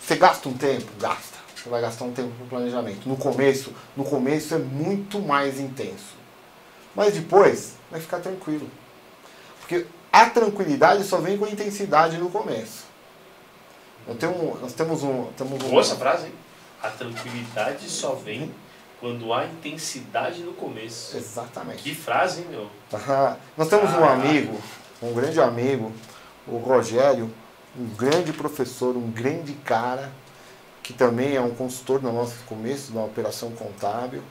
Você 0.00 0.16
gasta 0.16 0.48
um 0.48 0.54
tempo? 0.54 0.90
Gasta. 0.98 1.41
Você 1.62 1.68
vai 1.68 1.80
gastar 1.80 2.04
um 2.06 2.12
tempo 2.12 2.30
para 2.36 2.46
planejamento. 2.46 3.08
No 3.08 3.16
começo, 3.16 3.72
no 3.96 4.04
começo 4.04 4.54
é 4.54 4.58
muito 4.58 5.20
mais 5.20 5.60
intenso. 5.60 6.16
Mas 6.94 7.14
depois 7.14 7.74
vai 7.90 8.00
ficar 8.00 8.18
tranquilo. 8.18 8.68
Porque 9.60 9.86
a 10.12 10.26
tranquilidade 10.28 11.04
só 11.04 11.18
vem 11.18 11.38
com 11.38 11.44
a 11.44 11.50
intensidade 11.50 12.18
no 12.18 12.30
começo. 12.30 12.84
Eu 14.08 14.16
tenho 14.16 14.32
um- 14.32 14.58
nós 14.60 14.72
temos 14.72 15.02
um. 15.04 15.26
Temos 15.36 15.52
um 15.62 15.68
Boa 15.68 15.80
essa 15.80 15.94
frase, 15.94 16.26
hein? 16.26 16.32
A 16.82 16.88
tranquilidade 16.90 17.88
só 17.88 18.14
vem 18.14 18.52
quando 18.98 19.32
há 19.32 19.44
intensidade 19.44 20.40
no 20.42 20.52
começo. 20.54 21.16
Exatamente. 21.16 21.82
Que 21.84 21.94
frase, 21.94 22.40
hein, 22.40 22.46
meu? 22.50 22.68
Ah, 22.92 23.36
Nós 23.56 23.68
temos 23.68 23.88
um 23.90 23.94
Caraca. 24.00 24.12
amigo, 24.14 24.60
um 25.00 25.12
grande 25.12 25.40
amigo, 25.40 25.92
o 26.48 26.56
Rogério, 26.56 27.32
um 27.78 27.86
grande 27.94 28.32
professor, 28.32 28.96
um 28.96 29.08
grande 29.12 29.52
cara, 29.64 30.10
que 30.82 30.92
também 30.92 31.36
é 31.36 31.40
um 31.40 31.54
consultor 31.54 32.02
no 32.02 32.12
nosso 32.12 32.36
começo 32.46 32.92
da 32.92 33.02
operação 33.02 33.50
contábil. 33.52 34.22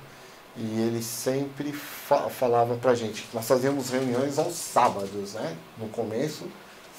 E 0.57 0.81
ele 0.81 1.01
sempre 1.01 1.71
fa 1.71 2.29
falava 2.29 2.75
pra 2.75 2.93
gente. 2.93 3.25
Nós 3.33 3.47
fazíamos 3.47 3.89
reuniões 3.89 4.37
aos 4.37 4.53
sábados, 4.53 5.33
né? 5.33 5.55
No 5.77 5.87
começo, 5.87 6.45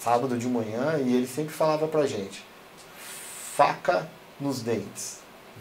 sábado 0.02 0.38
de 0.38 0.48
manhã, 0.48 0.98
e 0.98 1.14
ele 1.14 1.26
sempre 1.26 1.52
falava 1.52 1.86
pra 1.86 2.06
gente: 2.06 2.42
faca 3.54 4.08
nos 4.40 4.62
dentes, 4.62 5.18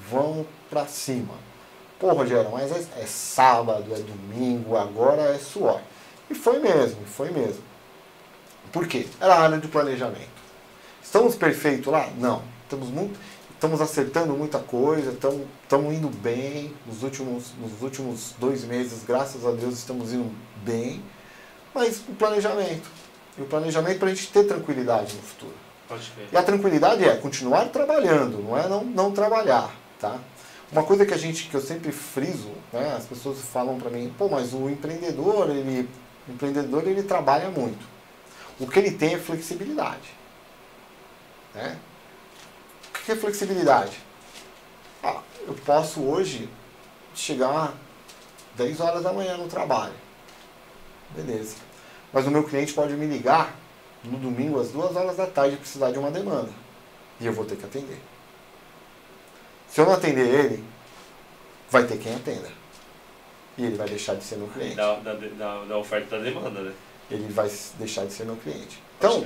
vamos 0.09 0.47
pra 0.69 0.87
cima. 0.87 1.33
Pô, 1.99 2.13
Rogério, 2.13 2.49
mas 2.51 2.71
é, 2.71 3.01
é 3.01 3.05
sábado, 3.05 3.93
é 3.93 3.99
domingo, 3.99 4.77
agora 4.77 5.23
é 5.23 5.37
suor. 5.37 5.81
E 6.29 6.33
foi 6.33 6.59
mesmo, 6.59 7.05
foi 7.05 7.29
mesmo. 7.29 7.61
Por 8.71 8.87
quê? 8.87 9.05
Era 9.19 9.35
área 9.35 9.57
de 9.57 9.67
planejamento. 9.67 10.41
Estamos 11.03 11.35
perfeitos 11.35 11.91
lá? 11.91 12.09
Não. 12.17 12.41
Estamos, 12.63 12.89
muito, 12.89 13.19
estamos 13.61 13.79
acertando 13.79 14.33
muita 14.33 14.57
coisa, 14.57 15.11
estamos, 15.11 15.93
indo 15.93 16.09
bem. 16.09 16.73
Nos 16.87 17.03
últimos, 17.03 17.53
nos 17.61 17.79
últimos 17.79 18.33
dois 18.39 18.63
meses, 18.63 19.03
graças 19.07 19.45
a 19.45 19.51
Deus, 19.51 19.75
estamos 19.75 20.11
indo 20.11 20.33
bem. 20.65 20.99
Mas 21.71 21.99
o 21.99 22.13
planejamento. 22.13 22.89
E 23.37 23.41
o 23.43 23.45
planejamento 23.45 23.99
para 23.99 24.07
a 24.07 24.13
gente 24.15 24.31
ter 24.31 24.45
tranquilidade 24.45 25.15
no 25.15 25.21
futuro. 25.21 25.53
E 26.31 26.35
a 26.35 26.41
tranquilidade 26.41 27.05
é 27.05 27.15
continuar 27.17 27.65
trabalhando, 27.65 28.41
não 28.41 28.57
é 28.57 28.67
não, 28.67 28.83
não 28.83 29.11
trabalhar, 29.11 29.71
tá? 29.99 30.17
Uma 30.71 30.83
coisa 30.83 31.05
que 31.05 31.13
a 31.13 31.17
gente 31.17 31.47
que 31.47 31.53
eu 31.53 31.61
sempre 31.61 31.91
friso, 31.91 32.49
né, 32.73 32.95
as 32.97 33.05
pessoas 33.05 33.39
falam 33.41 33.77
para 33.77 33.91
mim, 33.91 34.11
pô, 34.17 34.29
mas 34.29 34.53
o 34.53 34.69
empreendedor, 34.69 35.49
ele 35.49 35.87
o 36.27 36.31
empreendedor 36.31 36.87
ele 36.87 37.03
trabalha 37.03 37.49
muito. 37.49 37.85
O 38.59 38.65
que 38.65 38.79
ele 38.79 38.91
tem 38.91 39.13
é 39.13 39.17
flexibilidade. 39.19 40.15
Né? 41.53 41.77
O 43.01 43.05
que 43.05 43.11
é 43.13 43.15
flexibilidade? 43.15 43.97
Ah, 45.03 45.21
eu 45.47 45.55
posso 45.65 46.01
hoje 46.01 46.47
chegar 47.15 47.73
10 48.55 48.79
horas 48.79 49.01
da 49.01 49.11
manhã 49.11 49.37
no 49.37 49.47
trabalho. 49.47 49.93
Beleza. 51.15 51.55
Mas 52.13 52.27
o 52.27 52.31
meu 52.31 52.43
cliente 52.43 52.73
pode 52.73 52.93
me 52.93 53.07
ligar 53.07 53.55
no 54.03 54.17
domingo 54.19 54.59
às 54.59 54.69
duas 54.69 54.95
horas 54.95 55.17
da 55.17 55.25
tarde 55.25 55.55
e 55.55 55.57
precisar 55.57 55.91
de 55.91 55.97
uma 55.97 56.11
demanda. 56.11 56.51
E 57.19 57.25
eu 57.25 57.33
vou 57.33 57.45
ter 57.45 57.55
que 57.55 57.65
atender. 57.65 57.99
Se 59.67 59.81
eu 59.81 59.85
não 59.85 59.93
atender 59.93 60.27
ele, 60.27 60.63
vai 61.69 61.85
ter 61.85 61.97
quem 61.97 62.13
atenda. 62.13 62.49
E 63.57 63.65
ele 63.65 63.75
vai 63.77 63.87
deixar 63.87 64.15
de 64.15 64.23
ser 64.23 64.35
meu 64.35 64.47
cliente. 64.47 64.75
Da, 64.75 64.95
da, 64.95 65.13
da, 65.13 65.65
da 65.65 65.77
oferta 65.77 66.17
da 66.17 66.23
demanda, 66.23 66.61
né? 66.61 66.73
Ele 67.09 67.31
vai 67.33 67.49
deixar 67.79 68.05
de 68.05 68.13
ser 68.13 68.25
meu 68.25 68.35
cliente. 68.35 68.81
Então. 68.97 69.25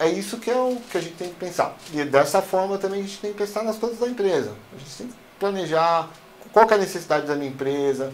É 0.00 0.08
isso 0.08 0.38
que 0.38 0.50
é 0.50 0.56
o 0.56 0.76
que 0.90 0.96
a 0.96 1.00
gente 1.00 1.14
tem 1.14 1.28
que 1.28 1.34
pensar. 1.34 1.76
E 1.92 2.02
dessa 2.04 2.40
forma 2.40 2.78
também 2.78 3.00
a 3.00 3.02
gente 3.02 3.18
tem 3.18 3.32
que 3.32 3.38
pensar 3.38 3.62
nas 3.62 3.76
coisas 3.76 3.98
da 3.98 4.08
empresa. 4.08 4.56
A 4.74 4.78
gente 4.78 4.96
tem 4.96 5.06
que 5.08 5.14
planejar 5.38 6.08
qual 6.52 6.66
que 6.66 6.72
é 6.72 6.76
a 6.78 6.80
necessidade 6.80 7.26
da 7.26 7.36
minha 7.36 7.50
empresa, 7.50 8.10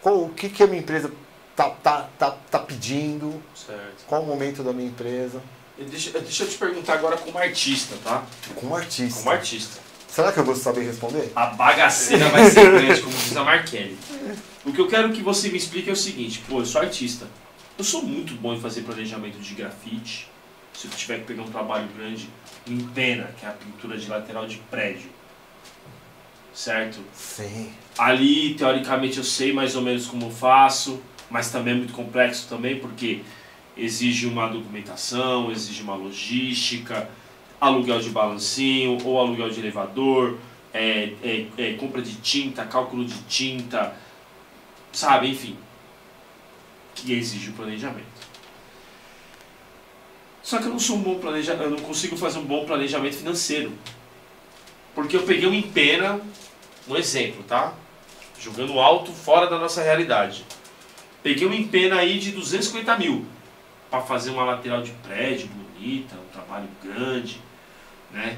qual, 0.00 0.24
o 0.24 0.30
que, 0.30 0.48
que 0.48 0.62
a 0.62 0.66
minha 0.66 0.80
empresa 0.80 1.12
tá, 1.54 1.68
tá, 1.68 2.08
tá, 2.18 2.30
tá 2.50 2.58
pedindo, 2.58 3.42
Certo. 3.54 4.06
qual 4.06 4.22
o 4.22 4.26
momento 4.26 4.62
da 4.62 4.72
minha 4.72 4.88
empresa. 4.88 5.38
E 5.78 5.84
Deixa, 5.84 6.18
deixa 6.18 6.44
eu 6.44 6.48
te 6.48 6.56
perguntar 6.56 6.94
agora 6.94 7.18
como 7.18 7.36
artista, 7.36 7.94
tá? 8.02 8.24
Como 8.54 8.74
artista. 8.74 9.18
Como 9.18 9.30
artista. 9.30 9.80
Será 10.08 10.32
que 10.32 10.38
eu 10.38 10.44
vou 10.44 10.56
saber 10.56 10.82
responder? 10.86 11.30
A 11.36 11.46
bagaceira 11.48 12.28
vai 12.30 12.50
ser 12.50 12.70
grande, 12.70 13.02
como 13.02 13.14
diz 13.14 13.36
a 13.36 13.44
Markelly. 13.44 13.98
O 14.64 14.72
que 14.72 14.80
eu 14.80 14.88
quero 14.88 15.12
que 15.12 15.22
você 15.22 15.50
me 15.50 15.58
explique 15.58 15.90
é 15.90 15.92
o 15.92 15.96
seguinte, 15.96 16.42
pô, 16.48 16.60
eu 16.60 16.66
sou 16.66 16.80
artista. 16.80 17.26
Eu 17.78 17.84
sou 17.84 18.02
muito 18.02 18.34
bom 18.34 18.54
em 18.54 18.60
fazer 18.60 18.82
planejamento 18.82 19.38
de 19.38 19.54
grafite. 19.54 20.31
Se 20.74 20.86
eu 20.86 20.90
tiver 20.92 21.18
que 21.20 21.26
pegar 21.26 21.42
um 21.42 21.50
trabalho 21.50 21.88
grande 21.96 22.28
em 22.66 22.78
pena, 22.88 23.30
que 23.38 23.44
é 23.44 23.48
a 23.48 23.52
pintura 23.52 23.96
de 23.96 24.08
lateral 24.08 24.46
de 24.46 24.56
prédio. 24.70 25.10
Certo? 26.54 27.00
Sim. 27.14 27.72
Ali, 27.96 28.54
teoricamente, 28.54 29.18
eu 29.18 29.24
sei 29.24 29.52
mais 29.52 29.74
ou 29.74 29.82
menos 29.82 30.06
como 30.06 30.26
eu 30.26 30.30
faço, 30.30 31.00
mas 31.30 31.50
também 31.50 31.74
é 31.74 31.76
muito 31.76 31.92
complexo 31.92 32.46
também, 32.48 32.78
porque 32.78 33.22
exige 33.76 34.26
uma 34.26 34.48
documentação, 34.48 35.50
exige 35.50 35.82
uma 35.82 35.94
logística, 35.94 37.08
aluguel 37.60 38.00
de 38.00 38.10
balancinho 38.10 38.98
ou 39.04 39.18
aluguel 39.18 39.48
de 39.48 39.60
elevador, 39.60 40.38
é, 40.74 41.12
é- 41.22 41.46
é 41.56 41.72
compra 41.74 42.02
de 42.02 42.16
tinta, 42.16 42.64
cálculo 42.64 43.04
de 43.04 43.18
tinta, 43.22 43.94
sabe, 44.92 45.30
enfim, 45.30 45.56
que 46.94 47.12
exige 47.12 47.50
o 47.50 47.52
planejamento. 47.52 48.31
Só 50.42 50.58
que 50.58 50.64
eu 50.64 50.70
não 50.70 50.78
sou 50.78 50.96
um 50.96 51.02
bom 51.02 51.18
planejador, 51.18 51.64
eu 51.64 51.70
não 51.70 51.78
consigo 51.78 52.16
fazer 52.16 52.38
um 52.38 52.44
bom 52.44 52.64
planejamento 52.64 53.16
financeiro. 53.16 53.72
Porque 54.94 55.16
eu 55.16 55.22
peguei 55.22 55.48
um 55.48 55.54
empena, 55.54 56.20
um 56.88 56.96
exemplo, 56.96 57.42
tá? 57.44 57.72
Jogando 58.38 58.78
alto, 58.80 59.12
fora 59.12 59.46
da 59.46 59.58
nossa 59.58 59.82
realidade. 59.82 60.44
Peguei 61.22 61.46
um 61.46 61.54
empena 61.54 61.96
aí 61.96 62.18
de 62.18 62.32
250 62.32 62.98
mil 62.98 63.24
para 63.88 64.00
fazer 64.00 64.30
uma 64.30 64.44
lateral 64.44 64.82
de 64.82 64.90
prédio 64.90 65.48
bonita, 65.48 66.16
um 66.16 66.32
trabalho 66.32 66.68
grande, 66.82 67.40
né? 68.10 68.36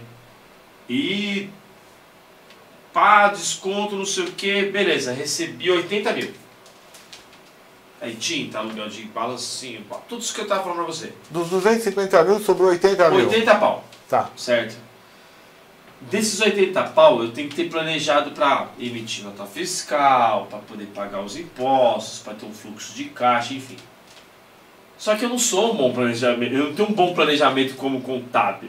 E 0.89 1.49
pá, 2.93 3.29
desconto, 3.29 3.97
não 3.97 4.05
sei 4.05 4.25
o 4.25 4.33
que, 4.33 4.67
beleza, 4.67 5.13
recebi 5.13 5.71
80 5.71 6.13
mil. 6.13 6.44
Aí 8.05 8.15
tinta, 8.17 8.59
aluguel 8.59 8.87
de 8.91 9.05
balancinho, 9.05 9.83
tudo 10.07 10.21
isso 10.21 10.35
que 10.35 10.43
eu 10.43 10.47
tava 10.47 10.63
falando 10.63 10.77
pra 10.77 10.85
você. 10.85 11.11
Dos 11.31 11.49
250 11.49 12.23
mil 12.25 12.39
sobrou 12.39 12.69
80 12.69 13.11
mil. 13.11 13.21
80 13.31 13.55
pau, 13.55 13.83
Tá. 14.07 14.29
certo? 14.37 14.77
Desses 16.03 16.39
80 16.39 16.83
pau, 16.83 17.23
eu 17.23 17.33
tenho 17.33 17.49
que 17.49 17.57
ter 17.57 17.71
planejado 17.71 18.33
para 18.33 18.69
emitir 18.79 19.25
nota 19.25 19.47
fiscal, 19.47 20.45
para 20.51 20.59
poder 20.59 20.85
pagar 20.89 21.23
os 21.23 21.35
impostos, 21.35 22.19
para 22.19 22.35
ter 22.35 22.45
um 22.45 22.53
fluxo 22.53 22.93
de 22.93 23.05
caixa, 23.05 23.55
enfim. 23.55 23.77
Só 24.99 25.17
que 25.17 25.25
eu 25.25 25.31
não 25.31 25.39
sou 25.39 25.73
um 25.73 25.77
bom 25.79 25.91
planejamento, 25.95 26.53
eu 26.55 26.65
não 26.67 26.75
tenho 26.75 26.91
um 26.91 26.93
bom 26.93 27.15
planejamento 27.15 27.75
como 27.77 28.03
contábil, 28.03 28.69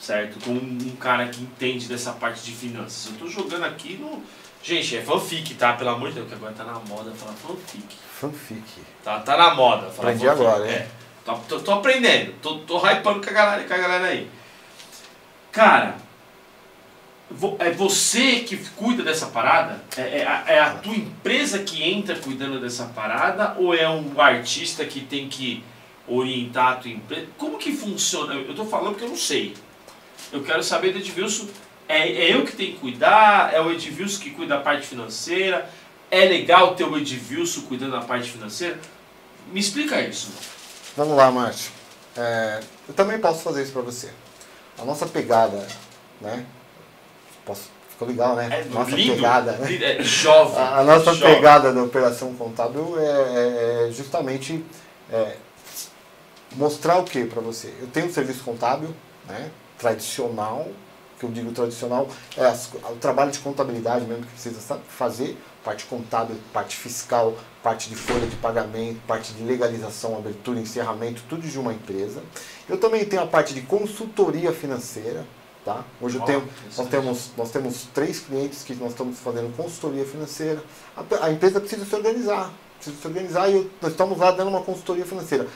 certo? 0.00 0.44
Como 0.44 0.58
um 0.60 0.96
cara 0.98 1.28
que 1.28 1.40
entende 1.40 1.86
dessa 1.86 2.10
parte 2.10 2.42
de 2.42 2.50
finanças. 2.50 3.12
Eu 3.12 3.18
tô 3.20 3.28
jogando 3.28 3.62
aqui 3.66 3.96
no. 4.00 4.20
Gente, 4.62 4.96
é 4.96 5.02
fanfic, 5.02 5.54
tá? 5.54 5.72
Pelo 5.72 5.90
amor 5.90 6.08
de 6.10 6.16
Deus, 6.16 6.28
que 6.28 6.34
agora 6.34 6.52
tá 6.52 6.64
na 6.64 6.74
moda 6.74 7.10
falar 7.12 7.32
fanfic. 7.32 7.96
Fanfic. 8.20 8.62
Tá, 9.02 9.18
tá 9.20 9.36
na 9.36 9.54
moda 9.54 9.90
falar 9.90 10.10
Aprendi 10.10 10.26
fanfic. 10.26 10.46
agora, 10.46 10.68
hein? 10.70 10.74
É. 10.76 10.88
Tô, 11.24 11.34
tô, 11.36 11.60
tô 11.60 11.72
aprendendo, 11.72 12.32
tô, 12.42 12.58
tô 12.60 12.78
hypando 12.78 13.20
com 13.20 13.30
a 13.30 13.32
galera, 13.32 13.64
com 13.64 13.74
a 13.74 13.76
galera 13.78 14.06
aí. 14.06 14.28
Cara, 15.52 15.96
vo- 17.30 17.56
é 17.58 17.70
você 17.70 18.40
que 18.40 18.56
cuida 18.76 19.02
dessa 19.02 19.26
parada? 19.26 19.82
É, 19.96 20.18
é 20.20 20.26
a, 20.26 20.44
é 20.48 20.58
a 20.60 20.70
tua 20.74 20.94
empresa 20.94 21.60
que 21.60 21.82
entra 21.82 22.16
cuidando 22.16 22.60
dessa 22.60 22.86
parada? 22.86 23.54
Ou 23.58 23.74
é 23.74 23.88
um 23.88 24.20
artista 24.20 24.84
que 24.84 25.00
tem 25.00 25.28
que 25.28 25.62
orientar 26.08 26.72
a 26.72 26.76
tua 26.76 26.90
empresa? 26.90 27.26
Como 27.38 27.58
que 27.58 27.72
funciona? 27.72 28.34
Eu 28.34 28.54
tô 28.54 28.64
falando 28.64 28.90
porque 28.92 29.04
eu 29.04 29.10
não 29.10 29.16
sei. 29.16 29.54
Eu 30.32 30.42
quero 30.42 30.62
saber 30.62 30.92
do 30.92 30.98
Edvilson. 30.98 31.46
É, 31.88 32.08
é 32.10 32.34
eu 32.34 32.44
que 32.44 32.52
tenho 32.52 32.72
que 32.74 32.78
cuidar? 32.78 33.52
É 33.52 33.60
o 33.60 33.70
Edvilson 33.70 34.22
que 34.22 34.30
cuida 34.30 34.56
da 34.56 34.60
parte 34.62 34.86
financeira? 34.86 35.68
É 36.10 36.24
legal 36.24 36.74
ter 36.74 36.84
o 36.84 36.96
Edvilson 36.96 37.62
cuidando 37.62 37.92
da 37.92 38.00
parte 38.00 38.30
financeira? 38.30 38.78
Me 39.52 39.60
explica 39.60 40.00
isso. 40.00 40.30
Vamos 40.96 41.16
lá, 41.16 41.30
Márcio. 41.30 41.72
É, 42.16 42.60
eu 42.88 42.94
também 42.94 43.18
posso 43.18 43.42
fazer 43.42 43.62
isso 43.62 43.72
para 43.72 43.82
você. 43.82 44.10
A 44.78 44.84
nossa 44.84 45.06
pegada, 45.06 45.66
né? 46.20 46.44
Posso, 47.44 47.70
ficou 47.90 48.06
legal, 48.08 48.36
né? 48.36 48.48
É 48.50 48.64
nossa 48.64 48.94
lindo, 48.94 49.14
pegada, 49.14 49.52
né? 49.52 49.74
é 49.98 50.02
jovem. 50.02 50.58
A, 50.58 50.78
a 50.78 50.84
nossa 50.84 51.14
jovem. 51.14 51.34
pegada 51.34 51.72
da 51.72 51.82
operação 51.82 52.34
contábil 52.34 52.98
é, 52.98 53.04
é- 53.04 53.88
é 53.88 53.92
justamente 53.92 54.64
é, 55.10 55.36
mostrar 56.52 56.98
o 56.98 57.04
que 57.04 57.24
para 57.24 57.40
você? 57.40 57.72
Eu 57.80 57.86
tenho 57.88 58.06
um 58.06 58.12
serviço 58.12 58.44
contábil, 58.44 58.94
né? 59.26 59.50
Tradicional, 59.78 60.68
que 61.22 61.26
eu 61.26 61.30
digo 61.30 61.52
tradicional, 61.52 62.08
é 62.36 62.44
as- 62.44 62.68
o 62.90 62.96
trabalho 63.00 63.30
de 63.30 63.38
contabilidade 63.38 64.04
mesmo 64.04 64.24
que 64.24 64.32
precisa 64.32 64.60
sa- 64.60 64.78
fazer, 64.88 65.38
parte 65.64 65.84
contábil, 65.86 66.36
parte 66.52 66.76
fiscal, 66.76 67.34
parte 67.62 67.88
de 67.88 67.94
folha 67.94 68.26
de 68.26 68.34
pagamento, 68.36 68.98
parte 69.06 69.32
de 69.32 69.44
legalização, 69.44 70.16
abertura, 70.16 70.58
encerramento, 70.58 71.22
tudo 71.28 71.46
de 71.46 71.56
uma 71.58 71.72
empresa. 71.72 72.20
Eu 72.68 72.76
também 72.78 73.04
tenho 73.04 73.22
a 73.22 73.26
parte 73.26 73.54
de 73.54 73.60
consultoria 73.62 74.52
financeira, 74.52 75.24
tá? 75.64 75.84
Hoje 76.00 76.16
eu 76.16 76.22
tenho, 76.22 76.48
nós 76.76 76.88
temos, 76.88 77.30
nós 77.36 77.50
temos 77.52 77.86
três 77.94 78.18
clientes 78.18 78.64
que 78.64 78.74
nós 78.74 78.90
estamos 78.90 79.18
fazendo 79.20 79.56
consultoria 79.56 80.04
financeira. 80.04 80.60
A, 80.96 81.26
a 81.26 81.30
empresa 81.30 81.60
precisa 81.60 81.84
se 81.84 81.94
organizar, 81.94 82.50
precisa 82.76 83.00
se 83.00 83.06
organizar 83.06 83.48
e 83.48 83.54
eu- 83.54 83.70
nós 83.80 83.92
estamos 83.92 84.18
lá 84.18 84.32
dando 84.32 84.48
uma 84.48 84.62
consultoria 84.62 85.04
financeira. 85.06 85.46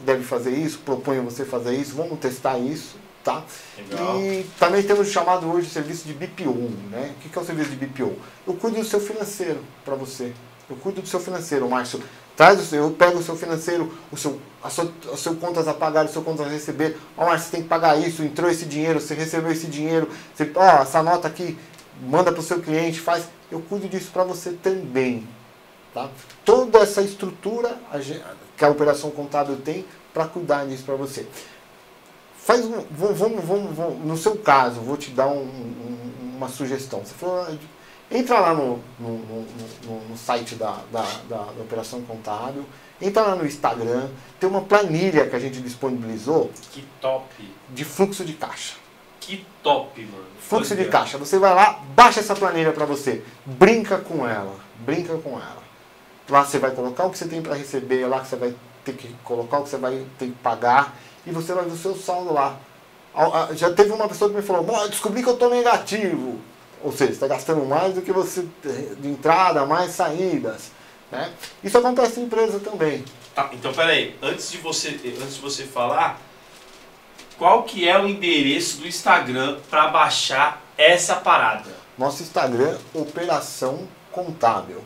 Deve 0.00 0.24
fazer 0.24 0.50
isso, 0.50 0.80
proponho 0.80 1.22
você 1.22 1.44
fazer 1.44 1.76
isso, 1.76 1.94
vamos 1.94 2.18
testar 2.18 2.58
isso, 2.58 2.96
tá? 3.22 3.44
Legal. 3.76 4.20
E 4.20 4.46
também 4.58 4.82
temos 4.82 5.08
chamado 5.08 5.50
hoje 5.50 5.66
de 5.66 5.72
serviço 5.72 6.06
de 6.06 6.12
BPO, 6.12 6.70
né? 6.90 7.14
O 7.16 7.28
que 7.28 7.38
é 7.38 7.40
o 7.40 7.44
serviço 7.44 7.70
de 7.70 7.76
BPO? 7.76 8.16
Eu 8.46 8.54
cuido 8.54 8.78
do 8.78 8.84
seu 8.84 9.00
financeiro 9.00 9.60
para 9.84 9.94
você. 9.94 10.32
Eu 10.68 10.76
cuido 10.76 11.02
do 11.02 11.08
seu 11.08 11.20
financeiro, 11.20 11.68
Márcio. 11.68 12.02
Traz 12.36 12.58
o 12.60 12.64
seu, 12.64 12.84
eu 12.84 12.90
pego 12.90 13.18
o 13.18 13.22
seu 13.22 13.36
financeiro, 13.36 13.92
o 14.10 14.16
seu, 14.16 14.40
a 14.62 14.70
sua, 14.70 14.90
a 15.12 15.16
seu 15.16 15.36
contas 15.36 15.68
a 15.68 15.74
pagar, 15.74 16.06
o 16.06 16.08
seu 16.08 16.22
contas 16.22 16.46
a 16.46 16.50
receber. 16.50 16.96
Ó, 17.16 17.26
Márcio, 17.26 17.46
você 17.46 17.52
tem 17.52 17.62
que 17.62 17.68
pagar 17.68 17.98
isso, 17.98 18.22
entrou 18.22 18.50
esse 18.50 18.64
dinheiro, 18.64 19.00
você 19.00 19.14
recebeu 19.14 19.52
esse 19.52 19.66
dinheiro, 19.66 20.08
você, 20.34 20.50
ó, 20.54 20.82
essa 20.82 21.02
nota 21.02 21.28
aqui, 21.28 21.58
manda 22.00 22.32
para 22.32 22.40
o 22.40 22.42
seu 22.42 22.60
cliente, 22.60 23.00
faz. 23.00 23.28
Eu 23.50 23.60
cuido 23.60 23.86
disso 23.88 24.10
para 24.12 24.24
você 24.24 24.52
também. 24.52 25.28
Tá? 25.92 26.08
Toda 26.42 26.78
essa 26.78 27.02
estrutura 27.02 27.78
que 28.56 28.64
a 28.64 28.70
operação 28.70 29.10
contábil 29.10 29.56
tem 29.56 29.84
para 30.14 30.26
cuidar 30.26 30.66
disso 30.66 30.84
para 30.84 30.94
você. 30.94 31.26
Faz 32.44 32.64
um, 32.64 32.84
vamos, 32.90 33.18
vamos, 33.44 33.76
vamos, 33.76 34.04
no 34.04 34.16
seu 34.16 34.36
caso, 34.36 34.80
vou 34.80 34.96
te 34.96 35.10
dar 35.10 35.28
um- 35.28 35.42
um- 35.44 36.36
uma 36.36 36.48
sugestão. 36.48 37.00
Você 37.04 37.14
falou, 37.14 37.40
ah, 37.42 37.52
entra 38.10 38.40
lá 38.40 38.52
no, 38.52 38.80
no, 38.98 39.18
no- 39.18 40.08
no- 40.10 40.16
site 40.16 40.56
da, 40.56 40.78
da, 40.90 41.02
da- 41.28 41.44
da 41.44 41.62
operação 41.62 42.02
contábil, 42.02 42.64
entra 43.00 43.22
lá 43.22 43.36
no 43.36 43.46
Instagram, 43.46 44.08
tem 44.40 44.48
uma 44.50 44.60
planilha 44.62 45.28
que 45.28 45.36
a 45.36 45.38
gente 45.38 45.60
disponibilizou 45.60 46.50
Que 46.72 46.84
top. 47.00 47.24
de 47.70 47.84
fluxo 47.84 48.24
de 48.24 48.32
caixa. 48.34 48.74
Que 49.20 49.46
top, 49.62 50.00
mano. 50.04 50.24
Fluxo 50.40 50.74
de 50.74 50.82
Olha. 50.82 50.90
caixa. 50.90 51.16
Você 51.18 51.38
vai 51.38 51.54
lá, 51.54 51.80
baixa 51.94 52.18
essa 52.20 52.34
planilha 52.34 52.72
para 52.72 52.84
você, 52.84 53.22
brinca 53.46 53.98
com 53.98 54.26
ela, 54.28 54.56
brinca 54.80 55.16
com 55.18 55.30
ela. 55.32 55.62
Lá 56.28 56.44
você 56.44 56.58
vai 56.58 56.72
colocar 56.72 57.04
o 57.04 57.10
que 57.10 57.18
você 57.18 57.26
tem 57.28 57.40
para 57.40 57.54
receber, 57.54 58.04
lá 58.06 58.20
que 58.20 58.26
você 58.26 58.36
vai 58.36 58.52
ter 58.84 58.94
que 58.94 59.08
colocar 59.22 59.58
o 59.60 59.62
que 59.62 59.68
você 59.70 59.76
vai 59.76 60.04
ter 60.18 60.26
que 60.26 60.32
pagar 60.42 60.96
e 61.26 61.30
você 61.30 61.52
vai 61.52 61.64
ver 61.64 61.72
o 61.72 61.76
seu 61.76 61.94
saldo 61.96 62.32
lá. 62.32 62.56
Já 63.52 63.72
teve 63.72 63.92
uma 63.92 64.08
pessoa 64.08 64.30
que 64.30 64.36
me 64.36 64.42
falou, 64.42 64.62
"Bom, 64.62 64.88
descobri 64.88 65.22
que 65.22 65.28
eu 65.28 65.34
estou 65.34 65.50
negativo. 65.50 66.40
Ou 66.82 66.90
seja, 66.90 67.12
está 67.12 67.28
gastando 67.28 67.64
mais 67.64 67.94
do 67.94 68.02
que 68.02 68.12
você 68.12 68.46
de 68.98 69.08
entrada, 69.08 69.64
mais 69.64 69.92
saídas. 69.92 70.72
Né? 71.10 71.30
Isso 71.62 71.78
acontece 71.78 72.18
em 72.18 72.24
empresa 72.24 72.58
também. 72.58 73.04
Tá, 73.34 73.50
então 73.52 73.72
peraí, 73.72 74.16
antes 74.20 74.50
de 74.50 74.58
você, 74.58 74.88
antes 74.88 75.36
de 75.36 75.40
você 75.40 75.64
falar, 75.64 76.20
qual 77.38 77.62
que 77.62 77.88
é 77.88 77.98
o 77.98 78.08
endereço 78.08 78.78
do 78.78 78.88
Instagram 78.88 79.58
para 79.70 79.88
baixar 79.88 80.60
essa 80.76 81.16
parada? 81.16 81.70
Nosso 81.96 82.22
Instagram, 82.22 82.78
Operação 82.94 83.86
Contábil. 84.10 84.82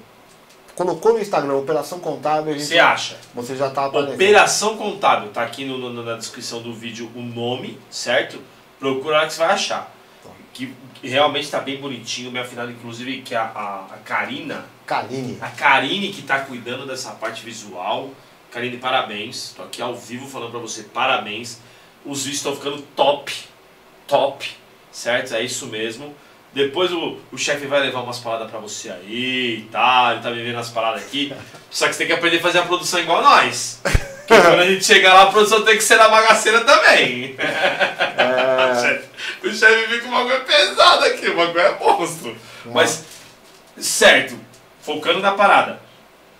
Colocou 0.77 1.15
no 1.15 1.19
Instagram 1.20 1.55
Operação 1.55 1.98
Contábil, 1.98 2.53
gente, 2.53 2.66
Você 2.66 2.78
acha? 2.78 3.16
você 3.35 3.57
já 3.57 3.69
está 3.69 3.86
aparecendo. 3.86 4.15
Operação 4.15 4.77
Contábil, 4.77 5.31
tá 5.31 5.43
aqui 5.43 5.65
no- 5.65 5.78
no- 5.78 6.03
na 6.05 6.16
descrição 6.16 6.61
do 6.61 6.73
vídeo 6.74 7.11
o 7.16 7.23
nome, 7.23 7.81
certo? 7.90 8.39
Procura 8.78 9.16
lá 9.23 9.27
que 9.27 9.32
você 9.32 9.39
vai 9.39 9.53
achar. 9.55 9.90
Tá. 10.23 10.28
Que, 10.53 10.74
que 11.01 11.09
realmente 11.09 11.51
tá 11.51 11.61
bem 11.61 11.81
bonitinho, 11.81 12.31
me 12.31 12.39
afinal, 12.39 12.69
inclusive, 12.70 13.23
que 13.23 13.35
a, 13.35 13.43
a, 13.44 13.94
a 13.94 13.98
Karina, 14.05 14.66
Karine. 14.86 15.39
a 15.40 15.48
Karine 15.48 16.12
que 16.12 16.20
tá 16.23 16.40
cuidando 16.40 16.86
dessa 16.86 17.12
parte 17.12 17.43
visual. 17.43 18.11
Karine, 18.51 18.77
parabéns. 18.77 19.55
Tô 19.57 19.62
aqui 19.62 19.81
ao 19.81 19.94
vivo 19.97 20.28
falando 20.28 20.51
pra 20.51 20.61
você, 20.61 20.82
parabéns. 20.82 21.59
Os 22.05 22.19
vídeos 22.20 22.36
estão 22.36 22.55
ficando 22.55 22.82
top, 22.94 23.32
top, 24.07 24.51
certo? 24.93 25.35
É 25.35 25.43
isso 25.43 25.66
mesmo. 25.69 26.15
Depois 26.56 26.90
o, 26.90 27.18
o 27.30 27.36
chefe 27.36 27.66
vai 27.66 27.80
levar 27.80 28.00
umas 28.00 28.18
paradas 28.18 28.50
pra 28.50 28.58
você 28.58 28.88
aí 28.88 29.58
e 29.58 29.68
tal, 29.70 30.12
ele 30.12 30.22
tá 30.22 30.30
me 30.30 30.42
vendo 30.42 30.58
as 30.58 30.70
paradas 30.70 31.02
aqui. 31.02 31.30
Só 31.70 31.86
que 31.86 31.92
você 31.92 31.98
tem 31.98 32.06
que 32.06 32.12
aprender 32.14 32.38
a 32.38 32.40
fazer 32.40 32.60
a 32.60 32.62
produção 32.62 32.98
igual 32.98 33.22
nós. 33.22 33.78
Porque 33.82 34.40
quando 34.40 34.60
a 34.60 34.66
gente 34.66 34.82
chegar 34.82 35.12
lá, 35.12 35.24
a 35.24 35.26
produção 35.26 35.62
tem 35.66 35.76
que 35.76 35.84
ser 35.84 35.96
na 35.96 36.08
bagaceira 36.08 36.62
também. 36.62 37.36
É, 37.36 39.02
o 39.46 39.52
chefe 39.52 39.86
fica 39.86 40.04
com 40.04 40.08
uma 40.08 40.22
coisa 40.22 40.44
pesada 40.44 41.06
aqui, 41.08 41.28
o 41.28 41.36
bagulho 41.36 41.60
é 41.60 41.78
monstro. 41.78 42.34
Mas, 42.64 43.04
certo, 43.76 44.40
focando 44.80 45.20
na 45.20 45.32
parada. 45.32 45.78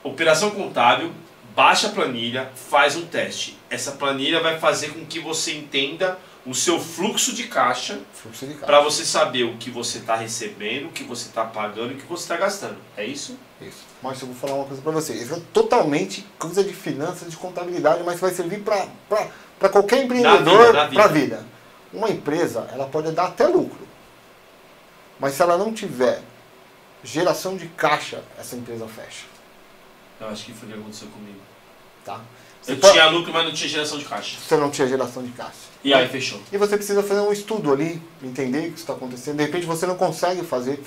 Operação 0.03 0.49
contábil, 0.49 1.13
baixa 1.55 1.89
a 1.89 1.91
planilha, 1.91 2.51
faz 2.71 2.97
um 2.97 3.05
teste. 3.05 3.59
Essa 3.69 3.93
planilha 3.93 4.41
vai 4.41 4.59
fazer 4.59 4.95
com 4.95 5.05
que 5.05 5.21
você 5.21 5.53
entenda 5.53 6.17
o 6.47 6.55
seu 6.55 6.81
fluxo 6.81 7.35
de 7.35 7.45
caixa 7.45 8.01
fluxo 8.15 8.47
de 8.47 8.55
caixa. 8.55 8.67
para 8.67 8.81
você 8.81 9.05
saber 9.05 9.45
o 9.45 9.57
que 9.57 9.69
você 9.69 9.99
está 9.99 10.15
recebendo, 10.15 10.87
o 10.87 10.93
que 10.93 11.03
você 11.03 11.29
está 11.29 11.45
pagando 11.45 11.93
e 11.93 11.95
o 11.95 11.99
que 11.99 12.07
você 12.07 12.23
está 12.23 12.37
gastando. 12.37 12.77
É 12.97 13.05
isso? 13.05 13.37
Isso. 13.61 13.85
Márcio, 14.03 14.25
eu 14.25 14.29
vou 14.29 14.37
falar 14.37 14.55
uma 14.55 14.65
coisa 14.67 14.81
para 14.81 14.93
você. 14.93 15.15
Isso 15.15 15.35
é 15.35 15.41
totalmente 15.53 16.25
coisa 16.39 16.63
de 16.63 16.73
finanças, 16.73 17.31
de 17.31 17.37
contabilidade, 17.37 18.03
mas 18.05 18.21
vai 18.21 18.33
servir 18.33 18.63
para 18.63 19.69
qualquer 19.69 20.05
empreendedor, 20.05 20.67
vida. 20.67 20.89
para 20.89 21.05
a 21.05 21.09
vida. 21.09 21.47
Uma 21.93 22.11
empresa, 22.11 22.69
ela 22.73 22.87
pode 22.87 23.11
dar 23.13 23.27
até 23.27 23.47
lucro. 23.47 23.87
Mas 25.19 25.35
se 25.35 25.43
ela 25.43 25.57
não 25.57 25.73
tiver 25.73 26.21
geração 27.03 27.57
de 27.57 27.67
caixa, 27.69 28.23
essa 28.39 28.55
empresa 28.55 28.87
fecha. 28.87 29.25
Eu 30.21 30.29
acho 30.29 30.45
que 30.45 30.53
foi 30.53 30.69
o 30.69 30.73
que 30.73 30.79
aconteceu 30.79 31.09
comigo. 31.09 31.41
Tá? 32.05 32.21
Eu 32.69 32.75
Você, 32.75 32.81
pode- 32.81 32.93
tinha 32.95 33.09
lucro, 33.11 33.33
mas 33.33 33.45
não 33.45 33.53
tinha 33.53 33.69
geração 33.69 33.99
de 33.99 34.05
caixa. 34.05 34.37
você 34.41 34.57
não 34.57 34.71
tinha 34.71 34.89
geração 34.89 35.23
de 35.23 35.31
caixa. 35.33 35.67
E 35.85 35.95
aí 35.95 36.09
fechou. 36.09 36.41
E 36.53 36.59
você 36.59 36.77
precisa 36.77 37.03
fazer 37.03 37.21
um 37.21 37.33
estudo 37.33 37.73
ali, 37.73 38.03
entender 38.23 38.69
o 38.69 38.73
que 38.73 38.79
está 38.81 38.93
acontecendo. 38.93 39.37
De 39.37 39.45
repente 39.45 39.67
você 39.67 39.87
não 39.87 39.95
consegue 39.97 40.43
fazer. 40.43 40.83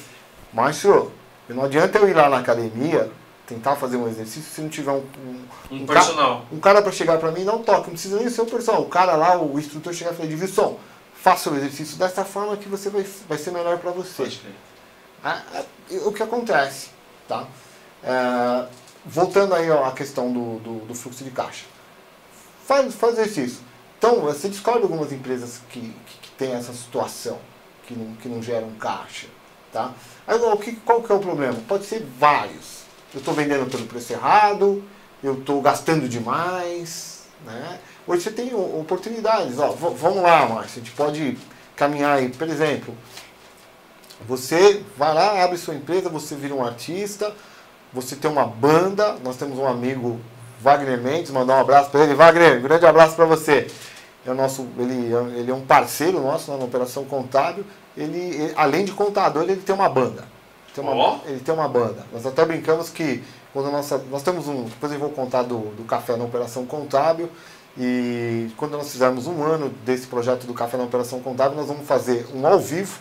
Márcio, 0.54 1.12
não 1.48 1.64
adianta 1.64 1.98
eu 1.98 2.10
ir 2.10 2.14
lá 2.14 2.28
na 2.30 2.40
academia, 2.40 3.10
tentar 3.48 3.76
fazer 3.78 3.96
um 3.98 4.08
exercício, 4.08 4.44
se 4.54 4.62
não 4.62 4.68
tiver 4.70 4.92
um, 4.92 4.98
um, 4.98 5.42
Um 5.72 5.84
Um 5.84 5.86
ca- 5.86 5.94
personal. 5.94 6.46
um 6.52 6.60
cara 6.60 6.82
para 6.82 6.92
chegar 6.92 7.18
para 7.18 7.32
mim 7.32 7.48
um 7.48 7.64
toque. 7.64 7.88
Não 7.88 7.94
precisa 7.94 8.18
nem 8.18 8.30
ser 8.30 8.42
o 8.42 8.46
personal. 8.46 8.82
O 8.82 8.90
cara 8.90 9.16
lá, 9.16 9.40
o 9.42 9.58
instrutor 9.58 9.94
chegar 9.94 10.12
e 10.12 10.16
falar, 10.16 10.28
Divisão, 10.28 10.78
faça 11.14 11.50
o 11.50 11.56
exercício 11.56 11.98
dessa 11.98 12.26
forma 12.26 12.58
que 12.58 12.68
você 12.68 12.90
vai, 12.90 13.06
vai 13.28 13.38
ser 13.38 13.52
melhor 13.52 13.78
para 13.78 13.92
você. 13.92 14.24
Pode 14.24 14.38
crer. 14.38 14.54
Ah, 15.24 15.42
e 15.90 15.98
o 15.98 16.12
que 16.12 16.24
acontece, 16.24 16.90
tá? 17.28 17.46
É, 18.04 18.66
voltando 19.06 19.54
aí 19.54 19.72
à 19.72 19.92
questão 19.92 20.32
do, 20.32 20.60
do, 20.60 20.86
do 20.86 20.96
fluxo 20.96 21.24
de 21.24 21.32
caixa. 21.32 21.66
Faz, 22.66 22.94
faz 22.96 23.18
exercício. 23.18 23.62
Então, 23.98 24.22
você 24.22 24.48
descobre 24.48 24.84
algumas 24.84 25.12
empresas 25.12 25.60
que, 25.70 25.82
que, 25.82 26.20
que 26.22 26.32
têm 26.38 26.54
essa 26.54 26.74
situação, 26.74 27.38
que 27.86 27.94
não, 27.94 28.16
que 28.16 28.30
não 28.30 28.42
geram 28.42 28.72
caixa. 28.80 29.28
Tá? 29.72 29.94
Aí, 30.28 30.38
o 30.40 30.58
que, 30.58 30.76
qual 30.78 31.04
que 31.04 31.12
é 31.12 31.16
o 31.16 31.20
problema? 31.20 31.58
Pode 31.68 31.86
ser 31.86 32.06
vários. 32.18 32.84
Eu 33.14 33.20
estou 33.20 33.34
vendendo 33.34 33.70
pelo 33.70 33.86
preço 33.86 34.14
errado, 34.14 34.84
eu 35.24 35.40
estou 35.40 35.62
gastando 35.62 36.08
demais. 36.08 37.24
Né? 37.46 37.80
Hoje 38.08 38.24
você 38.24 38.32
tem 38.32 38.54
oportunidades. 38.54 39.58
Ó, 39.60 39.72
vamos 39.72 40.22
lá, 40.22 40.48
Márcio, 40.48 40.82
a 40.82 40.86
gente 40.86 40.92
pode 40.92 41.38
caminhar 41.76 42.18
aí. 42.18 42.30
Por 42.30 42.48
exemplo, 42.48 42.96
você 44.28 44.84
vai 44.98 45.14
lá, 45.14 45.44
abre 45.44 45.58
sua 45.58 45.76
empresa, 45.76 46.10
você 46.10 46.36
vira 46.36 46.54
um 46.54 46.66
artista, 46.66 47.34
você 47.94 48.16
tem 48.16 48.30
uma 48.30 48.46
banda, 48.46 49.18
nós 49.24 49.38
temos 49.38 49.58
um 49.58 49.68
amigo 49.68 50.20
Wagner 50.62 51.00
Mendes, 51.00 51.32
mandar 51.32 51.58
um 51.58 51.62
abraço 51.62 51.90
para 51.90 52.04
ele. 52.04 52.14
Wagner, 52.14 52.60
um 52.60 52.62
grande 52.62 52.86
abraço 52.86 53.16
para 53.16 53.26
você. 53.26 53.68
É 54.26 54.32
o 54.32 54.36
nosso, 54.36 54.68
ele, 54.78 55.14
ele 55.38 55.52
é 55.52 55.54
um 55.54 55.62
parceiro 55.62 56.22
nosso 56.22 56.52
na 56.52 56.64
operação 56.64 57.06
contábil. 57.06 57.66
Ele, 57.98 58.18
ele, 58.18 58.54
além 58.56 58.86
de 58.86 58.92
contador, 58.92 59.44
ele 59.44 59.58
tem 59.58 59.74
uma 59.74 59.90
banda. 59.90 60.26
Tem 60.74 60.84
uma, 60.84 60.94
oh. 60.94 61.20
Ele 61.26 61.40
tem 61.40 61.54
uma 61.54 61.68
banda. 61.68 62.06
Nós 62.12 62.26
até 62.26 62.46
brincamos 62.46 62.90
que 62.90 63.24
quando 63.54 63.72
nossa, 63.72 63.98
nós 64.12 64.22
temos 64.22 64.48
um. 64.48 64.66
Depois 64.66 64.92
eu 64.92 65.00
vou 65.00 65.10
contar 65.10 65.44
do, 65.44 65.58
do 65.76 65.84
café 65.84 66.16
na 66.16 66.26
operação 66.26 66.66
contábil. 66.66 67.30
E 67.78 68.50
quando 68.58 68.72
nós 68.74 68.92
fizermos 68.92 69.26
um 69.26 69.42
ano 69.44 69.70
desse 69.86 70.08
projeto 70.08 70.46
do 70.46 70.54
Café 70.54 70.76
na 70.76 70.84
Operação 70.84 71.22
Contábil, 71.22 71.56
nós 71.56 71.68
vamos 71.68 71.88
fazer 71.88 72.28
um 72.34 72.46
ao 72.46 72.60
vivo. 72.60 73.00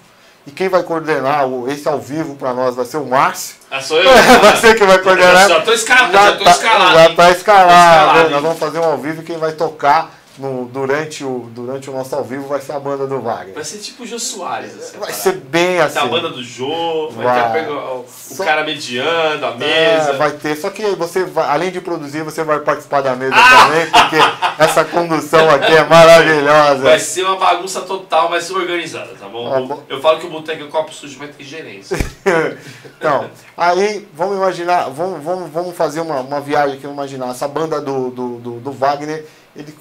E 0.49 0.51
quem 0.51 0.67
vai 0.67 0.83
coordenar 0.83 1.45
esse 1.69 1.87
ao 1.87 2.01
vivo 2.01 2.35
para 2.35 2.55
nós 2.55 2.75
vai 2.75 2.87
ser 2.87 2.97
o 2.97 3.05
Márcio. 3.05 3.57
Ah, 3.71 3.83
sou 3.83 3.99
eu? 3.99 4.11
vai 4.41 4.57
ser 4.57 4.79
quem 4.79 4.87
vai 4.87 4.97
coordenar. 4.99 5.47
Já 5.47 5.59
estou 5.59 5.75
escalado, 5.75 6.11
já, 6.11 6.25
já, 6.25 6.37
tá, 6.39 6.51
escalado. 6.51 6.95
Já 6.95 7.11
está 7.11 7.31
escalado. 7.33 8.31
Nós 8.31 8.43
vamos 8.43 8.59
fazer 8.59 8.79
um 8.79 8.85
ao 8.85 8.97
vivo 8.97 9.21
e 9.21 9.25
quem 9.27 9.37
vai 9.37 9.53
tocar 9.53 10.18
no, 10.39 10.67
durante, 10.67 11.25
o, 11.25 11.51
durante 11.53 11.91
o 11.91 11.93
nosso 11.93 12.15
ao 12.15 12.23
vivo 12.23 12.47
vai 12.47 12.61
ser 12.61 12.73
a 12.73 12.81
banda 12.81 13.07
do 13.07 13.21
Wagner. 13.21 13.55
Vai 13.55 13.65
ser 13.65 13.79
tipo 13.79 14.05
o 14.05 14.07
Jô 14.07 14.19
Soares. 14.19 14.75
Assim, 14.75 14.99
vai 14.99 15.13
ser 15.13 15.33
bem 15.33 15.81
assim. 15.81 15.95
Vai 15.95 16.05
a 16.05 16.07
banda 16.07 16.29
do 16.31 16.43
Jô, 16.43 17.11
vai, 17.11 17.25
vai. 17.27 17.65
ter 17.65 17.71
o, 17.71 18.05
Só... 18.09 18.45
cara 18.45 18.65
mediando, 18.65 19.45
a 19.45 19.55
mesa. 19.55 20.11
É, 20.11 20.17
vai 20.17 20.31
ter. 20.33 20.57
Só 20.57 20.71
que 20.71 20.83
você, 20.95 21.25
vai, 21.25 21.49
além 21.49 21.71
de 21.71 21.81
produzir, 21.81 22.23
você 22.23 22.45
vai 22.45 22.61
participar 22.61 23.01
da 23.01 23.17
mesa 23.17 23.35
ah! 23.35 23.67
também, 23.67 23.91
porque 23.91 24.63
essa 24.63 24.85
condução 24.85 25.51
aqui 25.51 25.73
é 25.73 25.85
maravilhosa. 25.85 26.83
Vai 26.83 26.99
ser 26.99 27.25
uma 27.25 27.37
bagunça 27.37 27.81
total, 27.81 28.31
mas 28.31 28.49
organizada, 28.51 29.15
tá 29.19 29.29
bom? 29.29 29.53
Ah, 29.53 29.61
bom. 29.61 29.83
Eu 29.89 30.01
falo 30.01 30.21
que 30.21 30.27
o 30.27 30.31
boteco 30.31 30.65
é 30.65 30.67
copo 30.69 30.95
sujo, 30.95 31.17
mas 31.19 31.35
tem 31.35 31.45
gerência. 31.45 31.97
então, 32.97 33.29
aí 33.57 34.07
vamos 34.15 34.37
imaginar, 34.37 34.89
vamos, 34.91 35.23
vamos, 35.23 35.51
vamos 35.51 35.77
fazer 35.77 36.01
uma, 36.01 36.21
uma 36.21 36.41
viagem 36.41 36.75
aqui, 36.75 36.83
vamos 36.83 36.97
imaginar. 36.97 37.31
Essa 37.31 37.49
banda 37.49 37.81
do, 37.81 38.11
do, 38.11 38.39
do, 38.39 38.61
do 38.61 38.73
Wagner, 38.73 39.25
ele 39.57 39.75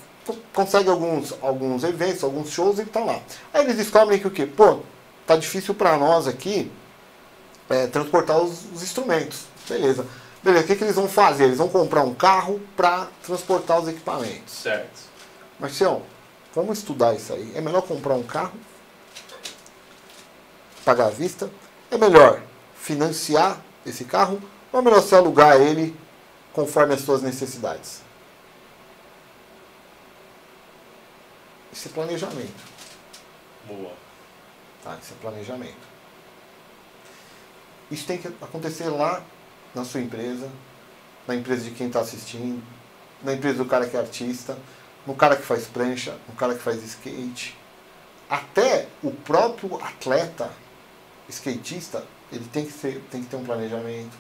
consegue 0.54 0.90
alguns, 0.90 1.34
alguns 1.42 1.84
eventos, 1.84 2.24
alguns 2.24 2.50
shows 2.50 2.80
e 2.80 2.86
tá 2.86 3.00
lá. 3.00 3.20
Aí 3.54 3.64
eles 3.64 3.78
descobrem 3.78 4.20
que 4.20 4.28
o 4.28 4.32
quê? 4.32 4.46
Pô, 4.46 4.80
tá 5.26 5.36
difícil 5.36 5.74
para 5.74 5.98
nós 5.98 6.28
aqui 6.28 6.72
é, 7.70 7.88
transportar 7.88 8.38
os, 8.38 8.66
os, 8.74 8.84
instrumentos. 8.84 9.46
Beleza. 9.68 10.06
Beleza, 10.44 10.64
o 10.64 10.68
que, 10.68 10.76
que 10.76 10.84
eles 10.84 10.96
vão 10.96 11.08
fazer? 11.08 11.46
Eles 11.46 11.58
vão 11.58 11.68
comprar 11.68 12.04
um 12.04 12.14
carro 12.14 12.62
para 12.76 13.08
transportar 13.24 13.80
os 13.80 13.88
equipamentos. 13.88 14.54
Certo. 14.54 15.08
Marcião, 15.60 16.04
vamos 16.56 16.78
estudar 16.78 17.16
isso 17.16 17.34
aí. 17.34 17.52
É 17.56 17.62
melhor 17.62 17.82
comprar 17.82 18.14
um 18.14 18.24
carro? 18.24 18.54
Pagar 20.86 21.08
à 21.08 21.10
vista? 21.10 21.50
É 21.92 21.98
melhor 21.98 22.42
financiar 22.76 23.62
esse 23.86 24.06
carro? 24.06 24.42
Ou 24.72 24.80
é 24.80 24.84
melhor 24.84 25.02
se 25.02 25.16
alugar 25.16 25.60
ele 25.60 25.96
conforme 26.54 26.94
as 26.94 27.02
suas 27.02 27.22
necessidades? 27.22 28.07
Isso 31.78 31.90
é 31.90 31.92
planejamento. 31.92 32.64
Boa. 33.68 33.94
Tá? 34.84 34.98
Isso 35.00 35.14
é 35.14 35.22
planejamento. 35.22 35.88
Isso 37.92 38.08
tem 38.08 38.18
que 38.18 38.28
acontecer 38.42 38.90
lá 38.90 39.24
na 39.76 39.86
sua 39.86 40.02
empresa, 40.02 40.50
na 41.28 41.36
empresa 41.36 41.66
de 41.66 41.72
quem 41.72 41.86
está 41.86 42.00
assistindo, 42.00 42.64
na 43.22 43.34
empresa 43.34 43.60
do 43.60 43.66
cara 43.70 43.88
que 43.88 43.96
é 43.96 44.00
artista, 44.00 44.58
no 45.06 45.14
cara 45.14 45.36
que 45.36 45.44
faz 45.44 45.68
prancha, 45.68 46.18
no 46.28 46.34
cara 46.34 46.56
que 46.56 46.64
faz 46.64 46.84
skate. 46.84 47.56
Até 48.28 48.88
o 49.04 49.12
próprio 49.12 49.76
atleta 49.76 50.50
skatista, 51.30 52.04
ele 52.32 52.46
tem 52.46 52.66
que, 52.66 52.72
ser, 52.72 53.04
tem 53.12 53.22
que 53.22 53.30
ter 53.30 53.36
um 53.36 53.46
planejamento. 53.46 54.18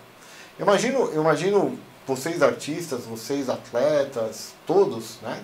Eu 0.59 0.63
imagino, 0.63 0.99
eu 1.11 1.21
imagino 1.21 1.79
vocês 2.05 2.43
artistas, 2.43 3.05
vocês 3.05 3.49
atletas, 3.49 4.53
todos, 4.67 5.19
né? 5.21 5.43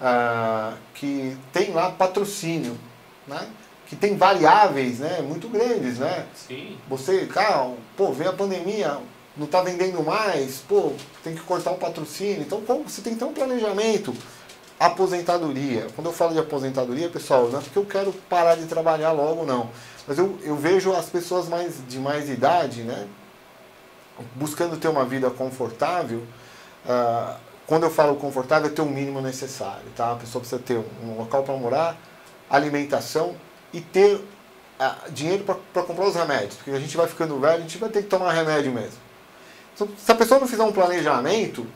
Ah, 0.00 0.74
que 0.94 1.36
tem 1.52 1.72
lá 1.72 1.90
patrocínio, 1.90 2.76
né? 3.26 3.48
que 3.86 3.96
tem 3.96 4.16
variáveis 4.16 4.98
né, 4.98 5.22
muito 5.22 5.48
grandes. 5.48 5.98
Né? 5.98 6.26
Sim. 6.34 6.76
Você, 6.88 7.26
cara, 7.26 7.70
pô, 7.96 8.12
vem 8.12 8.26
a 8.26 8.32
pandemia, 8.32 8.98
não 9.36 9.46
está 9.46 9.62
vendendo 9.62 10.02
mais, 10.02 10.58
pô, 10.68 10.92
tem 11.22 11.34
que 11.34 11.40
cortar 11.42 11.70
o 11.70 11.76
patrocínio. 11.76 12.42
Então, 12.42 12.60
como 12.60 12.88
você 12.88 13.00
tem 13.00 13.14
que 13.14 13.18
ter 13.18 13.24
um 13.24 13.32
planejamento. 13.32 14.14
Aposentadoria. 14.78 15.86
Quando 15.94 16.08
eu 16.08 16.12
falo 16.12 16.34
de 16.34 16.38
aposentadoria, 16.38 17.08
pessoal, 17.08 17.48
não 17.48 17.60
é 17.60 17.62
porque 17.62 17.78
eu 17.78 17.86
quero 17.86 18.12
parar 18.28 18.56
de 18.56 18.66
trabalhar 18.66 19.10
logo, 19.12 19.46
não. 19.46 19.70
Mas 20.06 20.18
eu, 20.18 20.38
eu 20.42 20.54
vejo 20.54 20.92
as 20.92 21.06
pessoas 21.06 21.48
mais, 21.48 21.76
de 21.88 21.98
mais 21.98 22.28
idade, 22.28 22.82
né? 22.82 23.06
Buscando 24.34 24.76
ter 24.76 24.88
uma 24.88 25.06
vida 25.06 25.30
confortável, 25.30 26.22
uh, 26.84 27.36
quando 27.66 27.82
eu 27.82 27.90
falo 27.90 28.16
confortável, 28.16 28.68
é 28.68 28.72
ter 28.72 28.82
o 28.82 28.86
mínimo 28.86 29.20
necessário, 29.20 29.86
tá? 29.96 30.12
A 30.12 30.16
pessoa 30.16 30.40
precisa 30.40 30.62
ter 30.62 30.78
um 31.02 31.18
local 31.18 31.42
para 31.42 31.56
morar, 31.56 31.96
alimentação 32.48 33.34
e 33.72 33.80
ter 33.80 34.20
ah, 34.78 34.96
dinheiro 35.10 35.44
para 35.44 35.82
comprar 35.82 36.06
os 36.06 36.14
remédios, 36.14 36.54
porque 36.54 36.70
a 36.70 36.78
gente 36.78 36.96
vai 36.96 37.08
ficando 37.08 37.38
velho, 37.40 37.58
a 37.58 37.60
gente 37.60 37.78
vai 37.78 37.88
ter 37.88 38.02
que 38.02 38.08
tomar 38.08 38.32
remédio 38.32 38.72
mesmo. 38.72 38.98
Então, 39.74 39.88
se 39.98 40.10
a 40.10 40.14
pessoa 40.14 40.38
não 40.38 40.46
fizer 40.46 40.62
um 40.62 40.72
planejamento, 40.72 41.66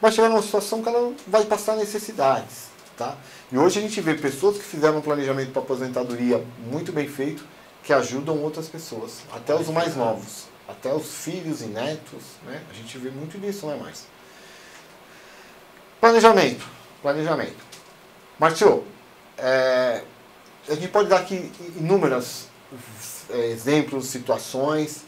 vai 0.00 0.10
chegar 0.10 0.28
numa 0.28 0.42
situação 0.42 0.82
que 0.82 0.88
ela 0.88 1.12
vai 1.26 1.44
passar 1.44 1.76
necessidades, 1.76 2.68
tá? 2.96 3.14
E 3.52 3.58
hoje 3.58 3.78
a 3.78 3.82
gente 3.82 4.00
vê 4.00 4.14
pessoas 4.14 4.56
que 4.56 4.64
fizeram 4.64 4.98
um 4.98 5.02
planejamento 5.02 5.52
para 5.52 5.62
aposentadoria 5.62 6.42
muito 6.70 6.92
bem 6.92 7.06
feito, 7.06 7.44
que 7.82 7.92
ajudam 7.92 8.42
outras 8.42 8.68
pessoas, 8.68 9.20
até 9.32 9.54
os 9.54 9.68
mais 9.68 9.94
novos, 9.94 10.46
até 10.66 10.92
os 10.92 11.06
filhos 11.18 11.60
e 11.60 11.66
netos, 11.66 12.22
né? 12.44 12.62
A 12.70 12.74
gente 12.74 12.96
vê 12.98 13.10
muito 13.10 13.38
disso, 13.38 13.66
não 13.66 13.74
é 13.74 13.76
mais? 13.76 14.06
Planejamento. 16.00 16.64
Planejamento. 17.02 17.56
Marcio, 18.38 18.84
é, 19.38 20.02
a 20.68 20.74
gente 20.74 20.88
pode 20.88 21.08
dar 21.08 21.18
aqui 21.18 21.50
inúmeros 21.76 22.48
é, 23.30 23.46
exemplos, 23.46 24.06
situações, 24.06 25.04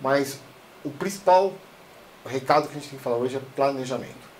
mas 0.00 0.40
o 0.84 0.90
principal 0.90 1.52
recado 2.26 2.68
que 2.68 2.72
a 2.72 2.80
gente 2.80 2.88
tem 2.88 2.98
que 2.98 3.04
falar 3.04 3.16
hoje 3.16 3.36
é 3.36 3.40
planejamento. 3.54 4.32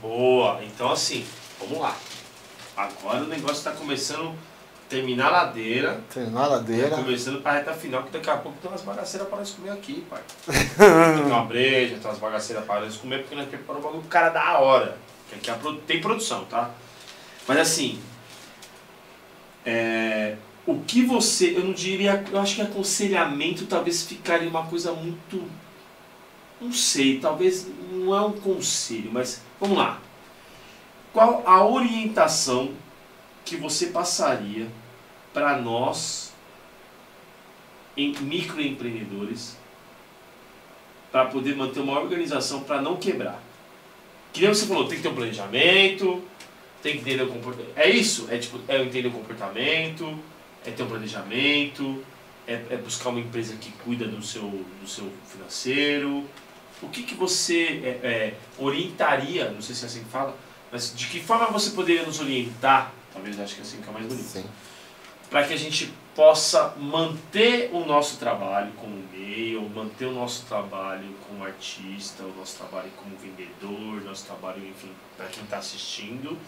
Boa! 0.00 0.62
Então 0.64 0.90
assim, 0.90 1.26
vamos 1.58 1.78
lá. 1.78 1.96
Agora 2.76 3.24
o 3.24 3.26
negócio 3.26 3.56
está 3.56 3.72
começando 3.72 4.30
a 4.30 4.88
terminar 4.88 5.28
a 5.28 5.30
ladeira. 5.30 6.00
Terminar 6.12 6.44
a 6.44 6.46
ladeira. 6.48 6.90
Tá 6.90 6.96
começando 6.96 7.42
para 7.42 7.52
a 7.52 7.54
reta 7.54 7.72
final, 7.74 8.02
que 8.04 8.10
daqui 8.10 8.30
a 8.30 8.36
pouco 8.36 8.58
tem 8.58 8.70
umas 8.70 8.82
bagaceiras 8.82 9.28
para 9.28 9.38
nós 9.38 9.50
comer 9.50 9.70
aqui, 9.70 10.06
pai. 10.08 10.22
tem 11.16 11.24
uma 11.24 11.44
breja, 11.44 11.96
tem 11.96 12.04
umas 12.04 12.18
bagaceiras 12.18 12.64
para 12.64 12.80
nós 12.80 12.96
comer, 12.96 13.20
porque 13.20 13.34
nós 13.34 13.48
preparamos 13.48 13.84
o 13.84 13.88
bagulho 13.88 14.08
cara 14.08 14.30
da 14.30 14.58
hora. 14.58 14.96
Que 15.40 15.50
aqui 15.50 15.68
é 15.68 15.72
tem 15.86 16.00
produção, 16.00 16.44
tá? 16.44 16.70
Mas 17.46 17.58
assim, 17.58 17.98
é, 19.64 20.36
o 20.66 20.80
que 20.80 21.04
você, 21.04 21.56
eu 21.56 21.64
não 21.64 21.72
diria, 21.72 22.24
eu 22.30 22.40
acho 22.40 22.56
que 22.56 22.62
aconselhamento 22.62 23.66
talvez 23.66 24.02
ficaria 24.02 24.48
uma 24.48 24.66
coisa 24.66 24.92
muito, 24.92 25.48
não 26.60 26.72
sei, 26.72 27.18
talvez 27.18 27.66
não 27.90 28.14
é 28.14 28.20
um 28.20 28.32
conselho, 28.32 29.10
mas 29.12 29.42
vamos 29.60 29.78
lá. 29.78 30.00
Qual 31.12 31.42
a 31.46 31.64
orientação 31.64 32.72
que 33.44 33.56
você 33.56 33.86
passaria 33.86 34.68
para 35.32 35.58
nós, 35.58 36.32
em 37.96 38.14
microempreendedores, 38.20 39.56
para 41.10 41.26
poder 41.26 41.56
manter 41.56 41.80
uma 41.80 41.98
organização 41.98 42.62
para 42.62 42.80
não 42.80 42.96
quebrar? 42.96 43.42
Que 44.32 44.40
nem 44.40 44.48
você 44.48 44.66
falou, 44.66 44.86
tem 44.86 44.96
que 44.96 45.02
ter 45.02 45.08
um 45.08 45.14
planejamento, 45.14 46.22
tem 46.82 46.94
que 46.94 47.00
entender 47.00 47.22
o 47.22 47.28
comportamento. 47.28 47.72
É 47.76 47.88
isso? 47.88 48.26
É, 48.30 48.38
tipo, 48.38 48.58
é 48.66 48.82
entender 48.82 49.08
o 49.08 49.12
comportamento, 49.12 50.18
é 50.64 50.70
ter 50.70 50.82
um 50.82 50.88
planejamento, 50.88 52.02
é, 52.46 52.54
é, 52.70 52.76
buscar 52.76 53.10
uma 53.10 53.20
empresa 53.20 53.54
que 53.56 53.70
cuida 53.84 54.06
do 54.06 54.22
seu, 54.22 54.42
do 54.42 54.88
seu 54.88 55.10
financeiro. 55.26 56.26
O 56.80 56.88
que, 56.88 57.02
que 57.02 57.14
você 57.14 57.80
é, 57.84 58.06
é, 58.06 58.34
orientaria, 58.58 59.50
não 59.50 59.62
sei 59.62 59.74
se 59.74 59.84
é 59.84 59.86
assim 59.86 60.02
que 60.02 60.10
fala, 60.10 60.36
mas 60.72 60.94
de 60.96 61.06
que 61.06 61.20
forma 61.20 61.46
você 61.46 61.70
poderia 61.70 62.02
nos 62.02 62.18
orientar, 62.18 62.92
talvez 63.12 63.38
acho 63.38 63.54
que 63.54 63.60
é 63.60 63.62
assim 63.62 63.80
que 63.80 63.88
é 63.88 63.92
mais 63.92 64.06
bonito, 64.06 64.44
para 65.30 65.46
que 65.46 65.54
a 65.54 65.56
gente 65.56 65.92
possa 66.14 66.74
manter 66.76 67.70
o 67.72 67.84
nosso 67.84 68.18
trabalho 68.18 68.72
como 68.74 68.96
meio, 69.12 69.62
manter 69.70 70.06
o 70.06 70.12
nosso 70.12 70.44
trabalho 70.46 71.14
como 71.26 71.44
artista, 71.44 72.22
o 72.22 72.34
nosso 72.36 72.58
trabalho 72.58 72.90
como 72.96 73.16
vendedor, 73.16 74.02
nosso 74.02 74.26
trabalho, 74.26 74.66
enfim, 74.66 74.90
para 75.16 75.26
quem 75.26 75.42
está 75.42 75.58
assistindo, 75.58 76.38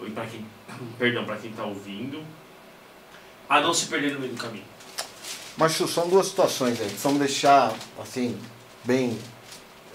ou 0.00 0.10
para 0.10 0.26
quem, 0.26 0.44
perdão, 0.98 1.24
para 1.24 1.36
quem 1.36 1.50
está 1.50 1.64
ouvindo, 1.64 2.22
a 3.48 3.60
não 3.60 3.72
se 3.72 3.86
perder 3.86 4.12
no 4.12 4.20
meio 4.20 4.34
do 4.34 4.40
caminho. 4.40 4.64
Mas 5.56 5.72
são 5.72 6.08
duas 6.08 6.26
situações 6.26 6.80
aí, 6.80 6.86
precisamos 6.86 7.18
deixar 7.18 7.74
assim 8.00 8.38
bem 8.84 9.18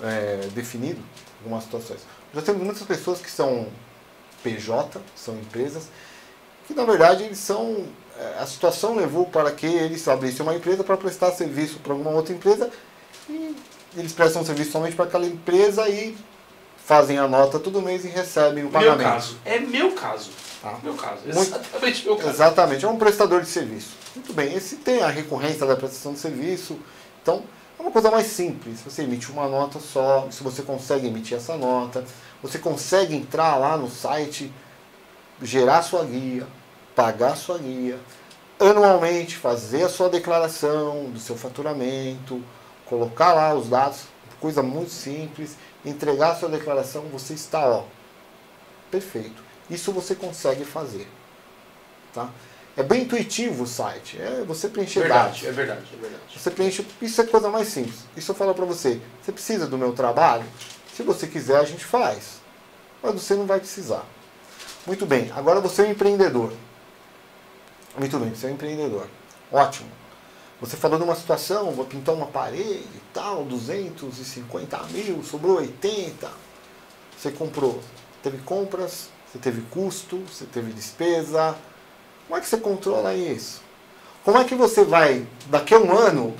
é, 0.02 0.48
definido 0.54 1.02
algumas 1.40 1.64
situações. 1.64 2.02
Já 2.34 2.42
temos 2.42 2.64
muitas 2.64 2.84
pessoas 2.84 3.22
que 3.22 3.30
são 3.30 3.68
PJ, 4.44 5.00
são 5.16 5.36
empresas, 5.36 5.88
que 6.68 6.74
na 6.74 6.84
verdade 6.84 7.24
eles 7.24 7.38
são. 7.38 7.88
É, 8.18 8.40
a 8.40 8.46
situação 8.46 8.96
levou 8.96 9.26
para 9.26 9.52
que 9.52 9.66
eles 9.66 10.08
abrissem 10.08 10.46
uma 10.46 10.56
empresa 10.56 10.84
para 10.84 10.96
prestar 10.96 11.32
serviço 11.32 11.80
para 11.80 11.94
alguma 11.94 12.12
outra 12.12 12.34
empresa 12.34 12.70
e 13.28 13.56
eles 13.98 14.14
prestam 14.14 14.46
serviço 14.46 14.72
somente 14.72 14.96
para 14.96 15.06
aquela 15.06 15.26
empresa 15.26 15.88
e 15.90 16.16
fazem 16.86 17.18
a 17.18 17.28
nota 17.28 17.60
todo 17.60 17.82
mês 17.82 18.04
e 18.06 18.08
recebem 18.10 18.66
o 18.66 18.70
pagamento. 18.70 18.98
Meu 18.98 19.08
caso. 19.08 19.38
É 19.46 19.60
meu 19.60 19.92
caso. 19.94 20.32
Ah. 20.64 20.78
Meu 20.84 20.94
caso. 20.96 21.22
Exatamente 21.26 22.06
meu 22.06 22.16
caso. 22.16 22.30
Exatamente. 22.30 22.86
É 22.86 22.88
um 22.88 22.98
prestador 22.98 23.42
de 23.42 23.48
serviço. 23.48 23.96
Muito 24.16 24.34
bem. 24.34 24.54
Esse 24.54 24.78
tem 24.78 25.02
a 25.02 25.08
recorrência 25.08 25.66
da 25.66 25.76
prestação 25.76 26.14
de 26.14 26.20
serviço. 26.20 26.78
Então, 27.22 27.44
é 27.80 27.82
uma 27.82 27.92
coisa 27.92 28.12
mais 28.12 28.28
simples. 28.28 28.82
Você 28.82 29.04
emite 29.04 29.32
uma 29.32 29.48
nota 29.48 29.80
só. 29.80 30.28
Se 30.30 30.44
você 30.44 30.62
consegue 30.62 31.08
emitir 31.08 31.38
essa 31.38 31.56
nota, 31.56 32.04
você 32.42 32.60
consegue 32.60 33.16
entrar 33.16 33.56
lá 33.56 33.78
no 33.78 33.90
site, 33.90 34.52
gerar 35.42 35.82
sua 35.82 36.04
guia, 36.04 36.46
pagar 36.96 37.36
sua 37.36 37.58
guia, 37.58 38.00
anualmente 38.60 39.36
fazer 39.36 39.84
a 39.84 39.90
sua 39.90 40.10
declaração 40.10 41.10
do 41.12 41.20
seu 41.20 41.36
faturamento, 41.36 42.44
colocar 42.86 43.34
lá 43.34 43.54
os 43.54 43.68
dados, 43.68 44.04
coisa 44.40 44.62
muito 44.62 44.92
simples, 44.92 45.56
entregar 45.86 46.32
a 46.32 46.36
sua 46.36 46.50
declaração, 46.50 47.04
você 47.12 47.34
está 47.34 47.68
ó, 47.68 47.84
perfeito. 48.92 49.44
Isso 49.70 49.92
você 49.92 50.16
consegue 50.16 50.66
fazer, 50.66 51.08
tá? 52.14 52.30
É 52.76 52.82
bem 52.82 53.04
intuitivo 53.04 53.64
o 53.64 53.68
site, 53.68 54.20
é 54.20 54.44
você 54.46 54.68
preencher 54.68 55.02
verdade, 55.02 55.24
dados. 55.24 55.44
É 55.44 55.52
verdade, 55.52 55.88
é 55.94 55.98
verdade. 55.98 56.24
Você 56.36 56.50
preenche, 56.50 56.86
isso 57.02 57.22
é 57.22 57.24
a 57.24 57.28
coisa 57.28 57.50
mais 57.50 57.68
simples. 57.68 58.00
Isso 58.18 58.32
eu 58.32 58.36
falo 58.36 58.54
para 58.54 58.66
você, 58.66 59.00
você 59.22 59.32
precisa 59.32 59.68
do 59.68 59.78
meu 59.78 59.94
trabalho? 59.94 60.44
Se 60.94 61.04
você 61.04 61.28
quiser, 61.28 61.60
a 61.60 61.64
gente 61.64 61.86
faz. 61.86 62.42
Mas 63.02 63.14
você 63.14 63.36
não 63.36 63.46
vai 63.46 63.60
precisar. 63.60 64.04
Muito 64.88 65.06
bem, 65.06 65.32
agora 65.36 65.62
você 65.62 65.84
é 65.84 65.86
um 65.86 65.92
empreendedor. 65.92 66.52
Muito 67.98 68.18
bem, 68.18 68.34
você 68.34 68.48
é 68.48 68.50
um 68.50 68.54
empreendedor. 68.54 69.08
Ótimo. 69.52 69.90
Você 70.60 70.76
falou 70.76 70.98
de 70.98 71.04
uma 71.04 71.16
situação, 71.16 71.72
vou 71.72 71.86
pintar 71.86 72.16
uma 72.16 72.26
parede 72.26 72.88
e 72.96 73.02
tal, 73.14 73.44
250 73.44 74.84
mil, 74.92 75.24
sobrou 75.24 75.58
80. 75.58 76.30
Você 77.16 77.32
comprou. 77.32 77.82
Teve 78.24 78.40
compras, 78.40 79.10
você 79.30 79.38
teve 79.38 79.62
custo, 79.70 80.20
você 80.20 80.46
teve 80.46 80.72
despesa. 80.72 81.56
Como 82.28 82.38
é 82.38 82.42
que 82.42 82.48
você 82.48 82.58
controla 82.58 83.14
isso? 83.14 83.62
Como 84.24 84.38
é 84.38 84.44
que 84.44 84.56
você 84.56 84.84
vai, 84.84 85.28
daqui 85.48 85.76
a 85.76 85.80
um 85.80 85.92
ano, 85.92 86.34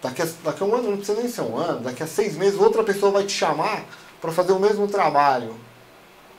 daqui 0.00 0.22
a, 0.22 0.28
daqui 0.42 0.62
a 0.62 0.66
um 0.66 0.74
ano, 0.74 0.90
não 0.90 0.96
precisa 0.96 1.20
nem 1.20 1.28
ser 1.28 1.42
um 1.42 1.56
ano, 1.56 1.80
daqui 1.80 2.02
a 2.02 2.06
seis 2.06 2.36
meses, 2.36 2.58
outra 2.58 2.82
pessoa 2.82 3.12
vai 3.12 3.24
te 3.24 3.32
chamar 3.32 3.84
para 4.20 4.32
fazer 4.32 4.52
o 4.52 4.58
mesmo 4.58 4.88
trabalho. 4.88 5.54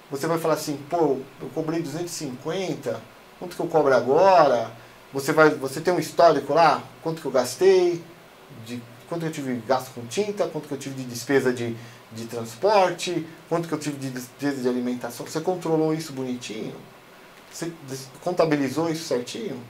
Você 0.10 0.26
vai 0.26 0.40
falar 0.40 0.56
assim, 0.56 0.78
pô, 0.90 1.20
eu 1.40 1.50
cobrei 1.54 1.82
250, 1.82 3.00
quanto 3.44 3.56
que 3.58 3.62
eu 3.62 3.68
cobro 3.68 3.94
agora? 3.94 4.72
Você, 5.12 5.34
vai, 5.34 5.50
você 5.50 5.82
tem 5.82 5.94
um 5.94 6.00
histórico 6.00 6.54
lá, 6.54 6.82
quanto 7.02 7.22
que 7.22 7.28
eu 7.28 7.32
gastei, 7.32 8.02
de 8.66 8.82
quanto 9.10 9.26
eu 9.26 9.32
tive 9.32 9.54
gasto 9.68 9.94
com 9.94 10.06
tinta, 10.08 10.48
quanto 10.48 10.68
que 10.68 10.74
eu 10.74 10.78
tive 10.78 10.96
de 10.96 11.04
despesa 11.04 11.52
de, 11.52 11.76
de 12.14 12.26
transporte, 12.26 13.28
quanto 13.50 13.68
que 13.68 13.74
eu 13.74 13.80
tive 13.80 13.98
de 13.98 14.10
despesa 14.10 14.62
de 14.62 14.70
alimentação. 14.70 15.26
Você 15.26 15.42
controlou 15.42 15.94
isso 15.94 16.14
bonitinho? 16.14 16.74
Você 17.52 17.72
contabilizou 18.22 18.90
isso 18.90 19.04
certinho? 19.04 19.62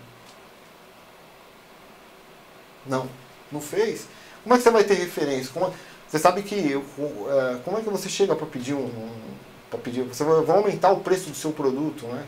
Não, 2.85 3.09
não 3.51 3.59
fez. 3.59 4.07
Como 4.43 4.53
é 4.53 4.57
que 4.57 4.63
você 4.63 4.71
vai 4.71 4.83
ter 4.83 4.93
referência? 4.93 5.51
Como, 5.51 5.65
é, 5.65 5.71
você 6.07 6.19
sabe 6.19 6.43
que 6.43 6.55
eu, 6.55 6.85
é, 7.29 7.59
como 7.65 7.79
é 7.79 7.81
que 7.81 7.89
você 7.89 8.07
chega 8.07 8.35
para 8.35 8.45
pedir 8.45 8.75
um, 8.75 8.85
um 8.85 9.33
para 9.69 9.79
pedir, 9.79 10.03
você 10.03 10.23
vai, 10.23 10.57
aumentar 10.57 10.91
o 10.91 10.99
preço 10.99 11.31
do 11.31 11.35
seu 11.35 11.51
produto, 11.51 12.05
né? 12.05 12.23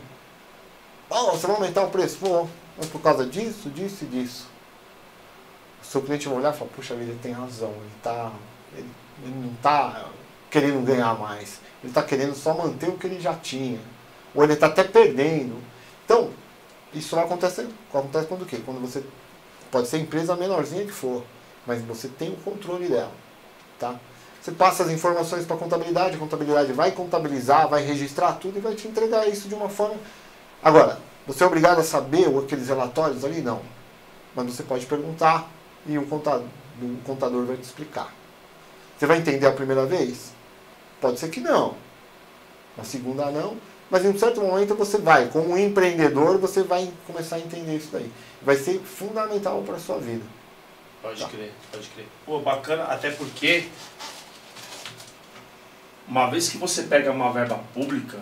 Oh, 1.08 1.32
você 1.32 1.46
vai 1.46 1.56
aumentar 1.56 1.84
o 1.84 1.90
preço, 1.90 2.18
pô, 2.18 2.46
mas 2.76 2.86
por 2.88 3.00
causa 3.00 3.24
disso, 3.24 3.70
disso 3.70 4.04
e 4.04 4.06
disso. 4.06 4.46
O 5.80 5.84
seu 5.84 6.02
cliente 6.02 6.28
vai 6.28 6.38
olhar 6.38 6.52
e 6.52 6.56
falar, 6.56 6.70
puxa 6.72 6.94
vida, 6.94 7.12
ele 7.12 7.20
tem 7.22 7.32
razão, 7.32 7.70
ele 7.70 7.92
tá, 8.02 8.32
ele, 8.72 8.90
ele 9.22 9.34
não 9.34 9.52
está 9.52 10.06
querendo 10.50 10.84
ganhar 10.84 11.14
mais, 11.14 11.60
ele 11.82 11.90
está 11.90 12.02
querendo 12.02 12.34
só 12.34 12.54
manter 12.54 12.88
o 12.88 12.98
que 12.98 13.06
ele 13.06 13.20
já 13.20 13.34
tinha, 13.34 13.80
ou 14.34 14.42
ele 14.42 14.54
está 14.54 14.66
até 14.66 14.82
perdendo. 14.82 15.62
Então, 16.04 16.30
isso 16.92 17.16
acontece, 17.18 17.68
acontece 17.88 18.26
quando 18.26 18.42
o 18.42 18.46
quê? 18.46 18.60
Quando 18.64 18.80
você 18.80 19.04
pode 19.70 19.86
ser 19.86 19.96
a 19.96 20.00
empresa 20.00 20.34
menorzinha 20.34 20.84
que 20.84 20.92
for, 20.92 21.22
mas 21.64 21.82
você 21.82 22.08
tem 22.08 22.30
o 22.30 22.36
controle 22.36 22.88
dela, 22.88 23.12
tá? 23.78 23.94
Você 24.42 24.52
passa 24.52 24.84
as 24.84 24.90
informações 24.90 25.44
para 25.44 25.56
a 25.56 25.58
contabilidade, 25.58 26.16
a 26.16 26.18
contabilidade 26.18 26.72
vai 26.72 26.92
contabilizar, 26.92 27.68
vai 27.68 27.82
registrar 27.82 28.32
tudo 28.34 28.58
e 28.58 28.60
vai 28.60 28.74
te 28.74 28.86
entregar 28.86 29.28
isso 29.28 29.48
de 29.48 29.54
uma 29.54 29.68
forma. 29.68 29.96
Agora, 30.62 30.98
você 31.26 31.44
é 31.44 31.46
obrigado 31.46 31.78
a 31.78 31.84
saber 31.84 32.26
aqueles 32.38 32.68
relatórios 32.68 33.24
ali? 33.24 33.40
Não. 33.40 33.62
Mas 34.34 34.46
você 34.46 34.62
pode 34.62 34.86
perguntar 34.86 35.48
e 35.86 35.96
o 35.98 36.06
contador, 36.06 36.46
o 36.80 36.96
contador 37.04 37.44
vai 37.44 37.56
te 37.56 37.64
explicar. 37.64 38.12
Você 38.96 39.06
vai 39.06 39.18
entender 39.18 39.46
a 39.46 39.52
primeira 39.52 39.84
vez? 39.86 40.32
Pode 41.00 41.18
ser 41.18 41.28
que 41.28 41.40
não. 41.40 41.74
Na 42.76 42.84
segunda 42.84 43.30
não. 43.30 43.56
Mas 43.90 44.04
em 44.04 44.08
um 44.08 44.18
certo 44.18 44.40
momento 44.40 44.74
você 44.74 44.98
vai, 44.98 45.28
como 45.28 45.56
empreendedor, 45.56 46.38
você 46.38 46.62
vai 46.62 46.92
começar 47.06 47.36
a 47.36 47.40
entender 47.40 47.76
isso 47.76 47.90
daí. 47.92 48.10
Vai 48.42 48.56
ser 48.56 48.80
fundamental 48.80 49.62
para 49.62 49.76
a 49.76 49.78
sua 49.78 49.98
vida. 49.98 50.24
Pode 51.00 51.20
tá. 51.20 51.28
crer, 51.28 51.52
pode 51.70 51.88
crer. 51.90 52.06
Pô, 52.24 52.40
bacana, 52.40 52.84
até 52.84 53.10
porque 53.10 53.68
uma 56.08 56.28
vez 56.28 56.48
que 56.48 56.58
você 56.58 56.82
pega 56.84 57.12
uma 57.12 57.32
verba 57.32 57.60
pública, 57.72 58.18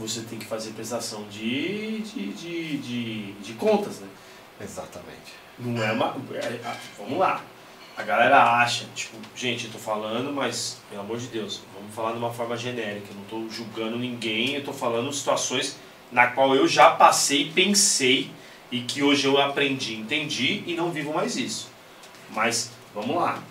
você 0.00 0.22
tem 0.22 0.38
que 0.38 0.46
fazer 0.46 0.70
prestação 0.70 1.24
de, 1.28 1.98
de, 2.00 2.32
de, 2.32 2.78
de, 2.78 3.32
de 3.32 3.52
contas, 3.54 4.00
né? 4.00 4.08
Exatamente. 4.60 5.32
Não 5.58 5.82
é 5.82 5.92
uma. 5.92 6.16
É, 6.34 6.76
vamos 6.98 7.18
lá. 7.18 7.44
A 7.96 8.02
galera 8.02 8.62
acha, 8.62 8.86
tipo, 8.94 9.16
gente, 9.36 9.66
eu 9.66 9.72
tô 9.72 9.78
falando, 9.78 10.32
mas, 10.32 10.78
pelo 10.88 11.02
amor 11.02 11.18
de 11.18 11.26
Deus, 11.26 11.60
vamos 11.74 11.94
falar 11.94 12.12
de 12.12 12.18
uma 12.18 12.32
forma 12.32 12.56
genérica. 12.56 13.08
Eu 13.10 13.16
não 13.16 13.24
tô 13.24 13.54
julgando 13.54 13.98
ninguém, 13.98 14.54
eu 14.54 14.64
tô 14.64 14.72
falando 14.72 15.12
situações 15.12 15.76
na 16.10 16.28
qual 16.28 16.54
eu 16.54 16.66
já 16.66 16.90
passei, 16.92 17.50
pensei 17.52 18.30
e 18.72 18.80
que 18.80 19.02
hoje 19.02 19.26
eu 19.26 19.38
aprendi, 19.38 19.96
entendi 19.96 20.64
e 20.66 20.74
não 20.74 20.90
vivo 20.90 21.12
mais 21.12 21.36
isso. 21.36 21.68
Mas, 22.30 22.72
vamos 22.94 23.16
lá. 23.16 23.42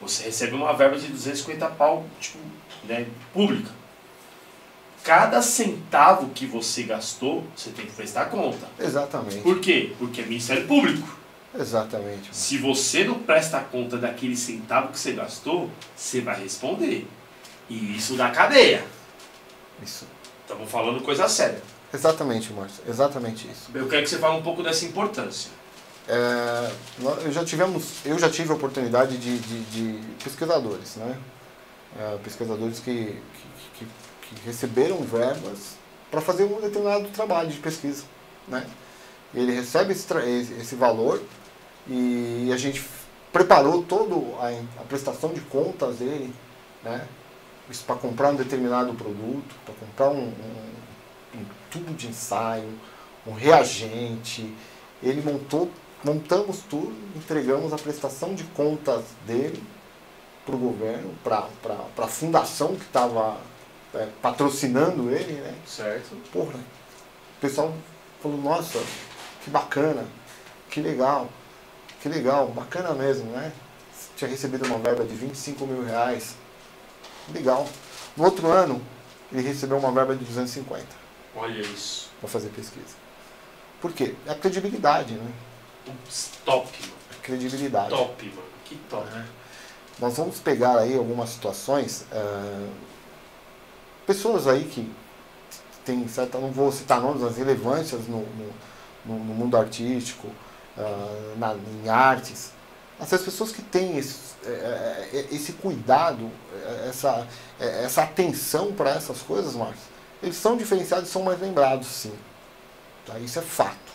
Você 0.00 0.24
recebe 0.24 0.54
uma 0.54 0.72
verba 0.74 0.96
de 0.96 1.08
250 1.08 1.66
pau, 1.70 2.06
tipo, 2.20 2.38
né, 2.84 3.06
pública. 3.32 3.81
Cada 5.04 5.42
centavo 5.42 6.28
que 6.30 6.46
você 6.46 6.84
gastou, 6.84 7.44
você 7.56 7.70
tem 7.70 7.86
que 7.86 7.92
prestar 7.92 8.26
conta. 8.26 8.66
Exatamente. 8.78 9.38
Por 9.38 9.58
quê? 9.60 9.92
Porque 9.98 10.20
é 10.20 10.24
Ministério 10.24 10.66
Público. 10.66 11.18
Exatamente. 11.58 12.28
Se 12.32 12.56
você 12.58 13.04
não 13.04 13.18
presta 13.18 13.60
conta 13.60 13.98
daquele 13.98 14.36
centavo 14.36 14.92
que 14.92 14.98
você 14.98 15.12
gastou, 15.12 15.68
você 15.94 16.20
vai 16.20 16.40
responder. 16.40 17.06
E 17.68 17.96
isso 17.96 18.14
dá 18.14 18.30
cadeia. 18.30 18.84
Isso. 19.82 20.06
Estamos 20.42 20.70
falando 20.70 21.02
coisa 21.02 21.28
séria. 21.28 21.62
Exatamente, 21.92 22.52
Márcio. 22.52 22.82
Exatamente 22.88 23.48
isso. 23.48 23.70
Eu 23.74 23.88
quero 23.88 24.02
que 24.02 24.08
você 24.08 24.18
fale 24.18 24.38
um 24.38 24.42
pouco 24.42 24.62
dessa 24.62 24.84
importância. 24.84 25.50
É, 26.08 26.70
eu 27.24 27.32
já 27.32 27.44
tivemos, 27.44 28.04
eu 28.04 28.18
já 28.18 28.28
tive 28.28 28.50
a 28.50 28.54
oportunidade 28.54 29.16
de, 29.18 29.38
de, 29.38 29.60
de 29.64 30.00
pesquisadores, 30.22 30.96
né? 30.96 31.16
É, 31.98 32.18
pesquisadores 32.24 32.80
que, 32.80 32.92
que, 32.92 33.51
receberam 34.44 34.98
verbas 34.98 35.76
para 36.10 36.20
fazer 36.20 36.44
um 36.44 36.60
determinado 36.60 37.08
trabalho 37.08 37.50
de 37.50 37.58
pesquisa. 37.58 38.04
Né? 38.46 38.66
Ele 39.34 39.52
recebe 39.52 39.92
esse, 39.92 40.12
esse 40.60 40.74
valor 40.74 41.22
e 41.88 42.50
a 42.52 42.56
gente 42.56 42.84
preparou 43.32 43.82
toda 43.82 44.14
a, 44.38 44.50
a 44.80 44.84
prestação 44.84 45.32
de 45.32 45.40
contas 45.40 45.96
dele, 45.96 46.32
né? 46.82 47.06
Isso 47.70 47.84
para 47.84 47.96
comprar 47.96 48.30
um 48.30 48.34
determinado 48.34 48.92
produto, 48.92 49.54
para 49.64 49.74
comprar 49.74 50.10
um, 50.10 50.26
um, 50.26 51.38
um, 51.38 51.44
tubo 51.70 51.94
de 51.94 52.08
ensaio, 52.08 52.68
um 53.26 53.32
reagente. 53.32 54.54
Ele 55.02 55.22
montou, 55.22 55.70
montamos 56.04 56.58
tudo, 56.68 56.94
entregamos 57.16 57.72
a 57.72 57.78
prestação 57.78 58.34
de 58.34 58.44
contas 58.44 59.04
dele 59.26 59.62
para 60.44 60.54
o 60.54 60.58
governo, 60.58 61.14
para 61.22 61.46
a 61.98 62.08
fundação 62.08 62.74
que 62.74 62.84
estava 62.84 63.38
é, 63.94 64.08
patrocinando 64.20 65.10
ele, 65.10 65.34
né? 65.34 65.54
Certo. 65.66 66.16
Porra, 66.32 66.54
o 66.58 67.40
pessoal 67.40 67.74
falou, 68.22 68.38
nossa, 68.38 68.78
que 69.44 69.50
bacana. 69.50 70.04
que 70.70 70.80
legal, 70.80 71.28
que 72.00 72.08
legal, 72.08 72.48
bacana 72.48 72.92
mesmo, 72.94 73.30
né? 73.30 73.52
Tinha 74.16 74.28
recebido 74.30 74.64
uma 74.66 74.78
verba 74.78 75.04
de 75.04 75.14
25 75.14 75.66
mil 75.66 75.84
reais, 75.84 76.34
legal. 77.32 77.66
No 78.16 78.24
outro 78.24 78.48
ano, 78.50 78.80
ele 79.32 79.42
recebeu 79.42 79.78
uma 79.78 79.90
verba 79.92 80.14
de 80.14 80.24
250 80.24 80.84
Olha 81.34 81.60
isso. 81.60 82.10
para 82.20 82.28
fazer 82.28 82.48
pesquisa. 82.50 82.96
Por 83.80 83.92
quê? 83.92 84.14
É 84.26 84.32
a 84.32 84.34
credibilidade, 84.34 85.14
né? 85.14 85.32
Ups, 85.88 86.30
top, 86.44 86.68
mano. 86.82 86.92
A 87.10 87.22
credibilidade. 87.24 87.90
Top, 87.90 88.24
mano. 88.26 88.42
Que 88.64 88.76
top. 88.88 89.04
né? 89.10 89.26
Nós 89.98 90.16
vamos 90.16 90.38
pegar 90.38 90.78
aí 90.78 90.96
algumas 90.96 91.30
situações, 91.30 92.04
eh, 92.12 92.68
pessoas 94.06 94.46
aí 94.46 94.64
que 94.64 94.90
tem 95.84 96.06
certa, 96.08 96.38
não 96.38 96.50
vou 96.50 96.70
citar 96.70 97.00
nomes, 97.00 97.22
mas 97.22 97.36
relevâncias 97.36 98.06
no, 98.06 98.20
no, 98.20 98.52
no- 99.04 99.14
mundo 99.34 99.56
artístico, 99.56 100.28
ah, 100.78 101.34
na, 101.36 101.54
em 101.54 101.88
artes. 101.88 102.52
Essas 103.00 103.22
pessoas 103.22 103.50
que 103.50 103.62
têm 103.62 103.98
esse, 103.98 104.16
eh, 104.44 105.08
eh, 105.12 105.26
esse 105.32 105.54
cuidado, 105.54 106.30
essa, 106.88 107.26
essa 107.58 108.02
atenção 108.04 108.72
para 108.72 108.90
essas 108.90 109.20
coisas, 109.22 109.54
Marcos, 109.54 109.80
eles 110.22 110.36
são 110.36 110.56
diferenciados 110.56 111.08
e 111.08 111.12
são 111.12 111.22
mais 111.22 111.40
lembrados, 111.40 111.88
sim. 111.88 112.12
Tá? 113.04 113.18
Isso 113.18 113.40
é 113.40 113.42
fato. 113.42 113.92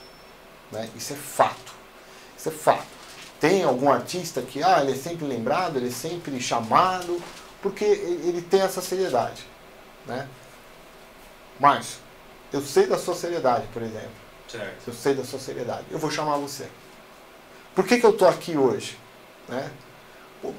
Né? 0.72 0.90
Isso 0.96 1.14
é 1.14 1.16
fato. 1.16 1.74
Isso 2.38 2.50
é 2.50 2.52
fato. 2.52 2.86
Tem 3.40 3.64
algum 3.64 3.90
artista 3.90 4.42
que 4.42 4.62
ah, 4.62 4.82
ele 4.82 4.92
é 4.92 4.96
sempre 4.96 5.26
lembrado, 5.26 5.78
ele 5.78 5.88
é 5.88 5.92
sempre 5.92 6.42
chamado, 6.42 7.22
porque 7.62 7.86
ele 7.86 8.42
tem 8.42 8.60
essa 8.62 8.82
seriedade. 8.82 9.46
Né? 10.08 10.28
Márcio, 11.60 12.00
eu 12.54 12.62
sei 12.62 12.86
da 12.88 12.98
sua 12.98 13.16
seriedade, 13.16 13.68
por 13.74 13.82
exemplo. 13.82 14.12
Certo. 14.48 14.88
Eu 14.88 14.94
sei 14.94 15.14
da 15.14 15.26
sua 15.26 15.40
seriedade. 15.40 15.86
Eu 15.92 16.00
vou 16.00 16.10
chamar 16.10 16.38
você. 16.38 16.68
Por 17.76 17.86
que, 17.86 18.00
que 18.00 18.06
eu 18.06 18.12
estou 18.12 18.28
aqui 18.28 18.58
hoje? 18.58 18.98
Né? 19.48 19.70
Pô, 20.42 20.54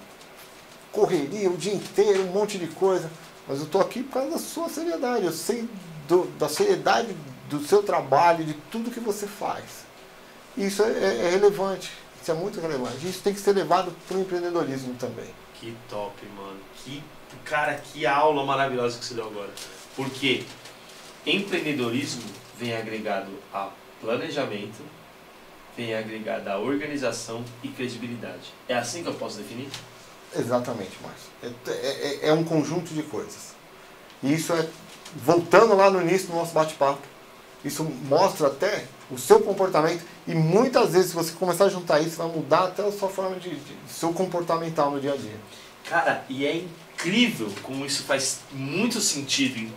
correria 0.93 1.51
o 1.51 1.57
dia 1.57 1.75
inteiro, 1.75 2.23
um 2.25 2.33
monte 2.33 2.59
de 2.59 2.67
coisa. 2.69 3.11
Mas 3.47 3.59
eu 3.59 3.65
estou 3.65 3.81
aqui 3.81 4.03
por 4.03 4.15
causa 4.15 4.31
da 4.33 4.39
sua 4.39 4.69
seriedade. 4.69 5.25
Eu 5.25 5.33
sei 5.33 5.69
do- 6.07 6.27
da 6.39 6.49
seriedade 6.49 7.17
do 7.49 7.65
seu 7.65 7.83
trabalho, 7.83 8.45
de 8.45 8.55
tudo 8.71 8.91
que 8.91 9.01
você 9.01 9.27
faz. 9.27 9.87
Isso 10.57 10.83
é, 10.83 10.91
é- 10.91 11.27
é 11.27 11.31
relevante. 11.31 11.91
Isso 12.21 12.31
é 12.31 12.35
muito 12.35 12.61
relevante. 12.61 13.09
Isso 13.09 13.23
tem 13.23 13.33
que 13.33 13.41
ser 13.41 13.53
levado 13.53 13.95
para 14.07 14.17
o 14.17 14.21
empreendedorismo 14.21 14.95
também. 14.95 15.33
Que 15.55 15.75
top, 15.89 16.15
mano. 16.37 16.59
Que, 16.77 17.03
cara, 17.45 17.75
que 17.75 18.07
aula 18.07 18.45
maravilhosa 18.45 18.99
que 18.99 19.05
você 19.05 19.15
deu 19.15 19.27
agora. 19.27 19.51
Porque 19.97 20.45
empreendedorismo 21.27 22.23
vem 22.59 22.75
agregado 22.77 23.31
a 23.53 23.71
planejamento, 24.01 24.83
vem 25.77 25.95
agregado 25.95 26.49
a 26.49 26.59
organização 26.59 27.45
e 27.63 27.69
credibilidade. 27.69 28.53
É 28.69 28.75
assim 28.75 29.03
que 29.03 29.09
eu 29.09 29.15
posso 29.15 29.39
definir? 29.39 29.69
Exatamente, 30.37 30.93
Márcio. 31.03 31.29
É, 31.67 31.71
é- 32.27 32.29
é 32.29 32.33
um 32.33 32.45
conjunto 32.45 32.93
de 32.93 33.03
coisas. 33.03 33.55
E 34.23 34.33
isso 34.35 34.53
é, 34.53 34.69
voltando 35.17 35.75
lá 35.77 35.91
no 35.91 36.01
início 36.01 36.29
do 36.29 36.35
nosso 36.35 36.53
bate-papo, 36.53 37.01
isso 37.65 37.85
mostra 37.85 38.49
até 38.49 38.85
o 39.11 39.17
seu 39.19 39.41
comportamento 39.41 40.05
e 40.27 40.35
muitas 40.35 40.93
vezes 40.93 41.11
se 41.11 41.17
você 41.17 41.33
começar 41.33 41.65
a 41.65 41.69
juntar 41.69 42.01
isso, 42.01 42.17
vai 42.17 42.27
mudar 42.29 42.65
até 42.65 42.87
a 42.87 42.93
sua 42.93 43.09
forma 43.09 43.37
de, 43.37 43.51
de 43.57 43.77
seu 43.89 44.13
comportamental 44.13 44.91
no 44.91 45.01
dia 45.01 45.15
a 45.15 45.17
dia. 45.17 45.37
Cara, 45.89 46.25
e 46.29 46.47
é 46.47 46.63
incrível 46.99 47.53
como 47.63 47.87
isso 47.87 48.03
faz 48.05 48.41
muito 48.53 49.01
sentido. 49.01 49.71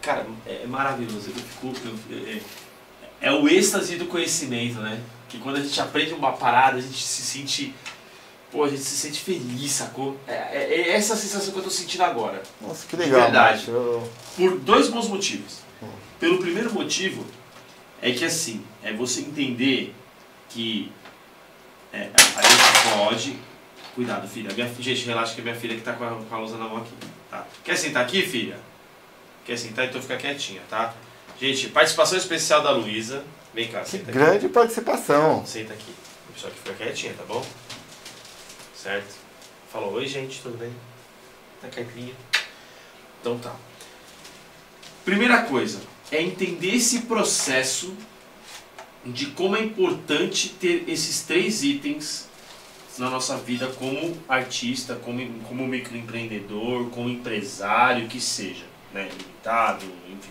cara, 0.00 0.26
é 0.46 0.62
é 0.62 0.66
maravilhoso. 0.66 1.30
Eu 1.30 1.34
fico, 1.72 1.72
é, 2.10 2.40
é 3.28 3.32
o 3.32 3.48
êxtase 3.48 3.96
do 3.96 4.06
conhecimento, 4.06 4.78
né? 4.80 5.00
Que 5.28 5.38
quando 5.38 5.56
a 5.56 5.60
gente 5.60 5.78
aprende 5.80 6.14
uma 6.14 6.32
parada, 6.32 6.78
a 6.78 6.80
gente 6.80 7.02
se 7.02 7.22
sente. 7.22 7.74
Pô, 8.50 8.64
a 8.64 8.68
gente 8.68 8.80
se 8.82 8.96
sente 8.96 9.20
feliz, 9.20 9.72
sacou? 9.72 10.18
É, 10.26 10.32
é- 10.32 10.74
é 10.74 10.90
essa 10.92 11.14
a 11.14 11.16
sensação 11.16 11.52
que 11.52 11.58
eu 11.58 11.64
tô 11.64 11.70
sentindo 11.70 12.04
agora. 12.04 12.42
Nossa, 12.60 12.86
que 12.86 12.96
legal, 12.96 13.22
verdade. 13.22 13.56
Márcio. 13.56 13.72
Eu- 13.72 14.12
Por 14.36 14.58
dois 14.60 14.88
bons 14.88 15.08
motivos. 15.08 15.58
Hum. 15.82 15.88
Pelo 16.20 16.38
primeiro 16.38 16.72
motivo 16.72 17.26
é 18.00 18.12
que 18.12 18.24
assim, 18.24 18.64
é 18.82 18.92
você 18.92 19.20
entender 19.20 19.94
que 20.48 20.92
é, 21.92 22.08
a 22.14 22.42
gente 22.42 22.96
pode. 22.96 23.38
Cuidado, 23.96 24.28
filha. 24.28 24.52
Minha, 24.52 24.70
gente, 24.78 25.06
relaxa 25.06 25.34
que 25.34 25.40
é 25.40 25.44
minha 25.44 25.56
filha 25.56 25.74
que 25.74 25.80
tá 25.80 25.94
com 25.94 26.04
a, 26.04 26.10
com 26.10 26.34
a 26.34 26.38
lousa 26.38 26.58
na 26.58 26.68
mão 26.68 26.76
aqui. 26.76 26.92
Tá? 27.30 27.46
Quer 27.64 27.78
sentar 27.78 28.04
aqui, 28.04 28.20
filha? 28.20 28.58
Quer 29.42 29.56
sentar? 29.56 29.86
Então 29.86 30.02
fica 30.02 30.18
quietinha, 30.18 30.60
tá? 30.68 30.94
Gente, 31.40 31.70
participação 31.70 32.18
especial 32.18 32.62
da 32.62 32.70
Luísa. 32.72 33.24
Vem 33.54 33.68
cá, 33.68 33.82
senta 33.86 34.10
aqui. 34.10 34.12
grande 34.12 34.50
participação. 34.50 35.46
Senta 35.46 35.72
aqui. 35.72 35.94
Só 36.36 36.50
que 36.50 36.56
fica 36.56 36.74
quietinha, 36.74 37.14
tá 37.14 37.24
bom? 37.24 37.42
Certo? 38.74 39.14
Falou, 39.72 39.94
oi 39.94 40.06
gente, 40.06 40.42
tudo 40.42 40.58
bem? 40.58 40.72
Tá 41.62 41.68
quietinha? 41.68 42.12
Então 43.22 43.38
tá. 43.38 43.56
Primeira 45.06 45.44
coisa, 45.44 45.80
é 46.12 46.20
entender 46.20 46.74
esse 46.74 47.02
processo 47.02 47.96
de 49.06 49.28
como 49.28 49.56
é 49.56 49.62
importante 49.62 50.50
ter 50.50 50.84
esses 50.86 51.22
três 51.22 51.62
itens 51.62 52.28
na 52.98 53.10
nossa 53.10 53.36
vida 53.36 53.66
como 53.78 54.16
artista, 54.28 54.94
como, 54.96 55.26
como 55.40 55.66
microempreendedor, 55.66 56.90
como 56.90 57.08
empresário, 57.08 58.08
que 58.08 58.20
seja, 58.20 58.64
né? 58.92 59.08
Limitado, 59.10 59.84
enfim. 60.08 60.30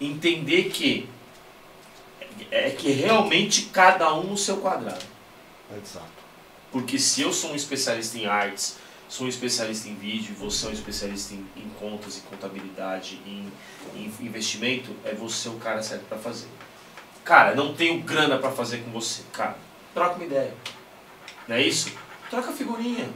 Entender 0.00 0.64
que 0.70 1.08
é 2.50 2.70
que 2.70 2.92
realmente 2.92 3.62
cada 3.72 4.14
um 4.14 4.24
no 4.24 4.36
seu 4.36 4.58
quadrado. 4.58 5.04
Exato. 5.76 6.06
Porque 6.70 6.98
se 6.98 7.22
eu 7.22 7.32
sou 7.32 7.52
um 7.52 7.56
especialista 7.56 8.18
em 8.18 8.26
artes, 8.26 8.76
sou 9.08 9.26
um 9.26 9.28
especialista 9.28 9.88
em 9.88 9.94
vídeo, 9.94 10.34
você 10.38 10.66
é 10.66 10.68
um 10.68 10.72
especialista 10.72 11.34
em, 11.34 11.46
em 11.56 11.68
contas, 11.80 12.18
em 12.18 12.20
contabilidade, 12.22 13.20
em, 13.26 13.50
em 13.96 14.12
investimento, 14.20 14.94
é 15.04 15.14
você 15.14 15.48
o 15.48 15.54
cara 15.54 15.82
certo 15.82 16.04
para 16.06 16.18
fazer. 16.18 16.48
Cara, 17.24 17.54
não 17.54 17.74
tenho 17.74 18.00
grana 18.02 18.38
para 18.38 18.52
fazer 18.52 18.78
com 18.78 18.90
você. 18.90 19.22
Cara, 19.32 19.56
troca 19.94 20.16
uma 20.16 20.24
ideia. 20.24 20.54
Não 21.48 21.56
é 21.56 21.62
isso? 21.62 21.90
Troca 22.30 22.52
figurinha. 22.52 23.08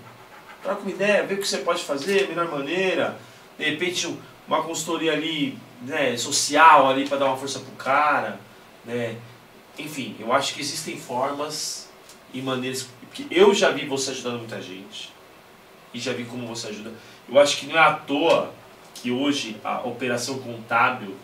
Troca 0.63 0.81
uma 0.81 0.91
ideia, 0.91 1.25
vê 1.27 1.35
o 1.35 1.39
que 1.39 1.47
você 1.47 1.59
pode 1.59 1.85
fazer, 1.85 2.29
melhor 2.29 2.51
maneira. 2.51 3.19
De 3.59 3.65
repente, 3.65 4.07
um- 4.07 4.17
uma 4.49 4.63
consultoria 4.63 5.13
ali, 5.13 5.59
né, 5.83 6.17
social 6.17 6.89
ali 6.89 7.07
para 7.09 7.19
dar 7.19 7.27
uma 7.27 7.37
força 7.37 7.61
pro 7.61 7.73
cara, 7.73 8.41
né? 8.85 9.17
Enfim, 9.79 10.17
eu 10.19 10.33
acho 10.33 10.55
que 10.55 10.61
existem 10.61 10.97
formas 10.97 11.89
e 12.33 12.41
maneiras 12.41 12.89
que 13.13 13.27
eu 13.31 13.53
já 13.55 13.71
vi 13.71 13.87
você 13.87 14.11
ajudando 14.13 14.39
muita 14.39 14.61
gente 14.63 15.13
e 15.93 16.01
já 16.01 16.13
vi 16.13 16.25
como 16.25 16.47
você 16.47 16.69
ajuda. 16.69 16.93
Eu 17.29 17.39
acho 17.39 17.59
que 17.59 17.67
não 17.67 17.77
é 17.77 17.81
à 17.81 17.93
toa 17.95 18.53
que 18.95 19.11
hoje 19.11 19.57
a 19.65 19.81
operação 19.81 20.39
contábil 20.39 21.15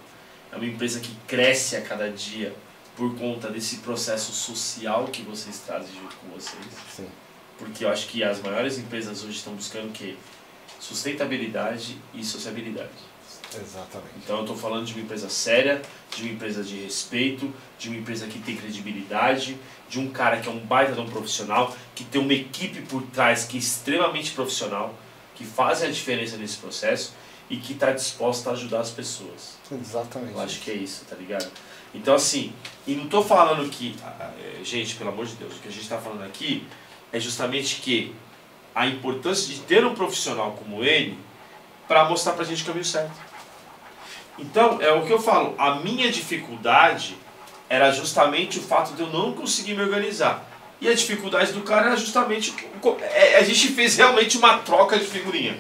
é 0.53 0.57
uma 0.57 0.67
empresa 0.67 1.01
que 1.01 1.15
cresce 1.27 1.77
a 1.77 1.83
cada 1.83 2.11
dia 2.11 2.55
por 2.99 3.17
conta 3.17 3.49
desse 3.49 3.77
processo 3.77 4.33
social 4.33 5.05
que 5.05 5.23
vocês 5.23 5.63
trazem 5.65 5.95
junto 5.95 6.17
com 6.17 6.29
vocês. 6.31 6.67
Sim. 6.97 7.07
Porque 7.57 7.85
eu 7.85 7.91
acho 7.91 8.09
que 8.09 8.25
as 8.25 8.43
maiores 8.43 8.77
empresas 8.77 9.23
hoje 9.23 9.39
estão 9.39 9.55
buscando 9.55 9.89
o 9.89 9.93
quê? 9.93 10.17
Sustentabilidade 10.81 11.97
e 12.13 12.25
sociabilidade. 12.25 12.91
Exatamente. 13.55 14.15
Então 14.17 14.37
eu 14.39 14.43
estou 14.43 14.57
falando 14.57 14.85
de 14.85 14.95
uma 14.95 15.03
empresa 15.03 15.29
séria, 15.29 15.81
de 16.15 16.23
uma 16.23 16.33
empresa 16.33 16.63
de 16.65 16.77
respeito, 16.77 17.53
de 17.79 17.89
uma 17.89 17.99
empresa 17.99 18.27
que 18.27 18.41
tem 18.41 18.57
credibilidade, 18.57 19.57
de 19.89 20.01
um 20.01 20.11
cara 20.11 20.41
que 20.41 20.49
é 20.49 20.53
um 20.53 20.59
baita 20.59 20.93
de 20.93 21.01
um 21.01 21.09
profissional, 21.09 21.75
que 21.95 22.05
tem 22.05 22.21
uma 22.21 22.35
equipe 22.35 22.83
por 22.83 23.03
trás 23.03 23.45
que 23.45 23.57
é 23.57 23.61
extremamente 23.61 24.33
profissional, 24.33 24.93
que 25.37 25.45
faz 25.45 25.83
a 25.83 25.87
diferença 25.87 26.37
nesse 26.37 26.57
processo 26.57 27.15
e 27.49 27.59
que 27.59 27.75
está 27.75 27.93
disposta 27.93 28.51
a 28.51 28.53
ajudar 28.55 28.81
as 28.81 28.91
pessoas. 28.91 29.57
Exatamente. 29.71 30.33
Eu 30.33 30.41
acho 30.41 30.61
que 30.61 30.71
é 30.73 30.75
isso, 30.75 31.05
tá 31.05 31.15
ligado? 31.15 31.49
Então 31.95 32.15
assim, 32.15 32.53
e 32.87 32.95
não 32.95 33.07
tô 33.09 33.23
falando 33.23 33.69
que, 33.71 33.95
eh, 34.21 34.65
gente, 34.65 34.95
pelo 34.97 35.11
amor 35.11 35.27
de 35.27 35.35
Deus, 35.35 35.55
o 35.57 35.59
que 35.61 35.69
a 35.69 35.71
gente 35.71 35.83
está 35.83 35.99
falando 35.99 36.23
aqui 36.25 36.65
é 37.13 37.19
justamente 37.19 37.77
que 37.77 38.15
a 38.75 38.87
importância 38.87 39.53
de 39.53 39.61
ter 39.61 39.85
um 39.85 39.95
profissional 39.95 40.53
como 40.53 40.85
ele 40.85 41.19
para 41.89 42.05
mostrar 42.09 42.33
pra 42.35 42.45
gente 42.45 42.63
o 42.63 42.67
caminho 42.67 42.85
certo. 42.85 43.13
Então, 44.39 44.81
é 44.81 44.93
o 44.93 45.05
que 45.05 45.13
eu 45.13 45.21
falo, 45.21 45.55
a 45.59 45.77
minha 45.77 46.11
dificuldade 46.13 47.17
era 47.69 47.91
justamente 47.91 48.59
o 48.59 48.63
fato 48.63 48.95
de 48.95 49.03
eu 49.03 49.09
não 49.09 49.33
conseguir 49.33 49.75
me 49.75 49.83
organizar. 49.83 50.45
E 50.81 50.89
a 50.89 50.95
dificuldade 50.95 51.53
do 51.53 51.63
cara 51.63 51.87
era 51.89 51.97
justamente. 51.97 52.53
co- 52.81 52.97
é, 53.01 53.37
A 53.39 53.43
gente 53.43 53.69
fez 53.75 53.97
realmente 53.97 54.39
uma 54.39 54.59
troca 54.59 54.97
de 54.99 55.05
figurinha. 55.07 55.59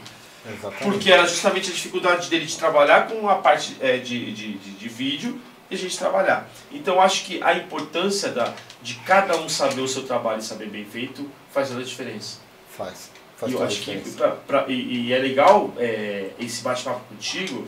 Exatamente. 0.48 0.84
Porque 0.84 1.10
era 1.10 1.26
justamente 1.26 1.70
a 1.70 1.74
dificuldade 1.74 2.30
dele 2.30 2.46
de 2.46 2.56
trabalhar 2.56 3.08
com 3.08 3.28
a 3.28 3.34
parte 3.34 3.76
é, 3.80 3.96
de, 3.98 4.32
de, 4.32 4.52
de, 4.54 4.70
de 4.70 4.88
vídeo 4.88 5.40
e 5.70 5.74
a 5.74 5.78
gente 5.78 5.98
trabalhar. 5.98 6.48
Então 6.72 7.00
acho 7.00 7.24
que 7.24 7.42
a 7.42 7.54
importância 7.54 8.30
da, 8.30 8.52
de 8.82 8.94
cada 8.96 9.36
um 9.36 9.48
saber 9.48 9.80
o 9.80 9.88
seu 9.88 10.02
trabalho 10.04 10.38
e 10.40 10.44
saber 10.44 10.68
bem 10.68 10.84
feito 10.84 11.30
faz 11.52 11.68
toda 11.68 11.80
a 11.80 11.84
diferença. 11.84 12.38
Faz. 12.76 13.10
Faz 13.36 13.52
E 13.52 13.54
eu 13.54 13.62
acho 13.62 13.80
que 13.82 14.10
pra, 14.16 14.30
pra- 14.30 14.64
e, 14.68 15.06
e 15.08 15.12
é 15.12 15.18
legal 15.18 15.72
é, 15.78 16.30
esse 16.40 16.62
bate-papo 16.62 17.00
contigo, 17.08 17.64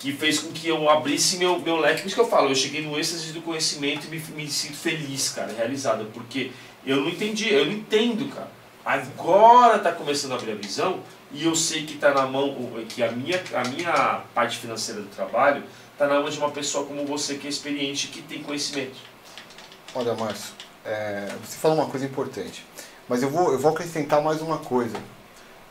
que 0.00 0.12
fez 0.12 0.38
com 0.40 0.52
que 0.52 0.68
eu 0.68 0.90
abrisse 0.90 1.36
meu, 1.38 1.58
meu 1.60 1.76
leque. 1.76 2.00
Por 2.02 2.06
isso 2.08 2.14
que 2.16 2.20
eu 2.20 2.28
falo, 2.28 2.50
eu 2.50 2.54
cheguei 2.54 2.82
no 2.82 2.98
êxtase 2.98 3.32
do 3.32 3.40
conhecimento 3.40 4.06
e 4.06 4.10
me, 4.10 4.18
me 4.36 4.50
sinto 4.50 4.76
feliz, 4.76 5.30
cara, 5.30 5.52
realizado. 5.56 6.10
Porque 6.12 6.50
eu 6.84 6.96
não 6.96 7.08
entendi, 7.08 7.52
eu 7.52 7.64
não 7.66 7.72
entendo, 7.72 8.28
cara. 8.34 8.48
Agora 8.84 9.78
tá 9.78 9.92
começando 9.92 10.32
a 10.32 10.34
abrir 10.34 10.52
a 10.52 10.56
visão 10.56 11.00
e 11.32 11.44
eu 11.46 11.54
sei 11.56 11.86
que 11.86 11.96
tá 11.96 12.12
na 12.12 12.26
mão, 12.26 12.54
que 12.88 13.02
a 13.02 13.10
minha, 13.10 13.42
a 13.54 13.64
minha 13.68 14.20
parte 14.34 14.58
financeira 14.58 15.00
do 15.00 15.08
trabalho 15.08 15.62
tá 15.98 16.06
na 16.06 16.20
mão 16.20 16.28
de 16.28 16.38
uma 16.38 16.50
pessoa 16.50 16.86
como 16.86 17.06
você 17.06 17.36
que 17.36 17.46
é 17.46 17.50
experiente 17.50 18.08
que 18.08 18.22
tem 18.22 18.42
conhecimento. 18.42 18.96
Olha, 19.94 20.14
Márcio, 20.14 20.54
é, 20.84 21.28
você 21.44 21.56
falou 21.56 21.78
uma 21.78 21.86
coisa 21.86 22.04
importante, 22.04 22.66
mas 23.08 23.22
eu 23.22 23.30
vou, 23.30 23.52
eu 23.52 23.58
vou 23.58 23.70
acrescentar 23.72 24.22
mais 24.22 24.40
uma 24.42 24.58
coisa. 24.58 24.96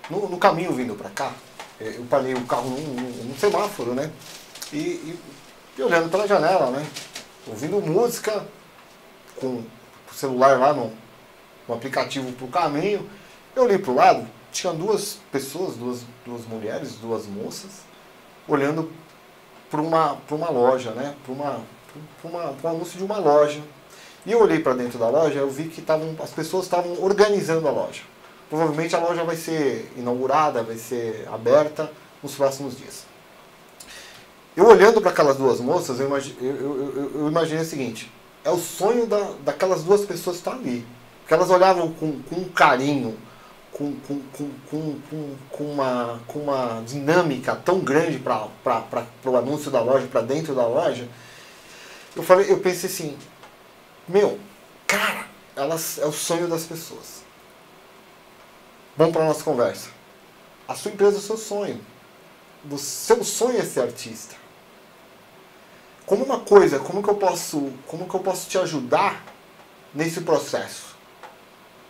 No, 0.10 0.28
no 0.28 0.38
caminho 0.38 0.72
vindo 0.74 0.96
para 0.96 1.10
cá, 1.10 1.34
é, 1.80 1.96
eu 1.98 2.06
parei 2.10 2.34
o 2.34 2.46
carro 2.46 2.70
num, 2.70 3.26
num 3.26 3.36
semáforo, 3.38 3.94
né? 3.94 4.12
E, 4.72 4.78
e, 4.78 5.20
e, 5.78 5.82
olhando 5.82 6.10
pela 6.10 6.28
janela, 6.28 6.72
né? 6.72 6.86
Ouvindo 7.48 7.82
música 7.82 8.46
com 9.36 9.64
o 10.10 10.14
celular 10.14 10.58
lá 10.58 10.74
no, 10.74 10.92
no 11.68 11.76
aplicativo 11.76 12.32
para 12.34 12.46
o 12.46 12.50
caminho. 12.50 13.10
Eu 13.56 13.64
olhei 13.64 13.78
para 13.78 13.92
o 13.92 13.96
lado, 13.96 14.28
tinha 14.52 14.74
duas 14.74 15.20
pessoas, 15.32 15.76
duas, 15.76 16.02
duas 16.26 16.46
mulheres, 16.46 16.96
duas 16.96 17.26
moças, 17.26 17.82
olhando 18.48 18.92
para 19.74 19.82
uma, 19.82 20.18
uma 20.30 20.52
loja, 20.52 20.92
né? 20.92 21.16
Para 21.26 21.34
uma, 21.34 21.60
uma, 22.24 22.56
um 22.64 22.68
anúncio 22.68 22.96
de 22.96 23.04
uma 23.04 23.18
loja. 23.18 23.60
E 24.24 24.32
eu 24.32 24.40
olhei 24.40 24.60
para 24.60 24.76
dentro 24.76 25.00
da 25.00 25.10
loja, 25.10 25.40
eu 25.40 25.50
vi 25.50 25.68
que 25.68 25.82
tavam, 25.82 26.16
as 26.22 26.30
pessoas 26.30 26.66
estavam 26.66 27.04
organizando 27.04 27.68
a 27.68 27.72
loja. 27.72 28.04
Provavelmente 28.52 28.96
a 28.96 29.00
loja 29.00 29.24
vai 29.24 29.36
ser 29.36 29.92
inaugurada, 29.98 30.62
vai 30.62 30.76
ser 30.76 31.28
aberta 31.34 31.92
nos 32.22 32.36
próximos 32.36 32.78
dias. 32.78 33.06
Eu 34.56 34.68
olhando 34.68 35.02
para 35.02 35.10
aquelas 35.10 35.38
duas 35.38 35.60
moças, 35.60 36.00
eu, 36.00 36.06
imagi 36.06 36.38
eu, 36.40 36.56
eu, 36.56 37.12
eu, 37.16 37.28
imaginei 37.28 37.64
o 37.64 37.68
seguinte: 37.68 38.12
é 38.46 38.52
o 38.52 38.58
sonho 38.58 39.08
da, 39.08 39.32
daquelas 39.44 39.84
duas 39.84 40.06
pessoas 40.06 40.36
estar 40.36 40.52
ali. 40.52 40.86
Porque 41.22 41.34
elas 41.34 41.50
olhavam 41.50 41.92
com, 41.94 42.22
com 42.22 42.46
carinho, 42.50 43.18
com, 43.74 43.96
com, 44.02 44.22
com, 44.32 44.52
com, 44.70 45.36
com, 45.50 45.64
uma, 45.64 46.22
com 46.28 46.40
uma 46.40 46.84
dinâmica 46.86 47.56
tão 47.56 47.80
grande 47.80 48.20
para 48.20 48.48
o 49.26 49.36
anúncio 49.36 49.72
da 49.72 49.82
loja, 49.82 50.08
para 50.08 50.22
dentro 50.22 50.54
da 50.54 50.66
loja. 50.66 51.10
Eu, 52.16 52.22
falei, 52.24 52.52
eu 52.52 52.60
pensei 52.60 52.90
assim: 52.90 53.18
meu, 54.08 54.40
cara, 54.86 55.26
elas 55.56 55.98
é 55.98 56.06
o 56.06 56.14
sonho 56.14 56.48
das 56.48 56.64
pessoas. 56.64 57.24
Vamos 58.96 59.14
para 59.14 59.24
a 59.24 59.28
nossa 59.28 59.44
conversa. 59.44 59.90
A 60.68 60.76
sua 60.76 60.92
empresa 60.92 61.16
é 61.16 61.20
o 61.20 61.22
seu 61.22 61.38
sonho. 61.38 61.82
O 62.70 62.78
seu 62.78 63.24
sonho 63.24 63.60
é 63.60 63.64
ser 63.64 63.82
artista. 63.82 64.36
Como 66.06 66.24
uma 66.24 66.40
coisa, 66.40 66.80
como 66.80 67.02
que 67.02 67.10
eu 67.10 67.16
posso, 67.16 67.72
como 67.88 68.08
que 68.08 68.14
eu 68.14 68.20
posso 68.20 68.48
te 68.48 68.58
ajudar 68.58 69.24
nesse 69.94 70.22
processo? 70.22 70.93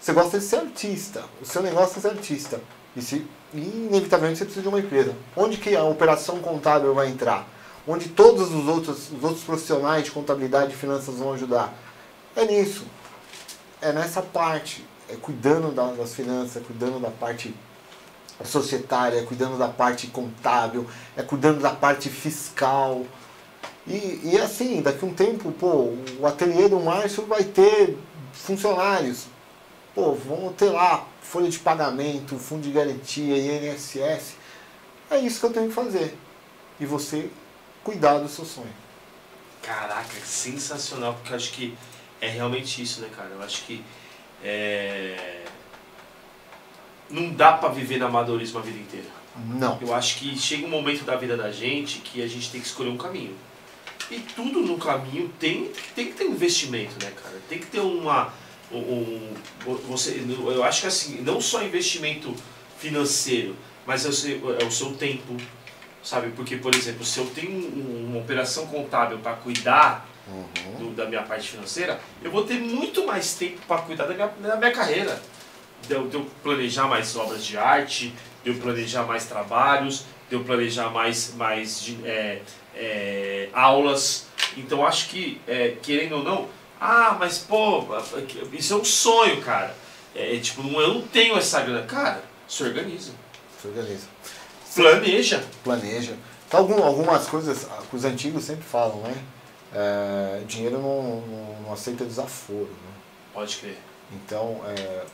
Você 0.04 0.12
gosta 0.12 0.38
de 0.38 0.44
ser 0.44 0.58
artista, 0.58 1.24
o 1.42 1.46
seu 1.46 1.64
negócio 1.64 1.98
é 1.98 2.02
ser 2.02 2.10
artista. 2.10 2.60
E, 2.94 3.02
se, 3.02 3.26
inevitavelmente 3.54 4.38
você 4.38 4.44
precisa 4.44 4.62
de 4.62 4.68
uma 4.68 4.80
empresa. 4.80 5.16
Onde 5.34 5.56
que 5.56 5.74
a 5.78 5.84
operação 5.86 6.40
contábil 6.40 6.94
vai 6.94 7.08
entrar? 7.08 7.48
Onde 7.88 8.10
todos 8.10 8.54
os 8.54 8.68
outros, 8.68 9.10
os 9.14 9.24
outros 9.24 9.46
profissionais 9.46 10.04
de 10.04 10.12
contabilidade 10.12 10.74
e 10.74 10.76
finanças 10.76 11.16
vão 11.16 11.32
ajudar? 11.32 11.74
É 12.36 12.44
nisso. 12.44 12.86
É 13.82 13.94
nessa 13.94 14.22
parte. 14.22 14.86
É 15.08 15.16
cuidando 15.16 15.72
das 15.74 16.14
finanças, 16.14 16.58
é 16.58 16.60
cuidando 16.60 17.00
da 17.00 17.10
parte 17.10 17.56
societária, 18.44 19.20
é 19.20 19.24
cuidando 19.24 19.58
da 19.58 19.70
parte 19.70 20.08
contábil, 20.08 20.86
é 21.16 21.24
cuidando 21.24 21.62
da 21.62 21.72
parte 21.72 22.10
fiscal. 22.10 23.06
E, 23.88 24.20
e 24.22 24.38
assim, 24.38 24.82
daqui 24.82 25.06
a 25.06 25.08
um 25.08 25.14
tempo, 25.14 25.50
pô, 25.54 25.94
o 26.20 26.28
ateliê 26.28 26.68
do 26.68 26.82
Márcio 26.82 27.26
vai 27.26 27.46
ter 27.46 27.98
funcionários. 28.34 29.32
Pô, 29.94 30.14
vamos 30.14 30.56
ter 30.56 30.70
lá 30.70 31.08
folha 31.22 31.50
de 31.50 31.60
pagamento, 31.60 32.38
fundo 32.38 32.64
de 32.64 32.72
garantia, 32.72 33.38
INSS. 33.38 34.36
É 35.10 35.20
isso 35.20 35.40
que 35.40 35.46
eu 35.46 35.54
tenho 35.54 35.68
que 35.68 35.74
fazer. 35.74 36.18
E 36.80 36.86
você 36.86 37.30
cuidar 37.84 38.18
do 38.18 38.28
seu 38.28 38.46
sonho. 38.46 38.74
Caraca, 39.62 40.20
sensacional, 40.26 41.14
porque 41.14 41.32
eu 41.32 41.38
acho 41.38 41.52
que 41.52 41.78
é 42.20 42.28
realmente 42.28 42.82
isso, 42.82 43.02
né, 43.02 43.10
cara? 43.16 43.30
Eu 43.30 43.42
acho 43.44 43.64
que 43.64 43.84
é... 44.44 45.46
não 47.10 47.32
dá 47.32 47.54
para 47.54 47.70
viver 47.70 47.98
no 47.98 48.08
amadorismo 48.08 48.60
a 48.60 48.62
vida 48.62 48.80
inteira. 48.80 49.08
Não. 49.36 49.80
Eu 49.82 49.94
acho 49.94 50.18
que 50.18 50.38
chega 50.38 50.66
um 50.66 50.70
momento 50.70 51.04
da 51.04 51.16
vida 51.16 51.36
da 51.36 51.52
gente 51.52 52.00
que 52.00 52.22
a 52.22 52.28
gente 52.28 52.52
tem 52.52 52.62
que 52.62 52.68
escolher 52.68 52.90
um 52.90 52.98
caminho. 52.98 53.36
E 54.12 54.20
tudo 54.20 54.60
no 54.60 54.78
caminho 54.78 55.30
tem, 55.40 55.72
tem 55.96 56.08
que 56.08 56.14
ter 56.14 56.26
um 56.26 56.32
investimento, 56.32 56.94
né, 57.04 57.12
cara? 57.12 57.42
Tem 57.48 57.60
que 57.60 57.68
ter 57.68 57.80
uma. 57.80 58.34
Um, 58.74 59.34
você, 59.88 60.24
eu 60.28 60.64
acho 60.64 60.82
que 60.82 60.88
assim, 60.88 61.22
não 61.22 61.40
só 61.40 61.64
investimento 61.64 62.36
financeiro, 62.78 63.56
mas 63.86 64.06
é 64.06 64.10
o 64.10 64.14
seu, 64.14 64.60
é 64.60 64.64
o 64.64 64.72
seu 64.72 64.94
tempo, 64.94 65.38
sabe? 66.02 66.32
Porque, 66.32 66.58
por 66.58 66.74
exemplo, 66.76 67.06
se 67.06 67.20
eu 67.20 67.26
tenho 67.28 67.68
uma 68.08 68.20
operação 68.20 68.68
contábil 68.68 69.20
para 69.20 69.34
cuidar 69.34 70.08
uhum. 70.28 70.78
do, 70.78 70.96
da 70.96 71.06
minha 71.06 71.24
parte 71.24 71.50
financeira, 71.50 72.00
eu 72.22 72.32
vou 72.32 72.44
ter 72.44 72.60
muito 72.60 73.06
mais 73.06 73.34
tempo 73.36 73.60
para 73.68 73.82
cuidar 73.82 74.06
da 74.06 74.14
minha, 74.14 74.28
da 74.28 74.56
minha 74.56 74.72
carreira. 74.72 75.22
De 75.88 75.94
eu, 75.94 76.08
de 76.08 76.16
eu, 76.16 76.26
planejar 76.42 76.88
mais 76.88 77.16
obras 77.16 77.46
de 77.46 77.58
arte, 77.58 78.14
de 78.44 78.52
eu 78.52 78.56
planejar 78.56 79.04
mais 79.04 79.26
trabalhos, 79.26 80.06
de 80.30 80.36
eu 80.36 80.44
planejar 80.44 80.90
mais, 80.90 81.34
mais 81.36 81.94
é, 82.06 82.42
é, 82.76 83.50
aulas. 83.54 84.28
Então 84.56 84.86
acho 84.86 85.10
que, 85.10 85.42
é, 85.46 85.76
querendo 85.82 86.18
ou 86.18 86.24
não, 86.24 86.48
ah, 86.86 87.16
mas 87.18 87.38
pô, 87.38 87.86
isso 88.52 88.74
é 88.74 88.76
um 88.76 88.84
sonho, 88.84 89.42
cara. 89.42 89.74
É, 90.14 90.38
tipo, 90.38 90.62
eu 90.82 90.96
não 90.96 91.02
tenho 91.08 91.38
essa 91.38 91.62
grana. 91.62 91.86
Cara, 91.86 92.22
se 92.46 92.62
organiza. 92.62 93.14
Se 93.62 93.68
organiza. 93.70 94.06
Planeja. 94.76 95.44
Planeja. 95.64 96.18
Então, 96.46 96.60
algum, 96.60 96.84
algumas 96.84 97.26
coisas 97.28 97.66
que 97.90 97.96
os 97.96 98.04
antigos 98.04 98.44
sempre 98.44 98.66
falam, 98.66 98.98
né? 98.98 99.16
É, 99.74 100.42
dinheiro 100.46 100.78
não, 100.78 101.22
não, 101.22 101.62
não, 101.62 101.74
aceita 101.74 102.04
desaforo. 102.04 102.66
Né? 102.66 102.94
Pode 103.34 103.56
crer. 103.56 103.78
Então, 104.12 104.60
é, 104.68 105.06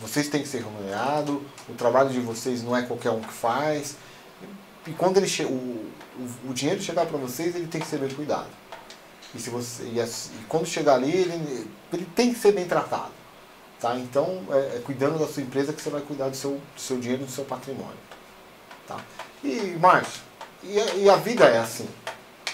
vocês 0.00 0.28
têm 0.28 0.42
que 0.42 0.48
ser 0.48 0.64
remunerados, 0.64 1.40
o 1.68 1.74
trabalho 1.74 2.10
de 2.10 2.18
vocês 2.18 2.64
não 2.64 2.76
é 2.76 2.82
qualquer 2.82 3.10
um 3.10 3.20
que 3.20 3.32
faz. 3.32 3.94
E 4.88 4.90
quando 4.90 5.18
ele 5.18 5.30
o, 5.44 5.52
o, 5.52 6.50
o 6.50 6.52
dinheiro 6.52 6.82
chegar 6.82 7.06
para 7.06 7.16
vocês, 7.16 7.54
ele 7.54 7.68
tem 7.68 7.80
que 7.80 7.86
ser 7.86 7.98
bem 7.98 8.10
cuidado. 8.10 8.48
E, 9.34 9.38
se 9.38 9.50
você, 9.50 9.84
e, 9.84 9.98
e 9.98 10.44
quando 10.48 10.66
chegar 10.66 10.94
ali, 10.94 11.10
ele, 11.10 11.70
ele 11.92 12.06
tem 12.14 12.32
que 12.32 12.38
ser 12.38 12.52
bem 12.52 12.66
tratado. 12.66 13.12
Tá? 13.80 13.96
Então, 13.96 14.42
é, 14.50 14.76
é, 14.76 14.82
cuidando 14.84 15.18
da 15.18 15.26
sua 15.26 15.42
empresa 15.42 15.72
que 15.72 15.82
você 15.82 15.90
vai 15.90 16.00
cuidar 16.02 16.28
do 16.28 16.36
seu, 16.36 16.52
do 16.52 16.80
seu 16.80 16.98
dinheiro, 16.98 17.24
do 17.24 17.30
seu 17.30 17.44
patrimônio. 17.44 17.96
Tá? 18.86 19.00
E, 19.42 19.76
Márcio, 19.80 20.22
e, 20.62 20.76
e 21.02 21.10
a 21.10 21.16
vida 21.16 21.44
é 21.46 21.58
assim. 21.58 21.88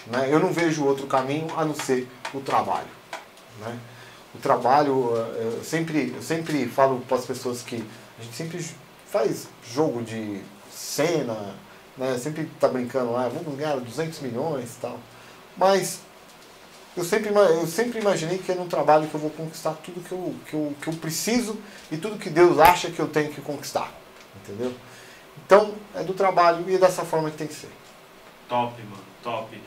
Né? 0.06 0.28
Eu 0.30 0.40
não 0.40 0.52
vejo 0.52 0.84
outro 0.84 1.06
caminho 1.06 1.46
a 1.56 1.64
não 1.64 1.74
ser 1.74 2.08
o 2.32 2.40
trabalho. 2.40 2.88
Né? 3.60 3.78
O 4.34 4.38
trabalho, 4.38 5.12
eh, 5.16 5.52
eu 5.56 5.64
sempre, 5.64 6.14
eu 6.14 6.22
sempre 6.22 6.66
falo 6.66 7.00
para 7.00 7.16
as 7.16 7.26
pessoas 7.26 7.62
que 7.62 7.84
a 8.18 8.22
gente 8.22 8.34
sempre 8.34 8.64
faz 9.10 9.48
jogo 9.62 10.02
de 10.02 10.40
cena, 10.70 11.54
né? 11.96 12.16
sempre 12.18 12.42
está 12.42 12.68
brincando 12.68 13.12
lá, 13.12 13.28
vamos 13.28 13.58
ganhar 13.58 13.76
200 13.76 14.20
milhões 14.20 14.76
e 14.76 14.80
tal. 14.80 14.98
Mas 15.56 16.00
eu 16.96 17.04
sempre, 17.04 17.30
eu 17.30 17.66
sempre 17.66 18.00
imaginei 18.00 18.38
que 18.38 18.50
era 18.50 18.60
um 18.60 18.68
trabalho 18.68 19.06
que 19.06 19.14
eu 19.14 19.20
vou 19.20 19.30
conquistar 19.30 19.72
tudo 19.84 20.00
que 20.00 20.12
eu, 20.12 20.34
que, 20.48 20.54
eu, 20.54 20.74
que 20.82 20.88
eu 20.88 20.94
preciso 20.94 21.58
e 21.90 21.96
tudo 21.96 22.18
que 22.18 22.28
Deus 22.28 22.58
acha 22.58 22.90
que 22.90 22.98
eu 22.98 23.06
tenho 23.06 23.32
que 23.32 23.40
conquistar. 23.40 23.92
Entendeu? 24.42 24.74
Então, 25.44 25.74
é 25.94 26.02
do 26.02 26.12
trabalho 26.14 26.68
e 26.68 26.74
é 26.74 26.78
dessa 26.78 27.04
forma 27.04 27.30
que 27.30 27.36
tem 27.36 27.46
que 27.46 27.54
ser. 27.54 27.70
Top, 28.48 28.80
mano, 28.82 29.04
top. 29.22 29.60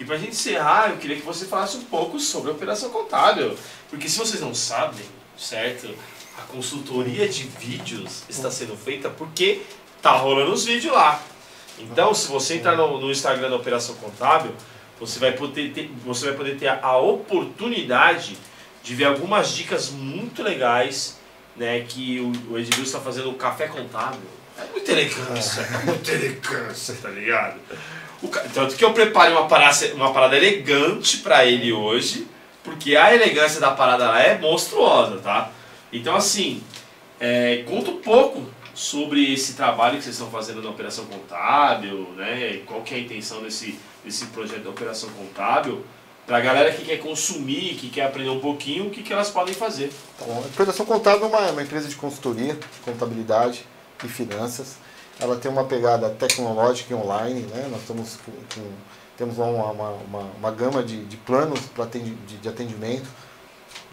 E 0.00 0.04
para 0.04 0.16
a 0.16 0.18
gente 0.18 0.32
encerrar, 0.32 0.90
eu 0.90 0.96
queria 0.96 1.16
que 1.16 1.22
você 1.22 1.44
falasse 1.44 1.76
um 1.76 1.84
pouco 1.84 2.18
sobre 2.18 2.50
a 2.50 2.54
operação 2.54 2.90
contábil. 2.90 3.56
Porque 3.88 4.08
se 4.08 4.18
vocês 4.18 4.40
não 4.40 4.54
sabem, 4.54 5.04
certo? 5.36 5.94
A 6.38 6.42
consultoria 6.42 7.28
de 7.28 7.44
vídeos 7.44 8.24
está 8.28 8.50
sendo 8.50 8.76
feita 8.76 9.08
porque 9.10 9.62
tá 10.00 10.12
rolando 10.12 10.52
os 10.52 10.64
vídeos 10.64 10.92
lá. 10.92 11.22
Então, 11.78 12.12
se 12.14 12.28
você 12.28 12.56
entrar 12.56 12.76
no, 12.76 13.00
no 13.00 13.10
Instagram 13.10 13.50
da 13.50 13.56
Operação 13.56 13.94
Contábil, 13.96 14.52
você 15.06 15.18
vai 15.18 15.32
poder 15.32 15.72
ter, 15.72 15.90
você 16.04 16.26
vai 16.26 16.34
poder 16.34 16.56
ter 16.56 16.68
a 16.68 16.96
oportunidade 16.96 18.38
de 18.84 18.94
ver 18.94 19.06
algumas 19.06 19.52
dicas 19.52 19.90
muito 19.90 20.42
legais 20.42 21.18
né, 21.56 21.84
que 21.88 22.20
o, 22.20 22.52
o 22.52 22.58
Edilson 22.58 22.82
está 22.82 23.00
fazendo 23.00 23.30
o 23.30 23.34
café 23.34 23.66
contábil. 23.66 24.20
É 24.56 24.64
muito 24.70 24.88
elegância, 24.88 25.60
é 25.60 25.84
muito 25.84 26.08
elegância, 26.08 26.94
tá 27.02 27.08
ligado? 27.08 27.58
O, 28.22 28.28
tanto 28.28 28.76
que 28.76 28.84
eu 28.84 28.92
preparei 28.92 29.32
uma 29.32 29.48
parada, 29.48 29.94
uma 29.94 30.12
parada 30.12 30.36
elegante 30.36 31.18
para 31.18 31.44
ele 31.44 31.72
hoje, 31.72 32.28
porque 32.62 32.94
a 32.96 33.12
elegância 33.12 33.60
da 33.60 33.72
parada 33.72 34.06
lá 34.08 34.22
é 34.22 34.38
monstruosa, 34.38 35.18
tá? 35.18 35.50
Então, 35.92 36.14
assim, 36.14 36.62
é, 37.18 37.64
conta 37.66 37.90
um 37.90 37.96
pouco 37.96 38.46
sobre 38.72 39.32
esse 39.32 39.54
trabalho 39.54 39.96
que 39.96 40.04
vocês 40.04 40.14
estão 40.14 40.30
fazendo 40.30 40.62
na 40.62 40.70
operação 40.70 41.06
contábil, 41.06 42.08
né? 42.16 42.60
Qual 42.66 42.82
que 42.82 42.94
é 42.94 42.98
a 42.98 43.00
intenção 43.00 43.42
desse, 43.42 43.78
desse 44.04 44.26
projeto 44.26 44.62
de 44.62 44.68
operação 44.68 45.08
contábil? 45.10 45.84
Para 46.26 46.36
a 46.36 46.40
galera 46.40 46.72
que 46.72 46.84
quer 46.84 46.98
consumir, 46.98 47.74
que 47.74 47.90
quer 47.90 48.06
aprender 48.06 48.30
um 48.30 48.38
pouquinho, 48.38 48.86
o 48.86 48.90
que, 48.90 49.02
que 49.02 49.12
elas 49.12 49.30
podem 49.30 49.52
fazer. 49.52 49.92
Bom. 50.20 50.44
A 50.44 50.46
Operação 50.46 50.86
Contábil 50.86 51.24
é 51.24 51.28
uma, 51.28 51.50
uma 51.50 51.62
empresa 51.62 51.88
de 51.88 51.96
consultoria, 51.96 52.56
contabilidade 52.84 53.66
e 54.04 54.08
finanças. 54.08 54.76
Ela 55.18 55.36
tem 55.36 55.50
uma 55.50 55.64
pegada 55.64 56.08
tecnológica 56.10 56.94
e 56.94 56.96
online, 56.96 57.40
né? 57.42 57.66
Nós 57.70 57.80
estamos 57.80 58.18
com, 58.24 58.32
com 58.32 58.70
temos 59.16 59.36
uma, 59.36 59.46
uma, 59.46 59.90
uma, 59.90 60.30
uma 60.38 60.50
gama 60.50 60.82
de, 60.82 61.04
de 61.04 61.16
planos 61.16 61.60
atendi, 61.78 62.14
de, 62.26 62.38
de 62.38 62.48
atendimento 62.48 63.08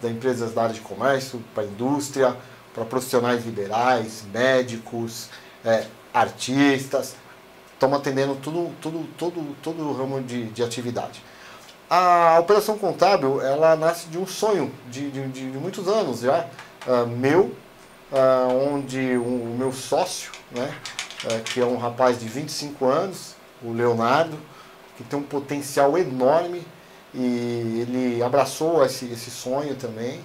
da 0.01 0.09
empresas 0.09 0.53
da 0.53 0.63
área 0.63 0.73
de 0.73 0.81
comércio, 0.81 1.43
para 1.53 1.65
indústria, 1.65 2.35
para 2.73 2.85
profissionais 2.85 3.45
liberais, 3.45 4.23
médicos, 4.31 5.29
é, 5.63 5.85
artistas. 6.13 7.15
Estamos 7.79 7.97
atendendo 7.97 8.35
tudo, 8.35 8.75
tudo, 8.81 9.07
todo, 9.17 9.55
todo 9.63 9.81
o 9.81 9.93
ramo 9.93 10.21
de, 10.21 10.47
de 10.47 10.61
atividade. 10.61 11.23
A 11.89 12.37
operação 12.37 12.77
contábil, 12.77 13.41
ela 13.41 13.73
nasce 13.77 14.09
de 14.09 14.17
um 14.17 14.27
sonho 14.27 14.69
de, 14.91 15.09
de, 15.09 15.25
de 15.29 15.43
muitos 15.57 15.87
anos 15.87 16.19
já, 16.19 16.45
uh, 16.85 17.07
meu, 17.07 17.55
uh, 18.11 18.73
onde 18.73 19.15
o, 19.15 19.23
o, 19.23 19.55
meu 19.57 19.71
sócio, 19.71 20.29
né, 20.51 20.75
uh, 21.23 21.41
que 21.43 21.61
é 21.61 21.65
um 21.65 21.77
rapaz 21.77 22.19
de 22.19 22.27
25 22.27 22.85
anos, 22.85 23.33
o 23.63 23.71
Leonardo, 23.71 24.37
que 24.97 25.03
tem 25.05 25.17
um 25.17 25.23
potencial 25.23 25.97
enorme 25.97 26.67
e 27.13 27.85
ele 27.87 28.21
abraçou 28.21 28.83
esse, 28.83 29.05
esse 29.05 29.31
sonho 29.31 29.75
também 29.75 30.19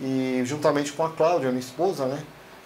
e 0.00 0.40
juntamente 0.46 0.90
com 0.94 1.04
a 1.04 1.10
Cláudia, 1.10 1.50
minha 1.50 1.60
esposa, 1.60 2.06
né, 2.06 2.24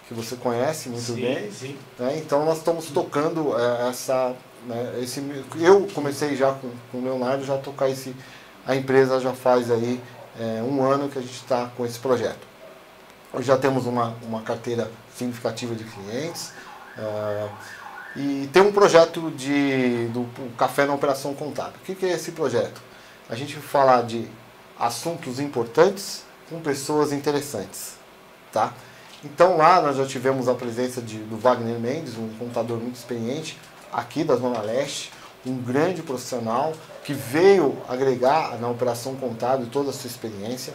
que 0.09 0.13
você 0.15 0.35
conhece 0.35 0.89
muito 0.89 1.13
sim, 1.13 1.21
bem. 1.21 1.51
Sim. 1.51 1.77
Né, 1.99 2.17
então 2.17 2.43
nós 2.43 2.57
estamos 2.57 2.87
tocando 2.87 3.55
é, 3.57 3.89
essa, 3.89 4.35
né, 4.65 4.99
esse, 5.01 5.23
eu 5.59 5.87
comecei 5.93 6.35
já 6.35 6.51
com, 6.51 6.69
com 6.91 6.97
o 6.97 7.03
Leonardo 7.03 7.45
já 7.45 7.57
tocar 7.59 7.89
esse 7.89 8.13
a 8.65 8.75
empresa 8.75 9.19
já 9.19 9.33
faz 9.33 9.71
aí 9.71 10.01
é, 10.39 10.61
um 10.63 10.83
ano 10.83 11.09
que 11.09 11.17
a 11.17 11.21
gente 11.21 11.35
está 11.35 11.67
com 11.77 11.85
esse 11.85 11.99
projeto. 11.99 12.47
Hoje 13.31 13.47
já 13.47 13.57
temos 13.57 13.85
uma, 13.85 14.15
uma 14.23 14.41
carteira 14.41 14.91
significativa 15.15 15.75
de 15.75 15.83
clientes 15.83 16.53
é, 16.97 17.49
e 18.15 18.49
tem 18.51 18.63
um 18.63 18.71
projeto 18.71 19.31
de, 19.31 20.07
do 20.07 20.27
Café 20.57 20.85
na 20.85 20.93
Operação 20.93 21.35
Contábil. 21.35 21.79
O 21.81 21.85
que, 21.85 21.93
que 21.93 22.05
é 22.05 22.13
esse 22.13 22.31
projeto? 22.31 22.81
A 23.29 23.35
gente 23.35 23.53
vai 23.53 23.63
falar 23.63 24.01
de 24.03 24.27
assuntos 24.79 25.39
importantes 25.39 26.23
com 26.49 26.59
pessoas 26.59 27.13
interessantes. 27.13 27.93
Tá? 28.51 28.73
Então 29.23 29.57
lá 29.57 29.81
nós 29.81 29.97
já 29.97 30.05
tivemos 30.05 30.47
a 30.47 30.53
presença 30.53 31.01
de, 31.01 31.17
do 31.17 31.37
Wagner 31.37 31.77
Mendes, 31.77 32.17
um 32.17 32.29
contador 32.39 32.77
muito 32.77 32.95
experiente 32.95 33.59
aqui 33.91 34.23
da 34.23 34.35
Zona 34.35 34.61
Leste, 34.61 35.11
um 35.45 35.57
grande 35.57 36.01
profissional 36.01 36.73
que 37.03 37.13
veio 37.13 37.77
agregar 37.87 38.57
na 38.59 38.69
operação 38.69 39.15
contábil 39.15 39.67
toda 39.71 39.89
a 39.89 39.93
sua 39.93 40.07
experiência. 40.07 40.73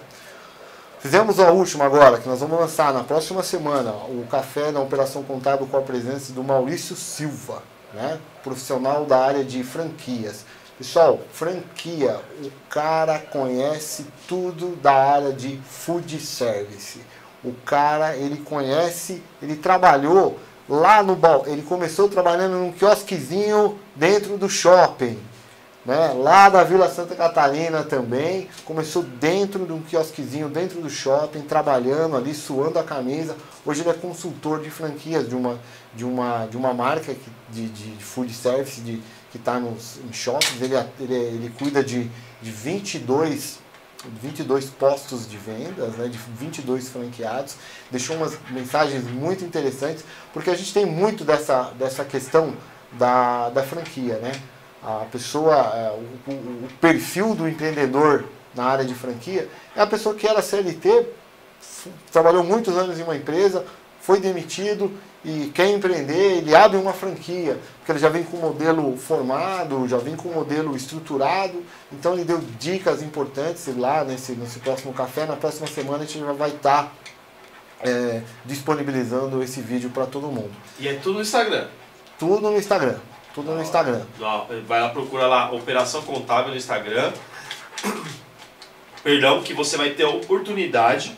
Fizemos 1.00 1.38
a 1.38 1.52
última 1.52 1.84
agora, 1.84 2.18
que 2.18 2.28
nós 2.28 2.40
vamos 2.40 2.58
lançar 2.58 2.92
na 2.92 3.04
próxima 3.04 3.42
semana, 3.42 3.92
o 3.92 4.26
café 4.30 4.70
na 4.70 4.80
operação 4.80 5.22
contábil 5.22 5.66
com 5.66 5.76
a 5.76 5.82
presença 5.82 6.32
do 6.32 6.42
Maurício 6.42 6.96
Silva, 6.96 7.62
né? 7.92 8.18
profissional 8.42 9.04
da 9.04 9.18
área 9.18 9.44
de 9.44 9.62
franquias. 9.62 10.44
Pessoal, 10.76 11.20
franquia, 11.32 12.20
o 12.42 12.50
cara 12.68 13.18
conhece 13.18 14.06
tudo 14.26 14.76
da 14.76 14.92
área 14.92 15.32
de 15.32 15.60
food 15.68 16.18
service. 16.18 17.00
O 17.44 17.52
cara, 17.64 18.16
ele 18.16 18.38
conhece, 18.38 19.22
ele 19.42 19.56
trabalhou 19.56 20.38
lá 20.68 21.02
no 21.02 21.18
ele 21.46 21.62
começou 21.62 22.08
trabalhando 22.08 22.52
num 22.52 22.72
quiosquezinho 22.72 23.78
dentro 23.94 24.38
do 24.38 24.48
shopping, 24.48 25.18
né? 25.84 26.14
Lá 26.16 26.48
da 26.48 26.64
Vila 26.64 26.88
Santa 26.88 27.14
Catarina 27.14 27.82
também, 27.82 28.48
começou 28.64 29.02
dentro 29.02 29.66
de 29.66 29.72
um 29.72 29.82
quiosquezinho 29.82 30.48
dentro 30.48 30.80
do 30.80 30.88
shopping, 30.88 31.42
trabalhando 31.42 32.16
ali, 32.16 32.34
suando 32.34 32.78
a 32.78 32.82
camisa. 32.82 33.36
Hoje 33.66 33.82
ele 33.82 33.90
é 33.90 33.94
consultor 33.94 34.62
de 34.62 34.70
franquias 34.70 35.28
de 35.28 35.34
uma 35.34 35.58
de 35.94 36.04
uma 36.04 36.46
de 36.46 36.56
uma 36.56 36.72
marca 36.72 37.14
de, 37.50 37.68
de, 37.68 38.02
food 38.02 38.32
service 38.32 38.80
de 38.80 39.02
que 39.30 39.36
está 39.36 39.60
nos 39.60 39.98
shoppings. 40.12 40.62
Ele, 40.62 40.74
ele, 40.98 41.14
ele 41.14 41.54
cuida 41.58 41.84
de, 41.84 42.10
de 42.40 42.50
22 42.50 43.58
22 44.22 44.66
postos 44.70 45.28
de 45.28 45.36
vendas, 45.36 45.94
né, 45.94 46.08
de 46.08 46.18
22 46.18 46.88
franqueados, 46.88 47.56
deixou 47.90 48.16
umas 48.16 48.38
mensagens 48.50 49.04
muito 49.04 49.44
interessantes, 49.44 50.04
porque 50.32 50.50
a 50.50 50.56
gente 50.56 50.72
tem 50.72 50.86
muito 50.86 51.24
dessa, 51.24 51.72
dessa 51.78 52.04
questão 52.04 52.54
da, 52.92 53.50
da 53.50 53.62
franquia. 53.62 54.16
Né? 54.16 54.32
A 54.82 55.06
pessoa, 55.10 55.54
é, 55.54 55.90
o, 55.90 56.32
o, 56.32 56.68
perfil 56.80 57.34
do 57.34 57.48
empreendedor 57.48 58.24
na 58.54 58.64
área 58.64 58.84
de 58.84 58.94
franquia 58.94 59.48
é 59.74 59.80
a 59.80 59.86
pessoa 59.86 60.14
que 60.14 60.26
era 60.26 60.42
CLT, 60.42 61.06
trabalhou 62.12 62.44
muitos 62.44 62.76
anos 62.76 62.98
em 62.98 63.02
uma 63.02 63.16
empresa, 63.16 63.64
foi 64.04 64.20
demitido 64.20 64.92
e 65.24 65.50
quer 65.54 65.70
empreender, 65.70 66.36
ele 66.36 66.54
abre 66.54 66.76
uma 66.76 66.92
franquia, 66.92 67.58
porque 67.78 67.92
ele 67.92 67.98
já 67.98 68.10
vem 68.10 68.22
com 68.22 68.36
o 68.36 68.40
modelo 68.40 68.94
formado, 68.98 69.88
já 69.88 69.96
vem 69.96 70.14
com 70.14 70.28
o 70.28 70.34
modelo 70.34 70.76
estruturado, 70.76 71.64
então 71.90 72.12
ele 72.12 72.24
deu 72.24 72.38
dicas 72.60 73.02
importantes 73.02 73.66
lá 73.74 74.04
nesse, 74.04 74.32
nesse 74.32 74.58
próximo 74.58 74.92
café. 74.92 75.24
Na 75.24 75.36
próxima 75.36 75.66
semana 75.66 76.04
a 76.04 76.06
gente 76.06 76.18
já 76.18 76.32
vai 76.32 76.50
estar 76.50 76.82
tá, 76.82 76.92
é, 77.82 78.20
disponibilizando 78.44 79.42
esse 79.42 79.62
vídeo 79.62 79.88
para 79.88 80.04
todo 80.04 80.26
mundo. 80.26 80.52
E 80.78 80.86
é 80.86 80.94
tudo 80.94 81.14
no 81.14 81.22
Instagram? 81.22 81.68
Tudo 82.18 82.50
no 82.50 82.58
Instagram. 82.58 82.98
Tudo 83.34 83.52
no 83.52 83.62
Instagram. 83.62 84.02
Vai 84.68 84.82
lá, 84.82 84.90
procura 84.90 85.26
lá 85.26 85.50
Operação 85.50 86.02
Contábil 86.02 86.50
no 86.50 86.56
Instagram. 86.58 87.10
Perdão, 89.02 89.42
que 89.42 89.54
você 89.54 89.78
vai 89.78 89.90
ter 89.90 90.04
a 90.04 90.10
oportunidade 90.10 91.16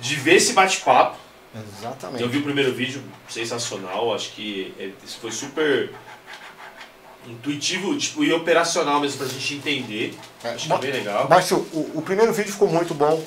de 0.00 0.16
ver 0.16 0.34
esse 0.34 0.52
bate-papo 0.52 1.21
Exatamente. 1.54 2.22
Eu 2.22 2.28
vi 2.28 2.38
o 2.38 2.42
primeiro 2.42 2.72
vídeo, 2.72 3.02
sensacional, 3.28 4.14
acho 4.14 4.32
que 4.32 4.74
isso 5.04 5.18
foi 5.20 5.30
super 5.30 5.90
intuitivo 7.26 7.96
tipo, 7.96 8.24
e 8.24 8.32
operacional 8.32 9.00
mesmo 9.00 9.18
pra 9.18 9.26
gente 9.26 9.54
entender. 9.54 10.14
É, 10.42 10.50
acho 10.50 10.66
que 10.66 10.72
é 10.72 10.78
bem 10.78 10.92
legal. 10.92 11.28
Márcio, 11.28 11.58
o, 11.72 11.98
o 11.98 12.02
primeiro 12.02 12.32
vídeo 12.32 12.52
ficou 12.52 12.68
muito 12.68 12.94
bom. 12.94 13.22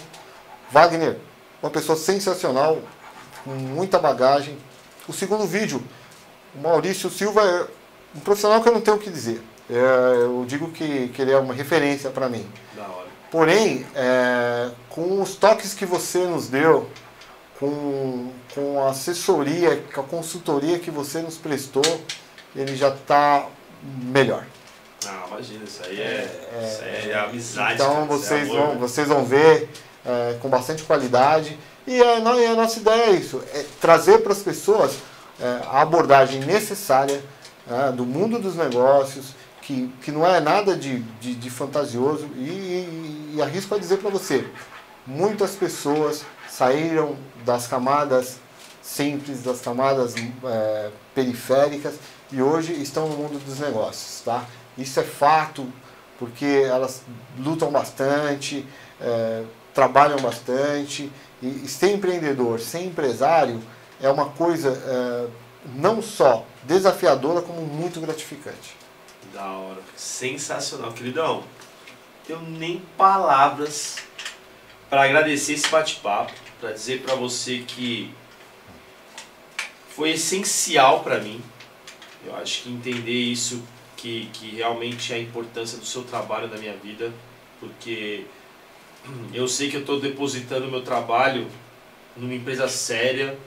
Wagner, 0.71 1.17
uma 1.61 1.69
pessoa 1.69 1.97
sensacional, 1.97 2.81
com 3.43 3.51
muita 3.51 3.99
bagagem. 3.99 4.57
O 5.07 5.13
segundo 5.13 5.45
vídeo, 5.45 5.81
o 6.55 6.59
Maurício 6.59 7.09
Silva 7.09 7.41
é 7.41 7.67
um 8.17 8.19
profissional 8.19 8.61
que 8.61 8.67
eu 8.67 8.73
não 8.73 8.81
tenho 8.81 8.97
o 8.97 8.99
que 8.99 9.09
dizer. 9.09 9.41
É, 9.69 9.75
eu 10.23 10.45
digo 10.47 10.71
que, 10.71 11.09
que 11.09 11.21
ele 11.21 11.31
é 11.31 11.37
uma 11.37 11.53
referência 11.53 12.09
para 12.09 12.27
mim. 12.27 12.45
Da 12.75 12.83
hora. 12.83 13.07
Porém, 13.31 13.85
é, 13.95 14.71
com 14.89 15.21
os 15.21 15.35
toques 15.35 15.73
que 15.73 15.85
você 15.85 16.19
nos 16.19 16.47
deu, 16.47 16.89
com, 17.59 18.31
com 18.53 18.83
a 18.83 18.89
assessoria, 18.89 19.81
com 19.93 20.01
a 20.01 20.03
consultoria 20.03 20.79
que 20.79 20.91
você 20.91 21.21
nos 21.21 21.37
prestou, 21.37 21.83
ele 22.55 22.75
já 22.75 22.89
está 22.89 23.47
melhor. 23.83 24.45
Ah, 25.05 25.25
imagina, 25.27 25.63
isso 25.63 25.81
aí 25.83 26.01
é, 26.01 26.49
é, 26.53 26.67
isso 26.67 26.83
aí 26.83 27.11
é 27.11 27.19
amizade. 27.19 27.73
Então 27.75 27.93
cara, 27.93 28.05
vocês, 28.05 28.47
é 28.47 28.51
vão, 28.51 28.73
né? 28.73 28.77
vocês 28.79 29.07
vão 29.07 29.25
ver 29.25 29.69
é, 30.05 30.37
com 30.41 30.49
bastante 30.49 30.83
qualidade. 30.83 31.57
E 31.87 32.01
a, 32.01 32.15
a, 32.15 32.55
nossa 32.55 32.79
ideia 32.79 33.11
é 33.11 33.11
isso, 33.11 33.41
é 33.53 33.63
trazer 33.79 34.19
para 34.19 34.31
as 34.31 34.39
pessoas 34.39 34.95
é, 35.39 35.61
a 35.67 35.81
abordagem 35.81 36.39
necessária 36.41 37.21
é, 37.69 37.91
do 37.91 38.05
mundo 38.05 38.39
dos 38.39 38.55
negócios, 38.55 39.35
que, 39.61 39.91
que 40.01 40.11
não 40.11 40.25
é 40.25 40.39
nada 40.39 40.75
de, 40.75 40.99
de, 41.19 41.35
de 41.35 41.49
fantasioso. 41.49 42.27
E, 42.35 42.39
e, 42.39 43.33
e 43.35 43.41
arrisco 43.41 43.75
a 43.75 43.77
dizer 43.77 43.97
para 43.97 44.09
você, 44.09 44.47
muitas 45.05 45.51
pessoas 45.51 46.25
saíram 46.49 47.15
das 47.45 47.67
camadas 47.67 48.39
simples, 48.81 49.41
das 49.41 49.61
camadas 49.61 50.15
é, 50.43 50.89
periféricas 51.13 51.95
e 52.31 52.41
hoje 52.41 52.73
estão 52.73 53.07
no 53.07 53.15
mundo 53.15 53.43
dos 53.43 53.59
negócios. 53.59 54.21
Tá? 54.25 54.45
Isso 54.77 54.99
é 54.99 55.03
fato, 55.03 55.71
porque 56.19 56.63
elas 56.65 57.03
lutam 57.37 57.71
bastante, 57.71 58.65
é, 58.99 59.43
trabalham 59.73 60.19
bastante 60.19 61.11
e, 61.41 61.47
e, 61.47 61.67
ser 61.67 61.93
empreendedor, 61.93 62.59
ser 62.59 62.83
empresário 62.83 63.61
é 64.01 64.09
uma 64.09 64.29
coisa 64.29 64.69
é, 64.69 65.27
não 65.75 66.01
só 66.01 66.45
desafiadora, 66.63 67.41
como 67.41 67.61
muito 67.61 67.99
gratificante. 68.01 68.75
Da 69.33 69.45
hora, 69.45 69.79
sensacional, 69.95 70.91
queridão. 70.91 71.43
Tenho 72.25 72.41
nem 72.41 72.81
palavras 72.97 73.97
para 74.89 75.03
agradecer 75.03 75.53
esse 75.53 75.67
bate-papo 75.69 76.44
para 76.65 76.73
dizer 76.73 77.03
para 77.03 77.13
você 77.13 77.59
que 77.59 78.11
foi 79.89 80.13
essencial 80.13 81.03
para 81.03 81.19
mim. 81.19 81.39
Eu 82.25 82.35
acho 82.37 82.63
que 82.63 82.71
entender 82.71 83.11
isso, 83.11 83.61
que, 83.95 84.31
que 84.33 84.55
realmente 84.55 85.13
é 85.13 85.17
a 85.17 85.19
importância 85.19 85.77
do 85.77 85.85
seu 85.85 86.03
trabalho 86.03 86.47
na 86.47 86.57
minha 86.57 86.75
vida, 86.75 87.13
porque 87.59 88.25
eu 89.31 89.47
sei 89.47 89.69
que 89.69 89.75
eu 89.75 89.81
estou 89.81 89.99
depositando 89.99 90.67
meu 90.67 90.81
trabalho 90.81 91.47
numa 92.17 92.33
empresa 92.33 92.67
séria, 92.67 93.37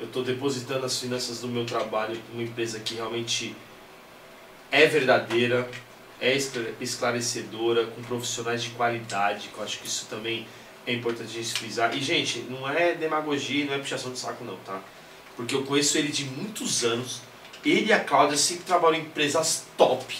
eu 0.00 0.06
estou 0.06 0.24
depositando 0.24 0.86
as 0.86 0.98
finanças 0.98 1.42
do 1.42 1.48
meu 1.48 1.66
trabalho 1.66 2.14
em 2.14 2.34
uma 2.36 2.42
empresa 2.42 2.80
que 2.80 2.94
realmente 2.94 3.54
é 4.70 4.86
verdadeira, 4.86 5.68
é 6.18 6.34
esclarecedora, 6.80 7.84
com 7.88 8.02
profissionais 8.02 8.62
de 8.62 8.70
qualidade, 8.70 9.48
que 9.48 9.58
eu 9.58 9.62
acho 9.62 9.78
que 9.78 9.86
isso 9.86 10.06
também 10.08 10.46
é 10.86 10.92
importante 10.92 11.30
a 11.30 11.42
gente 11.42 11.58
frisar. 11.58 11.94
E, 11.96 12.00
gente, 12.00 12.40
não 12.48 12.68
é 12.68 12.94
demagogia, 12.94 13.66
não 13.66 13.74
é 13.74 13.78
puxação 13.78 14.12
de 14.12 14.18
saco, 14.18 14.44
não, 14.44 14.56
tá? 14.58 14.80
Porque 15.34 15.54
eu 15.54 15.64
conheço 15.64 15.98
ele 15.98 16.08
de 16.08 16.24
muitos 16.24 16.84
anos. 16.84 17.20
Ele 17.64 17.86
e 17.86 17.92
a 17.92 18.00
Cláudia 18.00 18.36
sempre 18.36 18.64
trabalham 18.64 19.00
em 19.00 19.02
empresas 19.02 19.66
top. 19.76 20.16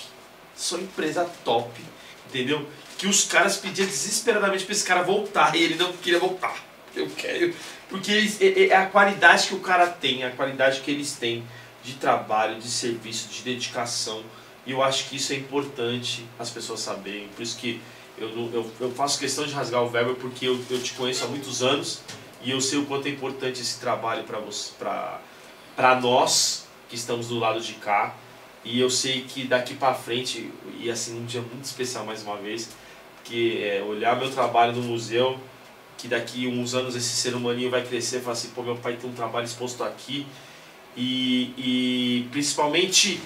São 0.55 0.81
empresa 0.81 1.25
top, 1.45 1.81
entendeu? 2.29 2.69
Que 2.99 3.07
os 3.07 3.25
caras 3.25 3.57
pediam 3.57 3.87
desesperadamente 3.87 4.65
para 4.65 4.73
esse 4.73 4.85
cara 4.85 5.03
voltar 5.03 5.55
e 5.55 5.63
ele 5.63 5.77
não 5.77 5.93
queria 5.93 6.19
voltar. 6.19 6.57
Eu 6.95 7.09
quero. 7.11 7.55
Porque 7.89 8.11
eles, 8.11 8.41
é, 8.41 8.69
é 8.69 8.75
a 8.75 8.87
qualidade 8.87 9.49
que 9.49 9.55
o 9.55 9.61
cara 9.61 9.87
tem, 9.87 10.25
a 10.25 10.31
qualidade 10.31 10.81
que 10.81 10.91
eles 10.91 11.13
têm 11.13 11.45
de 11.85 11.95
trabalho, 11.95 12.59
de 12.59 12.69
serviço, 12.69 13.29
de 13.29 13.43
dedicação. 13.43 14.25
E 14.67 14.73
eu 14.73 14.83
acho 14.83 15.09
que 15.09 15.17
isso 15.17 15.33
é 15.33 15.37
importante 15.37 16.27
as 16.39 16.51
pessoas 16.51 16.81
saberem. 16.81 17.29
Por 17.29 17.43
isso 17.43 17.57
que 17.57 17.81
eu, 18.19 18.29
eu, 18.53 18.71
eu 18.81 18.91
faço 18.93 19.19
questão 19.19 19.47
de 19.47 19.53
rasgar 19.53 19.83
o 19.83 19.89
verbo 19.89 20.15
porque 20.15 20.47
eu, 20.47 20.59
eu 20.71 20.83
te 20.83 20.95
conheço 20.95 21.25
há 21.25 21.29
muitos 21.29 21.63
anos 21.63 22.01
e 22.43 22.51
eu 22.51 22.61
sei 22.61 22.79
o 22.79 22.87
quanto 22.87 23.07
é 23.07 23.11
importante 23.11 23.61
esse 23.61 23.79
trabalho 23.81 24.25
para 24.25 26.01
nós 26.01 26.67
que 26.89 26.95
estamos 26.95 27.29
do 27.29 27.39
lado 27.39 27.61
de 27.61 27.75
cá. 27.75 28.15
E 28.65 28.81
eu 28.81 28.91
sei 28.91 29.23
que 29.23 29.45
daqui 29.45 29.75
para 29.75 29.95
frente, 29.95 30.51
e 30.81 30.91
assim, 30.91 31.21
um 31.21 31.25
dia 31.25 31.41
muito 31.41 31.65
especial 31.65 32.05
mais 32.05 32.23
uma 32.23 32.37
vez, 32.37 32.71
que 33.23 33.63
é 33.63 33.83
olhar 33.83 34.17
meu 34.17 34.31
trabalho 34.31 34.73
no 34.73 34.83
museu, 34.83 35.39
que 35.97 36.09
daqui 36.09 36.47
uns 36.47 36.75
anos 36.75 36.97
esse 36.97 37.17
ser 37.17 37.35
humaninho 37.35 37.71
vai 37.71 37.85
crescer 37.85 38.19
e 38.19 38.21
falar 38.21 38.33
assim, 38.33 38.49
pô, 38.49 38.63
meu 38.63 38.77
pai 38.77 38.97
tem 38.97 39.09
um 39.09 39.13
trabalho 39.13 39.45
exposto 39.45 39.85
aqui. 39.85 40.27
E, 40.97 41.53
e 41.57 42.29
principalmente 42.31 43.21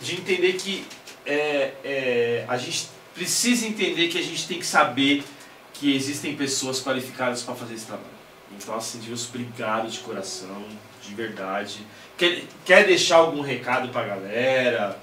de 0.00 0.14
entender 0.14 0.52
que 0.54 0.84
é, 1.26 1.74
é, 1.82 2.44
a 2.46 2.56
gente 2.56 2.88
precisa 3.14 3.66
entender 3.66 4.08
que 4.08 4.18
a 4.18 4.22
gente 4.22 4.46
tem 4.46 4.58
que 4.58 4.66
saber 4.66 5.24
que 5.72 5.94
existem 5.94 6.36
pessoas 6.36 6.80
qualificadas 6.80 7.42
para 7.42 7.54
fazer 7.54 7.74
esse 7.74 7.86
trabalho. 7.86 8.08
Então, 8.52 8.74
assim, 8.76 8.98
Deus, 8.98 9.28
obrigado 9.28 9.88
de 9.88 10.00
coração, 10.00 10.64
de 11.02 11.14
verdade. 11.14 11.86
Quer, 12.16 12.44
quer 12.64 12.86
deixar 12.86 13.16
algum 13.16 13.40
recado 13.40 13.88
para 13.88 14.02
a 14.02 14.16
galera? 14.16 14.98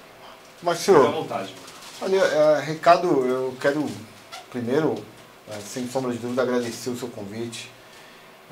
Fique 1.01 1.07
à 1.07 1.11
vontade. 1.11 1.53
Olha, 2.01 2.17
é, 2.17 2.61
recado, 2.61 3.07
eu 3.07 3.55
quero 3.59 3.85
primeiro, 4.49 4.95
é, 5.49 5.59
sem 5.59 5.87
sombra 5.87 6.11
de 6.11 6.19
dúvida, 6.19 6.41
agradecer 6.41 6.89
o 6.89 6.97
seu 6.97 7.07
convite. 7.07 7.71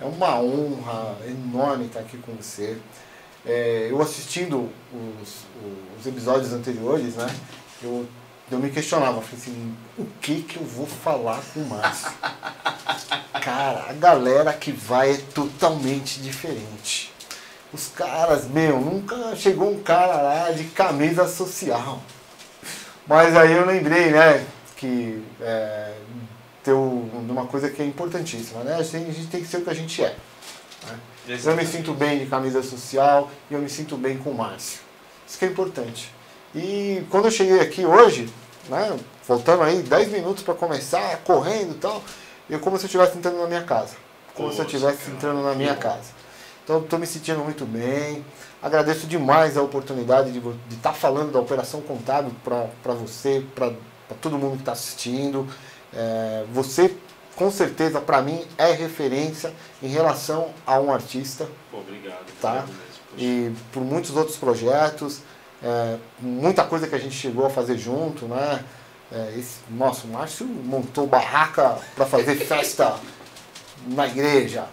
É 0.02 0.06
uma 0.06 0.40
honra 0.40 1.18
enorme 1.28 1.86
estar 1.86 2.00
aqui 2.00 2.18
com 2.18 2.34
você. 2.34 2.78
É, 3.46 3.88
eu 3.90 4.02
assistindo 4.02 4.70
os, 5.22 5.46
os 6.00 6.06
episódios 6.06 6.54
anteriores, 6.54 7.16
né? 7.16 7.28
Eu 7.82 8.08
eu 8.52 8.60
me 8.60 8.70
questionava, 8.70 9.22
falei 9.22 9.38
assim, 9.38 9.76
o 9.98 10.06
que 10.22 10.42
que 10.42 10.58
eu 10.58 10.64
vou 10.64 10.88
falar 10.88 11.42
com 11.54 11.62
o 11.62 11.70
Márcio? 11.70 12.12
Cara, 13.42 13.86
a 13.90 13.94
galera 13.94 14.54
que 14.54 14.72
vai 14.72 15.12
é 15.12 15.18
totalmente 15.34 16.20
diferente. 16.22 17.14
Os 17.72 17.88
caras, 17.90 18.48
meu, 18.48 18.80
nunca 18.80 19.36
chegou 19.36 19.72
um 19.72 19.84
cara 19.84 20.22
lá 20.22 20.52
de 20.52 20.64
camisa 20.66 21.28
social. 21.28 22.02
Mas 23.06 23.36
aí 23.36 23.54
eu 23.54 23.66
lembrei, 23.66 24.12
né, 24.12 24.46
que 24.76 25.24
é, 25.42 25.94
tem 26.64 26.74
uma 26.74 27.46
coisa 27.46 27.70
que 27.70 27.82
é 27.82 27.86
importantíssima, 27.86 28.64
né? 28.64 28.76
A 28.76 28.84
gente, 28.84 29.28
tem 29.28 29.42
que 29.42 29.48
ser 29.48 29.58
o 29.58 29.62
que 29.62 29.70
a 29.70 29.74
gente 29.74 30.04
é. 30.04 30.16
Né? 30.88 31.00
Eu 31.44 31.56
me 31.56 31.66
sinto 31.66 31.94
bem 31.94 32.20
de 32.20 32.26
camisa 32.26 32.64
social 32.64 33.30
e 33.50 33.54
eu 33.54 33.60
me 33.60 33.70
sinto 33.70 33.96
bem 33.98 34.18
com 34.18 34.32
o 34.32 34.36
Márcio. 34.36 34.80
Isso 35.28 35.38
que 35.38 35.46
é 35.46 35.48
importante. 35.48 36.12
E 36.54 37.04
quando 37.10 37.26
eu 37.26 37.32
cheguei 37.32 37.60
aqui 37.60 37.86
hoje, 37.86 38.32
né, 38.68 38.98
faltando 39.24 39.64
aí 39.64 39.82
10 39.82 40.12
minutos 40.12 40.44
para 40.44 40.54
começar, 40.54 41.18
correndo 41.24 41.72
e 41.72 41.78
tal, 41.78 42.02
eu 42.50 42.60
como 42.60 42.78
se 42.78 42.84
eu 42.84 42.88
estivesse 42.88 43.18
entrando 43.18 43.38
na 43.38 43.48
minha 43.48 43.64
casa. 43.64 43.96
Como 44.34 44.50
Poxa, 44.50 44.56
se 44.56 44.62
eu 44.62 44.80
estivesse 44.80 45.12
entrando 45.12 45.44
na 45.44 45.54
minha 45.54 45.76
casa. 45.76 46.20
Então 46.64 46.80
estou 46.80 47.00
me 47.00 47.06
sentindo 47.06 47.40
muito 47.40 47.66
bem. 47.66 48.24
Agradeço 48.62 49.08
demais 49.08 49.58
a 49.58 49.62
oportunidade 49.62 50.32
de 50.32 50.40
estar 50.40 50.90
tá 50.90 50.94
falando 50.94 51.32
da 51.32 51.40
operação 51.40 51.82
contábil 51.82 52.32
para 52.44 52.94
você, 52.94 53.44
para 53.56 53.72
todo 54.22 54.38
mundo 54.38 54.56
que 54.56 54.62
está 54.62 54.74
assistindo. 54.74 55.48
É, 55.94 56.46
você, 56.52 56.96
com 57.36 57.50
certeza, 57.50 58.00
para 58.02 58.22
mim, 58.22 58.46
é 58.58 58.72
referência 58.72 59.54
em 59.82 59.88
relação 59.88 60.50
a 60.66 60.80
um 60.80 60.92
artista. 60.92 61.48
Obrigado. 61.72 62.26
Tá? 62.42 62.66
E 63.18 63.52
por 63.72 63.82
muitos 63.82 64.16
outros 64.16 64.38
projetos. 64.38 65.22
É, 65.62 65.98
muita 66.20 66.64
coisa 66.64 66.88
que 66.88 66.96
a 66.96 67.00
gente 67.00 67.16
chegou 67.16 67.46
a 67.46 67.50
fazer 67.50 67.78
junto, 67.78 68.26
né? 68.26 68.64
É, 69.12 69.34
esse, 69.38 69.58
nossa, 69.70 70.08
o 70.08 70.12
Márcio 70.12 70.46
montou 70.46 71.06
barraca 71.08 71.78
para 71.96 72.06
fazer 72.06 72.36
festa 72.46 72.96
na 73.88 74.08
igreja. 74.08 74.66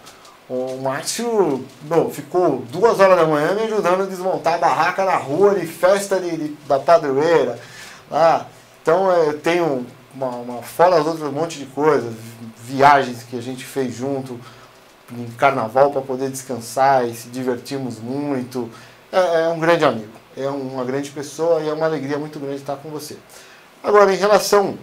O 0.49 0.79
Márcio 0.81 1.65
bom, 1.81 2.09
ficou 2.09 2.59
duas 2.71 2.99
horas 2.99 3.17
da 3.17 3.25
manhã 3.25 3.53
me 3.53 3.63
ajudando 3.63 4.03
a 4.03 4.05
desmontar 4.05 4.53
a 4.53 4.57
barraca 4.57 5.03
na 5.03 5.17
rua 5.17 5.55
de 5.55 5.65
festa 5.65 6.19
de, 6.21 6.37
de 6.37 6.47
da 6.67 6.79
padroeira. 6.79 7.59
Ah, 8.09 8.45
então 8.81 9.11
é, 9.11 9.27
eu 9.27 9.39
tenho 9.39 9.85
uma, 10.15 10.29
uma, 10.29 10.61
fora 10.61 10.97
as 10.97 11.05
outras 11.05 11.27
um 11.27 11.33
monte 11.33 11.59
de 11.59 11.65
coisas, 11.65 12.13
viagens 12.63 13.23
que 13.23 13.37
a 13.37 13.41
gente 13.41 13.65
fez 13.65 13.93
junto 13.93 14.39
em 15.11 15.25
carnaval 15.31 15.91
para 15.91 16.01
poder 16.01 16.29
descansar 16.29 17.05
e 17.05 17.13
se 17.13 17.27
divertimos 17.27 17.99
muito. 17.99 18.69
É, 19.11 19.43
é 19.43 19.47
um 19.49 19.59
grande 19.59 19.83
amigo 19.83 20.26
é 20.37 20.49
uma 20.49 20.85
grande 20.85 21.09
pessoa 21.09 21.61
e 21.61 21.67
é 21.67 21.73
uma 21.73 21.85
alegria 21.85 22.17
muito 22.17 22.39
grande 22.39 22.57
estar 22.57 22.77
com 22.77 22.89
você. 22.89 23.17
Agora, 23.83 24.13
em 24.13 24.17
relação 24.17 24.77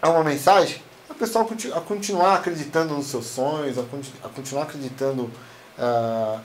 a 0.00 0.08
uma 0.10 0.24
mensagem, 0.24 0.82
a 1.08 1.14
pessoa 1.14 1.46
a 1.74 1.80
continuar 1.80 2.36
acreditando 2.36 2.94
nos 2.94 3.06
seus 3.06 3.26
sonhos, 3.26 3.78
a, 3.78 4.28
continuar 4.28 4.62
acreditando 4.64 5.30
uh, 5.78 6.40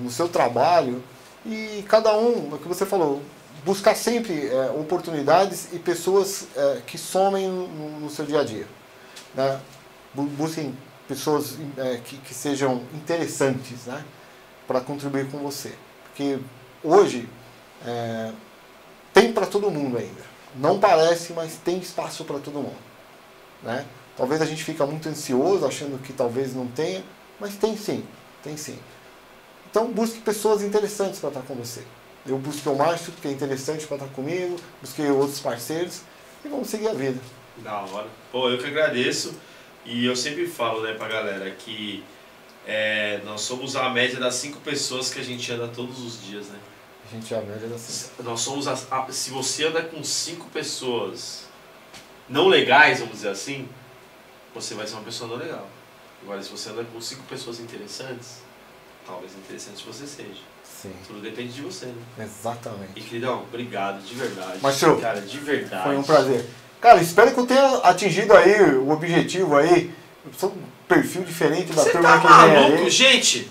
no 0.00 0.10
seu 0.10 0.28
trabalho 0.28 1.02
e 1.44 1.84
cada 1.88 2.16
um, 2.16 2.50
é 2.52 2.54
o 2.54 2.58
que 2.58 2.68
você 2.68 2.84
falou, 2.84 3.22
buscar 3.64 3.96
sempre 3.96 4.48
uh, 4.48 4.80
oportunidades 4.80 5.68
e 5.72 5.78
pessoas 5.78 6.42
uh, 6.42 6.82
que 6.86 6.98
somem 6.98 7.48
no, 7.48 8.00
no, 8.00 8.10
seu 8.10 8.24
dia 8.24 8.40
a 8.40 8.44
dia. 8.44 8.66
Né? 9.34 9.60
Busquem 10.14 10.76
pessoas 11.06 11.56
eh, 11.76 12.00
que, 12.04 12.18
que 12.18 12.34
sejam 12.34 12.82
interessantes 12.92 13.86
né? 13.86 14.04
para 14.66 14.80
contribuir 14.80 15.30
com 15.30 15.38
você. 15.38 15.72
Porque 16.04 16.38
hoje 16.82 17.28
é, 17.86 18.32
tem 19.12 19.32
para 19.32 19.46
todo 19.46 19.70
mundo 19.70 19.98
ainda. 19.98 20.28
Não 20.56 20.78
parece, 20.78 21.32
mas 21.32 21.56
tem 21.56 21.78
espaço 21.78 22.24
para 22.24 22.38
todo 22.38 22.54
mundo. 22.54 22.78
Né? 23.62 23.84
Talvez 24.16 24.40
a 24.42 24.46
gente 24.46 24.64
fica 24.64 24.86
muito 24.86 25.08
ansioso 25.08 25.66
achando 25.66 26.00
que 26.02 26.12
talvez 26.12 26.54
não 26.54 26.66
tenha, 26.66 27.04
mas 27.38 27.56
tem 27.56 27.76
sim, 27.76 28.04
tem 28.42 28.56
sim. 28.56 28.78
Então 29.70 29.92
busque 29.92 30.20
pessoas 30.20 30.62
interessantes 30.62 31.20
para 31.20 31.28
estar 31.28 31.42
com 31.42 31.54
você. 31.54 31.82
Eu 32.26 32.38
busquei 32.38 32.70
o 32.70 32.76
Márcio, 32.76 33.12
que 33.12 33.28
é 33.28 33.30
interessante 33.30 33.86
para 33.86 33.96
estar 33.96 34.08
comigo, 34.08 34.56
busquei 34.80 35.10
outros 35.10 35.40
parceiros 35.40 36.02
e 36.44 36.48
vamos 36.48 36.68
seguir 36.68 36.88
a 36.88 36.94
vida. 36.94 37.20
Da 37.58 37.80
hora. 37.80 38.08
Pô, 38.30 38.50
eu 38.50 38.58
que 38.58 38.66
agradeço. 38.66 39.34
E 39.84 40.04
eu 40.04 40.14
sempre 40.14 40.46
falo 40.46 40.82
né, 40.82 40.92
pra 40.92 41.08
galera 41.08 41.50
que 41.50 42.04
é, 42.66 43.20
nós 43.24 43.40
somos 43.40 43.74
a 43.76 43.88
média 43.88 44.18
das 44.18 44.34
cinco 44.34 44.60
pessoas 44.60 45.10
que 45.12 45.18
a 45.18 45.22
gente 45.22 45.50
anda 45.50 45.68
todos 45.68 45.98
os 46.00 46.22
dias, 46.22 46.46
né? 46.48 46.58
A 47.10 47.14
gente 47.14 47.30
já 47.30 47.40
média 47.40 47.68
assim. 47.74 48.10
Nós 48.22 48.40
somos 48.40 48.68
a, 48.68 48.74
a, 48.90 49.10
se 49.10 49.30
você 49.30 49.64
anda 49.64 49.82
com 49.82 50.04
cinco 50.04 50.46
pessoas 50.50 51.44
não 52.28 52.48
legais, 52.48 52.98
vamos 52.98 53.14
dizer 53.14 53.30
assim, 53.30 53.66
você 54.54 54.74
vai 54.74 54.86
ser 54.86 54.94
uma 54.94 55.02
pessoa 55.02 55.30
não 55.30 55.36
legal. 55.36 55.66
Agora, 56.22 56.42
se 56.42 56.50
você 56.50 56.68
anda 56.70 56.84
com 56.84 57.00
cinco 57.00 57.22
pessoas 57.22 57.60
interessantes, 57.60 58.42
talvez 59.06 59.32
interessante 59.34 59.84
você 59.86 60.06
seja. 60.06 60.40
Sim. 60.64 60.92
Tudo 61.06 61.20
depende 61.20 61.52
de 61.52 61.62
você, 61.62 61.86
né? 61.86 61.94
Exatamente. 62.20 62.92
E 62.94 63.00
queridão, 63.00 63.42
obrigado, 63.42 64.02
de 64.04 64.14
verdade. 64.14 64.58
Mas, 64.60 64.76
senhor, 64.76 65.00
cara, 65.00 65.20
de 65.20 65.38
verdade. 65.38 65.84
Foi 65.84 65.96
um 65.96 66.02
prazer. 66.02 66.44
Cara, 66.80 67.00
espero 67.00 67.32
que 67.32 67.40
eu 67.40 67.46
tenha 67.46 67.78
atingido 67.78 68.36
aí 68.36 68.60
o 68.76 68.90
objetivo 68.90 69.56
aí. 69.56 69.92
Eu 70.24 70.32
sou 70.36 70.50
um 70.50 70.62
perfil 70.86 71.24
diferente 71.24 71.72
da 71.72 71.82
Você 71.82 71.90
turma 71.90 72.08
tá 72.08 72.20
que 72.20 72.26
maluco, 72.28 72.76
vem 72.76 72.84
aí. 72.84 72.90
gente? 72.90 73.50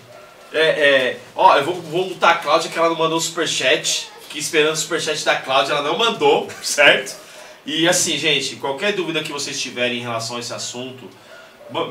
É, 0.58 0.70
é, 0.70 1.20
ó, 1.36 1.56
eu 1.56 1.64
vou, 1.64 1.76
vou 1.76 2.06
multar 2.06 2.32
a 2.32 2.38
Cláudia 2.40 2.72
que 2.72 2.80
ela 2.80 2.90
não 2.90 2.96
mandou 2.96 3.20
o 3.20 3.22
superchat. 3.22 4.10
Fiquei 4.24 4.42
esperando 4.42 4.74
o 4.74 4.78
superchat 4.78 5.24
da 5.24 5.36
Cláudia, 5.36 5.74
ela 5.74 5.84
não 5.84 5.98
mandou, 5.98 6.48
certo? 6.64 7.16
E 7.64 7.88
assim, 7.88 8.18
gente, 8.18 8.56
qualquer 8.56 8.94
dúvida 8.94 9.22
que 9.22 9.32
vocês 9.32 9.62
tiverem 9.62 10.00
em 10.00 10.02
relação 10.02 10.38
a 10.38 10.40
esse 10.40 10.54
assunto, 10.54 11.08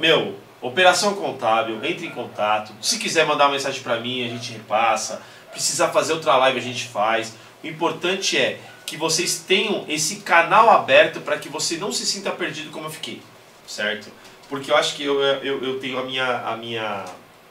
meu, 0.01 0.35
operação 0.61 1.15
contábil, 1.15 1.85
entre 1.85 2.07
em 2.07 2.11
contato. 2.11 2.73
Se 2.83 2.99
quiser 2.99 3.25
mandar 3.25 3.45
uma 3.45 3.53
mensagem 3.53 3.81
para 3.83 4.01
mim, 4.01 4.27
a 4.27 4.29
gente 4.29 4.53
repassa. 4.53 5.23
Precisar 5.53 5.89
fazer 5.89 6.15
outra 6.15 6.37
live, 6.37 6.59
a 6.59 6.63
gente 6.63 6.89
faz. 6.89 7.35
O 7.63 7.67
importante 7.69 8.37
é 8.37 8.59
que 8.85 8.97
vocês 8.97 9.45
tenham 9.47 9.85
esse 9.89 10.17
canal 10.17 10.71
aberto 10.71 11.21
para 11.21 11.39
que 11.39 11.49
você 11.49 11.77
não 11.77 11.93
se 11.93 12.05
sinta 12.05 12.33
perdido 12.33 12.71
como 12.71 12.87
eu 12.87 12.91
fiquei, 12.91 13.23
certo? 13.67 14.09
Porque 14.49 14.73
eu 14.73 14.77
acho 14.77 14.97
que 14.97 15.05
eu, 15.05 15.21
eu, 15.23 15.63
eu 15.63 15.79
tenho 15.79 15.99
a 15.99 16.05
minha, 16.05 16.39
a 16.41 16.57
minha 16.57 17.05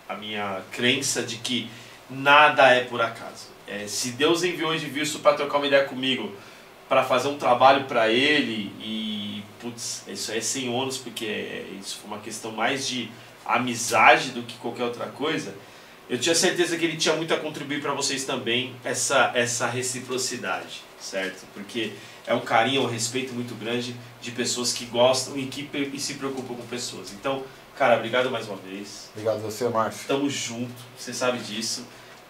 a 0.08 0.16
minha 0.16 0.62
crença 0.72 1.24
de 1.24 1.38
que 1.38 1.70
nada 2.10 2.70
é 2.70 2.84
por 2.84 3.02
acaso. 3.02 3.48
É, 3.68 3.88
se 3.88 4.12
Deus 4.12 4.44
enviou 4.44 4.72
o 4.72 4.76
Edilson 4.76 5.20
para 5.20 5.36
trocar 5.36 5.58
uma 5.58 5.68
ideia 5.68 5.86
comigo, 5.86 6.32
para 6.88 7.04
fazer 7.04 7.28
um 7.28 7.38
trabalho 7.38 7.86
para 7.86 8.10
ele 8.10 8.72
e 8.80 9.44
putz, 9.60 10.04
isso 10.08 10.32
é 10.32 10.40
sem 10.40 10.70
ônus 10.70 10.98
porque 10.98 11.66
isso 11.80 11.98
foi 11.98 12.08
uma 12.08 12.20
questão 12.20 12.52
mais 12.52 12.88
de 12.88 13.10
amizade 13.44 14.32
do 14.32 14.44
que 14.44 14.56
qualquer 14.58 14.84
outra 14.84 15.08
coisa. 15.08 15.56
Eu 16.08 16.20
tinha 16.20 16.36
certeza 16.36 16.78
que 16.78 16.86
ele 16.86 16.98
tinha 16.98 17.16
muito 17.16 17.34
a 17.34 17.38
contribuir 17.38 17.82
para 17.82 17.94
vocês 17.94 18.24
também 18.26 18.76
essa 18.84 19.32
essa 19.34 19.66
reciprocidade, 19.66 20.84
certo? 21.00 21.48
Porque 21.54 21.94
é 22.28 22.34
um 22.36 22.42
carinho, 22.42 22.84
um 22.84 22.88
respeito 22.88 23.34
muito 23.34 23.56
grande 23.56 23.96
de 24.22 24.32
pessoas 24.32 24.72
que 24.72 24.86
gostam 24.86 25.38
e 25.38 25.48
que 25.48 25.68
e 25.94 26.00
se 26.00 26.16
preocupam 26.16 26.54
com 26.54 26.66
pessoas. 26.68 27.12
Então, 27.14 27.44
cara, 27.78 27.96
obrigado 27.98 28.30
mais 28.32 28.48
uma 28.48 28.58
vez. 28.58 29.10
Obrigado 29.14 29.38
a 29.38 29.40
você, 29.40 29.68
Márcio. 29.70 30.08
Tamo 30.08 30.30
junto, 30.30 30.74
você 30.98 31.14
sabe 31.14 31.40
disso. 31.40 31.86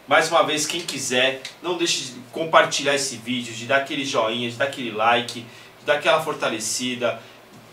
Mais 0.08 0.30
uma 0.30 0.44
vez, 0.44 0.68
quem 0.68 0.82
quiser, 0.82 1.42
não 1.64 1.78
deixe 1.78 2.06
de 2.06 2.20
compartilhar 2.32 2.94
esse 2.94 3.18
vídeo, 3.18 3.54
de 3.54 3.66
dar 3.66 3.78
aquele 3.78 4.06
joinha, 4.06 4.50
de 4.50 4.56
dar 4.56 4.66
aquele 4.66 4.92
like, 4.92 5.42
de 5.42 5.86
dar 5.86 5.96
aquela 5.96 6.22
fortalecida. 6.22 7.20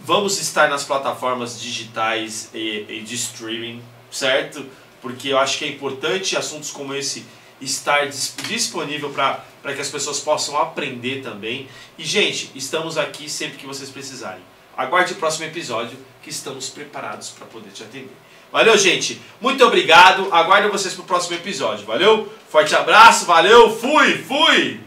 Vamos 0.00 0.40
estar 0.40 0.68
nas 0.68 0.82
plataformas 0.82 1.60
digitais 1.60 2.48
e, 2.54 2.86
e 2.88 3.02
de 3.02 3.14
streaming, 3.14 3.82
certo? 4.10 4.64
Porque 5.02 5.28
eu 5.28 5.38
acho 5.38 5.58
que 5.58 5.64
é 5.64 5.68
importante 5.68 6.36
assuntos 6.36 6.70
como 6.70 6.94
esse 6.94 7.24
estar 7.60 8.08
disponível 8.48 9.12
para 9.12 9.74
que 9.74 9.80
as 9.80 9.88
pessoas 9.88 10.18
possam 10.18 10.56
aprender 10.56 11.22
também. 11.22 11.68
E, 11.98 12.04
gente, 12.04 12.50
estamos 12.54 12.98
aqui 12.98 13.28
sempre 13.28 13.58
que 13.58 13.66
vocês 13.66 13.90
precisarem. 13.90 14.42
Aguarde 14.76 15.12
o 15.12 15.16
próximo 15.16 15.46
episódio 15.46 15.96
que 16.22 16.30
estamos 16.30 16.68
preparados 16.68 17.30
para 17.30 17.46
poder 17.46 17.70
te 17.70 17.82
atender. 17.82 18.16
Valeu, 18.52 18.76
gente. 18.76 19.20
Muito 19.40 19.64
obrigado. 19.64 20.32
Aguardo 20.32 20.70
vocês 20.70 20.92
para 20.94 21.02
o 21.02 21.06
próximo 21.06 21.36
episódio. 21.36 21.86
Valeu? 21.86 22.30
Forte 22.50 22.74
abraço. 22.74 23.24
Valeu. 23.24 23.74
Fui. 23.74 24.18
Fui. 24.18 24.80